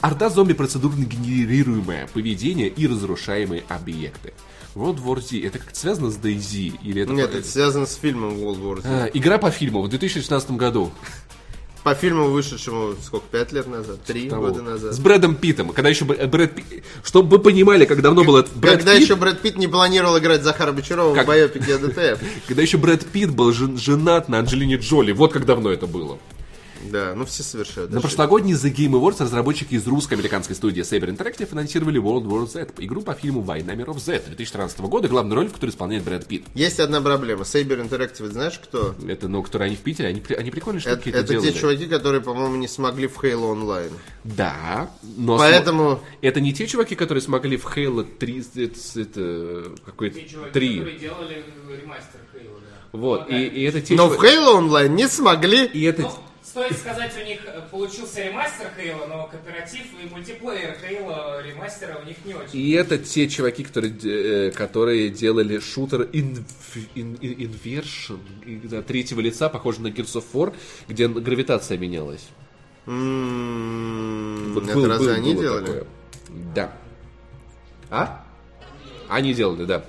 Орда 0.00 0.28
зомби 0.28 0.52
процедурно 0.52 1.04
генерируемое 1.04 2.06
поведение 2.14 2.68
и 2.68 2.86
разрушаемые 2.86 3.64
объекты. 3.68 4.32
World 4.76 5.02
War 5.02 5.20
Z, 5.20 5.40
это 5.44 5.58
как-то 5.58 5.76
связано 5.78 6.10
с 6.10 6.18
DayZ? 6.18 6.78
Или 6.84 7.02
это 7.02 7.12
Нет, 7.12 7.32
по- 7.32 7.36
это 7.38 7.48
связано 7.48 7.86
с 7.86 7.96
фильмом 7.96 8.34
World 8.34 8.60
War 8.62 8.82
Z. 8.82 8.88
А, 8.88 9.06
игра 9.06 9.38
по 9.38 9.50
фильму 9.50 9.82
в 9.82 9.88
2016 9.88 10.52
году. 10.52 10.92
По 11.86 11.94
фильму, 11.94 12.30
вышедшему, 12.30 12.96
сколько, 13.00 13.26
пять 13.30 13.52
лет 13.52 13.68
назад? 13.68 14.02
Три 14.04 14.28
Того. 14.28 14.48
года 14.48 14.60
назад. 14.60 14.92
С 14.92 14.98
Брэдом 14.98 15.36
Питтом. 15.36 15.68
Когда 15.68 15.88
еще 15.88 16.04
Брэд 16.04 16.52
Питт... 16.56 16.82
Чтобы 17.04 17.36
вы 17.36 17.38
понимали, 17.38 17.84
как 17.84 18.02
давно 18.02 18.24
был 18.24 18.38
этот 18.38 18.56
Брэд 18.56 18.78
Когда 18.78 18.94
Питт, 18.94 19.04
еще 19.04 19.14
Брэд 19.14 19.40
Питт 19.40 19.56
не 19.56 19.68
планировал 19.68 20.18
играть 20.18 20.42
Захара 20.42 20.72
Бочарова 20.72 21.14
Как? 21.14 21.22
в 21.22 21.28
боепике 21.28 21.78
ДТФ. 21.78 22.18
когда 22.48 22.62
еще 22.62 22.78
Брэд 22.78 23.06
Питт 23.06 23.30
был 23.30 23.52
жен- 23.52 23.78
женат 23.78 24.28
на 24.28 24.40
Анджелине 24.40 24.78
Джоли. 24.78 25.12
Вот 25.12 25.32
как 25.32 25.46
давно 25.46 25.70
это 25.70 25.86
было. 25.86 26.18
Да, 26.90 27.14
ну 27.14 27.24
все 27.26 27.42
совершают. 27.42 27.90
На 27.90 27.98
ошибки. 27.98 28.02
прошлогодний 28.16 28.54
The 28.54 28.72
Game 28.74 28.92
Awards 28.92 29.22
разработчики 29.22 29.74
из 29.74 29.86
русско-американской 29.86 30.54
студии 30.56 30.82
Saber 30.82 31.08
Interactive 31.16 31.48
анонсировали 31.52 32.00
World 32.00 32.24
War 32.26 32.46
Z, 32.46 32.68
игру 32.78 33.02
по 33.02 33.14
фильму 33.14 33.40
«Война 33.40 33.74
миров 33.74 33.98
Z» 34.00 34.22
2013 34.26 34.80
года, 34.80 35.08
главную 35.08 35.36
роль 35.36 35.48
в 35.48 35.52
которой 35.52 35.70
исполняет 35.70 36.04
Брэд 36.04 36.26
Питт. 36.26 36.44
Есть 36.54 36.80
одна 36.80 37.00
проблема. 37.00 37.42
Saber 37.42 37.80
Interactive, 37.88 38.30
знаешь 38.30 38.58
кто? 38.58 38.94
Это, 39.06 39.28
ну, 39.28 39.42
которые 39.42 39.66
они 39.66 39.76
в 39.76 39.80
Питере, 39.80 40.08
они, 40.08 40.22
они 40.36 40.50
прикольные 40.50 40.80
штуки 40.80 41.08
это, 41.10 41.18
это 41.18 41.28
делали. 41.34 41.50
те 41.52 41.58
чуваки, 41.58 41.86
которые, 41.86 42.20
по-моему, 42.20 42.56
не 42.56 42.68
смогли 42.68 43.06
в 43.06 43.16
Halo 43.22 43.54
Online. 43.54 43.92
Да, 44.24 44.90
но... 45.16 45.38
Поэтому- 45.38 45.82
смо- 45.94 46.00
Это 46.22 46.40
не 46.40 46.52
те 46.52 46.66
чуваки, 46.66 46.94
которые 46.94 47.22
смогли 47.22 47.56
в 47.56 47.64
Halo 47.66 48.04
3... 48.04 48.44
Это, 48.56 49.00
это 49.00 49.72
какой-то... 49.84 50.18
Те 50.20 50.28
чуваки, 50.28 50.52
3. 50.52 50.78
которые 50.78 50.98
делали 50.98 51.44
ремастер 51.80 52.20
Хейла, 52.32 52.58
да. 52.60 52.98
Вот, 52.98 53.28
Ну, 53.30 53.36
и, 53.36 53.42
и 53.44 53.62
это 53.62 53.80
те 53.80 53.94
Но 53.94 54.08
в 54.08 54.14
чуваки- 54.16 54.36
Halo 54.36 54.58
Online 54.68 54.88
не 54.88 55.08
смогли. 55.08 55.66
И 55.66 55.82
это... 55.82 56.02
Ну, 56.02 56.10
стоит 56.48 56.76
сказать, 56.78 57.12
у 57.20 57.24
них 57.26 57.40
э, 57.44 57.60
получился 57.70 58.22
ремастер 58.24 58.70
Хейла, 58.76 59.06
но 59.06 59.26
кооператив 59.26 59.82
и 60.02 60.08
мультиплеер 60.08 60.76
Хейла 60.80 61.42
ремастера 61.42 61.98
у 62.02 62.06
них 62.06 62.16
не 62.24 62.34
очень. 62.34 62.56
И 62.58 62.70
это 62.72 62.98
те 62.98 63.28
чуваки, 63.28 63.64
которые, 63.64 63.94
э, 64.48 64.50
которые 64.52 65.10
делали 65.10 65.58
шутер 65.58 66.02
Inv- 66.02 66.44
In- 66.94 67.18
In- 67.20 67.36
Inversion 67.36 68.20
да, 68.68 68.82
третьего 68.82 69.20
лица, 69.20 69.48
похоже 69.48 69.80
на 69.80 69.88
Gears 69.88 70.14
of 70.14 70.24
War, 70.32 70.54
где 70.88 71.08
гравитация 71.08 71.78
менялась. 71.78 72.26
М, 72.86 74.52
Вот 74.54 74.64
Это 74.64 74.74
был- 74.74 74.86
разве 74.86 75.06
был- 75.08 75.14
они 75.14 75.34
было 75.34 75.42
делали? 75.42 75.66
такое. 75.66 75.84
Да. 76.54 76.72
А? 77.90 78.24
Они 79.08 79.34
делали, 79.34 79.64
да. 79.64 79.84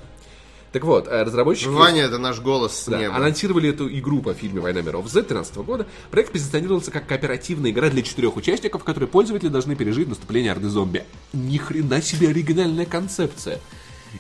Так 0.78 0.84
вот, 0.84 1.08
э, 1.08 1.24
разработчики... 1.24 1.70
Ваня, 1.70 2.04
это 2.04 2.20
наш 2.20 2.40
голос 2.40 2.84
Да, 2.86 3.00
неба. 3.00 3.16
анонсировали 3.16 3.72
эту 3.72 3.90
игру 3.98 4.22
по 4.22 4.36
фильме 4.36 4.62
«Война 4.62 4.82
миров 4.82 5.08
Z» 5.08 5.22
2013 5.22 5.56
года. 5.66 5.88
Проект 6.12 6.32
позиционировался 6.32 6.92
как 6.92 7.08
кооперативная 7.08 7.72
игра 7.72 7.90
для 7.90 8.04
четырех 8.04 8.36
участников, 8.36 8.84
в 8.84 8.86
которой 8.86 9.06
пользователи 9.06 9.48
должны 9.50 9.76
пережить 9.76 10.08
наступление 10.08 10.52
орды 10.52 10.70
зомби. 10.70 11.04
Ни 11.34 11.58
хрена 11.58 12.00
себе 12.04 12.30
оригинальная 12.30 12.86
концепция. 12.86 13.60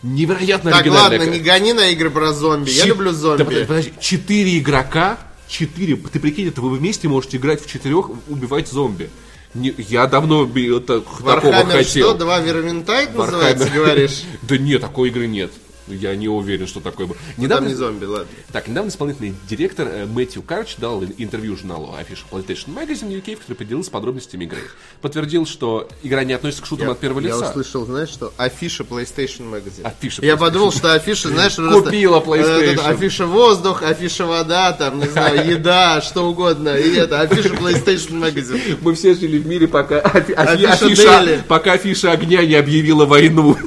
Невероятно 0.01 0.72
Так, 0.72 0.82
оригинальная. 0.82 1.20
ладно, 1.20 1.32
не 1.32 1.39
гони 1.41 1.74
на 1.74 1.89
игры 1.91 2.10
про 2.10 2.34
зомби. 2.34 2.72
Я 2.72 2.86
Чет- 2.86 2.88
люблю 2.88 3.12
Да, 3.12 3.18
зомби. 3.18 3.43
подожди, 3.43 3.66
подожди, 3.68 3.93
четыре 3.99 4.58
игрока, 4.58 5.20
четыре, 5.47 5.95
ты 5.95 6.20
прикинь, 6.20 6.47
это 6.47 6.62
вы 6.62 6.76
вместе 6.76 7.08
можете 7.08 7.38
играть 7.38 7.64
в 7.64 7.70
четырех, 7.72 8.10
убивать 8.30 8.68
зомби. 8.68 9.12
Не- 9.53 9.76
я 9.78 10.08
давно 10.08 10.43
это, 10.55 11.01
такого 11.01 11.39
Warhammer 11.39 11.72
хотел. 11.72 12.08
что, 12.10 12.14
два 12.18 12.39
Warhammer. 12.41 13.14
называется, 13.16 13.70
говоришь? 13.70 14.24
Да 14.41 14.58
нет, 14.58 14.82
такой 14.82 15.10
игры 15.10 15.28
нет. 15.28 15.51
Я 15.88 16.16
не 16.16 16.28
уверен, 16.28 16.68
что 16.68 16.80
такое 16.80 17.08
было. 17.08 17.18
Там 17.36 17.44
Недавно, 17.44 17.68
не 17.68 17.74
зомби, 17.74 18.06
ладно. 18.06 18.28
так, 18.52 18.68
недавно 18.68 18.90
исполнительный 18.90 19.34
директор 19.50 19.88
э, 19.88 20.06
Мэтью 20.06 20.42
Карч 20.42 20.76
дал 20.78 21.04
интервью 21.04 21.56
журналу 21.56 21.96
Official 21.98 22.26
PlayStation 22.32 22.74
Magazine 22.76 23.10
UK, 23.22 23.36
в 23.36 23.40
котором 23.40 23.58
поделился 23.58 23.92
подробностями 23.92 24.44
игры. 24.46 24.60
Подтвердил, 25.02 25.46
что 25.46 25.88
игра 26.04 26.24
не 26.24 26.34
относится 26.34 26.64
к 26.64 26.66
шутерам 26.68 26.92
от 26.92 27.00
первого 27.00 27.20
Я 27.22 27.28
лица. 27.36 27.50
услышал, 27.50 27.86
знаешь 27.86 28.10
что? 28.10 28.34
Афиша 28.38 28.84
PlayStation 28.84 29.50
Magazine. 29.52 29.84
Афиша 29.84 30.22
Я 30.26 30.34
PlayStation. 30.34 30.38
подумал, 30.38 30.72
что 30.72 30.94
афиша, 30.94 31.30
знаешь, 31.30 31.56
Купила 31.84 32.18
э, 32.18 32.22
PlayStation. 32.22 32.86
Афиша 32.86 33.26
воздух, 33.26 33.84
афиша 33.84 34.26
вода, 34.26 34.74
там, 34.74 35.00
не 35.00 35.08
знаю, 35.08 35.50
еда, 35.50 36.02
что 36.02 36.30
угодно. 36.30 36.76
И 36.76 36.96
это, 36.96 37.22
афиша 37.22 37.50
PlayStation 37.50 38.20
Magazine. 38.22 38.78
Мы 38.82 38.94
все 38.96 39.14
жили 39.14 39.38
в 39.38 39.48
мире, 39.48 39.68
пока 39.68 40.00
афи- 40.00 40.34
афи- 40.34 40.66
Афиша 40.66 40.86
афиша, 40.86 41.44
пока 41.48 41.74
афиша 41.74 42.12
огня 42.12 42.46
не 42.46 42.56
объявила 42.56 43.06
войну. 43.06 43.58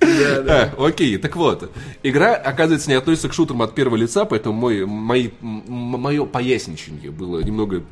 А, 0.00 0.74
Окей, 0.78 1.16
так 1.18 1.36
вот. 1.36 1.70
Игра, 2.02 2.34
оказывается, 2.34 2.88
не 2.90 2.94
относится 2.96 3.28
к 3.28 3.32
шутерам 3.34 3.62
от 3.62 3.74
первого 3.74 3.96
лица, 3.96 4.24
поэтому 4.24 4.54
мой, 4.58 4.84
мои, 4.84 5.30
м- 5.40 5.62
мое 5.68 6.24
поясничание 6.24 7.10
было 7.10 7.40
немного 7.40 7.84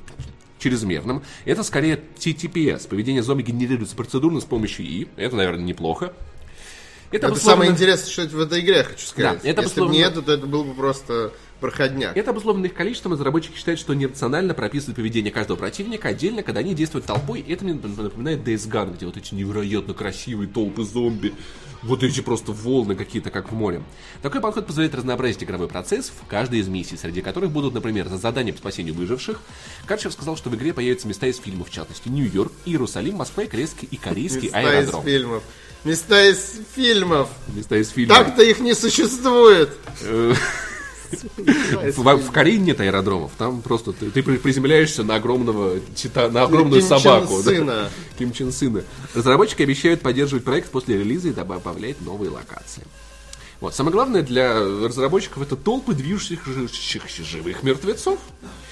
чрезмерным. 0.59 1.23
Это 1.45 1.63
скорее 1.63 2.01
TTPS. 2.19 2.89
Поведение 2.89 3.23
зомби 3.23 3.43
генерируется 3.43 3.95
процедурно 3.97 4.41
с 4.41 4.45
помощью 4.45 4.85
ИИ. 4.87 5.09
Это, 5.17 5.37
наверное, 5.37 5.65
неплохо. 5.65 6.13
Это, 7.13 7.27
Это 7.27 7.29
обусловлено- 7.29 7.41
самое 7.41 7.71
интересное, 7.71 8.11
что 8.11 8.23
это 8.23 8.37
в 8.37 8.41
этой 8.41 8.61
игре, 8.61 8.77
я 8.79 8.85
хочу 8.85 9.07
сказать. 9.07 9.41
Да, 9.43 9.49
это 9.49 9.63
Если 9.63 9.81
бы 9.81 9.87
обусловлено- 9.87 9.93
не 9.93 10.01
это, 10.01 10.23
то 10.23 10.33
это 10.33 10.47
был 10.47 10.65
бы 10.65 10.75
просто 10.75 11.33
проходняк. 11.61 12.17
Это 12.17 12.31
обусловлено 12.31 12.67
их 12.67 12.75
количеством, 12.75 13.13
разработчики 13.13 13.57
считают, 13.57 13.79
что 13.79 13.95
нерационально 13.95 14.55
прописывать 14.55 14.97
поведение 14.97 15.31
каждого 15.33 15.57
противника 15.57 16.09
отдельно, 16.09 16.43
когда 16.43 16.61
они 16.61 16.75
действуют 16.75 17.07
толпой. 17.07 17.41
И 17.41 17.53
это 17.53 17.65
мне 17.65 17.75
напоминает 17.75 18.41
Days 18.41 18.69
Gone, 18.69 18.97
где 18.97 19.07
вот 19.07 19.17
эти 19.17 19.35
невероятно 19.35 19.95
красивые 19.95 20.49
толпы 20.49 20.83
зомби, 20.83 21.35
вот 21.83 22.03
эти 22.03 22.21
просто 22.21 22.53
волны 22.53 22.95
какие-то, 22.95 23.31
как 23.31 23.51
в 23.51 23.55
море. 23.55 23.83
Такой 24.23 24.41
подход 24.41 24.67
позволяет 24.67 24.95
разнообразить 24.95 25.43
игровой 25.43 25.69
процесс 25.69 26.11
в 26.11 26.27
каждой 26.27 26.61
из 26.61 26.69
миссий, 26.69 26.97
среди 26.97 27.23
которых 27.23 27.51
будут, 27.51 27.75
например, 27.75 28.09
задания 28.09 28.53
по 28.53 28.59
спасению 28.59 28.95
выживших. 28.95 29.41
Карчев 29.87 30.13
сказал, 30.13 30.37
что 30.37 30.51
в 30.51 30.55
игре 30.57 30.73
появятся 30.73 31.09
места 31.09 31.27
из 31.27 31.39
фильмов, 31.39 31.69
в 31.69 31.73
частности, 31.73 32.09
Нью-Йорк, 32.09 32.53
Иерусалим, 32.67 33.17
Москва 33.17 33.45
и 33.45 33.47
корейский, 33.47 33.89
и 33.91 33.97
корейский 33.97 34.45
Места 34.45 34.61
из 34.61 34.67
аэродром. 34.67 35.05
фильмов. 35.05 35.43
Места 35.85 36.31
из 36.31 36.61
фильмов. 36.75 37.31
Места 37.49 37.77
из 37.77 37.89
фильмов. 37.89 38.19
Так-то 38.19 38.43
их 38.43 38.61
не 38.61 38.75
существует. 38.75 39.71
В, 41.11 42.17
в 42.17 42.31
Корее 42.33 42.59
нет 42.59 42.81
аэродромов, 42.81 43.33
там 43.37 43.63
просто 43.63 43.93
ты, 43.93 44.11
ты 44.11 44.23
при- 44.23 44.37
приземляешься 44.37 45.03
на 45.03 45.17
огромного 45.17 45.79
на 46.31 46.43
огромную 46.43 46.81
Ким 46.81 46.89
собаку. 46.89 47.43
Чен 47.43 47.45
да. 47.45 47.51
Сына. 47.51 47.91
Ким 48.19 48.33
Чен 48.33 48.53
Сына. 48.53 48.85
Разработчики 49.15 49.63
обещают 49.63 50.01
поддерживать 50.01 50.45
проект 50.45 50.71
после 50.71 50.99
релиза 50.99 51.29
и 51.29 51.33
добавлять 51.33 52.01
новые 52.03 52.31
локации. 52.31 52.85
Вот. 53.61 53.75
Самое 53.75 53.93
главное 53.93 54.23
для 54.23 54.55
разработчиков 54.59 55.43
это 55.43 55.55
толпы 55.57 55.95
движущихся 55.95 57.25
живых 57.25 57.63
мертвецов. 57.63 58.19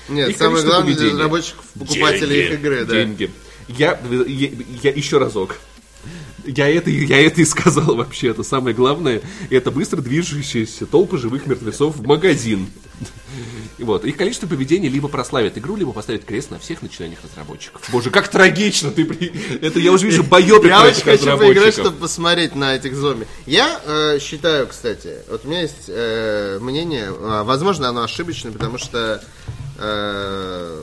Нет, 0.08 0.30
Их 0.30 0.38
самое 0.38 0.64
главное 0.64 0.86
для 0.86 0.94
поведения. 0.94 1.12
разработчиков, 1.12 1.64
покупателей 1.78 2.36
Деньги. 2.42 2.52
их 2.54 2.60
игры, 2.60 2.84
да. 2.86 2.94
Деньги. 2.94 3.30
Я, 3.68 4.00
я, 4.26 4.50
я 4.82 4.90
еще 4.92 5.18
разок. 5.18 5.56
Я 6.48 6.68
это, 6.68 6.90
я 6.90 7.20
это 7.20 7.42
и 7.42 7.44
сказал 7.44 7.94
вообще. 7.96 8.28
Это 8.28 8.42
самое 8.42 8.74
главное. 8.74 9.20
Это 9.50 9.70
быстро 9.70 10.00
движущиеся 10.00 10.86
толпы 10.86 11.18
живых 11.18 11.46
мертвецов 11.46 11.96
в 11.96 12.06
магазин. 12.06 12.68
И 13.76 13.84
вот. 13.84 14.04
Их 14.04 14.16
количество 14.16 14.46
поведения 14.46 14.88
либо 14.88 15.08
прославит 15.08 15.56
игру, 15.58 15.76
либо 15.76 15.92
поставит 15.92 16.24
крест 16.24 16.50
на 16.50 16.58
всех 16.58 16.82
начинаниях 16.82 17.20
разработчиков. 17.22 17.82
Боже, 17.90 18.10
как 18.10 18.28
трагично 18.28 18.90
ты 18.90 19.04
при... 19.04 19.30
Это 19.60 19.78
я 19.78 19.92
уже 19.92 20.06
вижу 20.06 20.24
боёпик 20.24 20.70
Я 20.70 20.82
очень 20.82 21.02
хочу 21.02 21.38
поиграть, 21.38 21.74
чтобы 21.74 21.96
посмотреть 21.96 22.54
на 22.54 22.74
этих 22.74 22.96
зомби. 22.96 23.26
Я 23.46 23.80
э, 23.84 24.18
считаю, 24.20 24.66
кстати, 24.66 25.18
вот 25.28 25.44
у 25.44 25.48
меня 25.48 25.62
есть 25.62 25.84
э, 25.88 26.58
мнение, 26.60 27.08
а, 27.08 27.44
возможно, 27.44 27.88
оно 27.88 28.02
ошибочное, 28.02 28.52
потому 28.52 28.78
что, 28.78 29.22
э, 29.78 30.82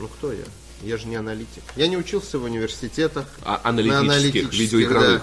ну 0.00 0.08
кто 0.08 0.32
я? 0.32 0.44
Я 0.82 0.96
же 0.96 1.06
не 1.06 1.16
аналитик. 1.16 1.62
Я 1.74 1.88
не 1.88 1.96
учился 1.96 2.38
в 2.38 2.44
университетах. 2.44 3.26
А, 3.42 3.60
на 3.64 3.70
аналитических, 3.70 4.10
аналитических, 4.10 4.58
видеоигровых. 4.60 5.22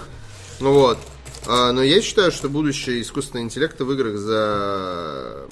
Ну 0.60 0.72
вот. 0.72 0.98
А, 1.46 1.72
но 1.72 1.82
я 1.82 2.00
считаю, 2.02 2.32
что 2.32 2.48
будущее 2.48 3.02
искусственного 3.02 3.44
интеллекта 3.44 3.84
в 3.84 3.92
играх 3.92 4.16
за 4.18 5.46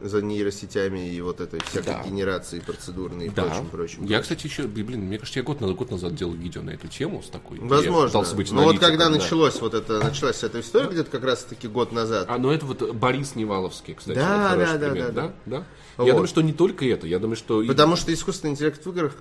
за 0.00 0.22
нейросетями 0.22 1.08
и 1.14 1.20
вот 1.20 1.40
этой 1.40 1.60
всякой 1.64 1.84
Да. 1.86 2.02
генерацией 2.04 2.62
процедурной 2.62 3.26
и 3.26 3.28
Да. 3.30 3.44
прочим, 3.44 3.66
прочим. 3.68 4.04
Я, 4.04 4.20
кстати, 4.20 4.46
еще, 4.46 4.64
блин, 4.64 5.00
мне 5.02 5.18
кажется, 5.18 5.38
я 5.40 5.44
год, 5.44 5.60
назад- 5.60 5.76
год 5.76 5.90
назад 5.90 6.14
делал 6.14 6.32
видео 6.34 6.62
на 6.62 6.70
эту 6.70 6.88
тему 6.88 7.22
с 7.22 7.28
такой. 7.28 7.58
Я 7.58 7.64
Возможно. 7.66 8.06
пытался 8.08 8.36
быть 8.36 8.50
Но 8.50 8.56
вот 8.58 8.62
аналитиком, 8.64 8.88
когда 8.90 9.04
да. 9.06 9.10
началось 9.10 9.60
вот 9.60 9.74
это, 9.74 9.98
началась 10.04 10.42
эта 10.42 10.60
история 10.60 10.88
где-то 10.88 11.10
как 11.10 11.24
раз 11.24 11.44
таки 11.44 11.68
год 11.68 11.92
назад. 11.92 12.26
А, 12.28 12.38
ну 12.38 12.50
это 12.50 12.66
вот 12.66 12.92
Борис 12.94 13.34
Неваловский, 13.36 13.94
кстати. 13.94 14.16
Да, 14.18 14.50
вот 14.56 14.58
да, 14.66 14.76
да, 14.78 14.90
пример, 14.90 15.12
да, 15.12 15.22
да, 15.22 15.32
да. 15.46 15.64
Вот. 15.96 16.06
Я 16.06 16.12
думаю, 16.12 16.28
что 16.28 16.42
не 16.42 16.52
только 16.52 16.84
это, 16.86 17.06
я 17.06 17.18
думаю, 17.18 17.36
что 17.36 17.62
и 17.62 17.66
Потому 17.66 17.96
что 17.96 18.12
искусственный 18.12 18.52
интеллект 18.52 18.84
в 18.84 18.90
играх 18.90 19.12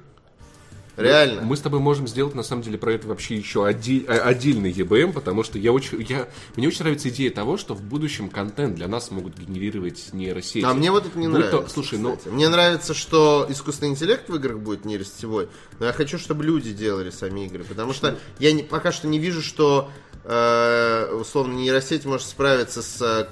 реально. 0.98 1.42
мы 1.42 1.58
с 1.58 1.62
тобой 1.62 1.80
можем 1.80 2.08
сделать 2.08 2.36
на 2.36 2.44
самом 2.44 2.62
деле 2.62 2.78
про 2.78 2.94
это 2.94 3.08
вообще 3.08 3.36
еще 3.36 3.62
э, 3.68 4.18
отдельный 4.18 4.72
ЕБМ, 4.72 5.14
потому 5.14 5.44
что 5.44 5.58
я 5.58 5.72
очень, 5.72 6.02
я, 6.08 6.28
мне 6.56 6.68
очень 6.68 6.80
нравится 6.84 7.10
идея 7.10 7.32
того, 7.32 7.58
что 7.58 7.74
в 7.74 7.82
будущем 7.82 8.30
контент 8.30 8.76
для 8.76 8.88
нас 8.88 9.12
могут 9.12 9.38
генерировать 9.38 10.10
нейросети. 10.14 10.64
А 10.66 10.74
мне 10.74 10.92
вот 10.92 11.06
это 11.06 11.18
не 11.18 11.28
Будь 11.28 11.42
то- 11.50 11.52
нравится. 11.58 11.74
слушай, 11.74 12.00
ну 12.00 12.16
кстати. 12.18 12.34
Мне 12.34 12.50
нравится, 12.50 12.94
что 12.94 13.46
искусственный 13.50 13.92
интеллект 13.92 14.30
в 14.30 14.36
играх 14.36 14.60
будет 14.60 14.86
нейросетевой, 14.86 15.50
но 15.80 15.86
я 15.86 15.94
хочу, 15.94 16.18
чтобы 16.18 16.44
люди 16.44 16.72
делали 16.74 17.10
сами 17.10 17.46
игры, 17.46 17.64
потому 17.64 17.94
что 17.94 18.18
я 18.40 18.52
не, 18.52 18.64
пока 18.64 18.92
что 18.92 19.08
не 19.08 19.20
вижу, 19.20 19.42
что 19.42 19.90
э, 20.24 21.12
условно 21.20 21.54
нейросеть 21.54 22.06
может 22.06 22.28
справиться 22.28 22.82
с 22.82 23.02
э, 23.02 23.28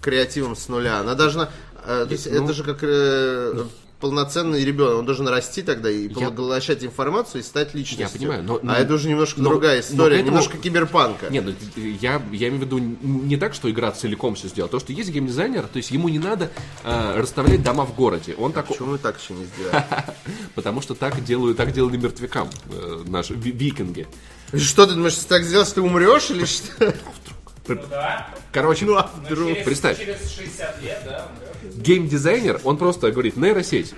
креативом 0.00 0.56
с 0.56 0.68
нуля. 0.68 0.98
Она 1.00 1.14
должна, 1.14 1.50
э, 1.84 2.04
то 2.06 2.12
есть 2.12 2.30
Ну, 2.30 2.44
это 2.44 2.52
же 2.52 2.64
как 2.64 2.78
э, 2.82 3.64
полноценный 4.06 4.64
ребенок, 4.64 4.98
он 5.00 5.04
должен 5.04 5.26
расти 5.28 5.62
тогда 5.62 5.90
и 5.90 6.08
Я- 6.08 6.26
поглощать 6.30 6.84
информацию 6.84 7.40
и 7.40 7.44
стать 7.44 7.74
личностью. 7.74 8.06
Я 8.08 8.18
понимаю, 8.18 8.42
но- 8.44 8.60
но- 8.62 8.72
а 8.72 8.78
это 8.78 8.94
уже 8.94 9.08
немножко 9.08 9.40
но- 9.40 9.50
другая 9.50 9.80
история, 9.80 10.16
этому- 10.16 10.26
немножко 10.28 10.58
киберпанка. 10.58 11.26
Нет, 11.30 11.44
ну, 11.44 11.52
я, 12.00 12.22
я 12.32 12.48
имею 12.48 12.58
в 12.62 12.64
виду 12.64 12.78
не 12.78 13.36
так, 13.36 13.52
что 13.54 13.68
игра 13.70 13.90
целиком 13.90 14.36
все 14.36 14.46
сделала, 14.48 14.70
то, 14.70 14.78
что 14.78 14.92
есть 14.92 15.10
геймдизайнер, 15.10 15.62
то 15.66 15.76
есть 15.78 15.90
ему 15.90 16.08
не 16.08 16.18
надо 16.20 16.50
э, 16.84 17.20
расставлять 17.20 17.62
дома 17.64 17.84
в 17.84 17.94
городе. 17.96 18.34
Он 18.38 18.52
такой, 18.52 18.76
Почему 18.76 18.92
мы 18.92 18.98
так 18.98 19.20
еще 19.20 19.34
не 19.34 19.44
сделали? 19.46 19.84
потому 20.54 20.80
что 20.80 20.94
так 20.94 21.24
делают, 21.24 21.56
так 21.56 21.72
делали 21.72 21.96
мертвякам 21.96 22.48
э, 22.70 23.02
наши 23.08 23.34
ви- 23.34 23.50
викинги. 23.50 24.06
Что 24.56 24.86
ты 24.86 24.94
думаешь, 24.94 25.14
если 25.14 25.28
так 25.28 25.42
сделать, 25.42 25.74
ты 25.74 25.80
умрешь 25.82 26.30
или 26.30 26.44
что? 26.44 26.94
Ну 27.68 27.80
да. 27.90 28.28
Короче, 28.52 28.84
Ну, 28.86 28.94
а 28.94 29.10
вдруг? 29.24 29.48
через, 29.48 29.64
Представь. 29.64 29.98
через 29.98 30.30
60 30.30 30.80
лет, 30.82 31.02
да. 31.04 31.26
Геймдизайнер, 31.76 32.60
он 32.64 32.76
просто 32.76 33.10
говорит, 33.10 33.36
нейросеть, 33.36 33.94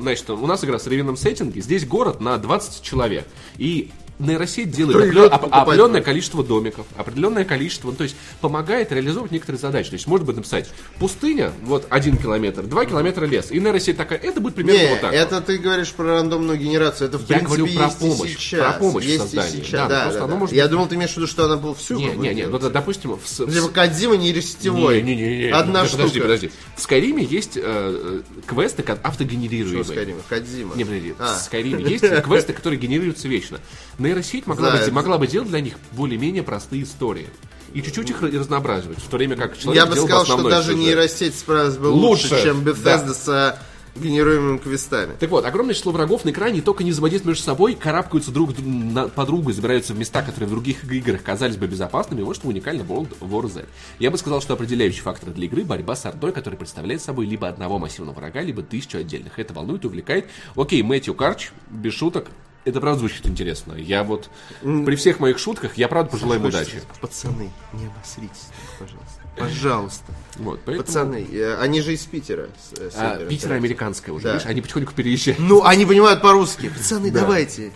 значит, 0.00 0.30
у 0.30 0.46
нас 0.46 0.64
игра 0.64 0.78
в 0.78 0.82
современном 0.82 1.16
сеттинге, 1.16 1.60
здесь 1.60 1.86
город 1.86 2.20
на 2.20 2.38
20 2.38 2.82
человек, 2.82 3.26
и 3.58 3.90
нейросеть 4.18 4.70
делает 4.70 4.96
определен- 4.96 5.26
оп- 5.32 5.48
определенное 5.50 5.94
будет. 6.00 6.04
количество 6.04 6.44
домиков, 6.44 6.86
определенное 6.96 7.44
количество, 7.44 7.88
ну, 7.90 7.96
то 7.96 8.04
есть 8.04 8.16
помогает 8.40 8.92
реализовывать 8.92 9.32
некоторые 9.32 9.60
задачи. 9.60 9.90
То 9.90 9.94
есть 9.96 10.06
может 10.06 10.26
быть 10.26 10.36
написать 10.36 10.68
пустыня, 10.98 11.52
вот 11.62 11.86
один 11.90 12.16
километр, 12.16 12.62
два 12.62 12.84
километра 12.84 13.24
лес, 13.26 13.50
и 13.50 13.58
нейросеть 13.58 13.96
такая, 13.96 14.18
это 14.18 14.40
будет 14.40 14.54
примерно 14.54 14.78
Не, 14.82 14.88
вот 14.88 15.00
так. 15.00 15.12
это 15.12 15.40
ты 15.40 15.58
говоришь 15.58 15.90
про 15.92 16.04
рандомную 16.14 16.58
генерацию. 16.58 17.08
Это 17.08 17.18
в 17.18 17.22
Я 17.22 17.38
принципе 17.38 17.46
говорю 17.62 17.66
про 17.78 17.88
помощь, 17.88 18.36
сейчас. 18.36 18.60
про 18.60 18.78
помощь 18.78 19.04
в 19.04 19.08
есть 19.08 19.20
создании. 19.22 19.60
И 19.60 19.64
сейчас. 19.64 19.88
Да, 19.88 19.88
Да, 19.88 20.02
просто 20.02 20.18
да, 20.20 20.24
оно 20.26 20.34
да. 20.34 20.38
может 20.40 20.54
Я 20.56 20.68
думал, 20.68 20.86
ты 20.86 20.94
имеешь 20.94 21.10
в 21.12 21.16
виду, 21.16 21.26
что 21.26 21.44
она 21.46 21.56
была 21.56 21.74
всю. 21.74 21.98
Не, 21.98 22.08
не, 22.14 22.34
не, 22.34 22.46
ну, 22.46 22.58
допустим, 22.58 23.12
в, 23.16 23.38
Ну, 23.40 23.46
Типа 23.52 23.68
Кодзима 23.68 24.16
не 24.16 24.32
рестевой. 24.32 25.02
Не, 25.02 25.14
не, 25.16 25.22
не, 25.28 25.36
не. 25.38 25.48
Одна 25.50 25.82
Да, 25.82 25.88
штука. 25.88 26.02
Подожди, 26.02 26.20
подожди. 26.20 26.50
В 26.76 26.80
Скайриме 26.82 27.24
есть 27.24 27.56
э, 27.56 27.60
э, 27.64 28.20
квесты 28.46 28.82
автогенерируемые. 28.82 29.84
Что 29.84 29.92
Скайрима? 29.92 30.20
Кодзима. 30.28 30.76
Не, 30.76 30.84
подожди, 30.84 31.14
А. 31.18 31.36
в 31.38 31.42
Скайриме 31.42 31.82
есть 31.84 32.04
квесты, 32.22 32.52
которые 32.52 32.78
генерируются 32.80 33.28
вечно. 33.28 33.58
Нейросеть 34.04 34.46
могла, 34.46 34.70
Знаю. 34.70 34.86
бы, 34.86 34.92
могла 34.92 35.18
бы 35.18 35.26
делать 35.26 35.48
для 35.48 35.60
них 35.60 35.74
более-менее 35.92 36.42
простые 36.42 36.82
истории. 36.84 37.28
И 37.72 37.82
чуть-чуть 37.82 38.10
их 38.10 38.22
раз- 38.22 38.32
разнообразивать, 38.32 38.98
в 38.98 39.08
то 39.08 39.16
время 39.16 39.36
как 39.36 39.58
человек 39.58 39.82
Я 39.82 39.90
бы 39.90 39.96
сказал, 39.96 40.24
что 40.24 40.48
даже 40.48 40.72
сюжет. 40.72 40.78
нейросеть 40.78 41.34
справилась 41.36 41.76
бы 41.76 41.86
лучше, 41.86 42.28
Лучше, 42.32 42.42
чем 42.44 42.62
да. 42.64 42.70
Bethesda 42.70 43.14
с 43.14 43.58
генерируемыми 43.96 44.58
квестами. 44.58 45.14
Так 45.18 45.30
вот, 45.30 45.44
огромное 45.44 45.74
число 45.74 45.92
врагов 45.92 46.24
на 46.24 46.30
экране 46.30 46.60
только 46.60 46.82
не 46.82 46.90
взаимодействуют 46.90 47.36
между 47.36 47.44
собой, 47.44 47.74
карабкаются 47.74 48.32
друг 48.32 48.50
на, 48.58 49.08
по 49.08 49.24
другу, 49.24 49.52
забираются 49.52 49.92
в 49.94 49.98
места, 49.98 50.22
которые 50.22 50.48
в 50.48 50.50
других 50.50 50.84
играх 50.92 51.22
казались 51.22 51.56
бы 51.56 51.66
безопасными, 51.68 52.22
вот 52.22 52.34
что 52.36 52.48
уникально 52.48 52.82
в 52.84 52.90
World 52.92 53.16
War 53.20 53.48
Z. 53.48 53.66
Я 54.00 54.10
бы 54.10 54.18
сказал, 54.18 54.40
что 54.42 54.54
определяющий 54.54 55.00
фактор 55.00 55.30
для 55.30 55.46
игры– 55.46 55.64
борьба 55.64 55.94
с 55.94 56.04
ордой, 56.06 56.32
которая 56.32 56.58
представляет 56.58 57.02
собой 57.02 57.26
либо 57.26 57.48
одного 57.48 57.78
массивного 57.78 58.14
врага, 58.16 58.40
либо 58.42 58.62
тысячу 58.62 58.98
отдельных. 58.98 59.38
Это 59.38 59.54
волнует, 59.54 59.84
увлекает. 59.84 60.26
Окей, 60.56 60.82
Мэтью 60.82 61.14
Карч, 61.14 61.50
без 61.70 61.92
шуток, 61.94 62.26
это 62.64 62.80
правда 62.80 63.00
звучит 63.00 63.26
интересно. 63.26 63.74
Я 63.74 64.04
вот 64.04 64.30
при 64.62 64.96
всех 64.96 65.20
моих 65.20 65.38
шутках, 65.38 65.76
я 65.76 65.88
правда 65.88 66.10
пожелаю 66.10 66.38
ему 66.40 66.48
удачи. 66.48 66.82
Пацаны, 67.00 67.50
не 67.72 67.86
обосритесь, 67.86 68.48
пожалуйста. 68.78 69.20
Пожалуйста. 69.36 70.04
Вот, 70.36 70.60
поэтому- 70.64 70.86
Пацаны, 70.86 71.26
э, 71.32 71.56
они 71.60 71.80
же 71.80 71.92
из 71.94 72.02
Питера. 72.04 72.48
с- 72.56 72.78
э, 72.78 72.90
А, 72.94 73.14
севера, 73.16 73.28
Питер 73.28 73.48
да. 73.50 73.54
американская 73.56 74.14
уже, 74.14 74.24
Да. 74.24 74.32
видишь, 74.34 74.46
они 74.46 74.60
потихоньку 74.60 74.92
переезжают. 74.94 75.40
Ну, 75.40 75.64
они 75.64 75.84
понимают 75.86 76.22
по-русски. 76.22 76.68
Пацаны, 76.68 77.10
давайте. 77.10 77.72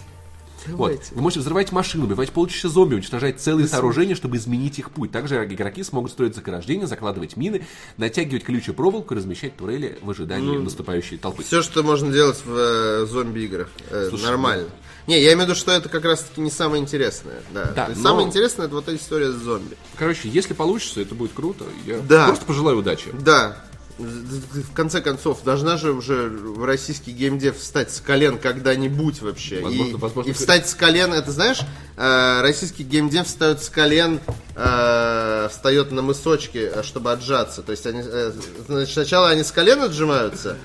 Вот. 0.66 1.00
Вы 1.12 1.22
можете 1.22 1.40
взрывать 1.40 1.72
машины, 1.72 2.04
убивать 2.04 2.30
полчища 2.32 2.68
зомби, 2.68 2.94
уничтожать 2.96 3.40
целые 3.40 3.68
сооружения, 3.68 4.14
чтобы 4.14 4.36
изменить 4.36 4.78
их 4.78 4.90
путь. 4.90 5.10
Также 5.12 5.36
игроки 5.44 5.82
смогут 5.82 6.10
строить 6.12 6.34
заграждения, 6.34 6.86
закладывать 6.86 7.36
мины, 7.36 7.66
натягивать 7.96 8.44
колючую 8.44 8.74
проволоку 8.74 9.14
и 9.14 9.16
размещать 9.16 9.56
турели 9.56 9.98
в 10.02 10.10
ожидании 10.10 10.56
Ну, 10.56 10.62
наступающей 10.64 11.16
толпы. 11.18 11.42
Все, 11.42 11.62
что 11.62 11.82
можно 11.82 12.12
делать 12.12 12.42
в 12.44 12.52
э, 12.54 13.06
зомби-играх. 13.06 13.68
Э, 13.90 14.10
нормально. 14.22 14.68
Не, 15.06 15.20
я 15.22 15.32
имею 15.32 15.46
в 15.46 15.50
виду, 15.50 15.54
что 15.54 15.70
это 15.72 15.88
как 15.88 16.04
раз-таки 16.04 16.40
не 16.42 16.50
самое 16.50 16.82
интересное. 16.82 17.42
Да. 17.54 17.72
Да, 17.74 17.86
есть 17.86 18.02
но- 18.02 18.08
Самое 18.10 18.26
интересное 18.28 18.66
это 18.66 18.74
вот 18.74 18.88
эта 18.88 18.96
история 18.96 19.32
с 19.32 19.36
зомби. 19.36 19.76
Короче, 19.96 20.28
если 20.28 20.52
получится, 20.52 21.00
это 21.00 21.14
будет 21.14 21.32
круто. 21.32 21.64
Я 21.86 21.98
Да. 22.00 22.26
просто 22.26 22.44
пожелаю 22.44 22.78
удачи. 22.78 23.10
Да. 23.22 23.56
В 23.98 24.72
конце 24.74 25.00
концов, 25.00 25.42
должна 25.42 25.76
же 25.76 25.90
уже 25.92 26.28
в 26.28 26.64
российский 26.64 27.10
геймдев 27.10 27.58
встать 27.58 27.92
с 27.92 28.00
колен 28.00 28.38
когда-нибудь 28.38 29.20
вообще. 29.22 29.60
Возможно, 29.60 29.90
и, 29.90 29.94
возможно, 29.94 30.30
и 30.30 30.32
встать 30.32 30.68
с 30.68 30.74
колен, 30.74 31.12
это 31.12 31.32
знаешь, 31.32 31.58
э, 31.96 32.40
российский 32.42 32.84
геймдев 32.84 33.26
встает 33.26 33.60
с 33.62 33.68
колен, 33.68 34.20
э, 34.54 35.48
встает 35.50 35.90
на 35.90 36.02
мысочки, 36.02 36.58
э, 36.72 36.82
чтобы 36.84 37.10
отжаться. 37.10 37.62
То 37.62 37.72
есть 37.72 37.86
они, 37.86 38.02
э, 38.04 38.32
значит, 38.68 38.92
сначала 38.94 39.30
они 39.30 39.42
с 39.42 39.50
колен 39.50 39.82
отжимаются. 39.82 40.56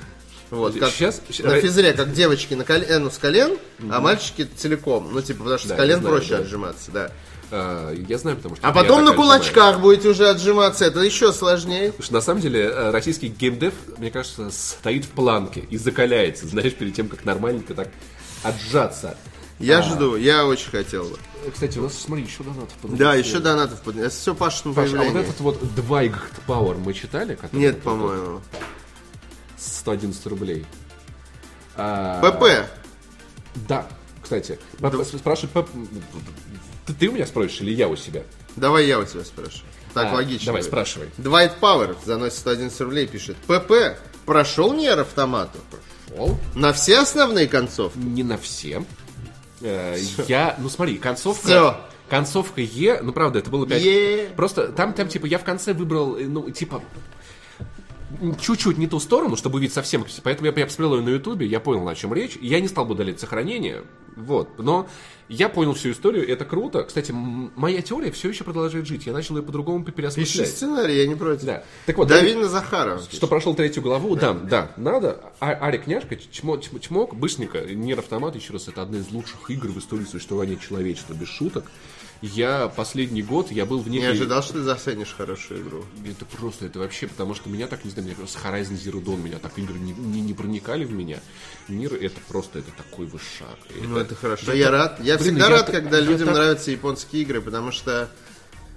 Вот, 0.52 0.78
как 0.78 0.92
Щас- 0.92 1.20
на 1.40 1.56
щ- 1.56 1.62
физре, 1.62 1.94
как 1.94 2.14
девочки 2.14 2.54
на 2.54 2.64
колен, 2.64 3.04
ну, 3.04 3.10
с 3.10 3.18
колен, 3.18 3.58
а 3.90 4.00
мальчики 4.00 4.48
целиком. 4.56 5.10
Ну, 5.12 5.20
типа, 5.24 5.40
потому 5.40 5.58
что 5.58 5.70
Да, 5.70 5.76
с 5.76 5.78
колен 5.78 6.02
проще 6.04 6.30
да. 6.30 6.38
отжиматься, 6.44 6.92
да. 6.92 7.12
А, 7.56 7.92
я 7.94 8.18
знаю, 8.18 8.38
потому 8.38 8.56
что... 8.56 8.68
А 8.68 8.72
потом 8.72 9.04
на 9.06 9.14
кулачках 9.14 9.80
будете 9.80 10.10
уже 10.10 10.28
отжиматься, 10.28 10.86
это 10.86 11.02
еще 11.02 11.32
сложнее. 11.32 11.90
Потому 11.92 12.04
что 12.04 12.14
на 12.14 12.22
самом 12.22 12.42
деле 12.42 12.62
э, 12.64 12.90
российский 12.90 13.28
геймдев, 13.28 13.76
мне 14.00 14.10
кажется, 14.10 14.50
стоит 14.50 15.06
в 15.06 15.10
планке 15.10 15.60
и 15.60 15.78
закаляется, 15.78 16.48
знаешь, 16.48 16.74
перед 16.74 16.96
тем, 16.96 17.10
как 17.10 17.26
нормальненько 17.26 17.76
так 17.76 17.90
отжаться. 18.42 19.16
Я 19.60 19.84
жду, 19.84 20.16
я 20.16 20.48
очень 20.48 20.72
хотел 20.72 21.04
бы. 21.04 21.20
Э, 21.46 21.52
Кстати, 21.52 21.78
у 21.78 21.84
нас, 21.84 21.94
смотри, 21.94 22.24
еще 22.26 22.42
донатов. 22.44 22.74
Да, 22.98 23.14
еще 23.14 23.38
донатов 23.38 23.82
под... 23.82 23.98
Это 23.98 24.10
все 24.10 24.34
Пашин 24.34 24.74
Паш, 24.74 24.92
а 24.94 25.04
вот 25.04 25.16
этот 25.16 25.40
вот 25.40 25.76
Двайгт 25.76 26.34
Power 26.48 26.76
мы 26.84 26.92
читали? 26.94 27.38
Нет, 27.52 27.84
по-моему. 27.84 28.42
111 29.60 30.26
рублей. 30.26 30.66
А, 31.76 32.20
ПП. 32.32 32.68
Да, 33.68 33.88
кстати. 34.22 34.58
П- 34.80 35.04
Спрашивает, 35.06 35.52
П- 35.54 35.66
ты, 36.86 36.94
ты 36.94 37.08
у 37.10 37.12
меня 37.14 37.26
спросишь 37.26 37.62
или 37.62 37.72
я 37.72 37.88
у 37.88 37.96
себя? 37.96 38.24
Давай 38.56 38.86
я 38.88 39.00
у 39.00 39.06
тебя 39.06 39.24
спрашиваю. 39.24 39.66
Так 39.94 40.08
А, 40.12 40.16
логично. 40.16 40.48
Давай, 40.48 40.62
будет. 40.62 40.70
спрашивай. 40.70 41.10
Dwight 41.18 41.54
Power 41.60 41.96
заносит 42.06 42.40
111 42.40 42.82
рублей, 42.82 43.08
пишет. 43.08 43.38
ПП. 43.48 43.98
Прошел 44.26 44.74
Nier 44.74 45.00
Automata? 45.00 45.60
Шел. 46.08 46.38
На 46.56 46.74
все 46.74 47.00
основные 47.00 47.48
концовки? 47.48 47.98
Не 47.98 48.24
на 48.24 48.38
все. 48.38 48.84
Э, 49.62 49.98
Я, 50.28 50.56
ну 50.60 50.70
смотри, 50.70 50.98
концовка... 50.98 51.46
Всё. 51.48 51.78
Концовка 52.10 52.62
Е, 52.62 53.02
ну 53.02 53.12
правда, 53.14 53.40
это 53.40 53.50
было 53.50 53.66
5... 53.68 53.82
Е. 53.82 54.30
Просто 54.36 54.68
там, 54.68 54.94
там, 54.94 55.08
типа, 55.08 55.26
я 55.26 55.40
в 55.40 55.44
конце 55.44 55.74
выбрал, 55.74 56.18
э, 56.18 56.26
ну, 56.26 56.50
типа, 56.52 56.82
чуть-чуть 58.40 58.78
не 58.78 58.88
ту 58.88 59.00
сторону, 59.00 59.36
чтобы 59.36 59.58
увидеть 59.58 59.74
совсем... 59.74 60.06
Поэтому 60.24 60.48
я, 60.50 60.54
я 60.56 60.66
посмотрел 60.66 60.98
ее 60.98 61.04
на 61.04 61.10
ютубе, 61.10 61.46
я 61.46 61.60
понял, 61.60 61.88
о 61.88 61.96
чем 61.96 62.14
речь. 62.14 62.38
Я 62.42 62.60
не 62.60 62.68
стал 62.68 62.86
бы 62.86 62.94
удалять 62.94 63.20
сохранение, 63.20 63.84
вот. 64.16 64.60
Но 64.60 64.88
я 65.30 65.50
понял 65.50 65.74
всю 65.74 65.92
историю, 65.92 66.28
это 66.28 66.46
круто. 66.46 66.84
Кстати, 66.84 67.12
моя 67.12 67.82
теория 67.82 68.12
все 68.12 68.30
еще 68.30 68.44
продолжает 68.44 68.86
жить. 68.86 69.06
Я 69.06 69.14
начал 69.14 69.38
ее 69.38 69.44
по-другому 69.44 69.84
Пиши 69.84 69.96
переосмыслять. 69.96 70.48
сценарий, 70.50 70.98
я 70.98 71.08
не 71.08 71.16
против. 71.16 71.46
Да. 71.46 71.64
Так 71.86 71.98
вот, 71.98 72.08
Дави 72.08 72.34
на 72.36 72.48
Захарова. 72.48 73.02
что 73.12 73.28
прошел 73.28 73.56
третью 73.56 73.82
главу, 73.84 74.16
да, 74.16 74.34
да, 74.34 74.72
надо. 74.78 75.34
А, 75.40 75.52
Арик 75.52 75.88
Няшка, 75.88 76.16
чмо, 76.16 76.58
чмо- 76.58 76.80
чмок, 76.80 77.16
быстренько, 77.16 77.62
Нир 77.62 78.00
Автомат, 78.00 78.36
еще 78.36 78.54
раз, 78.54 78.68
это 78.68 78.82
одна 78.82 79.00
из 79.00 79.10
лучших 79.12 79.50
игр 79.50 79.68
в 79.70 79.80
истории 79.80 80.06
существования 80.06 80.58
человечества, 80.58 81.14
без 81.14 81.28
шуток. 81.30 81.66
Я 82.26 82.70
последний 82.70 83.22
год, 83.22 83.52
я 83.52 83.66
был 83.66 83.80
в 83.80 83.90
Не 83.90 83.98
некой... 83.98 84.12
ожидал, 84.14 84.42
что 84.42 84.54
ты 84.54 84.62
заценишь 84.64 85.14
хорошую 85.14 85.62
игру. 85.62 85.84
Это 86.10 86.24
просто, 86.24 86.68
это 86.68 86.80
вообще, 86.80 87.08
потому 87.08 87.36
что 87.36 87.50
меня 87.50 87.68
так, 87.68 87.84
не 87.84 87.92
знаю, 87.92 88.08
мне 88.08 88.16
кажется, 88.16 88.40
Horizon 88.42 88.80
Zero 88.82 89.04
Dawn, 89.04 89.22
меня 89.22 89.40
так 89.40 89.60
игры 89.60 89.78
не, 89.78 89.92
не, 89.92 90.22
не 90.22 90.34
проникали 90.34 90.86
в 90.86 90.92
меня. 90.94 91.20
Мир, 91.68 91.94
это 91.96 92.22
просто, 92.30 92.60
это 92.60 92.72
такой 92.72 93.08
вышаг. 93.08 93.58
Ну, 93.76 93.98
это 93.98 94.16
хорошо. 94.16 94.54
Я 94.54 94.72
рад. 94.72 95.02
Я 95.02 95.18
Блин, 95.18 95.36
всегда 95.36 95.50
я 95.50 95.58
рад, 95.58 95.70
когда 95.70 95.98
я 95.98 96.04
людям 96.06 96.28
так- 96.28 96.36
нравятся 96.38 96.72
японские 96.72 97.24
игры, 97.24 97.42
потому 97.42 97.74
что, 97.74 98.10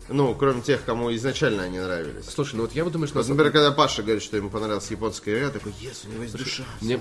ну, 0.09 0.35
кроме 0.35 0.63
тех, 0.63 0.85
кому 0.85 1.15
изначально 1.15 1.65
они 1.65 1.79
нравились. 1.79 2.25
Слушай, 2.29 2.57
ну 2.57 2.63
вот 2.63 2.73
я 2.73 2.85
вот 2.85 2.93
думаю, 2.93 3.09
что... 3.09 3.19
Вот, 3.19 3.29
например, 3.29 3.53
когда 3.53 3.73
Паша 3.73 4.03
говорит, 4.03 4.23
что 4.23 4.37
ему 4.37 4.51
понравилась 4.51 4.91
японская 4.91 5.35
игра, 5.35 5.47
я 5.47 5.51
такой, 5.53 5.73
ес, 5.81 6.03
у 6.07 6.13
него 6.13 6.23
есть 6.23 6.37
душа. 6.37 6.65
мне, 6.81 7.01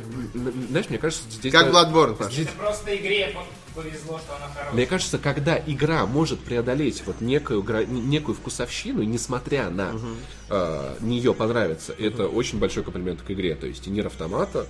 знаешь, 0.70 0.90
мне 0.90 0.98
кажется, 0.98 1.24
здесь... 1.30 1.52
Как 1.52 1.68
Bloodborne, 1.68 2.16
Паша. 2.16 2.42
Это 2.42 2.52
просто 2.54 2.96
игре 2.96 3.34
по- 3.34 3.82
повезло, 3.82 4.20
что 4.20 4.36
она 4.36 4.48
хорошая. 4.48 4.74
Мне 4.74 4.86
кажется, 4.86 5.18
когда 5.18 5.62
игра 5.66 6.06
может 6.06 6.40
преодолеть 6.40 7.04
вот 7.06 7.22
некую, 7.22 7.64
некую 7.88 8.36
вкусовщину, 8.36 9.04
несмотря 9.04 9.70
на 9.70 9.94
э, 10.50 10.96
нее 11.02 11.34
понравится, 11.34 11.94
это 11.94 12.28
очень 12.28 12.60
большой 12.60 12.84
комплимент 12.84 13.22
к 13.22 13.30
игре. 13.32 13.56
То 13.56 13.68
есть 13.68 13.86
и 13.88 13.90
Нир 13.90 14.08
Автомата, 14.08 14.68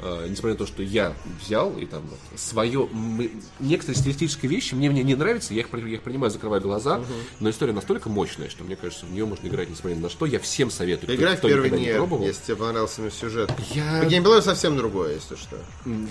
э, 0.00 0.26
несмотря 0.28 0.50
на 0.52 0.58
то, 0.58 0.66
что 0.66 0.82
я 0.82 1.14
взял 1.42 1.76
и 1.78 1.86
там 1.86 2.02
вот 2.06 2.18
свое... 2.40 2.88
мы- 2.92 3.30
некоторые 3.60 3.98
стилистические 4.00 4.50
вещи 4.50 4.74
мне, 4.74 4.90
мне 4.90 5.02
не 5.02 5.14
нравятся, 5.14 5.54
я 5.54 5.60
их, 5.60 5.68
я 5.72 5.78
их 5.94 6.02
принимаю, 6.02 6.30
закрывая 6.30 6.60
глаза, 6.60 7.02
но 7.40 7.50
история 7.50 7.72
настолько 7.72 8.08
мощная, 8.08 8.48
что 8.48 8.64
мне 8.64 8.76
кажется, 8.76 9.06
в 9.06 9.12
нее 9.12 9.26
можно 9.26 9.46
играть 9.48 9.70
несмотря 9.70 9.96
ни 9.96 10.00
на 10.00 10.08
что. 10.10 10.26
Я 10.26 10.38
всем 10.40 10.70
советую, 10.70 11.06
кто, 11.08 11.14
Играй 11.14 11.36
в 11.36 11.38
кто 11.38 11.48
первый 11.48 11.70
никогда 11.70 11.86
не 11.92 11.96
пробовал. 11.96 12.24
если 12.26 12.42
тебе 12.44 12.56
понравился 12.56 13.00
именно 13.00 13.12
сюжет. 13.12 13.52
Я- 13.74 14.00
По 14.02 14.08
геймплею 14.08 14.42
совсем 14.42 14.76
другое, 14.76 15.14
если 15.14 15.36
что. 15.36 15.58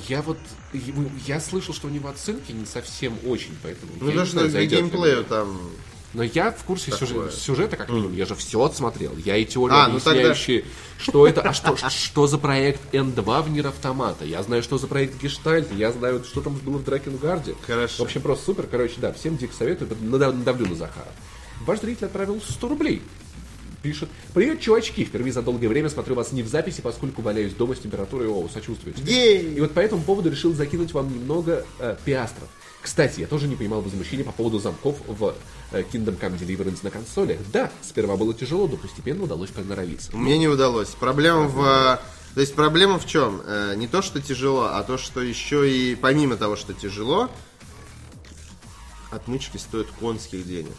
Я 0.08 0.22
вот... 0.22 0.38
Я 1.28 1.40
слышал, 1.40 1.74
что 1.74 1.88
у 1.88 1.92
него 1.92 2.10
оценки 2.10 2.52
не 2.52 2.66
совсем 2.66 3.14
очень, 3.26 3.56
поэтому... 3.62 3.92
Ну, 4.00 4.12
то, 4.12 4.26
что 4.26 4.46
ли 4.46 4.66
геймплею 4.68 5.24
там... 5.24 5.60
Но 6.14 6.22
я 6.24 6.52
в 6.52 6.64
курсе 6.64 6.92
Такое. 6.92 7.32
сюжета, 7.32 7.76
как 7.76 7.90
минимум. 7.90 8.14
Я 8.14 8.26
же 8.26 8.36
все 8.36 8.64
отсмотрел. 8.64 9.14
Я 9.26 9.36
и 9.36 9.46
теорию 9.46 9.78
А, 9.80 9.88
ну 9.88 10.00
тогда- 10.00 10.12
объясняющие, 10.12 10.64
что 11.00 11.26
это, 11.28 11.42
а 11.42 11.54
что, 11.54 11.76
что 11.90 12.28
за 12.28 12.38
проект 12.38 12.94
N2 12.94 13.42
в 13.44 13.50
Нир 13.50 13.68
Автомата. 13.68 14.24
Я 14.24 14.44
знаю, 14.44 14.62
что 14.62 14.78
за 14.78 14.86
проект 14.88 15.20
Гештальт. 15.22 15.72
Я 15.72 15.92
знаю, 15.92 16.24
что 16.24 16.42
там 16.42 16.54
было 16.56 16.78
в 16.78 16.84
Дракенгарде. 16.84 17.56
Хорошо. 17.66 18.04
В 18.04 18.06
общем, 18.06 18.22
просто 18.22 18.46
супер. 18.46 18.68
Короче, 18.70 18.96
да, 18.98 19.12
всем 19.12 19.38
дико 19.38 19.54
советую. 19.56 19.90
Надав- 20.02 20.36
Надавлю 20.36 20.68
на 20.68 20.76
Захара. 20.76 21.12
Ваш 21.66 21.80
зритель 21.80 22.06
отправил 22.06 22.40
100 22.48 22.68
рублей. 22.68 23.02
Пишет, 23.82 24.08
привет, 24.34 24.62
чувачки, 24.62 25.04
впервые 25.04 25.34
за 25.34 25.42
долгое 25.42 25.68
время 25.68 25.90
смотрю 25.90 26.16
вас 26.16 26.32
не 26.32 26.42
в 26.42 26.48
записи, 26.48 26.80
поскольку 26.80 27.22
валяюсь 27.22 27.54
дома 27.54 27.76
с 27.76 27.80
температурой, 27.80 28.30
о, 28.30 28.48
сочувствую. 28.48 28.94
тебе. 28.94 29.06
Гей! 29.12 29.56
И 29.56 29.60
вот 29.60 29.74
по 29.74 29.82
этому 29.82 30.02
поводу 30.04 30.30
решил 30.30 30.54
закинуть 30.54 30.94
вам 30.94 31.12
немного 31.14 31.66
э, 31.80 31.98
пиастров. 32.06 32.48
Кстати, 32.84 33.22
я 33.22 33.28
тоже 33.28 33.48
не 33.48 33.56
понимал 33.56 33.82
возмущения 33.82 34.26
по 34.26 34.34
поводу 34.34 34.60
замков 34.60 34.98
в 35.08 35.36
э, 35.72 35.84
Kingdom 35.84 36.20
Come 36.20 36.38
Deliverance 36.38 36.80
на 36.84 36.92
консолях. 36.92 37.40
Да, 37.54 37.72
сперва 37.82 38.18
было 38.18 38.34
тяжело, 38.34 38.68
но 38.68 38.76
постепенно 38.76 39.24
удалось 39.24 39.52
приноровиться. 39.52 40.14
Мне 40.16 40.38
не 40.38 40.50
удалось. 40.50 40.90
Проблема 40.90 41.48
в... 41.48 42.00
То 42.36 42.42
есть 42.42 42.56
проблема 42.56 43.00
в 43.00 43.08
чем? 43.08 43.42
Э, 43.46 43.74
Не 43.78 43.88
то, 43.88 44.02
что 44.02 44.22
тяжело, 44.22 44.66
а 44.74 44.84
то, 44.84 44.98
что 44.98 45.22
еще 45.22 45.70
и 45.72 45.96
помимо 45.96 46.36
того, 46.36 46.58
что 46.58 46.74
тяжело, 46.74 47.30
отмычки 49.12 49.58
стоят 49.58 49.88
конских 50.00 50.46
денег. 50.46 50.74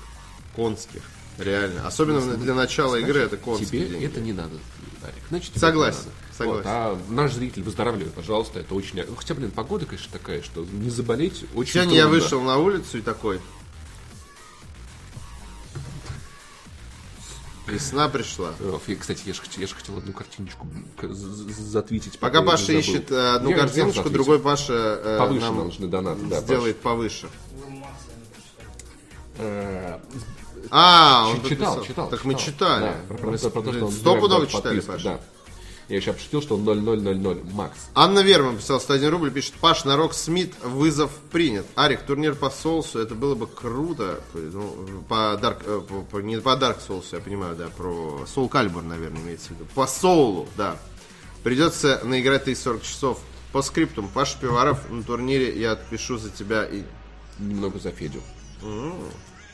Конских. 0.55 1.02
Реально. 1.38 1.86
Особенно 1.86 2.20
для 2.36 2.55
начала 2.55 2.96
игры 2.96 3.20
это 3.20 3.36
конские 3.36 3.68
Тебе 3.86 3.86
деньги. 3.88 4.07
это 4.07 4.20
не 4.20 4.32
надо, 4.32 4.57
Арик. 5.02 5.14
Значит, 5.30 5.50
тебе 5.50 5.61
Согласен, 5.61 5.98
это 6.00 6.07
надо. 6.09 6.16
Согласен. 6.37 6.62
Вот, 6.62 6.66
а 6.66 6.99
наш 7.11 7.32
зритель, 7.32 7.62
выздоравливай, 7.62 8.11
пожалуйста, 8.11 8.61
это 8.61 8.74
очень... 8.74 9.03
ну, 9.07 9.14
Хотя, 9.16 9.35
блин, 9.35 9.51
погода, 9.51 9.87
конечно, 9.87 10.11
такая, 10.12 10.43
что 10.43 10.64
не 10.64 10.91
заболеть 10.91 11.45
очень 11.55 11.74
Сегодня 11.74 11.97
я 11.97 12.03
трудно. 12.05 12.20
вышел 12.20 12.41
на 12.43 12.59
улицу 12.59 12.99
и 12.99 13.01
такой. 13.03 13.41
Весна 17.66 18.09
пришла. 18.11 18.53
Фи- 18.87 18.97
Кстати, 18.97 19.22
я 19.24 19.32
же 19.32 19.41
хотел, 19.41 19.62
я 19.62 19.66
ж 19.66 19.72
хотел 19.72 19.97
одну 19.97 20.12
картиночку 20.12 20.66
затвитить. 21.49 22.18
Пока 22.18 22.41
я 22.41 22.45
Паша 22.45 22.66
забыл. 22.66 22.80
ищет 22.80 23.11
э, 23.11 23.35
одну 23.37 23.51
Я- 23.51 23.57
я 23.57 23.62
картиночку, 23.62 24.11
другой 24.11 24.39
Паша 24.39 24.72
э, 25.03 25.18
Повыше 25.18 25.41
нам 25.47 25.57
нужны 25.57 25.87
донаты, 25.89 26.26
да, 26.26 26.41
сделает 26.43 26.78
повыше. 26.80 27.30
Не 27.66 27.80
прочитали. 27.80 28.68
Э, 29.39 29.99
А, 30.70 31.28
он 31.30 31.43
читал, 31.49 31.82
читал. 31.82 32.11
Так 32.11 32.20
читал. 32.20 32.32
мы 32.32 32.39
читали. 32.39 32.82
Да, 32.85 32.95
про, 33.09 33.16
про- 33.16 33.39
про- 33.39 33.51
про 33.51 33.62
то, 33.62 33.72
что 33.72 33.87
он 33.87 33.93
Стопудово 33.93 34.28
забирает 34.47 34.51
читали, 34.51 34.80
Паша. 34.80 35.05
Да. 35.05 35.20
Я 35.89 35.97
еще 35.97 36.12
обшутил, 36.12 36.41
что 36.41 36.55
он 36.57 36.64
0000 36.64 37.43
макс. 37.53 37.76
Анна 37.95 38.20
Верман 38.20 38.57
писал 38.57 38.80
101 38.80 39.11
рубль, 39.11 39.30
пишет, 39.30 39.55
Паш, 39.61 39.85
на 39.85 39.97
Рок 39.97 40.14
Смит 40.14 40.55
вызов 40.62 41.11
принят. 41.30 41.66
Арик, 41.74 42.03
турнир 42.03 42.35
по 42.35 42.49
Соусу, 42.49 42.99
это 42.99 43.14
было 43.14 43.35
бы 43.35 43.47
круто. 43.47 44.20
Ну, 44.32 45.03
по 45.09 45.39
Dark, 45.41 45.62
э, 45.66 45.80
по- 45.87 46.01
по- 46.03 46.18
не 46.20 46.39
по 46.41 46.51
Dark 46.57 46.78
Souls, 46.87 47.05
я 47.12 47.20
понимаю, 47.20 47.55
да, 47.55 47.68
про 47.68 48.24
Soul 48.35 48.49
Calibur, 48.49 48.82
наверное, 48.82 49.20
имеется 49.20 49.49
в 49.49 49.51
виду. 49.53 49.66
По 49.74 49.87
Соулу, 49.87 50.49
да. 50.57 50.76
Придется 51.43 52.01
наиграть 52.05 52.49
40 52.59 52.82
часов. 52.82 53.18
По 53.53 53.61
скриптум, 53.61 54.09
Паша 54.09 54.39
Пиваров 54.41 54.91
на 54.91 55.03
турнире 55.03 55.59
я 55.61 55.72
отпишу 55.72 56.16
за 56.16 56.30
тебя 56.30 56.64
и... 56.64 56.82
Немного 57.39 57.78
за 57.78 57.91
Федю. 57.91 58.20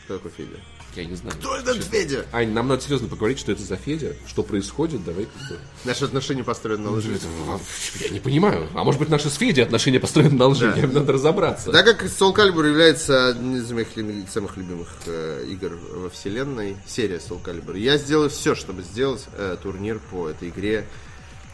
Кто 0.04 0.16
такой 0.16 0.30
Федя? 0.30 0.60
Я 0.96 1.04
не 1.04 1.14
знаю. 1.14 1.36
Кто 1.38 1.56
этот 1.56 1.84
Федя? 1.84 2.26
Ань, 2.32 2.52
нам 2.52 2.68
надо 2.68 2.82
серьезно 2.82 3.08
поговорить, 3.08 3.38
что 3.38 3.52
это 3.52 3.62
за 3.62 3.76
Федя, 3.76 4.16
что 4.26 4.42
происходит, 4.42 5.04
давай 5.04 5.26
как 5.26 5.48
бы... 5.48 5.58
Наши 5.84 6.04
отношения 6.04 6.42
построены 6.42 6.84
на 6.84 6.90
лжи. 6.90 7.14
Это, 7.14 7.26
а, 7.48 7.60
Я 8.00 8.08
не 8.10 8.20
понимаю. 8.20 8.68
А 8.74 8.82
может 8.82 8.98
быть, 9.00 9.08
наши 9.08 9.30
с 9.30 9.34
Федей 9.34 9.62
отношения 9.62 10.00
построены 10.00 10.36
на 10.36 10.46
лжи? 10.48 10.72
Да. 10.76 10.86
Надо 10.88 11.12
разобраться. 11.12 11.70
Так 11.70 11.84
как 11.84 12.04
Soul 12.04 12.34
Calibur 12.34 12.66
является 12.66 13.28
одним 13.28 13.56
из 13.56 13.70
моих 13.70 13.88
самых 14.30 14.56
любимых 14.56 14.88
э, 15.06 15.46
игр 15.48 15.78
во 15.92 16.10
вселенной, 16.10 16.76
серия 16.86 17.16
Soul 17.16 17.42
Calibur, 17.42 17.78
я 17.78 17.96
сделаю 17.96 18.30
все, 18.30 18.54
чтобы 18.54 18.82
сделать 18.82 19.24
э, 19.34 19.56
турнир 19.62 20.00
по 20.10 20.28
этой 20.28 20.48
игре 20.48 20.86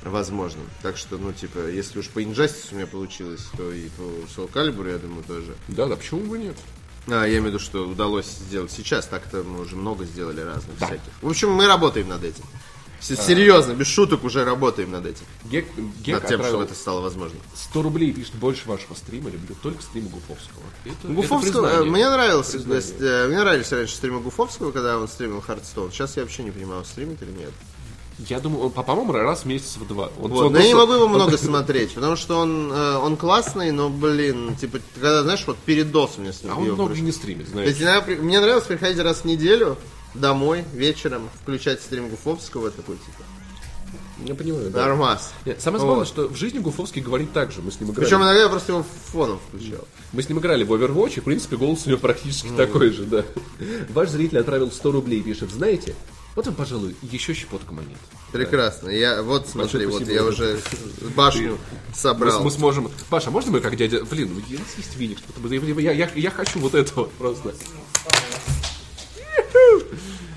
возможным. 0.02 0.64
Так 0.82 0.96
что, 0.96 1.18
ну, 1.18 1.32
типа, 1.32 1.68
если 1.68 1.98
уж 1.98 2.08
по 2.08 2.22
Injustice 2.22 2.68
у 2.72 2.76
меня 2.76 2.86
получилось, 2.86 3.46
то 3.56 3.70
и 3.72 3.88
по 3.90 4.02
Soul 4.02 4.50
Calibur, 4.50 4.90
я 4.90 4.98
думаю, 4.98 5.24
тоже. 5.24 5.54
Да, 5.68 5.86
да, 5.86 5.96
почему 5.96 6.22
бы 6.22 6.38
нет? 6.38 6.56
А, 7.08 7.24
я 7.24 7.38
имею 7.38 7.42
в 7.44 7.46
виду, 7.46 7.58
что 7.58 7.86
удалось 7.86 8.26
сделать 8.26 8.70
сейчас, 8.72 9.06
так-то 9.06 9.42
мы 9.44 9.60
уже 9.60 9.76
много 9.76 10.04
сделали 10.04 10.40
разных 10.40 10.76
всяких. 10.76 11.02
В 11.22 11.28
общем, 11.28 11.52
мы 11.52 11.66
работаем 11.66 12.08
над 12.08 12.24
этим. 12.24 12.44
С- 12.98 13.14
Серьезно, 13.14 13.74
без 13.74 13.86
шуток 13.86 14.24
уже 14.24 14.44
работаем 14.44 14.90
над 14.90 15.06
этим. 15.06 15.24
Гек, 15.44 15.66
Гек 16.02 16.20
над 16.22 16.28
тем, 16.28 16.42
чтобы 16.42 16.64
это 16.64 16.74
стало 16.74 17.00
возможно. 17.02 17.38
100 17.54 17.82
рублей 17.82 18.12
пишет 18.12 18.34
больше 18.34 18.66
вашего 18.68 18.94
стрима, 18.94 19.30
люблю 19.30 19.54
только 19.62 19.82
стримы 19.82 20.08
Гуфовского. 20.08 20.62
Это, 20.84 21.08
Гуфовского, 21.12 21.66
это 21.66 21.84
мне 21.84 22.08
нравился, 22.10 22.56
есть, 22.58 22.94
э, 22.98 23.28
мне 23.28 23.38
нравились 23.38 23.70
раньше 23.70 23.94
стримы 23.94 24.20
Гуфовского, 24.20 24.72
когда 24.72 24.98
он 24.98 25.06
стримил 25.08 25.40
Хардстоун. 25.42 25.92
Сейчас 25.92 26.16
я 26.16 26.22
вообще 26.22 26.42
не 26.42 26.50
понимаю, 26.50 26.80
он 26.80 26.84
стримит 26.86 27.22
или 27.22 27.30
нет. 27.32 27.52
Я 28.18 28.40
думаю, 28.40 28.70
по-моему, 28.70 29.12
раз 29.12 29.42
в 29.42 29.44
месяц 29.44 29.76
в 29.76 29.86
два. 29.86 30.10
Он- 30.20 30.30
Вот, 30.30 30.46
он 30.46 30.52
но 30.54 30.58
я 30.58 30.66
не 30.66 30.72
просто- 30.72 30.86
могу 30.92 31.04
его 31.04 31.08
много 31.08 31.36
смотреть, 31.38 31.92
потому 31.94 32.16
что 32.16 32.38
он, 32.38 32.72
э, 32.72 32.96
он 32.96 33.16
классный, 33.18 33.70
но, 33.72 33.90
блин, 33.90 34.56
типа, 34.56 34.78
когда, 34.94 35.22
знаешь, 35.22 35.44
вот 35.46 35.58
передос 35.58 36.12
у 36.16 36.22
меня 36.22 36.32
с 36.32 36.42
ним. 36.42 36.52
А 36.52 36.56
он 36.56 36.64
много 36.64 36.94
не 36.94 37.12
стримит, 37.12 37.48
знаешь. 37.48 37.68
есть 37.68 37.82
иногда 37.82 38.06
мне 38.22 38.40
нравилось 38.40 38.64
приходить 38.64 38.98
раз 39.00 39.18
в 39.18 39.24
неделю 39.26 39.76
домой 40.14 40.64
вечером, 40.72 41.28
включать 41.42 41.82
стрим 41.82 42.08
Гуфовского, 42.08 42.70
такой, 42.70 42.96
типа, 42.96 43.22
Я 44.24 44.34
понимаю, 44.34 44.70
да. 44.70 44.86
нормас. 44.86 45.34
Нет, 45.44 45.60
Самое 45.60 45.84
Вот. 45.84 46.08
что 46.08 46.26
в 46.28 46.36
жизни 46.36 46.58
Гуфовский 46.58 47.02
говорит 47.02 47.34
так 47.34 47.52
же. 47.52 47.60
Мы 47.60 47.70
с 47.70 47.78
ним 47.80 47.90
играли. 47.90 48.06
Причем 48.06 48.22
иногда 48.22 48.40
я 48.40 48.48
просто 48.48 48.72
его 48.72 48.84
фоном 49.12 49.38
включал. 49.46 49.86
Мы 50.14 50.22
с 50.22 50.28
ним 50.30 50.38
играли 50.38 50.64
в 50.64 50.72
Overwatch, 50.72 51.18
и, 51.18 51.20
в 51.20 51.24
принципе, 51.24 51.56
голос 51.58 51.82
у 51.84 51.90
него 51.90 51.98
практически 51.98 52.48
такой 52.56 52.90
же, 52.92 53.04
да. 53.04 53.24
Ваш 53.90 54.08
зритель 54.08 54.38
отправил 54.38 54.72
100 54.72 54.90
рублей 54.90 55.20
и 55.20 55.22
пишет, 55.22 55.50
знаете, 55.50 55.94
вот 56.36 56.46
вам, 56.46 56.54
пожалуй, 56.54 56.94
еще 57.02 57.32
щепотка 57.34 57.72
монет. 57.72 57.98
Прекрасно. 58.30 58.90
Я, 58.90 59.22
вот 59.22 59.48
смотри, 59.48 59.86
вот 59.86 60.02
спасибо. 60.02 60.14
я 60.14 60.24
уже 60.24 60.60
башню 61.16 61.52
Мы, 61.52 61.94
собрал. 61.94 62.44
мы 62.44 62.50
сможем... 62.50 62.90
Паша, 63.08 63.30
можно 63.30 63.52
мы 63.52 63.60
как 63.60 63.74
дядя... 63.76 64.04
Блин, 64.04 64.32
у 64.32 64.34
нас 64.34 64.68
есть 64.76 64.94
веник, 64.96 65.18
что-то... 65.18 65.48
Я, 65.80 65.92
я, 65.92 66.10
я 66.14 66.30
хочу 66.30 66.58
вот 66.58 66.74
это 66.74 66.92
вот 66.94 67.12
просто. 67.14 67.54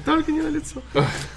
Только 0.05 0.31
не 0.31 0.41
на 0.41 0.47
лицо. 0.47 0.81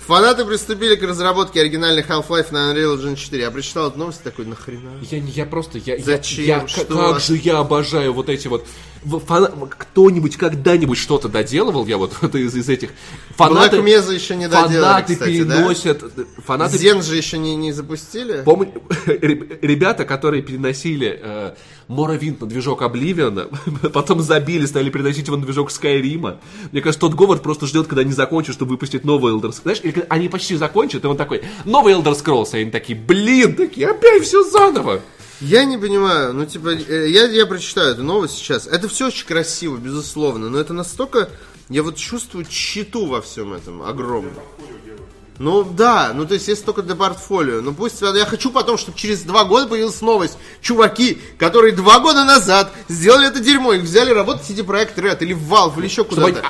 Фанаты 0.06 0.44
приступили 0.44 0.94
к 0.94 1.02
разработке 1.02 1.60
оригинальных 1.60 2.08
Half-Life 2.08 2.52
на 2.52 2.72
Unreal 2.72 2.96
Engine 2.96 3.16
4. 3.16 3.42
Я 3.42 3.50
прочитал 3.50 3.88
эту 3.88 3.98
новость 3.98 4.22
такой, 4.22 4.46
нахрена? 4.46 4.92
Я, 5.10 5.20
не- 5.20 5.32
я 5.32 5.44
просто... 5.44 5.78
Я, 5.78 5.96
я- 5.96 6.04
Зачем? 6.04 6.44
Я, 6.44 6.68
Что? 6.68 6.84
Как 6.84 7.20
же 7.20 7.36
я 7.36 7.58
обожаю 7.58 8.12
вот 8.12 8.28
эти 8.28 8.46
вот... 8.48 8.64
фана- 9.04 9.52
Кто-нибудь 9.68 10.36
когда-нибудь 10.36 10.98
что-то 10.98 11.28
доделывал, 11.28 11.86
я 11.86 11.96
вот 11.98 12.14
это 12.22 12.38
из, 12.38 12.54
из 12.54 12.68
этих... 12.68 12.90
Фанаты, 13.36 13.78
Mesa 13.78 14.12
еще 14.14 14.36
не 14.36 14.48
доделали, 14.48 14.80
фанаты 14.80 15.14
кстати, 15.14 15.42
да? 15.42 15.56
переносят... 15.56 16.04
Фанаты 16.44 16.78
Зен 16.78 17.02
же 17.02 17.16
еще 17.16 17.38
не, 17.38 17.56
не 17.56 17.72
запустили? 17.72 18.42
Помню, 18.44 18.72
ре- 19.06 19.58
ребята, 19.62 20.04
которые 20.04 20.42
переносили 20.42 21.18
э, 21.22 21.54
Моровинт 21.88 22.40
на 22.40 22.46
движок 22.46 22.82
Обливиона, 22.82 23.48
потом 23.92 24.20
забили, 24.20 24.66
стали 24.66 24.90
переносить 24.90 25.26
его 25.26 25.36
на 25.36 25.44
движок 25.44 25.70
Скайрима. 25.70 26.38
Мне 26.70 26.80
кажется, 26.80 27.00
тот 27.00 27.14
Говард 27.14 27.42
просто 27.42 27.66
ждет, 27.66 27.86
когда 27.86 28.02
они 28.02 28.12
закончат, 28.12 28.54
чтобы 28.54 28.72
выпустить 28.72 29.04
новый 29.04 29.32
Elder 29.34 29.50
Scrolls. 29.50 29.62
Знаешь, 29.62 29.80
или 29.82 30.04
они 30.08 30.28
почти 30.28 30.56
закончат, 30.56 31.04
и 31.04 31.06
он 31.06 31.16
такой, 31.16 31.42
новый 31.64 31.94
Elder 31.94 32.12
Scrolls, 32.14 32.56
и 32.56 32.62
они 32.62 32.70
такие, 32.70 32.98
блин, 32.98 33.54
такие, 33.56 33.88
опять 33.88 34.22
все 34.22 34.42
заново. 34.44 35.00
Я 35.42 35.64
не 35.64 35.76
понимаю, 35.76 36.32
ну 36.32 36.46
типа, 36.46 36.68
э, 36.68 37.08
я, 37.10 37.26
я 37.26 37.46
прочитаю 37.46 37.92
эту 37.92 38.04
новость 38.04 38.38
сейчас. 38.38 38.68
Это 38.68 38.88
все 38.88 39.08
очень 39.08 39.26
красиво, 39.26 39.76
безусловно, 39.76 40.48
но 40.48 40.58
это 40.58 40.72
настолько, 40.72 41.30
я 41.68 41.82
вот 41.82 41.96
чувствую 41.96 42.46
щиту 42.48 43.06
во 43.06 43.20
всем 43.20 43.52
этом 43.52 43.82
огромную. 43.82 44.34
Ну 45.38 45.64
да, 45.64 46.12
ну 46.14 46.26
то 46.26 46.34
есть 46.34 46.46
если 46.46 46.64
только 46.64 46.82
для 46.82 46.94
портфолио. 46.94 47.60
Ну 47.60 47.74
пусть 47.74 48.00
я 48.00 48.24
хочу 48.24 48.52
потом, 48.52 48.78
чтобы 48.78 48.96
через 48.96 49.22
два 49.22 49.44
года 49.44 49.66
появилась 49.66 50.00
новость. 50.00 50.38
Чуваки, 50.60 51.20
которые 51.38 51.74
два 51.74 51.98
года 51.98 52.24
назад 52.24 52.72
сделали 52.88 53.26
это 53.26 53.40
дерьмо, 53.40 53.72
их 53.72 53.82
взяли 53.82 54.10
работать 54.12 54.48
CD 54.48 54.64
Projekt 54.64 54.94
Red 54.94 55.18
или 55.22 55.32
в 55.32 55.52
Valve 55.52 55.78
или 55.78 55.86
еще 55.86 56.04
куда-то. 56.04 56.44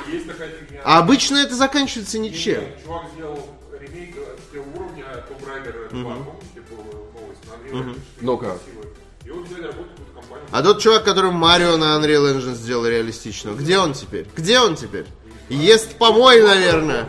А 0.83 0.99
обычно 0.99 1.37
это 1.37 1.55
заканчивается 1.55 2.19
ничем. 2.19 2.61
Чувак 2.83 3.05
сделал 3.15 3.49
ремейк 3.79 4.15
э, 4.53 4.59
уровня 4.75 5.05
Tomb 5.27 5.43
Raider 5.47 5.89
2, 5.89 6.03
помните, 6.03 6.61
была 6.69 6.83
новость 7.19 7.39
на 7.47 7.79
Unreal 7.79 7.85
Engine 7.85 7.93
4, 7.93 8.01
Ну-ка. 8.21 8.57
В 9.71 10.13
компанию. 10.15 10.47
А 10.51 10.63
тот 10.63 10.81
чувак, 10.81 11.03
который 11.03 11.31
Марио 11.31 11.77
на 11.77 11.97
Unreal 11.97 12.35
Engine 12.35 12.55
сделал 12.55 12.85
реалистичного, 12.85 13.55
где 13.55 13.77
он 13.77 13.93
теперь? 13.93 14.27
Где 14.35 14.59
он 14.59 14.75
теперь? 14.75 15.05
Ест 15.49 15.95
помой, 15.95 16.41
наверное. 16.41 17.07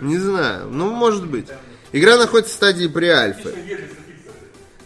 Не 0.00 0.18
знаю. 0.18 0.68
Ну, 0.68 0.90
может 0.90 1.26
быть. 1.26 1.46
Игра 1.92 2.16
находится 2.16 2.52
в 2.52 2.56
стадии 2.56 2.86
преальфы. 2.86 3.54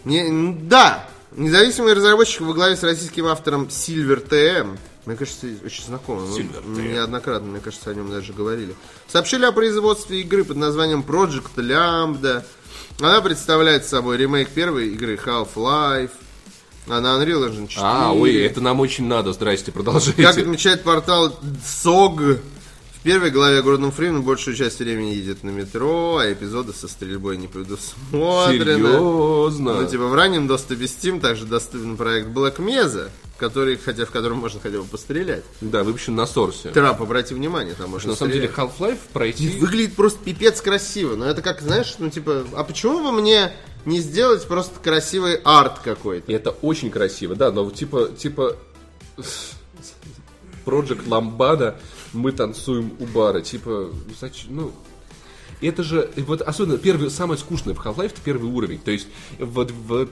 Не, 0.04 0.54
да. 0.62 1.08
Независимый 1.32 1.94
разработчик 1.94 2.42
во 2.42 2.54
главе 2.54 2.76
с 2.76 2.82
российским 2.82 3.26
автором 3.26 3.64
Silver 3.64 4.26
TM. 4.26 4.78
Мне 5.04 5.16
кажется, 5.16 5.46
очень 5.64 5.84
знакомо. 5.84 6.22
Мы 6.22 6.38
Silver 6.38 6.64
TM. 6.64 6.92
Неоднократно, 6.92 7.48
мне 7.48 7.60
кажется, 7.60 7.90
о 7.90 7.94
нем 7.94 8.10
даже 8.10 8.32
говорили. 8.32 8.74
Сообщили 9.08 9.44
о 9.44 9.52
производстве 9.52 10.20
игры 10.20 10.44
под 10.44 10.56
названием 10.56 11.04
Project 11.06 11.56
Lambda. 11.56 12.44
Она 13.00 13.20
представляет 13.20 13.84
собой 13.84 14.16
ремейк 14.16 14.48
первой 14.50 14.88
игры 14.88 15.16
Half-Life. 15.16 16.12
А 16.86 17.00
на 17.00 17.18
Unreal 17.18 17.48
Engine 17.48 17.68
4. 17.68 17.80
А, 17.82 18.12
ой, 18.12 18.34
это 18.36 18.60
нам 18.60 18.80
очень 18.80 19.06
надо, 19.06 19.32
здрасте, 19.32 19.72
продолжайте. 19.72 20.22
Как 20.22 20.36
отмечает 20.36 20.82
портал 20.82 21.38
СОГ, 21.66 22.20
в 22.20 23.02
первой 23.02 23.30
главе 23.30 23.62
Гордон 23.62 23.90
Фриман 23.90 24.22
большую 24.22 24.56
часть 24.56 24.78
времени 24.78 25.14
едет 25.14 25.42
на 25.44 25.50
метро, 25.50 26.18
а 26.18 26.32
эпизоды 26.32 26.72
со 26.72 26.88
стрельбой 26.88 27.36
не 27.36 27.48
предусмотрены. 27.48 28.88
Серьезно? 28.88 29.74
Ну, 29.80 29.86
типа, 29.86 30.06
в 30.06 30.14
раннем 30.14 30.46
доступе 30.46 30.84
Steam 30.84 31.20
также 31.20 31.46
доступен 31.46 31.96
проект 31.96 32.28
Black 32.28 32.56
Mesa. 32.56 33.10
который, 33.38 33.76
хотя 33.76 34.04
в 34.04 34.10
котором 34.10 34.38
можно 34.38 34.60
хотя 34.60 34.78
бы 34.78 34.84
пострелять. 34.84 35.44
Да, 35.60 35.82
выпущен 35.82 36.14
на 36.14 36.26
сорсе. 36.26 36.70
Трап, 36.70 37.02
обрати 37.02 37.34
внимание, 37.34 37.74
там 37.74 37.90
можно 37.90 38.10
На 38.10 38.16
самом 38.16 38.32
деле. 38.32 38.50
Half-Life 38.54 38.98
пройти... 39.12 39.58
Выглядит 39.58 39.96
просто 39.96 40.18
пипец 40.24 40.60
красиво. 40.60 41.16
Но 41.16 41.26
это 41.26 41.42
как, 41.42 41.60
знаешь, 41.60 41.94
ну 41.98 42.10
типа, 42.10 42.44
а 42.54 42.64
почему 42.64 43.02
бы 43.02 43.12
мне 43.12 43.52
не 43.84 44.00
сделать 44.00 44.46
просто 44.46 44.78
красивый 44.80 45.36
арт 45.44 45.80
какой-то? 45.80 46.30
И 46.30 46.34
это 46.34 46.50
очень 46.50 46.90
красиво, 46.90 47.34
да, 47.34 47.50
но 47.50 47.70
типа, 47.70 48.10
типа 48.16 48.56
Project 50.64 51.08
Ламбада 51.08 51.78
мы 52.12 52.32
танцуем 52.32 52.92
у 52.98 53.06
бара, 53.06 53.40
типа, 53.40 53.90
зачем, 54.20 54.56
ну, 54.56 54.72
это 55.60 55.82
же, 55.82 56.10
вот 56.16 56.42
особенно 56.42 56.78
первый, 56.78 57.10
самое 57.10 57.38
скучное 57.38 57.74
в 57.74 57.84
Half-Life, 57.84 58.06
это 58.06 58.20
первый 58.24 58.50
уровень. 58.50 58.78
То 58.78 58.90
есть 58.90 59.06
вот 59.38 59.70
в 59.70 60.08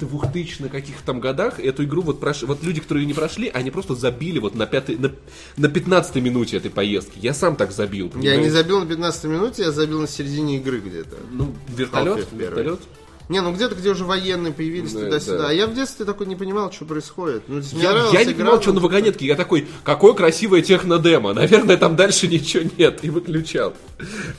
2000 0.00 0.68
каких-то 0.68 1.04
там 1.04 1.20
годах 1.20 1.60
эту 1.60 1.84
игру 1.84 2.02
вот 2.02 2.20
прошли, 2.20 2.46
вот 2.46 2.62
люди, 2.62 2.80
которые 2.80 3.04
ее 3.04 3.08
не 3.08 3.14
прошли, 3.14 3.48
они 3.48 3.70
просто 3.70 3.94
забили 3.94 4.38
вот 4.38 4.54
на 4.54 4.66
пятой, 4.66 4.96
на, 4.96 5.12
на 5.56 5.68
15 5.68 6.16
минуте 6.16 6.56
этой 6.56 6.70
поездки. 6.70 7.18
Я 7.18 7.34
сам 7.34 7.56
так 7.56 7.72
забил. 7.72 8.12
Я 8.20 8.36
не 8.36 8.50
забил 8.50 8.80
на 8.80 8.86
15 8.86 9.24
минуте, 9.24 9.62
я 9.62 9.72
забил 9.72 10.00
на 10.00 10.08
середине 10.08 10.56
игры 10.58 10.80
где-то. 10.80 11.16
Ну, 11.30 11.54
вертолет, 11.68 12.28
вертолет. 12.32 12.80
Не, 13.28 13.40
ну 13.40 13.52
где-то, 13.52 13.74
где 13.74 13.90
уже 13.90 14.04
военные 14.04 14.52
появились 14.52 14.92
Да, 14.92 15.00
туда-сюда. 15.00 15.38
да. 15.38 15.48
А 15.48 15.52
я 15.52 15.66
в 15.66 15.74
детстве 15.74 16.04
такой 16.04 16.26
не 16.26 16.36
понимал, 16.36 16.70
что 16.72 16.84
происходит. 16.84 17.44
Ну, 17.48 17.60
Я, 17.74 17.92
я 18.12 18.24
не 18.24 18.32
игра, 18.32 18.44
понимал, 18.44 18.62
что 18.62 18.72
на 18.72 18.80
вагонетке. 18.80 19.26
Я 19.26 19.36
такой, 19.36 19.66
какое 19.84 20.12
красивое 20.12 20.60
технодемо. 20.62 21.32
Наверное, 21.32 21.76
там 21.76 21.96
дальше 21.96 22.28
ничего 22.28 22.68
нет. 22.76 22.98
И 23.02 23.10
выключал. 23.10 23.74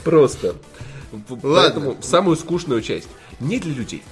Просто. 0.04 0.56
В- 1.12 1.38
Поэтому 1.42 1.98
самую 2.02 2.36
скучную 2.38 2.82
часть. 2.82 3.08
Не 3.40 3.60
для 3.60 3.74
людей. 3.74 4.04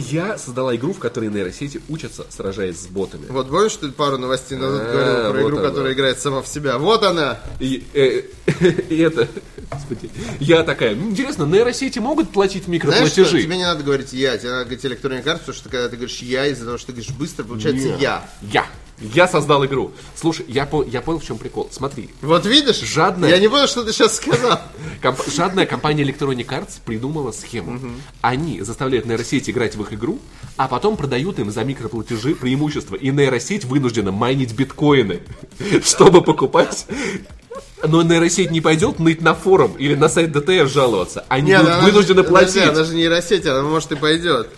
Я 0.00 0.38
создала 0.38 0.76
игру, 0.76 0.92
в 0.92 1.00
которой 1.00 1.28
нейросети 1.28 1.80
учатся, 1.88 2.24
сражаясь 2.30 2.78
с 2.78 2.86
ботами. 2.86 3.26
Вот 3.28 3.48
помнишь, 3.48 3.72
что 3.72 3.88
ты 3.88 3.92
пару 3.92 4.16
новостей 4.16 4.56
назад 4.56 4.82
А, 4.84 4.92
говорил 4.92 5.32
про 5.32 5.42
вот 5.42 5.48
игру, 5.48 5.56
которая 5.68 5.92
играет 5.92 6.20
сама 6.20 6.40
в 6.40 6.46
себя? 6.46 6.78
Вот 6.78 7.02
она! 7.02 7.40
И, 7.58 7.84
э, 7.94 8.22
и 8.88 8.98
это, 8.98 9.26
господи, 9.70 10.08
я 10.38 10.62
такая, 10.62 10.92
«М, 10.92 11.10
интересно, 11.10 11.44
нейросети 11.44 11.98
могут 11.98 12.30
платить 12.30 12.64
Знаешь 12.64 12.82
микроплатежи? 12.84 13.28
что? 13.28 13.42
Тебе 13.42 13.56
не 13.56 13.64
надо 13.64 13.82
говорить 13.82 14.12
«я», 14.12 14.38
тебе 14.38 14.50
надо 14.50 14.64
говорить 14.66 14.84
Electronic 14.84 15.24
Arts, 15.24 15.38
потому 15.40 15.54
что 15.54 15.68
когда 15.68 15.88
ты 15.88 15.96
говоришь 15.96 16.18
«я», 16.20 16.46
из-за 16.46 16.64
того, 16.64 16.78
что 16.78 16.86
ты 16.88 16.92
говоришь 16.92 17.12
быстро, 17.16 17.42
получается. 17.42 17.88
«я». 17.98 18.30
Я. 18.42 18.66
Я 19.00 19.28
создал 19.28 19.64
игру. 19.64 19.92
Слушай, 20.16 20.44
я, 20.48 20.66
по- 20.66 20.82
я 20.84 21.00
понял, 21.00 21.20
в 21.20 21.24
чем 21.24 21.38
прикол. 21.38 21.68
Смотри, 21.70 22.10
Вот 22.20 22.46
видишь? 22.46 22.80
Жадная. 22.80 23.30
Я 23.30 23.38
не 23.38 23.48
понял, 23.48 23.66
что 23.68 23.84
ты 23.84 23.92
сейчас 23.92 24.16
сказал. 24.16 24.60
Комп- 25.02 25.28
жадная 25.32 25.66
компания 25.66 26.02
Electronic 26.02 26.46
Arts 26.46 26.80
придумала 26.84 27.30
схему. 27.32 27.78
Они 28.22 28.60
заставляют 28.62 29.06
нейросеть 29.06 29.48
играть 29.48 29.76
в 29.76 29.82
их 29.82 29.92
игру, 29.92 30.18
а 30.56 30.66
потом 30.68 30.96
продают 30.96 31.38
им 31.38 31.50
за 31.50 31.62
микроплатежи 31.64 32.34
преимущества. 32.34 32.96
И 32.96 33.10
нейросеть 33.10 33.64
вынуждена 33.64 34.10
майнить 34.10 34.52
биткоины, 34.54 35.20
чтобы 35.84 36.22
покупать. 36.22 36.86
Но 37.86 38.02
нейросеть 38.02 38.50
не 38.50 38.60
пойдет 38.60 38.98
ныть 38.98 39.20
на 39.20 39.34
форум 39.34 39.74
или 39.78 39.94
на 39.94 40.08
сайт 40.08 40.32
ДТР 40.32 40.68
жаловаться. 40.68 41.24
Они 41.28 41.48
Нет, 41.48 41.60
будут 41.60 41.74
она 41.74 41.84
вынуждены 41.84 42.22
же, 42.22 42.28
платить. 42.28 42.54
подожди, 42.54 42.70
она 42.70 42.84
же 42.84 42.94
нейросеть, 42.94 43.46
она 43.46 43.62
может 43.62 43.92
и 43.92 43.96
пойдет. 43.96 44.48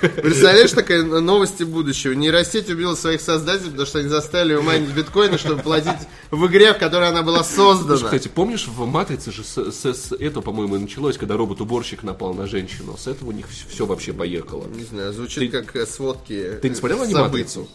Представляешь, 0.00 0.70
такая 0.72 1.02
новости 1.02 1.62
будущего. 1.62 2.12
Нейросеть 2.12 2.68
убила 2.70 2.94
своих 2.94 3.20
создателей, 3.20 3.70
потому 3.70 3.86
что 3.86 3.98
они 4.00 4.08
заставили 4.08 4.52
ее 4.54 4.60
майнить 4.60 4.90
биткоины, 4.90 5.38
чтобы 5.38 5.62
платить 5.62 5.90
в 6.30 6.46
игре, 6.46 6.74
в 6.74 6.78
которой 6.78 7.08
она 7.08 7.22
была 7.22 7.42
создана. 7.44 7.96
Кстати, 7.96 8.28
помнишь, 8.28 8.66
в 8.68 8.86
«Матрице» 8.86 9.32
же 9.32 9.42
с, 9.44 9.70
с- 9.72 9.94
с 9.94 10.12
этого, 10.12 10.42
по-моему, 10.42 10.76
и 10.76 10.78
началось, 10.78 11.16
когда 11.16 11.36
робот-уборщик 11.36 12.02
напал 12.02 12.34
на 12.34 12.46
женщину. 12.46 12.96
С 12.98 13.06
этого 13.06 13.30
у 13.30 13.32
них 13.32 13.46
все, 13.68 13.86
вообще 13.86 14.12
поехало. 14.12 14.64
Не 14.68 14.84
знаю, 14.84 15.12
звучит 15.12 15.50
как 15.50 15.74
э, 15.76 15.86
сводки 15.86 16.58
Ты 16.60 16.68
не 16.68 16.74
смотрел. 16.74 17.02
«Аниматрицу»? 17.02 17.68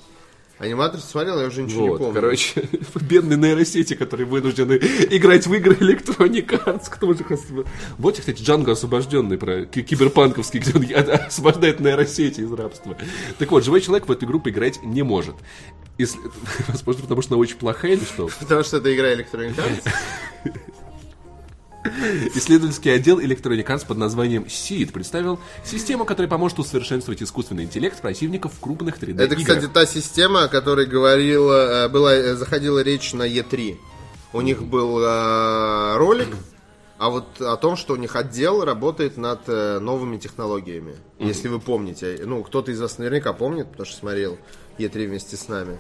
Аниматрицу 0.58 1.06
смотрел, 1.06 1.40
я 1.42 1.48
уже 1.48 1.64
ничего 1.64 1.82
не 1.82 1.90
Вот, 1.90 2.00
помню. 2.00 2.14
короче, 2.14 2.64
бедные 3.02 3.38
нейросети, 3.38 3.94
которые 3.94 4.26
вынуждены 4.26 4.74
играть 5.12 5.46
в 5.48 5.54
игры 5.54 5.76
Electronic 5.76 6.48
Arts. 6.66 6.86
Кто 6.90 7.14
же 7.14 7.26
Вот, 7.98 8.18
кстати, 8.18 8.42
Джанго 8.42 8.72
освобожденный 8.72 9.38
про 9.38 9.66
ки- 9.66 9.82
киберпанковский, 9.84 10.62
где 10.62 10.72
он 10.74 11.10
освобождает 11.28 11.82
нейросети 11.82 12.40
из 12.40 12.52
рабства. 12.54 12.98
Так 13.38 13.52
вот, 13.52 13.66
живой 13.66 13.82
человек 13.82 14.08
в 14.08 14.12
эту 14.12 14.26
игру 14.26 14.40
поиграть 14.40 14.82
не 14.82 15.04
может. 15.04 15.36
Если- 15.98 16.20
Возможно, 16.70 17.02
потому 17.02 17.22
что 17.22 17.34
она 17.36 17.42
очень 17.42 17.58
плохая 17.58 17.92
или 17.94 18.04
что? 18.06 18.30
Потому 18.40 18.64
что 18.64 18.78
это 18.78 18.96
игра 18.96 19.14
Electronic 19.14 19.56
Arts. 19.58 20.54
Исследовательский 22.36 22.94
отдел 22.94 23.20
Electronic 23.20 23.66
Arts 23.66 23.86
под 23.86 23.98
названием 23.98 24.44
SEED 24.44 24.92
представил 24.92 25.40
систему, 25.64 26.06
которая 26.06 26.30
поможет 26.30 26.60
усовершенствовать 26.60 27.22
искусственный 27.22 27.64
интеллект 27.64 28.00
противников 28.02 28.54
в 28.54 28.60
крупных 28.60 28.98
3D 28.98 29.22
Это, 29.22 29.36
кстати, 29.36 29.68
та 29.68 29.86
система, 29.86 30.46
о 30.46 30.48
которой 30.48 30.86
говорила, 30.86 31.86
э, 31.86 31.90
была, 31.90 32.14
э, 32.14 32.36
заходила 32.36 32.82
речь 32.82 33.14
на 33.14 33.24
E3. 33.28 33.78
У 34.34 34.42
них 34.42 34.64
был 34.64 35.00
э, 35.00 35.98
ролик, 35.98 36.30
а 36.98 37.10
вот 37.10 37.42
о 37.42 37.56
том, 37.58 37.76
что 37.76 37.94
у 37.94 37.98
них 37.98 38.16
отдел 38.16 38.64
работает 38.64 39.18
над 39.18 39.42
э, 39.48 39.80
новыми 39.80 40.18
технологиями. 40.18 40.96
Если 41.20 41.48
вы 41.48 41.60
помните. 41.60 42.20
Ну, 42.24 42.44
кто-то 42.44 42.72
из 42.72 42.82
вас 42.82 42.98
наверняка 42.98 43.34
помнит, 43.34 43.68
потому 43.68 43.86
что 43.86 43.98
смотрел 43.98 44.38
E3 44.78 45.08
вместе 45.08 45.38
с 45.38 45.48
нами. 45.48 45.80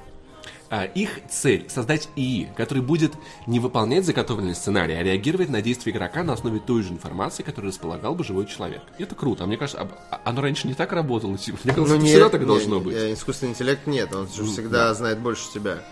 А, 0.69 0.85
Их 0.85 1.19
цель— 1.29 1.65
создать 1.69 2.09
ИИ, 2.15 2.49
который 2.57 2.81
будет 2.81 3.13
не 3.45 3.59
выполнять 3.59 4.03
заготовленный 4.05 4.55
сценарий, 4.55 4.93
а 4.95 5.03
реагировать 5.03 5.49
на 5.49 5.61
действия 5.61 5.91
игрока 5.91 6.23
на 6.23 6.33
основе 6.33 6.59
той 6.59 6.81
же 6.81 6.91
информации, 6.91 7.43
которой 7.43 7.67
располагал 7.67 8.15
бы 8.15 8.23
живой 8.23 8.47
человек. 8.47 8.81
И 8.97 9.03
это 9.03 9.13
круто. 9.15 9.43
А 9.43 9.47
мне 9.47 9.57
кажется, 9.57 9.87
а- 10.09 10.21
оно 10.25 10.41
раньше 10.41 10.67
не 10.67 10.73
так 10.73 10.91
работало. 10.91 11.37
Типа, 11.37 11.59
Мне 11.63 11.73
кажется, 11.73 11.93
Ну, 11.95 11.99
это 12.01 12.09
всегда 12.09 12.29
так 12.29 12.45
должно 12.47 12.79
быть. 12.79 12.95
э, 12.95 13.13
искусственный 13.13 13.51
интеллект 13.51 13.85
нет, 13.85 14.13
он 14.15 14.27
же 14.27 14.43
всегда 14.45 14.93
знает 14.95 15.19
больше 15.19 15.43
тебя. 15.53 15.83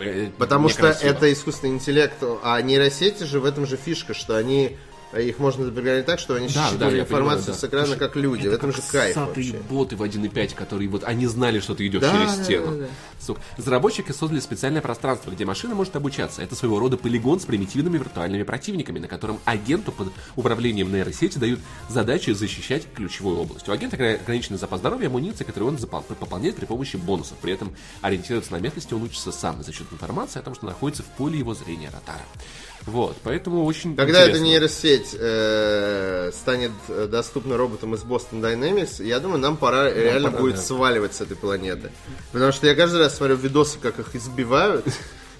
Э, 0.00 0.30
Потому 0.36 0.68
что 0.68 0.82
некрасиво. 0.82 1.08
это 1.10 1.32
искусственный 1.32 1.74
интеллект, 1.74 2.16
а 2.42 2.60
нейросети 2.60 3.22
же 3.22 3.38
в 3.38 3.44
этом 3.44 3.64
же 3.66 3.76
фишка, 3.76 4.12
что 4.14 4.36
они 4.36 4.76
их 5.16 5.38
можно 5.38 5.64
запрограммировать 5.64 6.06
так, 6.06 6.18
что 6.18 6.34
они 6.34 6.48
Да, 6.48 6.68
считывают 6.70 6.96
да, 6.96 7.00
информацию 7.02 7.44
понимаю, 7.54 7.58
с 7.58 7.60
да. 7.60 7.66
экрана 7.68 7.96
как 7.96 8.16
люди. 8.16 8.46
в 8.48 8.52
этом 8.52 8.72
же 8.72 8.82
кайф 8.92 9.16
вообще. 9.16 9.56
боты 9.70 9.96
в 9.96 10.02
1.5, 10.02 10.54
которые 10.54 10.88
вот 10.88 11.04
они 11.04 11.26
знали, 11.26 11.60
что 11.60 11.74
ты 11.74 11.86
идешь 11.86 12.02
Да, 12.02 12.12
через 12.12 12.36
да, 12.36 12.44
стену. 12.44 12.66
да, 12.66 12.76
да. 12.84 12.86
Сука. 13.18 13.40
Разработчики 13.56 14.12
создали 14.12 14.40
специальное 14.40 14.82
пространство, 14.82 15.30
где 15.30 15.44
машина 15.46 15.74
может 15.74 15.96
обучаться. 15.96 16.42
Это 16.42 16.54
своего 16.54 16.78
рода 16.78 16.96
полигон 16.98 17.40
с 17.40 17.46
примитивными 17.46 17.96
виртуальными 17.98 18.42
противниками, 18.42 18.98
на 18.98 19.08
котором 19.08 19.40
агенту 19.44 19.92
под 19.92 20.08
управлением 20.36 20.92
нейросети 20.92 21.38
дают 21.38 21.60
задачи 21.88 22.30
защищать 22.30 22.86
ключевую 22.94 23.38
область. 23.38 23.68
У 23.68 23.72
агента 23.72 23.96
огра- 23.96 24.20
ограниченный 24.20 24.58
запас 24.58 24.80
здоровья 24.80 25.04
и 25.04 25.06
амуниции, 25.08 25.44
который 25.44 25.64
он 25.64 25.78
пополняет 25.78 26.56
при 26.56 26.66
помощи 26.66 26.96
бонусов. 26.96 27.38
При 27.38 27.52
этом 27.54 27.74
ориентироваться 28.02 28.52
на 28.52 28.58
местности 28.58 28.92
он 28.94 29.02
учится 29.02 29.32
сам 29.32 29.62
за 29.62 29.72
счет 29.72 29.86
информации 29.92 30.38
о 30.38 30.42
том, 30.42 30.54
что 30.54 30.66
находится 30.66 31.02
в 31.02 31.06
поле 31.06 31.38
его 31.38 31.54
зрения 31.54 31.86
ротара. 31.90 32.22
Вот, 32.86 33.16
поэтому 33.22 33.64
очень 33.64 33.94
Когда 33.96 34.20
эта 34.20 34.38
интересно. 34.38 34.44
нейросеть 34.44 35.16
э, 35.18 36.30
станет 36.32 36.72
э, 36.88 37.06
доступна 37.10 37.56
роботам 37.56 37.94
из 37.94 38.02
Boston 38.02 38.40
Dynamics, 38.40 39.04
я 39.04 39.20
думаю, 39.20 39.40
нам 39.40 39.56
пора 39.56 39.92
реально 39.92 40.30
пора, 40.30 40.42
будет 40.42 40.56
да. 40.56 40.62
сваливать 40.62 41.14
с 41.14 41.20
этой 41.20 41.36
планеты. 41.36 41.90
Потому 42.32 42.52
что 42.52 42.66
я 42.66 42.74
каждый 42.74 43.00
раз 43.00 43.16
смотрю 43.16 43.36
видосы, 43.36 43.78
как 43.78 43.98
их 43.98 44.14
избивают. 44.14 44.86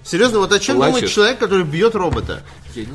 Серьезно, 0.04 0.38
вот 0.38 0.52
о 0.52 0.58
чем 0.58 0.76
Плачешь. 0.76 0.94
думает 0.94 1.12
человек, 1.12 1.38
который 1.38 1.64
бьет 1.64 1.94
робота? 1.94 2.42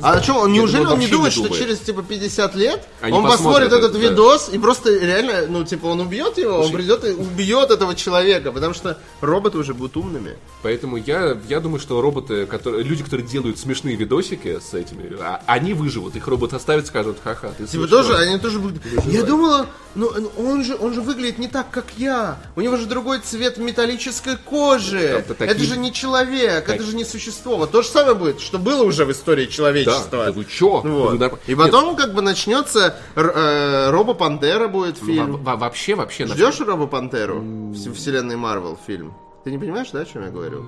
А 0.02 0.14
о 0.14 0.20
чем 0.20 0.36
он? 0.36 0.52
Неужели 0.52 0.78
думаю, 0.78 0.94
он 0.94 0.98
не 1.00 1.04
вообще 1.04 1.10
не 1.10 1.12
думает, 1.12 1.32
что 1.32 1.42
думает. 1.42 1.62
через 1.62 1.78
типа 1.80 2.02
50 2.02 2.54
лет 2.54 2.86
Они 3.00 3.16
он 3.16 3.24
посмотрит 3.24 3.68
этот 3.68 3.90
это, 3.90 3.92
да. 3.92 3.98
видос 3.98 4.48
и 4.50 4.58
просто 4.58 4.90
реально, 4.96 5.46
ну 5.48 5.64
типа 5.64 5.86
он 5.86 6.00
убьет 6.00 6.38
его, 6.38 6.60
он 6.60 6.72
придет 6.72 7.04
и 7.04 7.10
убьет 7.10 7.70
этого 7.70 7.94
человека, 7.94 8.50
потому 8.52 8.72
что 8.72 8.98
роботы 9.20 9.58
уже 9.58 9.74
будут 9.74 9.96
умными. 9.96 10.36
Поэтому 10.62 10.96
я, 10.96 11.36
я 11.48 11.60
думаю, 11.60 11.80
что 11.80 12.00
роботы, 12.00 12.46
которые, 12.46 12.82
люди, 12.82 13.02
которые 13.04 13.26
делают 13.26 13.58
смешные 13.58 13.96
видосики 13.96 14.58
с 14.58 14.72
этими, 14.72 15.16
а- 15.20 15.42
они 15.46 15.74
выживут. 15.74 16.16
Их 16.16 16.26
робот 16.28 16.54
оставит, 16.54 16.86
скажут, 16.86 17.18
ха-ха, 17.22 17.48
ты 17.48 17.66
Типа 17.66 17.86
смешной». 17.86 17.88
тоже, 17.88 18.16
они 18.16 18.38
тоже 18.38 18.60
будут. 18.60 18.80
Я 19.06 19.22
думала, 19.22 19.66
ну 19.94 20.10
ну, 20.16 20.32
он 20.38 20.64
же, 20.64 20.76
он 20.76 20.94
же 20.94 21.00
выглядит 21.02 21.38
не 21.38 21.48
так, 21.48 21.70
как 21.70 21.86
я. 21.98 22.38
У 22.56 22.60
него 22.60 22.76
же 22.76 22.86
другой 22.86 23.18
цвет 23.20 23.58
металлической 23.58 24.36
кожи. 24.36 24.98
Это 25.00 25.34
такие- 25.34 25.54
Это 25.54 25.64
же 25.64 25.76
не 25.76 25.92
человек, 25.92 26.68
это 26.68 26.82
же 26.82 26.93
не 26.94 27.04
существо. 27.04 27.56
Вот 27.56 27.70
то 27.72 27.82
же 27.82 27.88
самое 27.88 28.14
будет, 28.14 28.40
что 28.40 28.58
было 28.58 28.82
уже 28.84 29.04
в 29.04 29.12
истории 29.12 29.46
Да, 29.46 29.50
человечества. 29.52 30.24
да 30.26 30.32
вы 30.32 30.44
чё? 30.44 30.80
Вот. 30.80 31.18
Вы 31.18 31.30
И 31.46 31.54
потом 31.54 31.96
как 31.96 32.14
бы 32.14 32.22
начнется 32.22 32.96
э, 33.16 33.90
Робо 33.90 34.14
Пантера 34.14 34.68
будет 34.68 34.96
Нет, 35.02 35.04
фильм. 35.06 35.32
во- 35.32 35.38
во- 35.38 35.56
вообще, 35.56 35.94
вообще... 35.94 36.26
Ждешь 36.26 36.60
Робо 36.60 36.86
Пантеру? 36.86 37.40
В 37.40 37.92
вселенной 37.94 38.36
Марвел 38.36 38.78
фильм. 38.86 39.14
Ты 39.44 39.50
не 39.50 39.58
понимаешь, 39.58 39.88
да, 39.92 40.00
о 40.00 40.04
чем 40.04 40.22
я 40.24 40.30
говорю? 40.30 40.64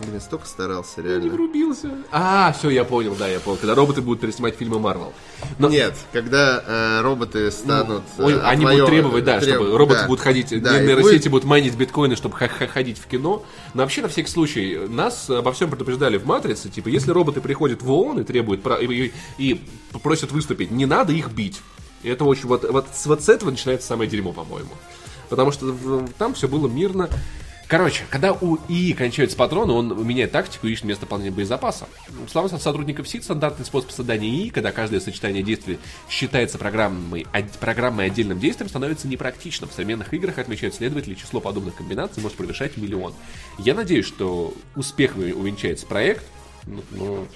Блин, 0.00 0.20
столько 0.20 0.46
старался, 0.46 1.00
Не 1.00 1.08
реально. 1.08 1.32
врубился. 1.32 1.90
А, 2.12 2.52
все, 2.58 2.68
я 2.68 2.84
понял, 2.84 3.14
да, 3.18 3.28
я 3.28 3.40
понял. 3.40 3.56
Когда 3.56 3.74
роботы 3.74 4.02
будут 4.02 4.20
переснимать 4.20 4.54
фильмы 4.54 4.78
Марвел. 4.78 5.12
Но- 5.58 5.68
Нет, 5.70 5.94
когда 6.12 6.62
э, 6.66 7.00
роботы 7.00 7.50
станут... 7.50 8.02
Ой, 8.18 8.34
э, 8.34 8.40
они 8.42 8.66
будут 8.66 8.86
требовать, 8.86 9.24
да, 9.24 9.40
треб- 9.40 9.54
чтобы 9.54 9.76
роботы 9.78 10.00
да, 10.00 10.06
будут 10.06 10.20
ходить, 10.22 10.62
да, 10.62 10.78
не- 10.80 10.86
нейросети 10.88 11.28
будет- 11.28 11.30
будут 11.30 11.44
майнить 11.44 11.74
биткоины, 11.76 12.14
чтобы 12.14 12.36
ходить 12.36 12.98
в 12.98 13.06
кино. 13.06 13.42
Но 13.72 13.82
вообще, 13.82 14.02
на 14.02 14.08
всякий 14.08 14.28
случай, 14.30 14.76
нас 14.86 15.30
обо 15.30 15.52
всем 15.52 15.70
предупреждали 15.70 16.18
в 16.18 16.26
«Матрице», 16.26 16.68
типа, 16.68 16.88
если 16.88 17.10
роботы 17.10 17.40
приходят 17.40 17.80
в 17.82 17.90
ООН 17.90 18.20
и 18.20 18.24
требуют, 18.24 18.66
и, 18.82 18.84
и- 18.84 19.12
и 19.38 19.60
просят 20.02 20.30
выступить, 20.30 20.70
не 20.70 20.84
надо 20.84 21.14
их 21.14 21.30
бить. 21.30 21.62
И 22.02 22.10
это 22.10 22.24
очень, 22.24 22.48
вот, 22.48 22.70
вот, 22.70 22.86
с- 22.94 23.06
вот 23.06 23.22
с 23.22 23.28
этого 23.30 23.50
начинается 23.50 23.88
самое 23.88 24.10
дерьмо, 24.10 24.34
по-моему. 24.34 24.68
Потому 25.30 25.52
что 25.52 25.66
в- 25.66 26.08
там 26.18 26.34
все 26.34 26.48
было 26.48 26.68
мирно. 26.68 27.08
Короче, 27.68 28.04
когда 28.10 28.32
у 28.32 28.58
ИИ 28.68 28.92
кончаются 28.92 29.36
патроны, 29.36 29.72
он 29.72 30.06
меняет 30.06 30.30
тактику 30.30 30.68
и 30.68 30.72
ищет 30.72 30.84
место 30.84 31.04
выполнения 31.04 31.32
боезапаса. 31.32 31.88
Слава 32.30 32.46
сотрудников 32.46 33.08
СИД, 33.08 33.24
стандартный 33.24 33.66
способ 33.66 33.90
создания 33.90 34.28
ИИ, 34.28 34.50
когда 34.50 34.70
каждое 34.70 35.00
сочетание 35.00 35.42
действий 35.42 35.80
считается 36.08 36.58
программой, 36.58 37.26
од- 37.32 37.50
программой 37.58 38.06
отдельным 38.06 38.38
действием, 38.38 38.68
становится 38.68 39.08
непрактичным. 39.08 39.68
В 39.68 39.72
современных 39.72 40.14
играх, 40.14 40.38
отмечают 40.38 40.76
следователи, 40.76 41.14
число 41.14 41.40
подобных 41.40 41.74
комбинаций 41.74 42.22
может 42.22 42.38
превышать 42.38 42.76
миллион. 42.76 43.14
Я 43.58 43.74
надеюсь, 43.74 44.06
что 44.06 44.54
успех 44.76 45.16
увенчается 45.16 45.86
проект, 45.86 46.24
ну, 46.66 46.82
ну, 46.92 47.26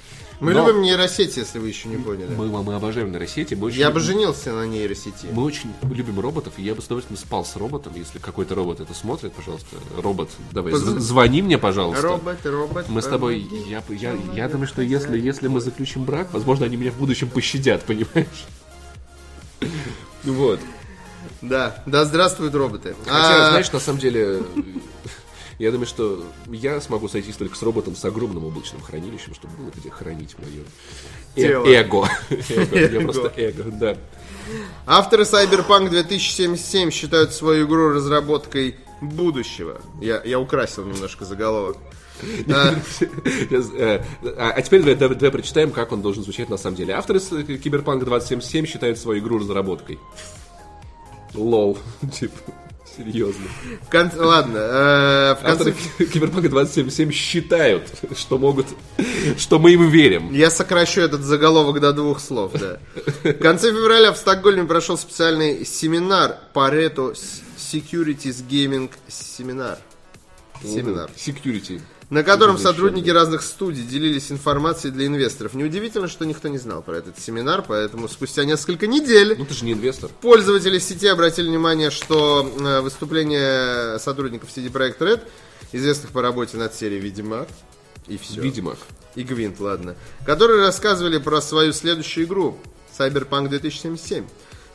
Мы 0.41 0.55
но 0.55 0.67
любим 0.67 0.83
нейросети, 0.83 1.39
если 1.41 1.59
вы 1.59 1.69
еще 1.69 1.89
не 1.89 1.97
поняли. 1.97 2.35
мы, 2.35 2.47
мы 2.49 2.75
обожаем 2.75 3.13
нейросети. 3.13 3.55
Мы 3.55 3.67
очень, 3.67 3.79
Я 3.79 3.91
бы 3.91 4.01
женился 4.01 4.53
на 4.53 4.67
нейросети. 4.67 5.27
мы 5.33 5.45
очень 5.45 5.73
любим 5.83 6.19
роботов, 6.19 6.55
и 6.57 6.63
я 6.63 6.75
бы 6.75 6.81
с 6.81 6.87
удовольствием 6.87 7.19
спал 7.19 7.45
с 7.45 7.57
роботом. 7.57 7.93
Если 7.95 8.19
какой-то 8.19 8.55
робот 8.55 8.81
это 8.81 8.95
смотрит, 8.95 9.33
пожалуйста, 9.35 9.77
робот, 10.03 10.31
давай, 10.51 10.73
Поз- 10.73 10.81
звони 10.83 11.43
мне, 11.43 11.59
пожалуйста. 11.59 12.03
Робот, 12.03 12.39
робот. 12.45 12.89
Мы 12.89 13.03
с 13.03 13.07
тобой, 13.07 13.43
робот. 13.51 13.67
я, 13.69 13.83
я, 14.13 14.17
я 14.35 14.49
думаю, 14.49 14.67
что 14.67 14.81
если, 14.83 15.19
если 15.19 15.49
мы 15.49 15.61
заключим 15.61 16.05
брак, 16.05 16.29
возможно, 16.33 16.65
они 16.67 16.77
меня 16.77 16.91
в 16.91 16.97
будущем 16.99 17.29
пощадят, 17.29 17.83
понимаешь? 17.85 18.47
Вот. 20.25 20.61
Да, 21.43 21.83
да, 21.87 22.05
здравствуют 22.05 22.55
роботы. 22.55 22.95
Хотя, 23.05 23.49
А, 23.49 23.51
знаешь, 23.51 23.71
на 23.73 23.81
самом 23.81 23.99
деле, 23.99 24.43
я 25.61 25.71
думаю, 25.71 25.87
что 25.87 26.25
я 26.47 26.81
смогу 26.81 27.07
сойтись 27.09 27.37
только 27.37 27.55
с 27.55 27.63
роботом 27.63 27.95
с 27.95 28.05
огромным 28.05 28.47
облачным 28.47 28.81
хранилищем, 28.81 29.35
чтобы 29.35 29.55
было 29.57 29.71
где 29.77 29.91
хранить 29.91 30.35
мое 30.39 30.65
Тело. 31.37 31.67
эго. 31.67 32.09
Эго. 32.49 32.79
Я 32.79 33.01
просто 33.03 33.33
эго, 33.37 33.65
да. 33.65 33.97
Авторы 34.87 35.25
Cyberpunk 35.25 35.91
2077 35.91 36.91
считают 36.91 37.35
свою 37.35 37.67
игру 37.67 37.91
разработкой 37.91 38.77
будущего. 39.03 39.81
Я, 40.01 40.23
я 40.25 40.41
украсил 40.41 40.85
немножко 40.87 41.25
заголовок. 41.25 41.77
А, 42.53 42.75
э, 43.51 44.03
А 44.37 44.51
а 44.51 44.61
теперь 44.63 44.81
давай, 44.81 44.95
давай- 44.95 45.17
давай 45.17 45.31
прочитаем, 45.33 45.71
как 45.71 45.93
он 45.93 46.03
должен 46.03 46.23
звучать 46.23 46.51
на 46.51 46.59
самом 46.59 46.77
деле. 46.77 46.93
Авторы 46.93 47.19
э, 47.19 47.57
Киберпанк 47.57 48.05
2077 48.05 48.67
считают 48.67 48.99
свою 48.99 49.21
игру 49.21 49.39
разработкой. 49.39 49.99
Lol. 51.35 51.79
Типа, 52.19 52.35
серьезно. 52.97 53.45
кон- 53.91 54.11
Ладно, 54.17 54.59
э, 54.59 55.35
в 55.35 55.43
конце... 55.45 55.71
Авторы 55.71 56.07
Киберпанка 56.07 56.49
2077 56.49 57.11
считают, 57.13 57.85
что 58.17 58.39
могут, 58.39 58.67
что 59.39 59.59
мы 59.59 59.73
им 59.73 59.89
верим. 59.89 60.33
Я 60.33 60.51
сокращу 60.51 61.01
этот 61.01 61.23
заголовок 61.23 61.81
до 61.81 61.93
двух 61.93 62.21
слов, 62.21 62.53
да. 62.55 62.79
В 63.25 63.33
конце 63.35 63.71
февраля 63.71 64.13
в 64.13 64.17
Стокгольме 64.17 64.65
прошел 64.65 64.97
специальный 64.99 65.65
семинар 65.65 66.37
Pareto 66.55 67.17
Securities 67.57 68.45
Gaming 68.49 68.91
семинар. 69.09 69.79
Семинар. 70.63 71.11
Security. 71.17 71.81
На 72.11 72.25
котором 72.25 72.59
сотрудники 72.59 73.09
разных 73.09 73.43
студий 73.43 73.85
делились 73.85 74.31
информацией 74.31 74.93
для 74.93 75.07
инвесторов. 75.07 75.55
Неудивительно, 75.55 76.09
что 76.09 76.27
никто 76.27 76.49
не 76.49 76.59
знал 76.59 76.83
про 76.83 76.97
этот 76.97 77.19
семинар, 77.19 77.65
поэтому 77.67 78.09
спустя 78.09 78.45
несколько 78.45 78.87
недель 78.87 79.37
Ну 79.39 79.47
ты 79.47 79.55
же 79.55 79.65
не 79.65 79.73
инвестор. 79.73 80.11
пользователи 80.21 80.79
сети 80.79 81.07
обратили 81.07 81.49
внимание, 81.49 81.91
что 81.91 82.53
э, 82.59 82.81
выступления 82.81 83.99
сотрудников 83.99 84.51
CD 84.55 84.71
Projekt 84.71 84.99
Red, 84.99 85.23
известных 85.73 86.11
по 86.11 86.21
работе 86.21 86.57
над 86.57 86.75
серией 86.75 87.01
«Ведьмак», 87.01 87.49
и 88.09 88.19
все. 88.19 88.41
Видимо. 88.41 88.77
И 89.15 89.23
Гвинт, 89.23 89.61
ладно. 89.61 89.95
Которые 90.27 90.61
рассказывали 90.61 91.19
про 91.19 91.41
свою 91.41 91.73
следующую 91.73 92.27
игру 92.27 92.59
Cyberpunk 92.99 93.49
2077. 93.49 94.25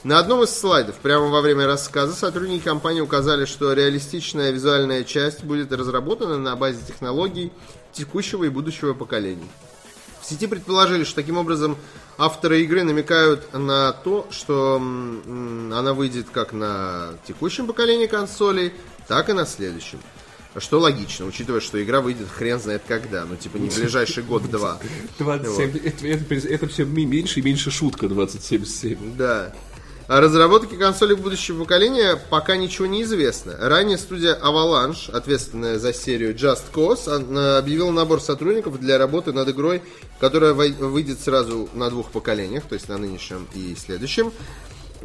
На 0.05 0.19
одном 0.19 0.43
из 0.43 0.51
слайдов, 0.51 0.97
прямо 0.97 1.29
во 1.29 1.41
время 1.41 1.65
рассказа, 1.65 2.13
сотрудники 2.13 2.63
компании 2.63 3.01
указали, 3.01 3.45
что 3.45 3.73
реалистичная 3.73 4.51
визуальная 4.51 5.03
часть 5.03 5.43
будет 5.43 5.71
разработана 5.71 6.37
на 6.37 6.55
базе 6.55 6.77
технологий 6.87 7.51
текущего 7.91 8.43
и 8.43 8.49
будущего 8.49 8.93
поколений. 8.93 9.49
В 10.21 10.27
сети 10.27 10.45
предположили, 10.45 11.05
что 11.05 11.15
таким 11.15 11.39
образом 11.39 11.75
авторы 12.19 12.61
игры 12.61 12.83
намекают 12.83 13.51
на 13.51 13.93
то, 13.93 14.27
что 14.29 14.75
она 14.75 15.93
выйдет 15.95 16.27
как 16.31 16.53
на 16.53 17.15
текущем 17.27 17.65
поколении 17.65 18.05
консолей, 18.05 18.73
так 19.07 19.29
и 19.29 19.33
на 19.33 19.47
следующем. 19.47 19.99
Что 20.55 20.79
логично, 20.79 21.25
учитывая, 21.25 21.61
что 21.61 21.83
игра 21.83 21.99
выйдет 22.01 22.29
хрен 22.29 22.59
знает 22.59 22.83
когда, 22.87 23.25
ну 23.25 23.37
типа 23.37 23.57
не 23.57 23.71
в 23.71 23.75
ближайший 23.75 24.21
год-два. 24.21 24.79
27, 25.17 25.77
это, 25.79 26.07
это, 26.07 26.47
это 26.47 26.67
все 26.67 26.85
меньше 26.85 27.39
и 27.39 27.43
меньше 27.43 27.71
шутка 27.71 28.05
27,7. 28.05 29.15
Да. 29.17 29.51
О 30.07 30.21
разработке 30.21 30.77
консолей 30.77 31.15
будущего 31.15 31.63
поколения 31.63 32.19
пока 32.29 32.57
ничего 32.57 32.85
не 32.85 33.01
известно. 33.01 33.57
Ранее 33.59 33.97
студия 33.97 34.37
Avalanche, 34.39 35.11
ответственная 35.11 35.79
за 35.79 35.93
серию 35.93 36.35
Just 36.35 36.65
Cause, 36.71 37.57
объявила 37.57 37.89
набор 37.89 38.21
сотрудников 38.21 38.79
для 38.79 38.99
работы 38.99 39.33
над 39.33 39.49
игрой, 39.49 39.81
которая 40.19 40.53
выйдет 40.53 41.19
сразу 41.19 41.69
на 41.73 41.89
двух 41.89 42.11
поколениях, 42.11 42.65
то 42.69 42.75
есть 42.75 42.87
на 42.87 42.99
нынешнем 42.99 43.47
и 43.55 43.75
следующем. 43.75 44.31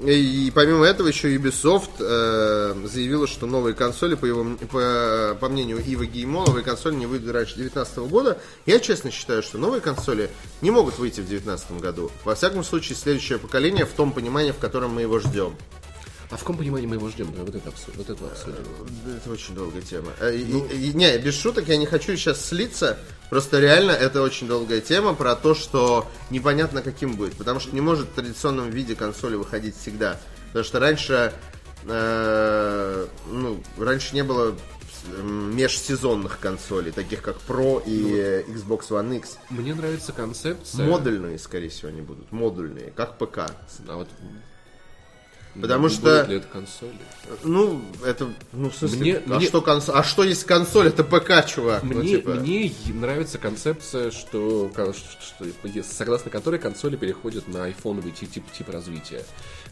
И 0.03 0.51
помимо 0.55 0.85
этого 0.85 1.09
еще 1.09 1.35
Ubisoft 1.35 1.91
э, 1.99 2.75
заявила, 2.87 3.27
что 3.27 3.47
новые 3.47 3.75
консоли, 3.75 4.15
по, 4.15 4.25
его, 4.25 4.47
по, 4.71 5.37
по 5.39 5.49
мнению 5.49 5.83
Ива 5.85 6.07
Геймо, 6.07 6.47
новые 6.47 6.65
консоли 6.65 6.95
не 6.95 7.07
выйдут 7.07 7.35
раньше 7.35 7.57
2019 7.57 7.99
года. 8.11 8.39
Я 8.67 8.81
честно 8.81 9.11
считаю, 9.11 9.43
что 9.43 9.59
новые 9.59 9.81
консоли 9.81 10.31
не 10.63 10.71
могут 10.71 10.99
выйти 10.99 11.21
в 11.21 11.29
2019 11.29 11.81
году. 11.81 12.11
Во 12.25 12.35
всяком 12.35 12.65
случае, 12.65 12.97
следующее 12.97 13.39
поколение 13.39 13.85
в 13.85 13.91
том 13.91 14.13
понимании, 14.13 14.53
в 14.53 14.59
котором 14.59 14.95
мы 14.95 15.03
его 15.03 15.19
ждем. 15.19 15.55
А 16.31 16.37
в 16.37 16.41
каком 16.41 16.57
понимании 16.59 16.87
мы 16.87 16.95
его 16.97 17.09
ждем? 17.09 17.27
Давай 17.33 17.47
вот 17.47 17.55
это 17.57 17.69
обсудим. 17.71 17.99
Вот 17.99 18.09
это 18.11 18.25
обсудим. 18.27 18.55
Это 19.17 19.31
очень 19.31 19.55
долгая 19.55 19.83
тема. 19.83 20.13
Э, 20.21 20.35
и- 20.35 20.43
и- 20.89 20.93
не, 20.95 21.19
без 21.19 21.35
шуток, 21.37 21.67
я 21.69 21.77
не 21.77 21.87
хочу 21.87 22.15
сейчас 22.17 22.45
слиться. 22.45 22.99
Просто 23.31 23.59
реально 23.59 23.91
это 23.93 24.23
очень 24.23 24.47
долгая 24.47 24.81
тема 24.81 25.15
про 25.15 25.35
то, 25.35 25.55
что 25.57 26.07
непонятно 26.31 26.83
каким 26.83 27.17
будет. 27.17 27.35
Потому 27.35 27.59
что 27.59 27.75
не 27.75 27.81
может 27.81 28.09
в 28.09 28.13
традиционном 28.13 28.71
виде 28.71 28.95
консоли 28.95 29.35
выходить 29.35 29.77
всегда. 29.77 30.21
Потому 30.49 30.65
что 30.65 30.79
раньше, 30.79 31.33
э, 31.87 33.07
ну, 33.31 33.61
раньше 33.79 34.15
не 34.15 34.23
было 34.23 34.55
межсезонных 35.25 36.39
консолей, 36.41 36.93
таких 36.93 37.23
как 37.23 37.37
Pro 37.49 37.83
и 37.85 38.15
э, 38.17 38.43
Xbox 38.49 38.89
One 38.91 39.17
X. 39.17 39.39
Мне 39.49 39.75
нравится 39.75 40.13
концепция. 40.13 40.87
Модульные, 40.87 41.39
скорее 41.39 41.71
всего, 41.71 41.89
они 41.89 42.03
будут. 42.03 42.31
Модульные, 42.33 42.93
как 42.95 43.19
ПК. 43.19 43.39
А 43.89 43.97
вот 43.97 44.09
Потому 45.55 45.83
будут 45.89 45.99
что- 45.99 46.23
ли 46.23 46.37
это 46.37 46.47
консоли? 46.47 46.93
Ну, 47.43 47.83
это, 48.05 48.29
ну, 48.53 48.71
в 48.71 48.75
смысле, 48.75 48.99
Мне- 49.01 49.17
а, 49.27 49.37
мне- 49.37 49.47
Что 49.47 49.61
консоль, 49.61 49.95
а 49.97 50.05
что 50.05 50.23
есть 50.25 50.45
консоль? 50.45 50.89
Это 50.89 51.03
ПК, 51.03 51.45
чувак. 51.47 51.83
ну, 51.83 51.99
Мне, 51.99 52.17
типа. 52.17 52.31
мне 52.31 52.73
нравится 52.95 53.39
концепция, 53.39 54.11
что, 54.11 54.71
что, 54.73 54.93
что- 54.93 55.83
согласно 55.83 56.31
которой 56.31 56.61
консоли 56.61 56.97
переходят 56.97 57.49
на 57.49 57.65
айфоновый 57.65 58.13
тип, 58.13 58.31
тип, 58.33 58.45
тип 58.57 58.69
развития. 58.71 59.25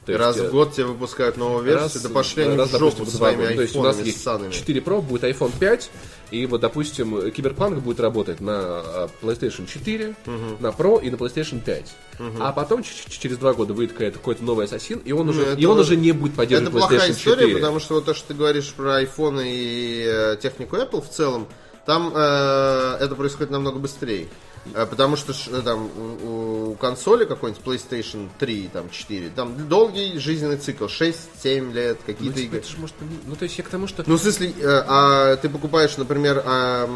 То 0.04 0.16
Раз 0.16 0.38
э, 0.38 0.48
в 0.48 0.52
год 0.52 0.72
тебе 0.72 0.86
выпускают 0.86 1.36
новую 1.36 1.62
версию, 1.62 2.02
да 2.02 2.08
пошли 2.08 2.44
они 2.44 2.56
раз, 2.56 2.68
в 2.70 2.78
жопу 2.78 2.96
допустим, 2.98 3.18
своими 3.18 3.42
года. 3.42 3.54
То 3.56 3.62
есть 3.62 3.76
у 3.76 3.82
нас 3.82 3.88
айфонами 3.96 4.06
есть 4.06 4.22
ссаными. 4.22 4.52
4 4.52 4.80
Pro, 4.80 5.02
будет 5.02 5.24
iPhone 5.24 5.52
5, 5.58 5.90
и 6.30 6.46
вот, 6.46 6.60
допустим, 6.60 7.30
Киберпанк 7.30 7.78
будет 7.78 8.00
работать 8.00 8.40
на 8.40 8.52
а, 8.54 9.10
PlayStation 9.22 9.66
4, 9.66 10.14
на 10.60 10.68
Pro 10.68 11.02
и 11.02 11.10
на 11.10 11.16
PlayStation 11.16 11.60
5. 11.60 11.94
А 12.40 12.52
потом 12.52 12.82
через 12.82 13.38
два 13.38 13.54
года 13.54 13.74
выйдет 13.74 13.92
какой-то, 13.92 14.18
какой-то 14.18 14.44
новый 14.44 14.66
Ассасин, 14.66 14.98
и 15.04 15.12
он, 15.12 15.28
уже, 15.28 15.42
это 15.42 15.60
и 15.60 15.64
он 15.64 15.78
уже 15.78 15.96
не 15.96 16.12
будет 16.12 16.32
Это 16.32 16.38
поддерживать 16.38 16.72
плохая 16.72 16.98
PlayStation 16.98 17.12
история, 17.12 17.42
4. 17.42 17.54
потому 17.54 17.80
что 17.80 17.94
вот 17.94 18.04
то, 18.04 18.14
что 18.14 18.28
ты 18.28 18.34
говоришь 18.34 18.72
про 18.72 18.96
айфоны 18.96 19.44
и 19.48 20.04
э, 20.04 20.36
технику 20.40 20.76
Apple 20.76 21.00
в 21.00 21.10
целом, 21.10 21.46
там 21.86 22.12
э, 22.14 22.96
это 23.00 23.14
происходит 23.14 23.50
намного 23.50 23.78
быстрее. 23.78 24.28
Э, 24.74 24.86
Потому 24.86 25.16
что 25.16 25.32
э, 25.32 25.62
там 25.62 25.90
у, 26.22 26.74
консоли 26.80 27.24
какой-нибудь 27.24 27.62
PlayStation 27.64 28.28
3, 28.38 28.70
там 28.72 28.90
4, 28.90 29.30
там 29.30 29.68
долгий 29.68 30.18
жизненный 30.18 30.56
цикл, 30.56 30.84
6-7 30.84 31.72
лет, 31.72 31.98
Ну, 32.06 32.14
какие-то 32.14 32.36
типа, 32.36 32.46
игры. 32.46 32.58
это 32.58 32.68
ж 32.68 32.76
может, 32.78 32.94
ну, 33.26 33.36
то 33.36 33.44
есть 33.44 33.58
я 33.58 33.64
к 33.64 33.68
тому, 33.68 33.86
что... 33.86 34.04
Ну, 34.06 34.16
в 34.16 34.20
смысле, 34.20 34.50
э, 34.58 34.84
а 34.86 35.36
ты 35.36 35.48
покупаешь, 35.48 35.96
например, 35.96 36.42
а, 36.44 36.88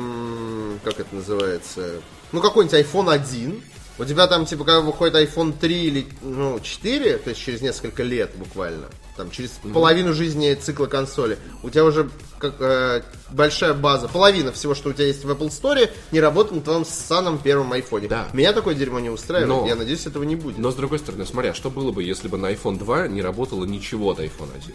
как 0.85 1.01
это 1.01 1.15
называется, 1.15 2.01
ну, 2.33 2.41
какой-нибудь 2.41 2.79
iPhone 2.79 3.11
1, 3.13 3.63
у 3.99 4.05
тебя 4.05 4.27
там, 4.27 4.47
типа, 4.47 4.65
когда 4.65 4.81
выходит 4.81 5.15
iPhone 5.15 5.53
3 5.59 5.85
или, 5.85 6.07
ну, 6.23 6.59
4, 6.61 7.19
то 7.19 7.31
есть 7.31 7.41
через 7.43 7.61
несколько 7.61 8.03
лет 8.03 8.31
буквально, 8.37 8.89
там, 9.17 9.31
через 9.31 9.51
половину 9.73 10.13
жизни 10.15 10.55
цикла 10.55 10.87
консоли, 10.87 11.39
у 11.63 11.71
тебя 11.71 11.85
уже 11.85 12.09
как, 12.39 12.55
э, 12.61 13.03
большая 13.31 13.75
база, 13.75 14.09
половина 14.09 14.53
всего, 14.53 14.75
что 14.75 14.91
у 14.91 14.93
тебя 14.93 15.07
есть 15.07 15.25
в 15.25 15.31
Apple 15.31 15.49
Store, 15.49 15.89
не 16.11 16.21
работает 16.21 16.57
на 16.57 16.61
твоем 16.63 16.85
ссаном 16.85 17.39
первом 17.39 17.73
айфоне. 17.73 18.09
Да. 18.09 18.29
Меня 18.33 18.53
такое 18.53 18.75
дерьмо 18.75 19.01
не 19.01 19.11
устраивает, 19.11 19.49
Но- 19.49 19.67
я 19.67 19.77
надеюсь, 19.77 20.07
этого 20.07 20.25
не 20.25 20.37
будет. 20.37 20.59
Но 20.59 20.71
с 20.71 20.75
другой 20.75 20.99
стороны, 20.99 21.27
смотри, 21.27 21.51
а 21.51 21.55
что 21.55 21.71
было 21.71 21.93
бы, 21.93 22.03
если 22.03 22.29
бы 22.29 22.39
на 22.39 22.53
iPhone 22.53 22.79
2 22.79 23.09
не 23.09 23.23
работало 23.23 23.65
ничего 23.65 24.11
от 24.11 24.19
iPhone 24.19 24.51
1? 24.57 24.75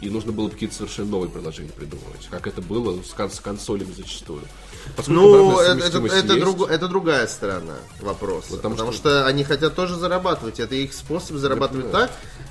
И 0.00 0.10
нужно 0.10 0.32
было 0.32 0.46
бы 0.46 0.52
какие-то 0.52 0.74
совершенно 0.74 1.10
новые 1.12 1.30
приложения 1.30 1.70
придумывать, 1.70 2.26
как 2.30 2.46
это 2.46 2.60
было 2.60 3.00
с, 3.02 3.10
кон- 3.14 3.30
с 3.30 3.40
консолями 3.40 3.92
зачастую. 3.96 4.42
Поскольку 4.96 5.12
Ну, 5.20 5.60
это, 5.60 5.86
это, 5.86 5.98
это, 5.98 6.34
есть, 6.34 6.40
друг- 6.40 6.68
это 6.68 6.88
другая 6.88 7.26
сторона 7.26 7.76
вопроса. 8.00 8.50
Потому 8.56 8.74
Потому, 8.74 8.92
что- 8.92 9.08
что... 9.10 9.26
они 9.26 9.44
хотят 9.44 9.74
тоже 9.74 9.96
зарабатывать. 9.96 10.60
Это 10.60 10.74
их 10.74 10.92
способ 10.92 11.36
зарабатывать 11.36 11.90
так, 11.90 12.10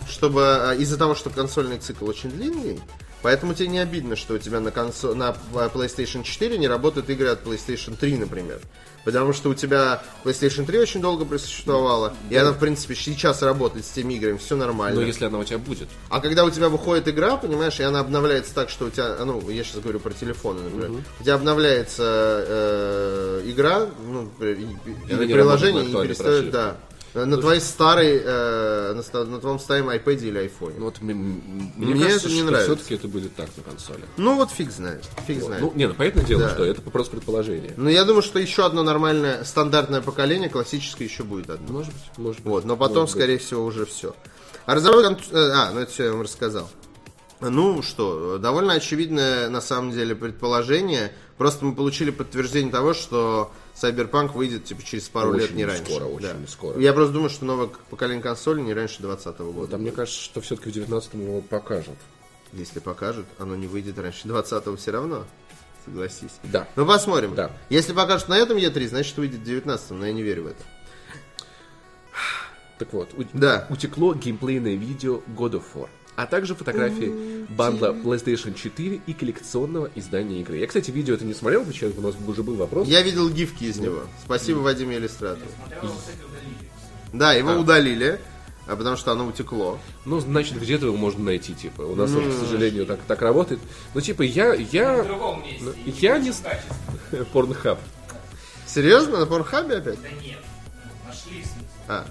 чтобы 0.09 0.41
а, 0.43 0.73
из-за 0.75 0.97
того, 0.97 1.15
что 1.15 1.29
консольный 1.29 1.77
цикл 1.79 2.07
очень 2.07 2.31
длинный, 2.31 2.79
Поэтому 3.21 3.53
тебе 3.53 3.69
не 3.69 3.79
обидно, 3.79 4.17
что 4.17 4.33
у 4.33 4.37
тебя 4.37 4.59
на, 4.59 4.69
консо... 4.69 5.15
на 5.15 5.33
PlayStation 5.53 6.23
4 6.23 6.57
не 6.57 6.67
работают 6.67 7.09
игры 7.09 7.29
от 7.29 7.41
PlayStation 7.45 7.95
3, 7.95 8.17
например. 8.17 8.59
Потому 9.05 9.33
что 9.33 9.49
у 9.49 9.53
тебя 9.53 10.01
PlayStation 10.23 10.65
3 10.65 10.79
очень 10.79 11.01
долго 11.01 11.25
просуществовала, 11.25 12.13
и 12.29 12.35
она, 12.35 12.51
в 12.53 12.59
принципе, 12.59 12.95
сейчас 12.95 13.41
работает 13.41 13.85
с 13.85 13.89
теми 13.89 14.13
играми, 14.13 14.37
все 14.37 14.55
нормально. 14.55 15.01
Но 15.01 15.05
если 15.07 15.25
она 15.25 15.39
у 15.39 15.43
тебя 15.43 15.57
будет. 15.57 15.89
А 16.09 16.19
когда 16.21 16.45
у 16.45 16.49
тебя 16.49 16.69
выходит 16.69 17.07
игра, 17.09 17.35
понимаешь, 17.37 17.79
и 17.79 17.83
она 17.83 17.99
обновляется 17.99 18.53
так, 18.53 18.69
что 18.69 18.85
у 18.85 18.89
тебя, 18.89 19.15
ну, 19.25 19.49
я 19.49 19.63
сейчас 19.63 19.81
говорю 19.81 19.99
про 19.99 20.11
телефоны, 20.13 20.61
например, 20.63 21.01
у 21.19 21.23
тебя 21.23 21.33
обновляется 21.35 22.45
э, 22.47 23.41
игра, 23.45 23.87
ну, 24.07 24.29
и- 24.39 24.45
и- 24.45 25.11
И 25.11 25.13
не 25.25 25.33
приложение, 25.33 25.83
на 25.83 25.87
не 25.87 25.93
перестает, 26.07 26.51
да. 26.51 26.77
На 27.13 27.37
твоей 27.37 27.61
старой, 27.61 28.19
э, 28.25 28.93
на, 29.13 29.23
на 29.25 29.39
твоем 29.39 29.59
старом 29.59 29.89
iPad 29.91 30.15
или 30.15 30.41
iPhone. 30.45 30.73
Ну, 30.79 30.85
вот 30.85 30.99
м- 31.01 31.09
м- 31.11 31.73
Мне 31.77 31.93
мне 31.93 32.03
кажется, 32.05 32.25
это 32.27 32.35
не 32.35 32.41
что 32.41 32.49
нравится. 32.51 32.75
все-таки 32.75 32.95
это 32.95 33.07
будет 33.07 33.35
так 33.35 33.49
на 33.55 33.63
консоли. 33.63 34.03
Ну 34.17 34.35
вот 34.35 34.49
фиг 34.49 34.71
знает, 34.71 35.05
фиг 35.27 35.43
знает. 35.43 35.61
Ну, 35.61 35.71
не, 35.75 35.87
ну, 35.87 35.93
понятное 35.93 36.23
дело, 36.23 36.43
Да. 36.43 36.49
что 36.49 36.65
это 36.65 36.81
просто 36.81 37.15
предположение. 37.15 37.73
Но 37.77 37.87
я 37.89 38.03
думаю, 38.03 38.23
что 38.23 38.39
еще 38.39 38.65
одно 38.65 38.81
нормальное 38.81 39.43
стандартное 39.43 40.01
поколение, 40.01 40.49
классическое, 40.49 41.07
еще 41.07 41.21
будет 41.23 41.51
одно. 41.51 41.71
Может 41.71 41.93
быть, 41.93 42.17
может 42.17 42.41
быть. 42.41 42.45
Вот, 42.51 42.65
но 42.65 42.75
потом, 42.77 43.01
Может 43.01 43.15
быть. 43.15 43.21
скорее 43.23 43.37
всего, 43.37 43.63
уже 43.63 43.85
все. 43.85 44.15
А 44.65 44.73
разработка... 44.73 45.15
э, 45.31 45.51
А, 45.53 45.71
ну 45.71 45.81
это 45.81 45.91
все 45.91 46.05
я 46.05 46.11
вам 46.13 46.23
рассказал. 46.23 46.67
Ну 47.41 47.81
что, 47.83 48.37
довольно 48.39 48.73
очевидное 48.73 49.49
на 49.49 49.61
самом 49.61 49.91
деле 49.91 50.15
предположение. 50.15 51.13
Просто 51.37 51.65
мы 51.65 51.75
получили 51.75 52.09
подтверждение 52.09 52.71
того, 52.71 52.93
что 52.93 53.51
Cyberpunk 53.75 54.33
выйдет 54.33 54.65
типа 54.65 54.83
через 54.83 55.09
пару 55.09 55.31
Очень 55.31 55.39
лет, 55.41 55.51
не 55.55 55.65
раньше. 55.65 55.83
скоро, 55.85 56.05
очень 56.05 56.47
скоро. 56.47 56.79
Я 56.79 56.93
просто 56.93 57.13
думаю, 57.13 57.29
что 57.29 57.45
новое 57.45 57.69
поколение 57.89 58.21
консолей 58.21 58.63
не 58.63 58.73
раньше 58.73 59.01
2020 59.01 59.39
года. 59.53 59.71
Да, 59.71 59.77
мне 59.77 59.91
кажется, 59.91 60.19
что 60.21 60.41
все-таки 60.41 60.69
в 60.71 60.75
19-м 60.89 61.21
его 61.21 61.41
покажут. 61.41 61.97
Если 62.53 62.79
покажут, 62.79 63.25
оно 63.39 63.55
не 63.55 63.65
выйдет 63.67 63.97
раньше 63.97 64.27
20 64.27 64.77
все 64.79 64.91
равно. 64.91 65.25
Согласись. 65.85 66.31
Да. 66.43 66.67
Ну 66.75 66.85
посмотрим. 66.85 67.33
Да. 67.35 67.51
Если 67.69 67.93
покажут 67.93 68.29
на 68.29 68.37
этом 68.37 68.57
E3, 68.57 68.87
значит 68.87 69.17
выйдет 69.17 69.39
в 69.41 69.43
19 69.43 69.91
но 69.91 70.05
я 70.05 70.13
не 70.13 70.21
верю 70.21 70.43
в 70.43 70.47
это. 70.47 70.63
Так 72.79 72.91
вот, 72.93 73.09
у- 73.17 73.25
Да. 73.33 73.67
утекло 73.69 74.13
геймплейное 74.13 74.75
видео 74.75 75.21
God 75.35 75.51
of 75.53 75.63
War, 75.75 75.89
а 76.15 76.25
также 76.25 76.55
фотографии 76.55 77.45
бандла 77.49 77.93
PlayStation 77.93 78.53
4 78.53 79.01
и 79.05 79.13
коллекционного 79.13 79.89
издания 79.95 80.41
игры. 80.41 80.57
Я, 80.57 80.67
кстати, 80.67 80.91
видео 80.91 81.15
это 81.15 81.25
не 81.25 81.33
смотрел, 81.33 81.65
почему 81.65 81.91
у 81.97 82.01
нас 82.01 82.15
уже 82.27 82.43
был 82.43 82.55
вопрос. 82.55 82.87
Я 82.87 83.01
видел 83.01 83.29
гифки 83.29 83.65
из 83.65 83.77
него. 83.77 84.03
Спасибо, 84.23 84.59
Вадим 84.59 84.91
Иллюстратор. 84.91 85.47
Смотрел, 85.57 85.83
его, 85.83 85.93
кстати, 85.97 86.17
удалили. 86.17 86.69
Да, 87.13 87.33
его 87.33 87.49
А. 87.51 87.57
удалили, 87.57 88.19
а 88.67 88.75
потому 88.75 88.95
что 88.97 89.11
оно 89.11 89.25
утекло. 89.27 89.79
Ну, 90.05 90.19
значит, 90.19 90.59
где-то 90.59 90.87
его 90.87 90.97
можно 90.97 91.23
найти, 91.23 91.53
типа. 91.53 91.81
У 91.81 91.95
нас, 91.95 92.09
вот, 92.11 92.23
к 92.25 92.39
сожалению, 92.39 92.85
так, 92.85 92.99
так 93.07 93.21
работает. 93.21 93.59
Ну, 93.93 94.01
типа, 94.01 94.21
я, 94.21 94.53
В 94.55 94.73
я, 94.73 95.03
другом 95.03 95.43
месте. 95.43 95.63
Ну, 95.65 95.73
я 95.85 96.17
не 96.17 96.31
порнхаб. 97.33 97.79
Серьезно? 98.65 99.19
На 99.19 99.25
Порнхабе 99.25 99.75
опять? 99.77 100.01
Да 100.01 100.09
нет. 100.23 100.39
Нашли 101.05 101.41
в 101.41 101.45
смысле. 101.45 101.67
А. 101.87 102.05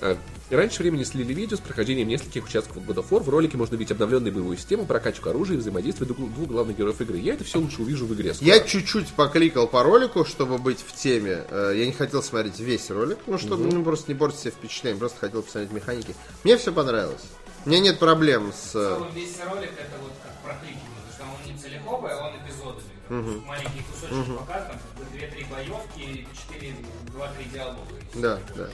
А 0.00 0.16
Раньше 0.50 0.82
времени 0.82 1.04
слили 1.04 1.32
видео 1.32 1.56
с 1.56 1.60
прохождением 1.60 2.06
нескольких 2.08 2.44
участков 2.44 2.76
God 2.84 2.96
of 2.96 3.08
War. 3.08 3.20
В 3.22 3.28
ролике 3.30 3.56
можно 3.56 3.76
видеть 3.76 3.92
обновленную 3.92 4.32
боевую 4.32 4.56
систему, 4.58 4.84
прокачку 4.84 5.30
оружия 5.30 5.56
и 5.56 5.58
взаимодействие 5.58 6.06
двух, 6.06 6.48
главных 6.48 6.76
героев 6.76 7.00
игры. 7.00 7.16
Я 7.18 7.34
это 7.34 7.44
все 7.44 7.58
лучше 7.58 7.80
увижу 7.82 8.06
в 8.06 8.14
игре. 8.14 8.34
скоро. 8.34 8.48
Я 8.50 8.60
чуть-чуть 8.60 9.08
покликал 9.14 9.66
по 9.66 9.82
ролику, 9.82 10.24
чтобы 10.24 10.58
быть 10.58 10.80
в 10.80 10.94
теме. 10.94 11.44
Э, 11.48 11.72
Я 11.74 11.86
не 11.86 11.92
хотел 11.92 12.22
смотреть 12.22 12.60
весь 12.60 12.90
ролик, 12.90 13.18
ну, 13.26 13.38
чтобы 13.38 13.64
ну, 13.64 13.82
просто 13.82 14.12
не 14.12 14.18
портить 14.18 14.40
себе 14.40 14.50
впечатление, 14.50 14.98
просто 14.98 15.18
хотел 15.18 15.42
посмотреть 15.42 15.72
механики. 15.72 16.14
Мне 16.44 16.56
все 16.58 16.72
понравилось. 16.72 17.22
У 17.64 17.70
меня 17.70 17.80
нет 17.80 17.98
проблем 17.98 18.52
с... 18.52 18.68
э, 18.70 18.72
целом 18.72 19.08
весь 19.14 19.38
ролик 19.50 19.70
это 19.78 19.96
вот 20.02 20.12
как 20.22 20.36
прокликивание, 20.42 20.90
потому 20.94 21.10
что 21.10 21.18
там 21.18 21.28
он 21.34 21.52
не 21.52 21.58
целиковый, 21.58 22.12
а 22.12 22.28
он 22.28 22.36
эпизодами. 22.44 22.84
Как 23.08 23.46
Маленький 23.46 23.82
кусочек 23.90 24.38
показан, 24.38 24.72
как 24.72 25.08
бы 25.10 25.16
2-3 25.16 25.50
боевки, 25.50 26.26
4, 26.52 26.74
2-3 27.16 27.52
диалога. 27.52 27.78
Да, 28.14 28.38
да. 28.54 28.68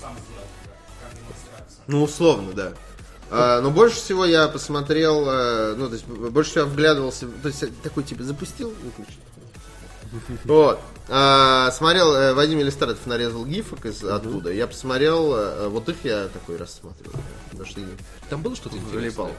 Сам 0.00 0.14
сделал. 0.24 0.46
Ну, 1.90 2.04
условно, 2.04 2.52
да. 2.52 2.72
А, 3.32 3.60
но 3.60 3.70
больше 3.70 3.96
всего 3.96 4.24
я 4.24 4.46
посмотрел, 4.46 5.28
э, 5.28 5.74
ну, 5.76 5.88
то 5.88 5.94
есть, 5.94 6.06
больше 6.06 6.50
всего 6.52 6.66
вглядывался, 6.66 7.26
то 7.42 7.48
есть, 7.48 7.64
такой, 7.82 8.04
типа, 8.04 8.22
запустил, 8.22 8.72
выключил. 8.82 9.20
Вот. 10.44 10.80
А, 11.12 11.72
смотрел, 11.72 12.14
э, 12.14 12.34
Вадим 12.34 12.60
Иллюстратов 12.60 13.04
нарезал 13.04 13.44
гифок 13.44 13.84
из 13.84 14.04
оттуда. 14.04 14.52
Я 14.52 14.68
посмотрел, 14.68 15.34
э, 15.34 15.68
вот 15.68 15.88
их 15.88 15.96
я 16.04 16.28
такой 16.28 16.56
рассматривал. 16.56 17.18
Потому 17.50 17.68
что 17.68 17.80
Там 18.28 18.42
было 18.42 18.54
что-то 18.54 18.76
интересное? 18.76 19.32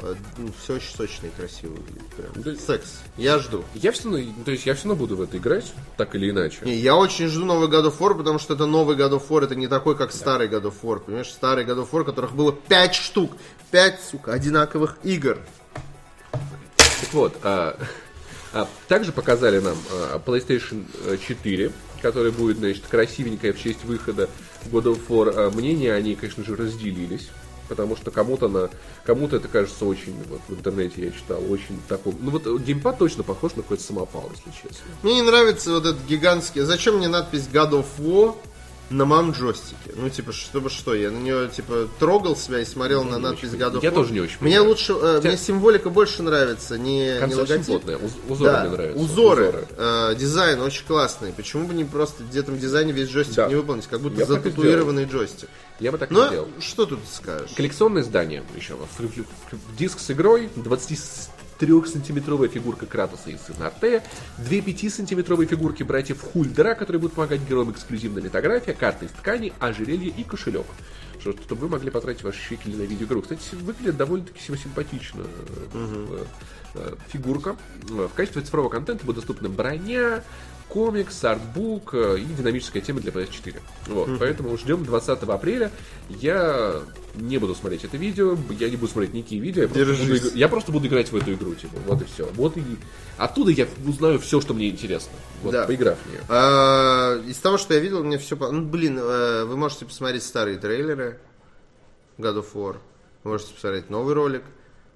все 0.61 0.73
очень 0.73 0.93
сочно 0.93 1.27
и 1.27 1.29
красиво 1.29 1.71
выглядит. 1.71 2.07
Прям. 2.17 2.31
Да. 2.35 2.61
Секс. 2.61 2.99
Я 3.15 3.39
жду. 3.39 3.63
Я 3.73 3.93
все 3.93 4.09
равно, 4.09 4.33
то 4.43 4.51
есть 4.51 4.65
я 4.65 4.75
все 4.75 4.89
равно 4.89 4.99
буду 4.99 5.15
в 5.15 5.21
это 5.21 5.37
играть, 5.37 5.71
так 5.95 6.13
или 6.13 6.29
иначе. 6.29 6.59
Не, 6.65 6.75
я 6.75 6.97
очень 6.97 7.27
жду 7.27 7.45
новый 7.45 7.69
God 7.69 7.85
of 7.85 7.97
War, 7.99 8.17
потому 8.17 8.37
что 8.37 8.53
это 8.53 8.65
новый 8.65 8.97
God 8.97 9.11
of 9.11 9.29
War, 9.29 9.45
это 9.45 9.55
не 9.55 9.67
такой, 9.69 9.95
как 9.97 10.11
старый 10.11 10.49
God 10.49 10.63
of 10.63 10.73
War. 10.81 10.99
Понимаешь, 10.99 11.29
старый 11.31 11.63
God 11.63 11.77
of 11.77 11.89
War, 11.91 12.03
которых 12.03 12.33
было 12.33 12.51
5 12.51 12.95
штук. 12.95 13.31
5, 13.71 13.99
сука, 14.11 14.33
одинаковых 14.33 14.97
игр. 15.03 15.39
Так 16.31 17.13
вот, 17.13 17.37
а, 17.43 17.77
а, 18.53 18.67
также 18.87 19.11
показали 19.11 19.59
нам 19.59 19.77
а, 19.91 20.19
PlayStation 20.19 20.85
4, 21.27 21.71
который 22.01 22.31
будет, 22.31 22.57
значит, 22.57 22.83
красивенькая 22.89 23.53
в 23.53 23.59
честь 23.59 23.83
выхода 23.85 24.29
God 24.65 24.83
of 24.83 24.99
War. 25.07 25.33
А, 25.35 25.51
мнения 25.51 25.93
они, 25.93 26.15
конечно 26.15 26.43
же, 26.43 26.55
разделились. 26.55 27.29
Потому 27.69 27.95
что 27.95 28.11
кому-то 28.11 28.49
на 28.49 28.69
кому-то 29.05 29.37
это 29.37 29.47
кажется 29.47 29.85
очень, 29.85 30.13
вот 30.27 30.41
в 30.49 30.59
интернете 30.59 31.05
я 31.05 31.11
читал, 31.11 31.41
очень 31.49 31.79
такой. 31.87 32.13
Ну 32.19 32.31
вот 32.31 32.45
геймпад 32.59 32.97
точно 32.97 33.23
похож 33.23 33.55
на 33.55 33.61
какой-то 33.61 33.81
самопал, 33.81 34.29
если 34.35 34.51
честно. 34.51 34.85
Мне 35.03 35.15
не 35.15 35.21
нравится 35.21 35.71
вот 35.71 35.85
этот 35.85 36.05
гигантский... 36.05 36.63
Зачем 36.63 36.97
мне 36.97 37.07
надпись 37.07 37.47
God 37.49 37.71
of 37.71 37.85
War 37.99 38.35
на 38.91 39.05
моем 39.05 39.31
джойстике? 39.31 39.93
Ну, 39.95 40.09
типа, 40.09 40.31
чтобы 40.31 40.69
что? 40.69 40.93
Я 40.93 41.09
на 41.11 41.17
нее, 41.17 41.49
типа, 41.49 41.87
трогал 41.99 42.35
себя 42.35 42.59
и 42.59 42.65
смотрел 42.65 43.03
на 43.03 43.17
надпись 43.17 43.49
War. 43.49 43.79
Я 43.81 43.91
тоже 43.91 44.13
не 44.13 44.19
очень 44.19 44.37
Мне 44.41 44.51
понимаю. 44.57 44.69
лучше... 44.69 44.93
э, 44.93 45.15
Хотя- 45.15 45.27
Мне 45.29 45.37
символика 45.37 45.89
больше 45.89 46.21
нравится, 46.23 46.77
не, 46.77 47.13
не 47.13 47.19
Концепт 47.19 47.41
очень 47.43 47.51
логотип. 47.53 47.65
плотная, 47.67 47.97
уз- 47.97 48.11
узоры 48.29 48.51
да, 48.51 48.61
мне 48.63 48.69
нравятся. 48.71 49.03
Узоры, 49.03 49.67
э, 49.77 50.15
дизайн 50.17 50.61
очень 50.61 50.85
классный. 50.85 51.31
Почему 51.33 51.65
бы 51.67 51.73
не 51.73 51.83
просто 51.85 52.23
в 52.23 52.35
этом 52.35 52.59
дизайне 52.59 52.91
весь 52.91 53.09
джойстик 53.09 53.35
Да. 53.37 53.47
не 53.47 53.55
выполнить, 53.55 53.87
как 53.87 54.01
будто 54.01 54.19
Я 54.19 54.25
зататуированный 54.25 55.05
джойстик. 55.05 55.49
Я 55.79 55.91
бы 55.91 55.97
так 55.97 56.11
Но 56.11 56.27
сделал. 56.27 56.47
что 56.59 56.85
тут 56.85 56.99
скажешь? 57.11 57.51
Коллекционное 57.55 58.03
издание 58.03 58.43
еще. 58.55 58.75
Диск 59.77 59.99
с 59.99 60.11
игрой, 60.11 60.49
23-сантиметровая 61.65 62.47
фигурка 62.47 62.85
Кратоса 62.85 63.29
и 63.29 63.37
сына 63.37 63.67
Артея, 63.67 64.03
две 64.37 64.59
5-сантиметровые 64.59 65.45
фигурки 65.45 65.83
братьев 65.83 66.21
Хульдера, 66.21 66.75
которые 66.75 66.99
будут 66.99 67.15
помогать 67.15 67.41
героям 67.47 67.71
эксклюзивная 67.71 68.23
литография, 68.23 68.73
карты 68.73 69.05
из 69.05 69.11
ткани, 69.11 69.53
ожерелье 69.59 70.09
и 70.09 70.23
кошелек. 70.23 70.65
Что- 71.19 71.33
Чтобы 71.33 71.61
вы 71.61 71.69
могли 71.69 71.91
потратить 71.91 72.23
ваши 72.23 72.39
щекели 72.41 72.75
на 72.75 72.81
видеоигру. 72.81 73.21
Кстати, 73.21 73.41
выглядит 73.53 73.95
довольно-таки 73.97 74.39
симпатично 74.39 75.21
э, 75.73 76.23
э, 76.75 76.95
фигурка. 77.09 77.55
В 77.83 78.09
качестве 78.09 78.41
цифрового 78.41 78.69
контента 78.71 79.05
будет 79.05 79.17
доступна 79.17 79.47
броня, 79.47 80.23
комикс, 80.71 81.23
артбук 81.23 81.93
э, 81.93 82.19
и 82.19 82.23
динамическая 82.23 82.81
тема 82.81 83.01
для 83.01 83.11
PS4. 83.11 83.59
Вот, 83.87 84.09
поэтому 84.19 84.55
ждем 84.57 84.85
20 84.85 85.23
апреля. 85.23 85.69
Я 86.09 86.81
не 87.15 87.37
буду 87.37 87.55
смотреть 87.55 87.83
это 87.83 87.97
видео, 87.97 88.37
я 88.57 88.69
не 88.69 88.77
буду 88.77 88.91
смотреть 88.91 89.13
никакие 89.13 89.41
видео, 89.41 89.63
я 89.63 89.67
просто, 89.67 90.05
буду, 90.05 90.35
я 90.35 90.47
просто 90.47 90.71
буду 90.71 90.87
играть 90.87 91.11
в 91.11 91.15
эту 91.15 91.33
игру, 91.33 91.55
типа, 91.55 91.75
вот 91.85 92.01
и 92.01 92.05
все. 92.05 92.29
Вот 92.35 92.55
и 92.55 92.63
оттуда 93.17 93.51
я 93.51 93.67
узнаю 93.85 94.19
все, 94.19 94.39
что 94.39 94.53
мне 94.53 94.69
интересно, 94.69 95.11
вот, 95.43 95.51
Да. 95.51 95.65
поиграв 95.65 95.97
в 96.05 96.09
нее. 96.09 96.21
А, 96.29 97.21
из 97.27 97.37
того, 97.37 97.57
что 97.57 97.73
я 97.73 97.81
видел, 97.81 98.03
мне 98.03 98.17
все... 98.17 98.35
Ну, 98.37 98.61
блин, 98.65 98.97
э, 98.97 99.43
вы 99.43 99.57
можете 99.57 99.85
посмотреть 99.85 100.23
старые 100.23 100.57
трейлеры 100.57 101.19
God 102.17 102.37
of 102.37 102.45
War. 102.53 102.77
Вы 103.23 103.31
можете 103.31 103.53
посмотреть 103.53 103.89
новый 103.89 104.13
ролик. 104.13 104.43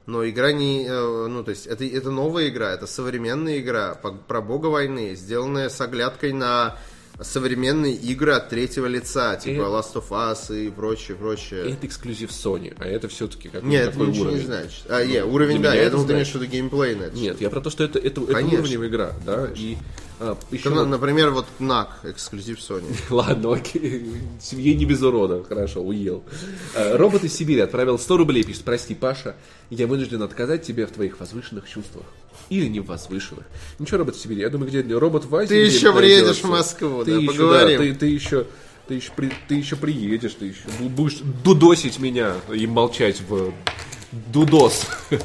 Но 0.06 0.28
игра 0.28 0.52
не... 0.52 0.86
э, 0.88 1.28
Ну, 1.28 1.44
то 1.44 1.50
есть, 1.52 1.66
это, 1.68 1.84
это 1.84 2.12
новая 2.12 2.50
игра, 2.50 2.72
это 2.74 2.86
современная 2.88 3.60
игра 3.60 3.96
по- 3.96 4.12
про 4.12 4.42
бога 4.42 4.68
войны, 4.68 5.16
сделанная 5.16 5.70
с 5.70 5.82
оглядкой 5.82 6.32
на 6.34 6.78
современные 7.22 7.94
игры 7.94 8.34
от 8.34 8.50
третьего 8.50 8.88
лица, 8.88 9.36
типа 9.38 9.62
И- 9.62 9.64
Last 9.64 9.94
of 9.94 10.10
Us 10.10 10.66
и 10.66 10.70
прочее, 10.70 11.16
прочее. 11.16 11.72
Это 11.72 11.88
эксклюзив 11.88 12.30
Sony, 12.30 12.76
а 12.78 12.86
это 12.86 13.08
все-таки 13.08 13.48
как 13.50 13.64
Нет, 13.64 13.90
это 13.90 14.00
ничего 14.00 14.24
уровень. 14.26 14.38
не 14.40 14.46
значит. 14.46 14.84
А, 14.90 15.06
не, 15.06 15.24
уровень, 15.24 15.60
Для 15.62 15.70
да, 15.72 15.76
я 15.76 15.90
думал, 15.90 16.06
ты 16.06 16.14
имеешь 16.14 16.30
в 16.32 16.36
виду 16.36 16.46
геймплей 16.46 16.96
на 16.96 17.04
это. 17.04 17.16
Нет, 17.16 17.40
я 17.42 17.50
про 17.50 17.62
то, 17.62 17.70
что 17.70 17.84
это, 17.86 18.00
это, 18.00 18.22
это 18.22 18.34
Конечно. 18.34 18.60
уровневая 18.60 18.90
игра, 18.90 19.12
да, 19.26 19.48
и 19.56 19.78
а, 19.78 19.78
еще... 20.52 20.70
Как, 20.72 20.88
Например, 20.88 21.32
вот 21.32 21.46
NAC, 21.60 21.88
эксклюзив 22.04 22.60
Sony. 22.60 22.96
Ладно, 23.10 23.54
окей. 23.54 24.06
Семье 24.40 24.74
не 24.76 24.86
без 24.86 25.02
урода. 25.02 25.44
Хорошо, 25.44 25.82
уел. 25.82 26.24
Э, 26.74 26.96
Робот 26.96 27.24
из 27.24 27.34
Сибири 27.36 27.60
отправил 27.62 28.00
100 28.00 28.18
рублей, 28.18 28.44
пишет, 28.44 28.64
прости, 28.64 28.96
Паша, 28.96 29.36
я 29.70 29.88
вынужден 29.88 30.22
отказать 30.22 30.64
тебе 30.64 30.86
в 30.86 30.92
твоих 30.92 31.20
возвышенных 31.20 31.68
чувствах. 31.70 32.06
Или 32.50 32.68
не 32.68 32.80
возвышенных. 32.80 33.46
Ничего, 33.80 34.00
робот 34.00 34.16
из 34.16 34.22
Сибири. 34.22 34.42
Я 34.42 34.50
думаю, 34.50 34.70
где 34.70 34.82
робот 34.96 35.26
в 35.26 35.36
Азии 35.36 35.50
Ты 35.50 35.56
еще 35.66 35.92
приедешь 35.94 36.38
в 36.42 36.50
Москву, 36.50 37.04
ты 37.04 37.12
да, 37.16 37.18
еще, 37.18 37.28
поговорим. 37.32 37.80
ты, 37.80 37.94
ты 37.96 38.06
еще, 38.08 38.46
ты 38.88 38.94
еще, 38.94 39.12
при- 39.16 39.34
ты 39.48 39.56
еще 39.56 39.76
приедешь, 39.76 40.36
ты 40.36 40.46
еще 40.46 40.62
бу- 40.80 40.90
будешь 40.90 41.18
дудосить 41.44 41.98
меня 42.00 42.36
и 42.54 42.68
молчать 42.68 43.22
в 43.28 43.52
дудос. 44.32 44.86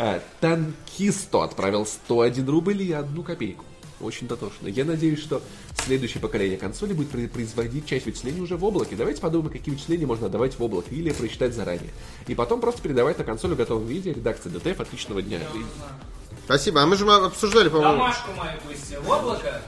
А, 0.00 0.22
Танкисто 0.40 1.42
отправил 1.42 1.84
101 1.84 2.48
рубль 2.48 2.80
и 2.82 2.92
одну 2.92 3.24
копейку. 3.24 3.64
Очень 4.00 4.28
дотошно. 4.28 4.68
Я 4.68 4.84
надеюсь, 4.84 5.20
что 5.20 5.42
следующее 5.84 6.20
поколение 6.20 6.56
консоли 6.56 6.92
будет 6.92 7.10
производить 7.32 7.86
часть 7.86 8.06
вычислений 8.06 8.40
уже 8.40 8.56
в 8.56 8.64
облаке. 8.64 8.94
Давайте 8.94 9.20
подумаем, 9.20 9.50
какие 9.52 9.74
вычисления 9.74 10.06
можно 10.06 10.26
отдавать 10.26 10.56
в 10.58 10.62
облако 10.62 10.88
или 10.90 11.10
просчитать 11.10 11.52
заранее. 11.54 11.90
И 12.28 12.34
потом 12.36 12.60
просто 12.60 12.80
передавать 12.80 13.18
на 13.18 13.24
консоль 13.24 13.54
в 13.54 13.56
готовом 13.56 13.86
виде 13.86 14.12
редакции 14.12 14.50
DTF. 14.50 14.80
Отличного 14.82 15.20
дня. 15.22 15.38
И- 15.38 15.64
Спасибо. 16.44 16.82
А 16.82 16.86
мы 16.86 16.96
же 16.96 17.10
обсуждали, 17.12 17.68
по-моему. 17.68 17.92
Домашку 17.94 18.30
мою 18.36 18.52
пусть 18.66 18.96
в 18.96 19.10
облако. 19.10 19.60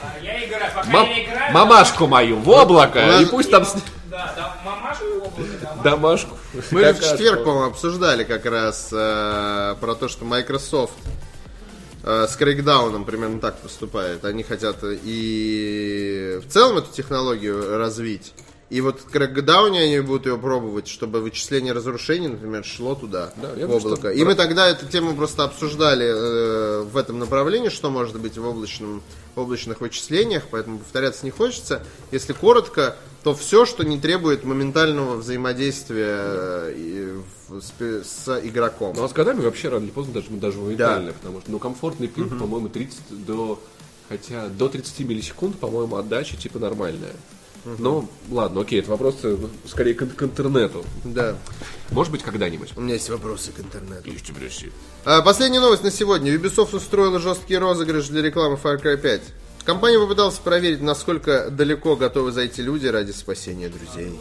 А 0.00 0.18
я 0.22 0.46
играю, 0.46 0.72
пока 0.74 0.88
Ма- 0.90 1.06
я 1.08 1.24
играю... 1.24 1.52
мамашку 1.54 2.06
мою 2.06 2.36
в 2.38 2.48
облако, 2.50 3.00
нас- 3.04 3.22
и 3.22 3.26
пусть 3.26 3.50
там... 3.50 3.64
Да, 4.10 4.32
да, 4.36 4.56
мамашку 4.64 5.04
в 5.04 5.16
облако, 5.26 5.58
домашку. 5.82 5.82
Домашку. 5.82 6.36
Мы 6.70 6.84
же 6.84 6.92
в 6.94 7.00
четверг, 7.00 7.44
по-моему, 7.44 7.70
обсуждали 7.70 8.24
как 8.24 8.44
раз 8.46 8.90
э, 8.92 9.74
про 9.80 9.94
то, 9.96 10.06
что 10.08 10.24
Microsoft 10.24 10.92
с 12.08 12.36
крейкдауном 12.36 13.04
примерно 13.04 13.38
так 13.40 13.58
поступает. 13.58 14.24
Они 14.24 14.42
хотят 14.42 14.76
и 14.82 16.40
в 16.46 16.50
целом 16.52 16.78
эту 16.78 16.92
технологию 16.92 17.76
развить. 17.78 18.32
И 18.70 18.82
вот 18.82 19.00
в 19.00 19.10
крейкдауне 19.10 19.80
они 19.80 20.00
будут 20.00 20.26
ее 20.26 20.36
пробовать, 20.36 20.88
чтобы 20.88 21.20
вычисление 21.22 21.72
разрушений, 21.72 22.28
например, 22.28 22.64
шло 22.66 22.94
туда, 22.94 23.32
Да, 23.36 23.48
в 23.54 23.58
думаю, 23.58 23.80
что- 23.80 23.88
облако. 23.88 24.10
И 24.10 24.22
мы 24.24 24.34
тогда 24.34 24.68
эту 24.68 24.84
тему 24.86 25.16
просто 25.16 25.44
обсуждали 25.44 26.04
э, 26.06 26.82
в 26.82 26.96
этом 26.98 27.18
направлении, 27.18 27.70
что 27.70 27.88
может 27.88 28.18
быть 28.20 28.36
в, 28.36 28.46
облачном, 28.46 29.02
в 29.34 29.40
облачных 29.40 29.80
вычислениях, 29.80 30.42
поэтому 30.50 30.80
повторяться 30.80 31.24
не 31.24 31.30
хочется. 31.30 31.82
Если 32.10 32.34
коротко, 32.34 32.96
то 33.22 33.34
все, 33.34 33.64
что 33.64 33.84
не 33.84 33.98
требует 33.98 34.44
моментального 34.44 35.16
взаимодействия 35.16 36.16
э, 36.18 37.20
с, 37.50 37.72
с 38.04 38.40
игроком. 38.44 38.94
Ну 38.96 39.04
а 39.04 39.08
с 39.08 39.12
годами 39.12 39.40
вообще 39.40 39.68
рано 39.68 39.84
или 39.84 39.90
поздно 39.90 40.14
даже, 40.14 40.30
даже 40.30 40.58
моментально, 40.58 41.12
потому 41.12 41.40
что 41.40 41.50
ну, 41.50 41.58
комфортный 41.58 42.08
пинг, 42.08 42.38
по-моему, 42.38 42.68
30 42.68 43.24
до... 43.26 43.60
Хотя 44.08 44.48
до 44.48 44.70
30 44.70 45.00
миллисекунд, 45.00 45.58
по-моему, 45.58 45.96
отдача 45.96 46.36
типа 46.36 46.58
нормальная. 46.58 47.12
Но, 47.78 48.08
ладно, 48.30 48.62
окей, 48.62 48.80
это 48.80 48.90
вопрос 48.90 49.16
э, 49.22 49.36
скорее 49.66 49.94
к, 49.94 50.06
к 50.06 50.22
интернету. 50.22 50.84
Да, 51.04 51.36
Может 51.90 52.12
быть, 52.12 52.22
когда-нибудь. 52.22 52.72
у 52.76 52.80
меня 52.80 52.94
есть 52.94 53.10
вопросы 53.10 53.52
к 53.52 53.60
интернету. 53.60 54.08
Ишь 54.08 54.64
А, 55.04 55.20
Последняя 55.22 55.60
новость 55.60 55.82
на 55.82 55.90
сегодня. 55.90 56.34
Ubisoft 56.34 56.74
устроила 56.74 57.18
жесткий 57.18 57.58
розыгрыш 57.58 58.08
для 58.08 58.22
рекламы 58.22 58.58
Far 58.62 58.80
Cry 58.82 58.96
5. 58.96 59.22
Компания 59.68 59.98
попыталась 59.98 60.38
проверить, 60.38 60.80
насколько 60.80 61.50
далеко 61.50 61.94
готовы 61.94 62.32
зайти 62.32 62.62
люди 62.62 62.86
ради 62.86 63.10
спасения 63.10 63.68
друзей. 63.68 64.18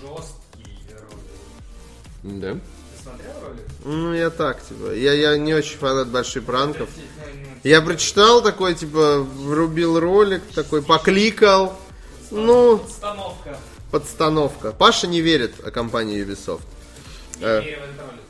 Жесткий 0.00 0.92
ролик. 0.92 2.40
Да? 2.40 2.54
Ты 2.54 3.02
смотрел 3.04 3.32
ролик? 3.46 3.62
Ну, 3.84 4.12
я 4.12 4.28
так, 4.28 4.60
типа. 4.66 4.90
Я, 4.92 5.12
я 5.12 5.38
не 5.38 5.54
очень 5.54 5.78
фанат 5.78 6.08
больших 6.08 6.42
пранков. 6.46 6.88
Я 7.62 7.80
прочитал 7.80 8.42
такой, 8.42 8.74
типа, 8.74 9.20
врубил 9.20 10.00
ролик, 10.00 10.42
такой, 10.52 10.82
покликал. 10.82 11.78
Ну, 12.32 12.82
Установка. 12.84 13.56
подстановка. 13.92 14.72
Паша 14.72 15.06
не 15.06 15.20
верит 15.20 15.64
о 15.64 15.70
компании 15.70 16.24
Ubisoft. 16.24 16.62
Не 17.38 17.44
Э. 17.44 17.62
верю 17.62 17.82
в 17.82 17.84
этот 17.84 18.00
ролик. 18.00 18.20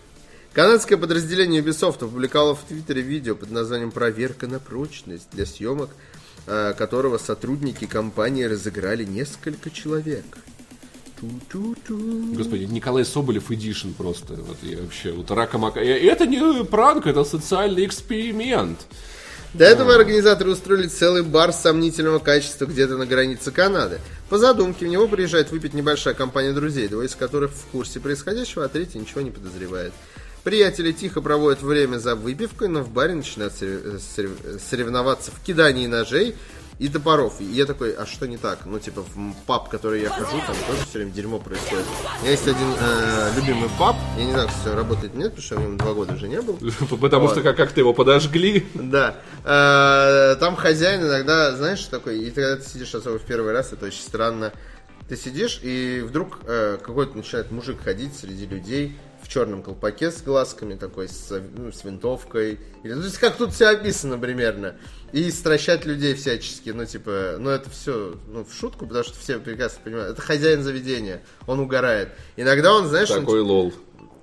Канадское 0.53 0.99
подразделение 0.99 1.63
Ubisoft 1.63 2.05
опубликовало 2.05 2.57
в 2.57 2.61
Твиттере 2.65 3.01
видео 3.01 3.37
под 3.37 3.53
названием 3.53 3.91
«Проверка 3.91 4.49
на 4.49 4.59
прочность», 4.59 5.29
для 5.33 5.47
съемок 5.47 5.89
которого 6.77 7.19
сотрудники 7.19 7.87
компании 7.87 8.45
разыграли 8.45 9.05
несколько 9.05 9.71
человек. 9.71 10.25
Ту-ту-ту. 11.21 12.35
Господи, 12.35 12.65
Николай 12.65 13.05
Соболев 13.05 13.51
Эдишн 13.51 13.91
просто. 13.91 14.35
Вот 14.35 14.57
я 14.63 14.79
вообще, 14.79 15.13
вот 15.13 15.31
рака 15.31 15.59
мака. 15.59 15.81
Э, 15.81 15.99
Это 15.99 16.27
не 16.27 16.65
пранк, 16.65 17.07
это 17.07 17.25
социальный 17.25 17.85
эксперимент. 17.85 18.79
До 19.53 19.65
этого 19.65 19.95
организаторы 19.95 20.51
устроили 20.51 20.87
целый 20.87 21.23
бар 21.23 21.53
сомнительного 21.53 22.21
качества 22.21 22.67
где-то 22.67 22.97
на 22.97 23.05
границе 23.05 23.51
Канады. 23.51 24.01
По 24.29 24.39
задумке 24.39 24.87
в 24.87 24.89
него 24.89 25.09
приезжает 25.09 25.51
выпить 25.51 25.75
небольшая 25.75 26.15
компания 26.15 26.53
друзей, 26.53 26.87
двое 26.89 27.09
из 27.09 27.17
которых 27.17 27.51
в 27.51 27.67
курсе 27.67 27.99
происходящего, 27.99 28.65
а 28.65 28.69
третий 28.69 28.99
ничего 28.99 29.21
не 29.23 29.33
подозревает. 29.33 29.93
Приятели 30.45 30.93
тихо 30.93 31.21
проводят 31.21 31.61
время 31.63 31.99
за 31.99 32.15
выпивкой, 32.17 32.69
но 32.69 32.83
в 32.83 32.91
баре 32.91 33.15
начинают 33.15 33.53
сорев- 33.55 34.01
сорев- 34.17 34.59
соревноваться 34.71 35.31
в 35.31 35.41
кидании 35.45 35.87
ножей 35.87 36.35
и 36.79 36.89
топоров. 36.89 37.43
И 37.43 37.45
я 37.45 37.67
такой, 37.67 37.93
а 37.93 38.07
что 38.07 38.27
не 38.27 38.39
так? 38.39 38.61
Ну, 38.65 38.79
типа, 38.79 39.03
в 39.03 39.35
паб, 39.47 39.69
который 39.69 40.01
я 40.01 40.09
хожу, 40.09 40.41
там 40.47 40.57
тоже 40.67 40.81
все 40.89 40.99
время 40.99 41.11
дерьмо 41.11 41.39
происходит. 41.41 41.85
У 42.19 42.23
меня 42.23 42.31
есть 42.31 42.49
один 42.49 42.73
э, 42.81 43.33
любимый 43.37 43.69
паб, 43.79 43.97
я 44.17 44.25
не 44.25 44.33
знаю, 44.33 44.49
как 44.49 44.57
все 44.57 44.75
работает, 44.75 45.15
нет, 45.15 45.35
потому 45.35 45.43
что 45.45 45.55
я 45.57 45.61
в 45.61 45.65
нем 45.65 45.77
два 45.77 45.93
года 45.93 46.15
уже 46.15 46.27
не 46.27 46.41
был. 46.41 46.59
Потому 47.01 47.27
Вот. 47.27 47.33
что 47.33 47.43
как- 47.43 47.57
как-то 47.59 47.81
его 47.81 47.93
подожгли. 47.93 48.67
Да. 48.73 49.17
Э, 49.45 50.37
Там 50.41 50.57
хозяин 50.57 51.03
иногда, 51.03 51.55
знаешь, 51.55 51.81
что 51.81 51.91
такое, 51.99 52.15
и 52.15 52.31
ты, 52.31 52.41
когда 52.41 52.57
ты 52.57 52.67
сидишь 52.67 52.95
особо 52.95 53.19
в 53.19 53.27
первый 53.27 53.53
раз, 53.53 53.75
это 53.75 53.85
очень 53.85 54.01
странно. 54.01 54.55
Ты 55.07 55.17
сидишь, 55.19 55.61
и 55.63 56.03
вдруг 56.07 56.39
э, 56.47 56.79
какой-то 56.81 57.15
начинает 57.15 57.51
мужик 57.51 57.83
ходить 57.85 58.17
среди 58.19 58.47
людей 58.47 58.97
черном 59.31 59.63
колпаке 59.63 60.11
с 60.11 60.23
глазками, 60.23 60.75
такой, 60.75 61.09
с, 61.09 61.41
ну, 61.57 61.71
с 61.73 61.85
винтовкой. 61.85 62.59
Или, 62.83 62.95
ну, 62.95 63.01
то 63.01 63.07
есть, 63.07 63.19
как 63.19 63.37
тут 63.37 63.53
все 63.53 63.69
описано 63.69 64.19
примерно. 64.19 64.75
И 65.13 65.31
стращать 65.31 65.85
людей 65.87 66.15
всячески, 66.15 66.71
ну, 66.71 66.85
типа, 66.85 67.37
ну, 67.39 67.51
это 67.51 67.71
все, 67.71 68.15
ну, 68.29 68.45
в 68.45 68.53
шутку, 68.53 68.87
потому 68.87 69.05
что 69.05 69.19
все 69.19 69.39
прекрасно 69.39 69.81
понимают. 69.85 70.13
Это 70.13 70.23
хозяин 70.23 70.63
заведения, 70.63 71.23
он 71.47 71.61
угорает. 71.61 72.11
Иногда 72.37 72.75
он, 72.75 72.89
знаешь, 72.89 73.11
он, 73.11 73.21
Такой 73.21 73.41
лол. 73.41 73.73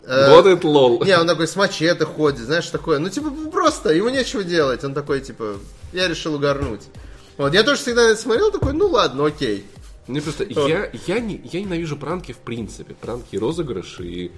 Э, 0.06 0.30
Вот 0.30 0.46
это 0.46 0.68
лол. 0.68 1.04
не, 1.04 1.18
он 1.18 1.28
такой 1.28 1.48
с 1.48 1.56
мачете 1.56 2.06
ходит, 2.06 2.40
знаешь, 2.40 2.68
такое. 2.68 3.00
Ну, 3.00 3.10
типа, 3.10 3.32
просто, 3.52 3.94
ему 3.94 4.10
нечего 4.10 4.44
делать. 4.44 4.84
Он 4.84 4.94
такой, 4.94 5.22
типа, 5.22 5.56
я 5.94 6.08
решил 6.08 6.36
угорнуть. 6.36 6.84
Вот, 7.38 7.54
я 7.54 7.64
тоже 7.64 7.82
всегда 7.82 8.04
на 8.04 8.12
это 8.12 8.22
смотрел, 8.22 8.52
такой, 8.52 8.74
ну 8.74 8.88
ладно, 8.88 9.26
окей. 9.26 9.66
Мне 10.08 10.22
просто, 10.22 10.46
я, 10.46 10.90
я, 11.06 11.20
не, 11.20 11.42
я 11.52 11.62
ненавижу 11.62 11.98
пранки 11.98 12.32
в 12.32 12.38
принципе, 12.38 12.94
пранки 12.94 13.36
и 13.36 13.38
розыгрыши, 13.38 14.06
и 14.06 14.32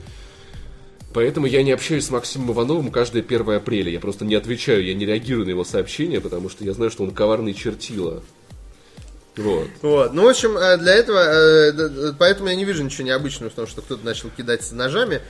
поэтому 1.14 1.46
я 1.48 1.64
не 1.64 1.72
общаюсь 1.72 2.06
с 2.06 2.10
Максимом 2.10 2.52
Ивановым 2.52 2.92
каждое 2.92 3.22
1 3.22 3.50
апреля. 3.52 3.92
Я 3.92 4.00
просто 4.00 4.26
не 4.26 4.36
отвечаю, 4.36 4.86
я 4.86 4.94
не 4.94 5.06
реагирую 5.06 5.46
на 5.46 5.52
его 5.52 5.64
сообщения, 5.64 6.20
потому 6.22 6.50
что 6.50 6.64
я 6.64 6.74
знаю, 6.74 6.92
что 6.92 7.04
он 7.04 7.12
коварный 7.12 7.54
чертила. 7.54 8.22
Вот. 9.38 9.68
Вот, 9.82 10.14
ну, 10.14 10.24
в 10.26 10.28
общем, 10.28 10.58
э, 10.58 10.78
для 10.78 10.96
этого, 10.96 11.20
э, 11.20 12.14
поэтому 12.20 12.50
я 12.50 12.56
не 12.56 12.66
вижу 12.66 12.84
ничего 12.84 13.08
необычного 13.08 13.50
в 13.50 13.54
том, 13.54 13.68
что 13.68 13.82
кто-то 13.82 14.04
начал 14.06 14.30
кидать 14.36 14.64
с 14.64 14.72
ножами. 14.74 15.22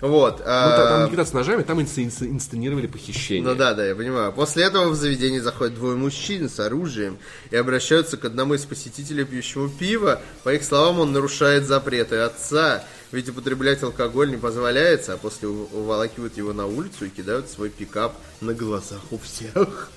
Вот. 0.00 0.38
Ну, 0.38 0.44
та- 0.44 0.88
там 0.88 1.02
а, 1.02 1.04
не 1.06 1.10
кидаться 1.10 1.34
ножами, 1.34 1.64
там 1.64 1.80
инс- 1.80 1.96
инс- 1.98 2.22
инсценировали 2.24 2.86
похищение. 2.86 3.42
Ну 3.44 3.56
да, 3.56 3.74
да, 3.74 3.84
я 3.84 3.96
понимаю. 3.96 4.32
После 4.32 4.62
этого 4.62 4.88
в 4.90 4.94
заведение 4.94 5.42
заходят 5.42 5.74
двое 5.74 5.96
мужчин 5.96 6.48
с 6.48 6.60
оружием 6.60 7.18
и 7.50 7.56
обращаются 7.56 8.16
к 8.16 8.24
одному 8.24 8.54
из 8.54 8.64
посетителей, 8.64 9.24
пьющему 9.24 9.68
пиво. 9.68 10.22
По 10.44 10.54
их 10.54 10.62
словам, 10.62 11.00
он 11.00 11.12
нарушает 11.12 11.64
запреты 11.66 12.16
отца, 12.18 12.84
ведь 13.12 13.28
употреблять 13.28 13.82
алкоголь 13.82 14.30
не 14.30 14.36
позволяется, 14.36 15.14
а 15.14 15.16
после 15.16 15.48
уволакивают 15.48 16.36
его 16.36 16.52
на 16.52 16.66
улицу 16.66 17.06
и 17.06 17.08
кидают 17.10 17.48
свой 17.50 17.70
пикап 17.70 18.14
на 18.40 18.52
глазах 18.54 19.00
у 19.10 19.18
всех. 19.18 19.90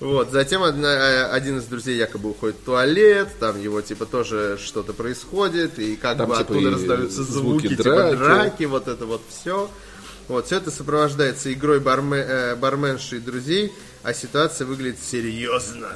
Вот, 0.00 0.30
затем 0.30 0.62
одна- 0.62 0.88
э, 0.94 1.24
один 1.30 1.58
из 1.58 1.64
друзей 1.64 1.96
якобы 1.96 2.30
уходит 2.30 2.56
в 2.56 2.64
туалет, 2.64 3.28
там 3.40 3.58
его 3.58 3.80
типа 3.80 4.04
тоже 4.04 4.58
что-то 4.62 4.92
происходит, 4.92 5.78
и 5.78 5.96
как 5.96 6.18
Там, 6.18 6.28
бы 6.28 6.36
типа, 6.36 6.50
оттуда 6.52 6.70
раздаются 6.72 7.22
звуки 7.22 7.68
звуки, 7.68 7.68
типа 7.68 7.82
драки. 7.84 8.16
драки, 8.16 8.64
вот 8.64 8.88
это 8.88 9.06
вот 9.06 9.22
все. 9.30 9.70
Вот, 10.28 10.46
все 10.46 10.56
это 10.56 10.70
сопровождается 10.70 11.50
игрой 11.52 11.80
барме, 11.80 12.18
э, 12.18 12.56
барменши 12.56 13.16
и 13.16 13.20
друзей, 13.20 13.72
а 14.02 14.12
ситуация 14.12 14.66
выглядит 14.66 14.98
серьезно. 15.02 15.88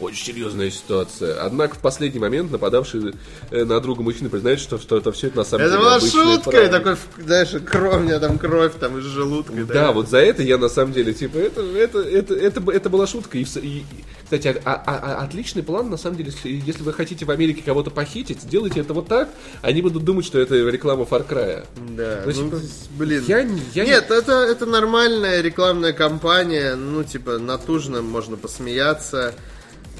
Очень 0.00 0.24
серьезная 0.26 0.70
ситуация. 0.70 1.42
Однако 1.42 1.74
в 1.74 1.78
последний 1.78 2.18
момент 2.20 2.50
нападавший 2.50 3.14
э, 3.50 3.64
на 3.64 3.80
друга 3.80 4.02
мужчина 4.02 4.30
признает, 4.30 4.58
что, 4.60 4.78
что 4.78 4.96
это 4.96 5.12
все 5.12 5.26
это 5.28 5.38
на 5.38 5.44
самом 5.44 5.64
Это 5.64 5.72
деле 5.72 5.82
была 5.82 5.96
обычная 5.96 6.34
шутка, 6.36 6.50
пранк. 6.50 6.66
и 6.66 6.70
такой, 6.70 6.96
знаешь, 7.24 7.48
кровь, 7.66 7.96
у 7.96 8.00
меня 8.00 8.18
там 8.18 8.38
кровь 8.38 8.72
там 8.80 8.98
из 8.98 9.04
желудка. 9.04 9.52
Да, 9.64 9.92
вот 9.92 10.08
за 10.08 10.18
это 10.18 10.42
я 10.42 10.58
на 10.58 10.68
самом 10.68 10.92
деле, 10.92 11.12
типа, 11.12 11.36
это, 11.36 11.60
это, 11.62 12.00
это, 12.00 12.34
это, 12.34 12.70
это 12.70 12.88
была 12.90 13.06
шутка. 13.06 13.36
И, 13.38 13.42
и- 13.42 13.84
кстати, 14.24 14.60
а- 14.64 14.82
а- 14.86 14.98
а- 15.20 15.24
отличный 15.24 15.62
план, 15.62 15.90
на 15.90 15.96
самом 15.96 16.16
деле, 16.16 16.30
если, 16.30 16.50
если 16.64 16.82
вы 16.84 16.92
хотите 16.92 17.24
в 17.24 17.30
Америке 17.30 17.62
кого-то 17.66 17.90
похитить, 17.90 18.40
сделайте 18.42 18.80
это 18.80 18.94
вот 18.94 19.08
так, 19.08 19.28
они 19.60 19.82
будут 19.82 20.04
думать, 20.04 20.24
что 20.24 20.38
это 20.38 20.54
реклама 20.54 21.02
Far 21.04 21.26
Cry. 21.28 21.64
Да, 21.96 22.22
Ну, 22.24 22.32
типа, 22.32 22.56
блин. 22.96 23.24
я 23.26 23.38
я 23.38 23.44
не- 23.44 23.60
Нет, 23.90 24.10
это, 24.10 24.32
это 24.34 24.66
нормальная 24.66 25.40
рекламная 25.40 25.92
кампания, 25.92 26.74
ну, 26.76 27.02
типа, 27.04 27.38
натужно 27.38 28.02
можно 28.02 28.36
посмеяться. 28.36 29.34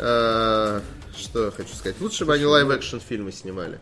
Э, 0.00 0.80
что 1.16 1.44
я 1.46 1.50
хочу 1.50 1.74
сказать? 1.74 1.96
Лучше 2.00 2.24
бы 2.24 2.34
они 2.34 2.44
live-action 2.46 2.98
фильмы 3.06 3.32
снимали. 3.32 3.78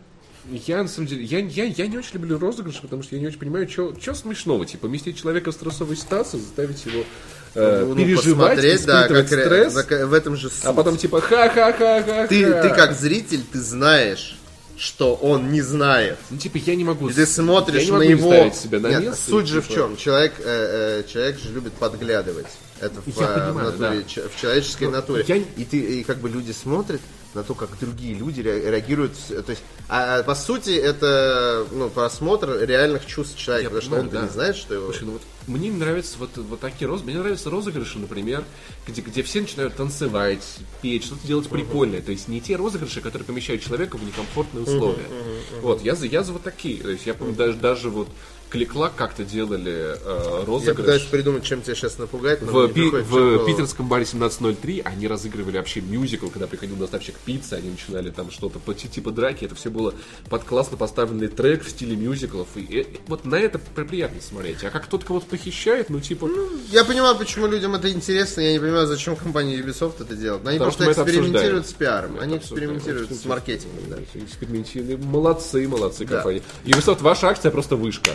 Я, 0.67 0.81
на 0.83 0.89
самом 0.89 1.07
деле, 1.07 1.23
я, 1.23 1.39
я, 1.39 1.65
я 1.65 1.87
не 1.87 1.97
очень 1.97 2.13
люблю 2.13 2.37
розыгрыши, 2.39 2.81
потому 2.81 3.03
что 3.03 3.15
я 3.15 3.21
не 3.21 3.27
очень 3.27 3.39
понимаю, 3.39 3.69
что 3.69 3.93
смешного. 4.13 4.65
Типа, 4.65 4.87
поместить 4.87 5.17
человека 5.19 5.51
в 5.51 5.53
стрессовую 5.53 5.95
ситуацию, 5.95 6.41
заставить 6.41 6.85
его 6.85 7.03
э, 7.55 7.85
Ну, 7.87 7.95
переживать, 7.95 8.55
посмотреть, 8.55 8.85
да, 8.85 9.01
испытывать 9.05 9.29
как, 9.29 9.37
ре- 9.37 9.45
стресс, 9.45 9.73
за- 9.73 10.07
в 10.07 10.13
этом 10.13 10.35
же 10.35 10.47
а 10.47 10.67
суть. 10.67 10.75
потом 10.75 10.97
типа 10.97 11.21
ха-ха-ха-ха. 11.21 12.27
ты, 12.27 12.45
ты 12.61 12.69
как 12.69 12.93
зритель, 12.93 13.41
ты 13.51 13.59
знаешь, 13.61 14.37
что 14.79 15.13
он 15.15 15.51
не 15.51 15.61
знает. 15.61 16.17
Ну, 16.29 16.37
типа, 16.37 16.57
я 16.57 16.75
не 16.75 16.85
могу... 16.85 17.09
И 17.09 17.13
ты 17.13 17.25
смотришь 17.25 17.83
я 17.83 17.85
не 17.85 17.91
на 17.91 17.97
могу 17.97 18.05
не 18.05 18.11
его... 18.11 18.31
ставить 18.31 18.55
себя 18.55 18.79
на 18.79 18.87
Нет, 18.87 19.01
место, 19.03 19.29
суть 19.29 19.47
же 19.47 19.61
в 19.61 19.67
типа, 19.67 19.75
чем? 19.79 19.97
Человек, 19.97 20.33
э, 20.39 21.03
э, 21.05 21.11
человек 21.11 21.37
же 21.39 21.49
любит 21.51 21.73
подглядывать. 21.73 22.47
Это 22.79 23.01
в, 23.01 23.07
Я 23.07 23.25
э, 23.25 23.47
понимаю, 23.47 23.71
в 23.71 23.79
натуре, 23.79 24.05
да. 24.15 24.21
в 24.33 24.39
человеческой 24.39 24.85
Ну, 24.85 24.91
натуре. 24.91 25.25
я- 25.27 25.35
И 25.35 25.65
ты, 25.65 25.77
и 25.77 26.03
как 26.03 26.19
бы 26.19 26.29
люди 26.29 26.53
смотрят 26.53 27.01
на 27.33 27.43
то, 27.43 27.53
как 27.53 27.77
другие 27.79 28.15
люди 28.15 28.41
ре- 28.41 28.71
реагируют. 28.71 29.13
То 29.27 29.49
есть, 29.49 29.61
а, 29.87 30.19
а, 30.19 30.23
по 30.23 30.35
сути, 30.35 30.71
это 30.71 31.65
ну, 31.71 31.89
просмотр 31.89 32.63
реальных 32.63 33.05
чувств 33.05 33.37
человека, 33.37 33.63
Я 33.63 33.69
потому 33.69 33.81
что 33.81 33.89
понимаю, 33.91 34.07
он-то 34.07 34.19
да. 34.19 34.25
не 34.27 34.33
знает, 34.33 34.55
что 34.55 34.73
его... 34.73 34.85
Слушай, 34.85 35.03
ну 35.05 35.11
вот 35.13 35.21
мне 35.47 35.69
не 35.69 35.77
нравятся 35.77 36.17
вот, 36.19 36.37
вот 36.37 36.59
такие 36.59 36.87
розыгрыши. 36.87 37.11
Мне 37.11 37.23
нравятся 37.23 37.49
розыгрыши, 37.49 37.99
например, 37.99 38.43
где, 38.87 39.01
где 39.01 39.23
все 39.23 39.41
начинают 39.41 39.75
танцевать, 39.75 40.43
петь, 40.81 41.05
что-то 41.05 41.25
делать 41.25 41.49
прикольное. 41.49 42.01
То 42.01 42.11
есть 42.11 42.27
не 42.27 42.41
те 42.41 42.55
розыгрыши, 42.55 43.01
которые 43.01 43.25
помещают 43.25 43.63
человека 43.63 43.97
в 43.97 44.03
некомфортные 44.03 44.63
условия. 44.63 45.05
Вот, 45.61 45.83
я 45.83 45.95
за, 45.95 46.05
я 46.07 46.23
за 46.23 46.33
вот 46.33 46.43
такие. 46.43 46.81
То 46.81 46.89
есть 46.89 47.05
я 47.05 47.13
помню, 47.13 47.35
даже, 47.35 47.57
даже 47.57 47.89
вот 47.89 48.09
Кликлак 48.49 48.95
как-то 48.95 49.23
делали 49.23 49.95
э, 50.03 50.39
Я 50.39 50.45
розыгрыш. 50.45 50.77
пытаюсь 50.77 51.01
придумать, 51.03 51.43
чем 51.43 51.61
тебя 51.61 51.75
сейчас 51.75 51.97
напугать, 51.99 52.41
В, 52.41 52.67
пи- 52.69 52.89
в 52.89 53.09
голову. 53.11 53.45
питерском 53.45 53.87
баре 53.87 54.05
1703 54.05 54.81
они 54.85 55.07
разыгрывали 55.07 55.57
вообще 55.57 55.81
мюзикл, 55.81 56.27
когда 56.29 56.47
приходил 56.47 56.75
доставщик 56.75 57.15
пиццы, 57.19 57.53
они 57.53 57.69
начинали 57.69 58.09
там 58.09 58.31
что-то 58.31 58.59
типа 58.73 59.11
драки, 59.11 59.45
это 59.45 59.53
все 59.55 59.69
было 59.69 59.93
под 60.29 60.43
классно 60.45 60.77
поставленный 60.77 61.27
трек 61.27 61.63
в 61.63 61.69
стиле 61.69 61.95
мюзиклов, 61.95 62.47
и, 62.55 62.79
э, 62.81 62.85
вот 63.07 63.25
на 63.25 63.35
это 63.35 63.59
при- 63.59 63.83
приятно 63.83 64.19
смотреть. 64.21 64.63
А 64.63 64.69
как 64.71 64.85
кто-то 64.85 65.05
кого-то 65.05 65.27
похищает, 65.27 65.89
ну 65.89 65.99
типа, 65.99 66.27
Я 66.71 66.83
понимаю, 66.85 67.15
почему 67.17 67.45
людям 67.47 67.75
это 67.75 67.91
интересно, 67.91 68.41
я 68.41 68.53
не 68.53 68.59
понимаю, 68.59 68.87
зачем 68.87 69.15
компания 69.15 69.57
Ubisoft 69.59 70.01
это 70.01 70.15
делает. 70.15 70.43
Но 70.43 70.49
они 70.49 70.59
Потому 70.59 70.75
просто 70.75 71.03
экспериментируют 71.03 71.67
с 71.67 71.73
пиаром, 71.73 72.13
Мы 72.13 72.19
они 72.23 72.37
экспериментируют 72.37 73.11
с 73.13 73.25
маркетингом. 73.25 73.89
Да. 73.89 73.97
экспериментивные. 74.19 74.97
Молодцы, 74.97 75.67
молодцы 75.67 76.05
Да. 76.05 76.23
Ubisoft, 76.65 77.03
ваша 77.03 77.27
акция 77.27 77.51
просто 77.51 77.75
вышка. 77.75 78.11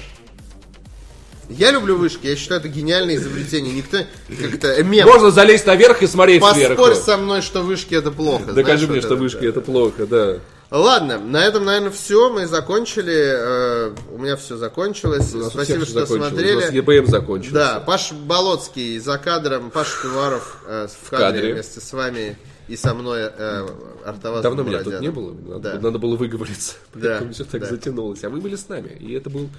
Я 1.49 1.71
люблю 1.73 1.97
вышки, 1.97 2.27
я 2.27 2.37
считаю, 2.37 2.61
это 2.61 2.69
гениальное 2.69 3.17
изобретение. 3.17 3.75
Никто 3.75 3.99
как-то 4.41 4.83
мем. 4.83 5.07
Можно 5.07 5.31
залезть 5.31 5.67
наверх 5.67 6.03
и 6.03 6.07
смотреть 6.07 6.41
Поспорь 6.41 6.67
сверху. 6.67 6.95
со 6.95 7.17
мной, 7.17 7.43
что 7.43 7.63
вышки 7.63 7.95
это 7.95 8.11
плохо. 8.11 8.53
Докажи 8.53 8.87
Знаешь, 8.87 8.91
мне, 8.91 9.01
что 9.01 9.15
это, 9.15 9.17
вышки 9.17 9.41
да. 9.43 9.49
это 9.49 9.61
плохо, 9.61 10.07
да. 10.07 10.39
Ладно, 10.71 11.19
на 11.19 11.45
этом, 11.45 11.65
наверное, 11.67 11.91
все. 11.91 12.31
Мы 12.31 12.47
закончили. 12.47 13.15
Э, 13.15 13.95
У 14.11 14.19
меня 14.19 14.37
все 14.37 14.57
закончилось. 14.57 15.33
У 15.35 15.39
нас 15.39 15.53
Спасибо, 15.53 15.81
всех 15.85 15.89
что 15.91 16.01
закончилось. 16.07 16.31
смотрели. 16.31 16.57
У 16.57 16.61
нас 16.61 16.73
ЕБМ 16.73 17.07
закончился. 17.07 17.55
Да, 17.55 17.81
Паш 17.81 18.13
Болоцкий 18.13 18.99
за 18.99 19.19
кадром, 19.19 19.71
Паш 19.71 19.89
Пиваров 20.03 20.59
э, 20.67 20.89
в 21.03 21.11
кадре, 21.11 21.27
кадре. 21.41 21.53
вместе 21.53 21.81
с 21.81 21.93
вами 21.93 22.37
и 22.67 22.77
со 22.77 22.95
мной 22.95 23.21
э, 23.37 23.69
Артаваз 24.07 24.43
Давно 24.43 24.63
меня 24.63 24.83
тут 24.83 25.01
не 25.01 25.11
было, 25.11 25.33
надо, 25.47 25.75
Да. 25.75 25.81
надо 25.81 25.99
было 25.99 26.17
выговориться. 26.17 26.73
Да, 26.95 27.11
Поэтому 27.11 27.33
все 27.35 27.45
так 27.45 27.61
да. 27.61 27.67
затянулось. 27.69 28.25
А 28.25 28.31
вы 28.31 28.41
были 28.41 28.57
с 28.57 28.69
нами. 28.69 28.97
И 28.99 29.13
это 29.13 29.29
был 29.31 29.51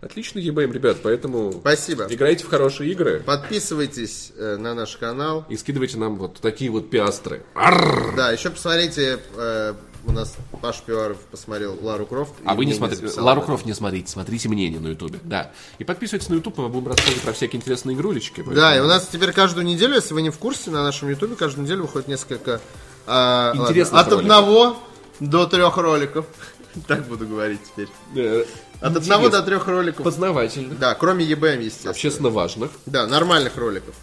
отличный 0.00 0.42
ЕБМ, 0.42 0.72
ребят. 0.72 0.98
Поэтому 1.02 1.52
Спасибо. 1.52 2.06
играйте 2.08 2.44
в 2.44 2.48
хорошие 2.48 2.90
игры 2.92 3.20
Подписывайтесь 3.20 4.32
э, 4.36 4.56
на 4.56 4.74
наш 4.74 4.96
канал. 4.96 5.44
и 5.48 5.56
скидывайте 5.56 5.98
нам 5.98 6.16
вот 6.16 6.36
такие 6.40 6.70
вот 6.70 6.90
пиастры. 6.90 7.42
Да, 8.16 8.30
еще 8.32 8.50
посмотрите, 8.50 9.18
э, 9.36 9.74
у 10.06 10.12
нас 10.12 10.36
Паш 10.62 10.80
Пиваров 10.80 11.18
посмотрел 11.30 11.76
Лару 11.82 12.06
Крофт. 12.06 12.32
А 12.44 12.54
вы 12.54 12.64
не 12.64 12.72
смотрите. 12.72 13.02
записал. 13.02 13.24
Лару 13.24 13.42
Крофт 13.42 13.66
не 13.66 13.74
смотрите, 13.74 14.10
смотрите 14.10 14.48
мнение 14.48 14.80
на 14.80 14.88
Ютубе. 14.88 15.18
Да. 15.22 15.52
И 15.78 15.84
подписывайтесь 15.84 16.28
на 16.28 16.34
Ютуб, 16.34 16.56
мы 16.58 16.68
будем 16.68 16.88
рассказывать 16.88 17.20
про 17.22 17.32
всякие 17.32 17.58
интересные 17.58 17.94
игрулечки. 17.96 18.42
Да, 18.54 18.76
и 18.76 18.80
у 18.80 18.86
нас 18.86 19.06
теперь 19.12 19.32
каждую 19.32 19.66
неделю, 19.66 19.94
если 19.96 20.14
вы 20.14 20.22
не 20.22 20.30
в 20.30 20.38
курсе, 20.38 20.70
на 20.70 20.82
нашем 20.82 21.08
ютубе 21.10 21.36
каждую 21.36 21.64
неделю 21.64 21.82
выходит 21.82 22.08
несколько... 22.08 22.60
ладно, 23.06 23.62
Интересных 23.62 24.00
От 24.00 24.06
роликов. 24.08 24.22
одного 24.22 24.76
до 25.20 25.46
трех 25.46 25.76
роликов. 25.76 26.26
Так 26.86 27.04
буду 27.08 27.26
говорить 27.26 27.58
теперь. 27.66 27.88
От 28.80 28.96
одного 28.96 29.28
до 29.28 29.42
трех 29.42 29.66
роликов. 29.66 30.04
Познавательных, 30.04 30.78
Да, 30.78 30.94
кроме 30.94 31.24
ЕБМ, 31.24 31.60
естественно. 31.60 31.90
общественно 31.90 32.30
важных. 32.30 32.70
Да, 32.86 33.06
нормальных 33.06 33.56
роликов. 33.56 33.94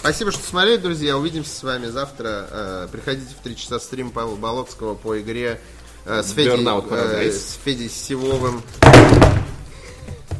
Спасибо, 0.00 0.32
что 0.32 0.42
смотрели, 0.42 0.76
друзья. 0.76 1.16
Увидимся 1.16 1.54
с 1.54 1.62
вами 1.62 1.86
завтра. 1.86 2.46
Э, 2.50 2.88
Приходите 2.90 3.34
в 3.38 3.42
3 3.42 3.56
часа 3.56 3.78
стрим 3.78 4.10
Павла 4.10 4.36
Болотского 4.36 4.94
по 4.96 5.20
игре 5.20 5.60
э, 6.04 6.22
с 6.22 6.32
Федей, 6.32 6.66
э, 6.90 7.30
с 7.30 7.58
Федей 7.64 7.88
Сивовым. 7.88 8.62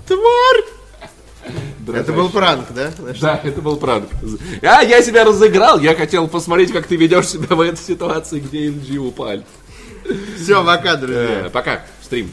Тварь! 0.07 0.65
Это 1.97 2.13
был 2.13 2.31
пранк, 2.31 2.67
да? 2.75 2.91
Да, 3.21 3.41
это 3.45 3.61
был 3.61 3.77
пранк. 3.77 4.09
А, 4.63 4.83
я 4.83 5.03
себя 5.03 5.25
разыграл, 5.25 5.79
я 5.79 5.95
хотел 5.95 6.27
посмотреть, 6.29 6.73
как 6.73 6.87
ты 6.87 6.97
ведешь 6.97 7.29
себя 7.29 7.55
в 7.55 7.61
этой 7.61 7.79
ситуации, 7.79 8.41
где 8.41 8.69
LG 8.69 8.97
упали. 8.97 9.45
Все, 10.37 10.65
пока, 10.65 10.97
друзья. 10.97 11.47
Э, 11.47 11.51
Пока, 11.51 11.85
стрим. 12.03 12.31